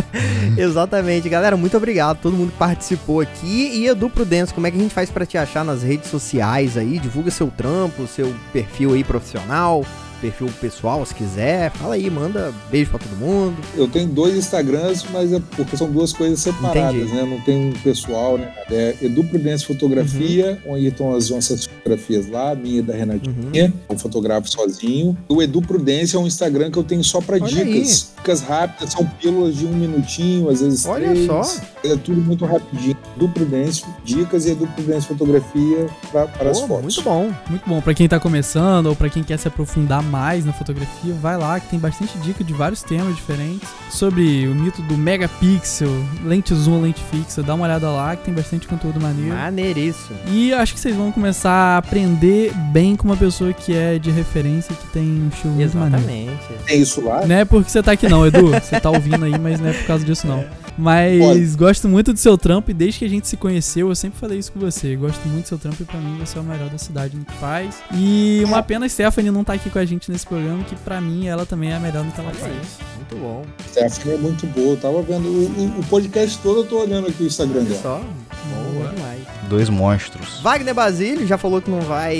exatamente. 0.56 1.28
Galera, 1.28 1.56
muito 1.56 1.76
obrigado 1.76 2.12
a 2.12 2.20
todo 2.20 2.36
mundo 2.36 2.52
que 2.52 2.58
participou 2.58 3.20
aqui. 3.20 3.70
E 3.74 3.86
Edu 3.86 4.08
Prudêncio, 4.08 4.54
como 4.54 4.66
é 4.66 4.70
que 4.70 4.76
a 4.78 4.80
gente 4.80 4.94
faz 4.94 5.10
pra 5.10 5.26
te 5.26 5.36
achar 5.36 5.64
nas 5.64 5.82
redes 5.82 6.10
sociais 6.10 6.76
aí? 6.76 6.98
Divulga 6.98 7.30
seu 7.30 7.48
trampo, 7.48 8.06
seu 8.06 8.34
perfil 8.52 8.94
aí 8.94 9.04
profissional, 9.04 9.84
perfil 10.24 10.48
pessoal, 10.58 11.04
se 11.04 11.14
quiser. 11.14 11.70
Fala 11.72 11.94
aí, 11.96 12.08
manda 12.08 12.50
beijo 12.70 12.90
pra 12.90 12.98
todo 12.98 13.14
mundo. 13.16 13.56
Eu 13.76 13.86
tenho 13.86 14.08
dois 14.08 14.34
Instagrams, 14.34 15.04
mas 15.12 15.30
é 15.34 15.40
porque 15.54 15.76
são 15.76 15.90
duas 15.90 16.14
coisas 16.14 16.40
separadas, 16.40 16.94
Entendi. 16.94 17.12
né? 17.14 17.22
Não 17.24 17.40
tem 17.42 17.68
um 17.68 17.72
pessoal, 17.72 18.38
né? 18.38 18.50
É 18.70 18.94
Edu 19.02 19.22
Prudência 19.24 19.66
Fotografia, 19.66 20.58
onde 20.66 20.86
estão 20.86 21.14
as 21.14 21.28
nossas 21.28 21.66
fotografias 21.66 22.26
lá, 22.30 22.54
minha 22.54 22.78
e 22.78 22.82
da 22.82 22.94
Renatinha. 22.94 23.72
Eu 23.88 23.98
fotografo 23.98 24.48
sozinho. 24.50 25.16
O 25.28 25.42
Edu 25.42 25.60
Prudência 25.60 26.16
é 26.16 26.20
um 26.20 26.26
Instagram 26.26 26.70
que 26.70 26.78
eu 26.78 26.84
tenho 26.84 27.04
só 27.04 27.20
pra 27.20 27.36
Olha 27.36 27.46
dicas. 27.46 28.14
Dicas 28.16 28.40
rápidas, 28.40 28.92
são 28.92 29.04
pílulas 29.20 29.56
de 29.56 29.66
um 29.66 29.72
minutinho, 29.72 30.48
às 30.48 30.62
vezes 30.62 30.86
Olha 30.86 31.10
três. 31.10 31.26
só. 31.26 31.42
É 31.84 31.94
tudo 31.96 32.20
muito 32.22 32.46
rapidinho. 32.46 32.96
Edu 33.16 33.28
Prudência, 33.28 33.86
dicas 34.04 34.46
e 34.46 34.52
Edu 34.52 34.66
Prudência 34.68 35.02
Fotografia 35.02 35.86
pra, 36.10 36.26
para 36.26 36.50
as 36.50 36.60
fotos. 36.60 36.82
muito 36.82 37.02
bom. 37.02 37.30
Muito 37.50 37.68
bom. 37.68 37.80
Pra 37.82 37.92
quem 37.92 38.08
tá 38.08 38.18
começando 38.18 38.86
ou 38.86 38.96
pra 38.96 39.10
quem 39.10 39.22
quer 39.22 39.38
se 39.38 39.46
aprofundar 39.46 40.02
mais 40.14 40.44
na 40.44 40.52
fotografia, 40.52 41.12
vai 41.20 41.36
lá 41.36 41.58
que 41.58 41.68
tem 41.68 41.78
bastante 41.78 42.16
dica 42.18 42.44
de 42.44 42.52
vários 42.52 42.84
temas 42.84 43.16
diferentes. 43.16 43.68
Sobre 43.90 44.46
o 44.46 44.54
mito 44.54 44.80
do 44.82 44.96
megapixel, 44.96 45.90
lente 46.24 46.54
zoom, 46.54 46.82
lente 46.82 47.02
fixa. 47.10 47.42
Dá 47.42 47.54
uma 47.54 47.64
olhada 47.64 47.90
lá 47.90 48.14
que 48.14 48.24
tem 48.24 48.32
bastante 48.32 48.68
conteúdo 48.68 49.00
maneiro. 49.00 49.34
Maneiríssimo. 49.34 50.16
E 50.28 50.54
acho 50.54 50.72
que 50.74 50.78
vocês 50.78 50.94
vão 50.94 51.10
começar 51.10 51.50
a 51.50 51.78
aprender 51.78 52.52
bem 52.72 52.94
com 52.94 53.08
uma 53.08 53.16
pessoa 53.16 53.52
que 53.52 53.74
é 53.74 53.98
de 53.98 54.12
referência, 54.12 54.72
que 54.72 54.86
tem 54.88 55.02
um 55.02 55.28
estilo 55.28 55.52
muito 55.54 55.76
maneiro. 55.76 56.06
Exatamente. 56.06 56.64
Tem 56.64 56.80
isso 56.80 57.04
lá? 57.04 57.26
Não 57.26 57.34
é 57.34 57.44
porque 57.44 57.70
você 57.70 57.82
tá 57.82 57.92
aqui 57.92 58.08
não, 58.08 58.24
Edu. 58.24 58.50
Você 58.50 58.78
tá 58.78 58.90
ouvindo 58.90 59.24
aí, 59.24 59.36
mas 59.36 59.58
não 59.58 59.68
é 59.68 59.72
por 59.72 59.86
causa 59.86 60.04
disso 60.04 60.28
não. 60.28 60.44
Mas 60.76 61.54
gosto 61.54 61.88
muito 61.88 62.12
do 62.12 62.18
seu 62.18 62.36
trampo 62.36 62.70
e 62.70 62.74
desde 62.74 62.98
que 62.98 63.04
a 63.04 63.08
gente 63.08 63.28
se 63.28 63.36
conheceu, 63.36 63.88
eu 63.88 63.94
sempre 63.94 64.18
falei 64.18 64.38
isso 64.38 64.50
com 64.52 64.58
você. 64.60 64.96
Gosto 64.96 65.26
muito 65.28 65.44
do 65.44 65.48
seu 65.48 65.58
trampo 65.58 65.82
e 65.82 65.84
pra 65.84 65.98
mim 66.00 66.18
você 66.18 66.36
é 66.36 66.40
o 66.40 66.44
melhor 66.44 66.68
da 66.68 66.78
cidade 66.78 67.16
no 67.16 67.24
que 67.24 67.32
faz. 67.34 67.76
E 67.94 68.42
uma 68.44 68.60
pena 68.64 68.86
a 68.86 68.88
Stephanie 68.88 69.30
não 69.30 69.44
tá 69.44 69.52
aqui 69.52 69.70
com 69.70 69.78
a 69.78 69.84
gente 69.84 70.10
nesse 70.10 70.26
programa, 70.26 70.64
que 70.64 70.74
pra 70.76 71.00
mim 71.00 71.26
ela 71.26 71.46
também 71.46 71.70
é 71.70 71.76
a 71.76 71.80
melhor 71.80 72.04
no 72.04 72.10
que 72.12 72.20
ela 72.20 72.30
Olha 72.30 72.38
faz. 72.38 72.54
isso. 72.62 72.78
Muito 72.96 73.16
bom. 73.16 73.44
Stephanie 73.68 74.14
é 74.14 74.18
muito 74.18 74.46
boa. 74.48 74.70
Eu 74.70 74.76
tava 74.76 75.02
vendo 75.02 75.26
o, 75.28 75.78
o- 75.80 75.84
podcast 75.84 76.38
todo, 76.38 76.60
eu 76.60 76.66
tô 76.66 76.80
olhando 76.80 77.08
aqui 77.08 77.22
o 77.22 77.26
Instagram 77.26 77.60
Olha 77.60 77.68
dela. 77.68 77.80
só. 77.82 77.98
Bom 78.00 78.72
Boa. 78.72 78.88
demais. 78.88 79.20
Dois 79.48 79.68
monstros. 79.68 80.40
Wagner 80.42 80.74
Basílio 80.74 81.26
já 81.26 81.38
falou 81.38 81.62
que 81.62 81.70
não 81.70 81.80
vai, 81.82 82.16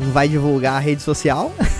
não 0.00 0.10
vai 0.12 0.28
divulgar 0.28 0.74
a 0.74 0.78
rede 0.78 1.02
social. 1.02 1.52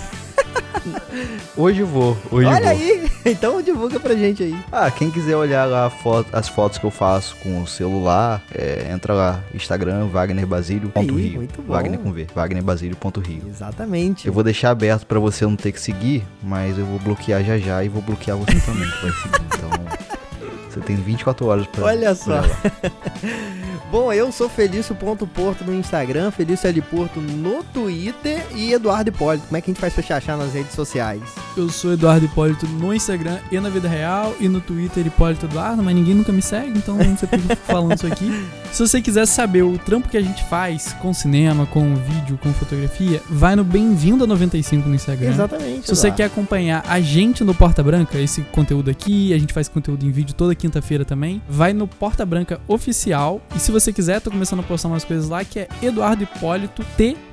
Hoje 1.56 1.82
vou, 1.82 2.16
hoje 2.30 2.46
Olha 2.46 2.60
vou. 2.60 2.68
aí. 2.70 3.10
Então 3.22 3.60
divulga 3.60 4.00
pra 4.00 4.14
gente 4.14 4.42
aí. 4.42 4.56
Ah, 4.72 4.90
quem 4.90 5.10
quiser 5.10 5.36
olhar 5.36 5.66
lá 5.66 5.86
a 5.86 5.90
foto- 5.90 6.34
as 6.34 6.48
fotos 6.48 6.78
que 6.78 6.84
eu 6.86 6.90
faço 6.90 7.36
com 7.42 7.62
o 7.62 7.66
celular, 7.66 8.42
é, 8.50 8.90
entra 8.90 9.12
lá, 9.12 9.40
Instagram, 9.54 10.06
bom. 10.06 11.72
Wagner 11.74 11.98
com 11.98 12.10
V, 12.12 12.26
wagnerbasílio.rio. 12.34 13.42
Exatamente. 13.46 14.26
Eu 14.26 14.32
vou 14.32 14.42
deixar 14.42 14.70
aberto 14.70 15.04
pra 15.04 15.18
você 15.18 15.44
não 15.44 15.54
ter 15.54 15.70
que 15.72 15.80
seguir, 15.80 16.24
mas 16.42 16.78
eu 16.78 16.86
vou 16.86 16.98
bloquear 16.98 17.44
já 17.44 17.58
já 17.58 17.84
e 17.84 17.90
vou 17.90 18.00
bloquear 18.00 18.38
você 18.38 18.58
também 18.60 18.88
que 18.90 19.02
vai 19.02 19.12
seguir. 19.12 19.42
Então, 19.54 19.70
Você 20.70 20.78
tem 20.80 20.94
24 20.94 21.46
horas 21.48 21.66
pra. 21.66 21.84
Olha 21.84 22.14
só. 22.14 22.40
Bom, 23.90 24.12
eu 24.12 24.30
sou 24.30 24.48
Felício.porto 24.48 25.64
no 25.64 25.74
Instagram, 25.74 26.30
Felício 26.30 26.68
L. 26.68 26.80
Porto 26.80 27.20
no 27.20 27.64
Twitter 27.64 28.46
e 28.54 28.72
Eduardo 28.72 29.10
Hipólito. 29.10 29.48
Como 29.48 29.56
é 29.56 29.60
que 29.60 29.68
a 29.68 29.72
gente 29.72 29.80
faz 29.80 29.92
pra 29.92 30.00
te 30.00 30.12
achar 30.12 30.38
nas 30.38 30.54
redes 30.54 30.74
sociais? 30.74 31.20
Eu 31.56 31.68
sou 31.68 31.94
Eduardo 31.94 32.24
Hipólito 32.24 32.68
no 32.68 32.94
Instagram 32.94 33.38
e 33.50 33.58
na 33.58 33.68
vida 33.68 33.88
real 33.88 34.36
e 34.38 34.48
no 34.48 34.60
Twitter 34.60 35.04
Hipólito 35.04 35.46
Eduardo, 35.46 35.82
mas 35.82 35.92
ninguém 35.92 36.14
nunca 36.14 36.30
me 36.30 36.40
segue, 36.40 36.78
então 36.78 36.96
não 36.96 37.16
sei 37.16 37.26
porque 37.26 37.52
eu 37.52 37.56
fico 37.56 37.66
falando 37.66 37.96
isso 37.96 38.06
aqui. 38.06 38.30
Se 38.70 38.86
você 38.86 39.02
quiser 39.02 39.26
saber 39.26 39.62
o 39.62 39.76
trampo 39.76 40.08
que 40.08 40.16
a 40.16 40.20
gente 40.20 40.44
faz 40.44 40.92
com 41.00 41.12
cinema, 41.12 41.66
com 41.66 41.96
vídeo, 41.96 42.38
com 42.40 42.52
fotografia, 42.52 43.20
vai 43.28 43.56
no 43.56 43.64
Bem-vindo 43.64 44.22
a 44.22 44.26
95 44.28 44.88
no 44.88 44.94
Instagram. 44.94 45.30
Exatamente. 45.30 45.86
Se 45.86 45.96
você 45.96 46.06
Eduardo. 46.06 46.16
quer 46.16 46.24
acompanhar 46.26 46.84
a 46.86 47.00
gente 47.00 47.42
no 47.42 47.52
Porta 47.52 47.82
Branca, 47.82 48.20
esse 48.20 48.42
conteúdo 48.42 48.88
aqui, 48.88 49.34
a 49.34 49.38
gente 49.38 49.52
faz 49.52 49.68
conteúdo 49.68 50.06
em 50.06 50.12
vídeo 50.12 50.32
toda 50.32 50.54
quinta-feira 50.54 51.04
também, 51.04 51.42
vai 51.48 51.72
no 51.72 51.88
Porta 51.88 52.24
Branca 52.24 52.60
Oficial. 52.68 53.40
E 53.56 53.58
se 53.58 53.72
você 53.72 53.79
quiser, 53.92 54.20
tô 54.20 54.30
começando 54.30 54.60
a 54.60 54.62
postar 54.62 54.88
umas 54.88 55.04
coisas 55.04 55.28
lá 55.28 55.44
que 55.44 55.60
é 55.60 55.68
Eduardo 55.82 56.22
Hipólito 56.22 56.84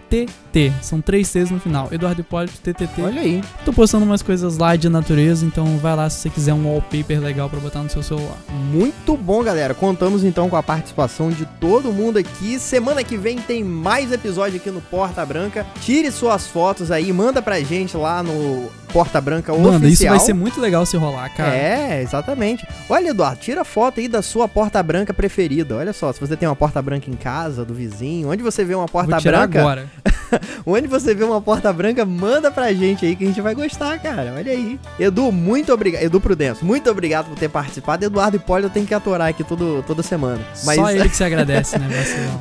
TTT. 0.10 0.74
São 0.82 1.02
três 1.02 1.32
T's 1.32 1.52
no 1.52 1.60
final. 1.60 1.88
Eduardo 1.92 2.22
Hipólito 2.22 2.60
TTT. 2.62 3.02
Olha 3.02 3.22
aí. 3.22 3.44
Tô 3.66 3.74
postando 3.74 4.06
umas 4.06 4.22
coisas 4.22 4.58
lá 4.58 4.76
de 4.76 4.90
natureza, 4.90 5.46
então 5.46 5.78
vai 5.78 5.96
lá 5.96 6.10
se 6.10 6.22
você 6.22 6.30
quiser 6.30 6.54
um 6.54 6.66
wallpaper 6.68 7.20
legal 7.20 7.50
pra 7.50 7.60
botar 7.60 7.84
no 7.84 7.90
seu 7.90 8.02
celular. 8.02 8.38
Muito 8.72 9.16
bom, 9.18 9.44
galera. 9.44 9.74
Contamos 9.74 10.24
então 10.24 10.50
com 10.50 10.56
a 10.56 10.64
participação 10.64 11.30
de 11.30 11.46
todo 11.60 11.92
mundo 11.92 12.18
aqui. 12.18 12.60
Semana 12.60 13.04
que 13.04 13.18
vem 13.18 13.38
tem 13.38 13.64
mais 13.64 14.12
episódio 14.12 14.58
aqui 14.58 14.72
no 14.72 14.82
Porta 14.82 15.26
Branca. 15.26 15.66
Tire 15.82 16.12
suas 16.12 16.48
fotos 16.48 16.92
aí, 16.92 17.12
manda 17.12 17.42
pra 17.42 17.60
gente 17.60 17.96
lá 17.98 18.24
no 18.24 18.70
Porta 18.92 19.20
Branca 19.20 19.52
Mano, 19.54 19.76
isso 19.80 19.86
Oficial. 19.86 20.16
vai 20.16 20.26
ser 20.26 20.34
muito 20.34 20.60
legal 20.60 20.86
se 20.86 20.98
rolar, 20.98 21.30
cara. 21.36 21.54
É, 21.54 22.02
exatamente. 22.02 22.66
Olha, 22.90 23.10
Eduardo, 23.10 23.40
tira 23.40 23.64
foto 23.64 24.00
aí 24.00 24.08
da 24.08 24.22
sua 24.22 24.48
porta 24.48 24.82
branca 24.82 25.14
preferida. 25.14 25.76
Olha 25.76 25.94
só, 25.94 26.12
se 26.12 26.20
você 26.20 26.36
tem 26.36 26.48
uma 26.48 26.56
porta 26.56 26.82
branca 26.82 27.10
em 27.10 27.14
casa, 27.14 27.66
do 27.66 27.74
vizinho, 27.74 28.32
onde 28.32 28.42
você 28.42 28.64
vê 28.64 28.74
uma 28.76 28.88
porta 28.88 29.20
branca, 29.20 29.60
agora. 29.60 29.88
onde 30.66 30.88
você 30.88 31.14
vê 31.14 31.24
uma 31.24 31.42
porta 31.42 31.72
branca, 31.72 32.06
manda 32.06 32.52
pra 32.52 32.74
gente 32.74 33.06
aí 33.06 33.16
que 33.16 33.24
a 33.24 33.28
gente 33.28 33.42
vai 33.42 33.56
gostar, 33.56 34.00
cara. 34.00 34.34
Olha 34.36 34.52
aí. 34.52 34.80
Edu, 35.00 35.32
muito 35.32 35.74
obrigado. 35.74 36.04
Edu 36.04 36.20
Prudêncio, 36.20 36.66
muito 36.66 36.90
obrigado 36.90 37.28
por 37.28 37.38
ter 37.38 37.50
participado. 37.50 38.06
Eduardo 38.06 38.38
Hipólito 38.38 38.74
tem 38.74 38.86
que 38.86 38.94
aturar 38.94 39.30
aqui 39.30 39.44
todo, 39.44 39.84
toda 39.86 40.04
semana. 40.04 40.40
Mas, 40.64 40.76
Só 40.76 40.92
ele 40.92 41.10
que 41.10 41.16
se 41.16 41.24
agradece, 41.28 41.78
né, 41.78 41.88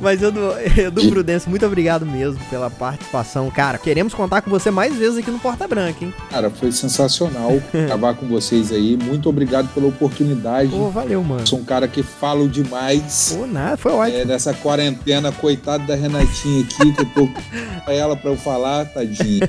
mas 0.00 0.22
Edu, 0.22 0.40
Edu 0.76 1.08
Prudêncio, 1.08 1.48
muito 1.50 1.66
obrigado 1.66 2.04
mesmo 2.04 2.40
pela 2.50 2.70
participação. 2.70 3.50
Cara, 3.50 3.78
queremos 3.78 4.14
contar 4.14 4.42
com 4.42 4.50
você 4.50 4.70
mais 4.70 4.94
vezes 4.96 5.18
aqui 5.18 5.30
no 5.30 5.38
Porta 5.38 5.66
Branca, 5.66 6.04
hein? 6.04 6.12
Cara, 6.30 6.50
foi 6.50 6.72
sensacional 6.72 7.52
gravar 7.72 8.14
com 8.14 8.26
vocês 8.26 8.72
aí. 8.72 8.96
Muito 8.96 9.28
obrigado 9.28 9.68
pela 9.74 9.86
oportunidade. 9.88 10.70
Pô, 10.70 10.90
valeu, 10.90 11.22
mano. 11.22 11.46
Sou 11.46 11.58
um 11.58 11.64
cara 11.64 11.88
que 11.88 12.02
falo 12.02 12.48
demais. 12.48 13.34
Pô, 13.36 13.46
nada, 13.46 13.76
foi 13.76 13.92
ótimo. 13.92 14.18
É, 14.18 14.24
nessa 14.24 14.52
quarentena, 14.54 15.32
coitado 15.32 15.86
da 15.86 15.94
Renatinha 15.94 16.62
aqui, 16.64 16.92
que 16.92 17.00
eu 17.00 17.06
tô 17.14 17.28
ela 17.88 18.16
pra 18.16 18.30
eu 18.30 18.36
falar, 18.36 18.84
tadinha. 18.86 19.48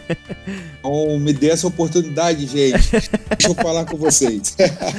Então, 0.80 1.20
me 1.20 1.34
dê 1.34 1.50
essa 1.50 1.68
oportunidade, 1.68 2.46
gente. 2.46 2.92
Deixa 2.92 3.48
eu 3.48 3.56
falar 3.56 3.86
com 3.86 3.98
vocês. 3.98 4.56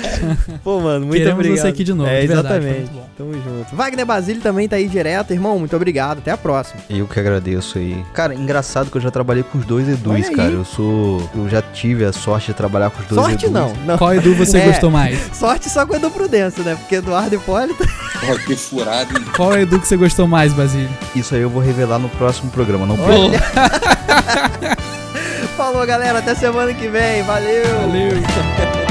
Pô, 0.63 0.81
mano, 0.81 1.07
muito 1.07 1.19
Queremos 1.21 1.39
obrigado. 1.41 1.63
você 1.63 1.69
aqui 1.69 1.85
de 1.85 1.95
novo, 1.95 2.09
É, 2.11 2.21
de 2.21 2.27
verdade, 2.27 2.67
exatamente. 2.67 2.91
Tamo 3.19 3.33
junto. 3.35 3.75
Wagner 3.75 4.07
Basílio 4.07 4.41
também 4.41 4.69
tá 4.69 4.77
aí 4.77 4.87
direto. 4.87 5.33
Irmão, 5.33 5.59
muito 5.59 5.75
obrigado. 5.75 6.19
Até 6.19 6.31
a 6.31 6.37
próxima. 6.37 6.81
Eu 6.89 7.05
que 7.09 7.19
agradeço 7.19 7.77
aí. 7.77 8.01
Cara, 8.15 8.33
engraçado 8.33 8.89
que 8.93 8.97
eu 8.97 9.01
já 9.01 9.11
trabalhei 9.11 9.43
com 9.43 9.59
os 9.59 9.65
dois 9.67 9.89
Edus, 9.89 10.29
cara. 10.31 10.51
Eu 10.53 10.65
sou. 10.65 11.29
Eu 11.35 11.49
já 11.49 11.61
tive 11.61 12.05
a 12.05 12.13
sorte 12.13 12.47
de 12.49 12.55
trabalhar 12.55 12.91
com 12.91 13.01
os 13.03 13.09
dois 13.09 13.21
Sorte 13.21 13.47
Edus. 13.47 13.51
não. 13.53 13.75
não. 13.85 13.99
Qual 13.99 14.15
Edu 14.15 14.37
você 14.37 14.59
É. 14.59 14.67
gostou 14.67 14.89
mais? 14.89 15.19
Sorte 15.37 15.69
só 15.69 15.85
com 15.85 15.95
o 15.95 15.97
Edu 15.97 16.11
Prudêncio, 16.13 16.63
né? 16.63 16.77
Porque 16.77 16.95
Eduardo 16.95 17.35
Hipólito. 17.35 17.85
Ó, 18.31 18.35
que 18.47 18.55
furado, 18.55 19.19
hein? 19.19 19.25
Qual 19.35 19.59
Edu 19.59 19.81
que 19.81 19.89
você 19.89 19.97
gostou 19.97 20.29
mais, 20.29 20.53
Basílio? 20.53 20.89
Isso 21.17 21.35
aí 21.35 21.41
eu 21.41 21.51
vou 21.51 21.61
revelar 21.61 21.99
no 21.99 22.09
próximo 22.11 22.53
programa. 22.53 22.87
Não 22.87 22.97
perca. 22.97 23.13
Olha. 23.13 24.77
Falou, 25.59 25.85
galera. 25.85 26.21
Até 26.21 26.37
semana 26.37 26.73
que 26.73 26.87
vem. 26.87 27.25
Valeu. 27.25 27.65
Valeu. 27.81 28.88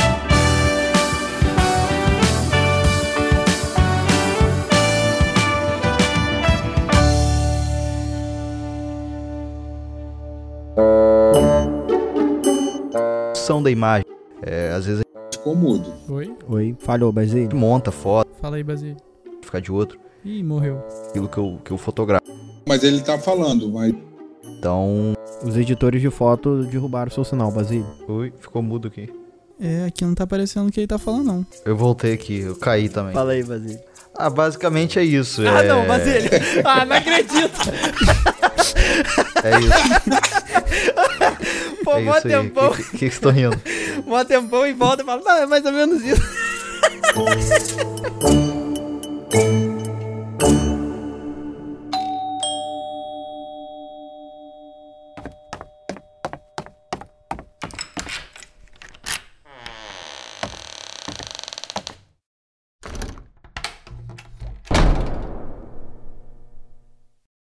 São 13.36 13.62
da 13.62 13.72
imagem. 13.72 14.06
É, 14.42 14.72
às 14.72 14.86
vezes 14.86 15.04
Ficou 15.34 15.56
mudo. 15.56 15.94
Oi? 16.10 16.36
Oi, 16.50 16.76
falhou, 16.80 17.12
Basílio. 17.12 17.56
monta 17.56 17.92
foto, 17.92 18.30
Fala 18.42 18.58
aí, 18.58 18.64
Basílio. 18.64 18.98
ficar 19.42 19.60
de 19.62 19.72
outro. 19.72 19.98
Ih, 20.26 20.44
morreu. 20.44 20.84
Aquilo 21.10 21.30
que 21.30 21.38
eu, 21.38 21.60
que 21.64 21.72
eu 21.72 21.78
fotografo. 21.78 22.26
Mas 22.68 22.84
ele 22.84 23.02
tá 23.02 23.18
falando, 23.18 23.70
mas 23.72 23.94
Então. 24.44 25.14
Os 25.44 25.56
editores 25.56 26.02
de 26.02 26.10
foto 26.10 26.64
derrubaram 26.64 27.10
o 27.10 27.14
seu 27.14 27.24
sinal, 27.24 27.52
Basílio. 27.52 27.86
Ui, 28.10 28.34
ficou 28.40 28.62
mudo 28.62 28.88
aqui. 28.88 29.10
É, 29.60 29.86
aqui 29.86 30.04
não 30.04 30.14
tá 30.16 30.24
aparecendo 30.24 30.68
o 30.68 30.72
que 30.72 30.80
ele 30.82 30.88
tá 30.88 30.98
falando, 30.98 31.26
não. 31.26 31.46
Eu 31.66 31.76
voltei 31.78 32.14
aqui, 32.14 32.40
eu 32.40 32.56
caí 32.56 32.90
também. 32.90 33.14
Fala 33.14 33.32
aí, 33.34 33.44
Basílio. 33.44 33.80
Ah, 34.18 34.30
basicamente 34.30 34.97
é 34.99 35.03
isso. 35.03 35.41
Ah, 35.47 35.63
é... 35.63 35.68
não, 35.68 35.86
Basílio. 35.86 36.30
Ah, 36.65 36.86
não 36.86 36.95
acredito. 36.95 37.59
É 39.43 39.59
isso. 39.59 39.72
Pô, 41.84 41.97
é 41.97 42.01
mó 42.01 42.18
isso 42.18 42.28
tempão. 42.28 42.68
O 42.70 42.76
que, 42.76 42.84
que, 42.84 42.89
que 42.89 42.97
vocês 42.97 43.13
estão 43.13 43.32
rindo? 43.32 43.61
Mó 44.05 44.24
tempão 44.24 44.65
e 44.65 44.74
volta 44.74 45.03
e 45.03 45.05
fala, 45.05 45.22
não, 45.24 45.38
é 45.38 45.45
mais 45.45 45.63
ou 45.65 45.72
menos 45.72 46.03
isso. 46.03 46.22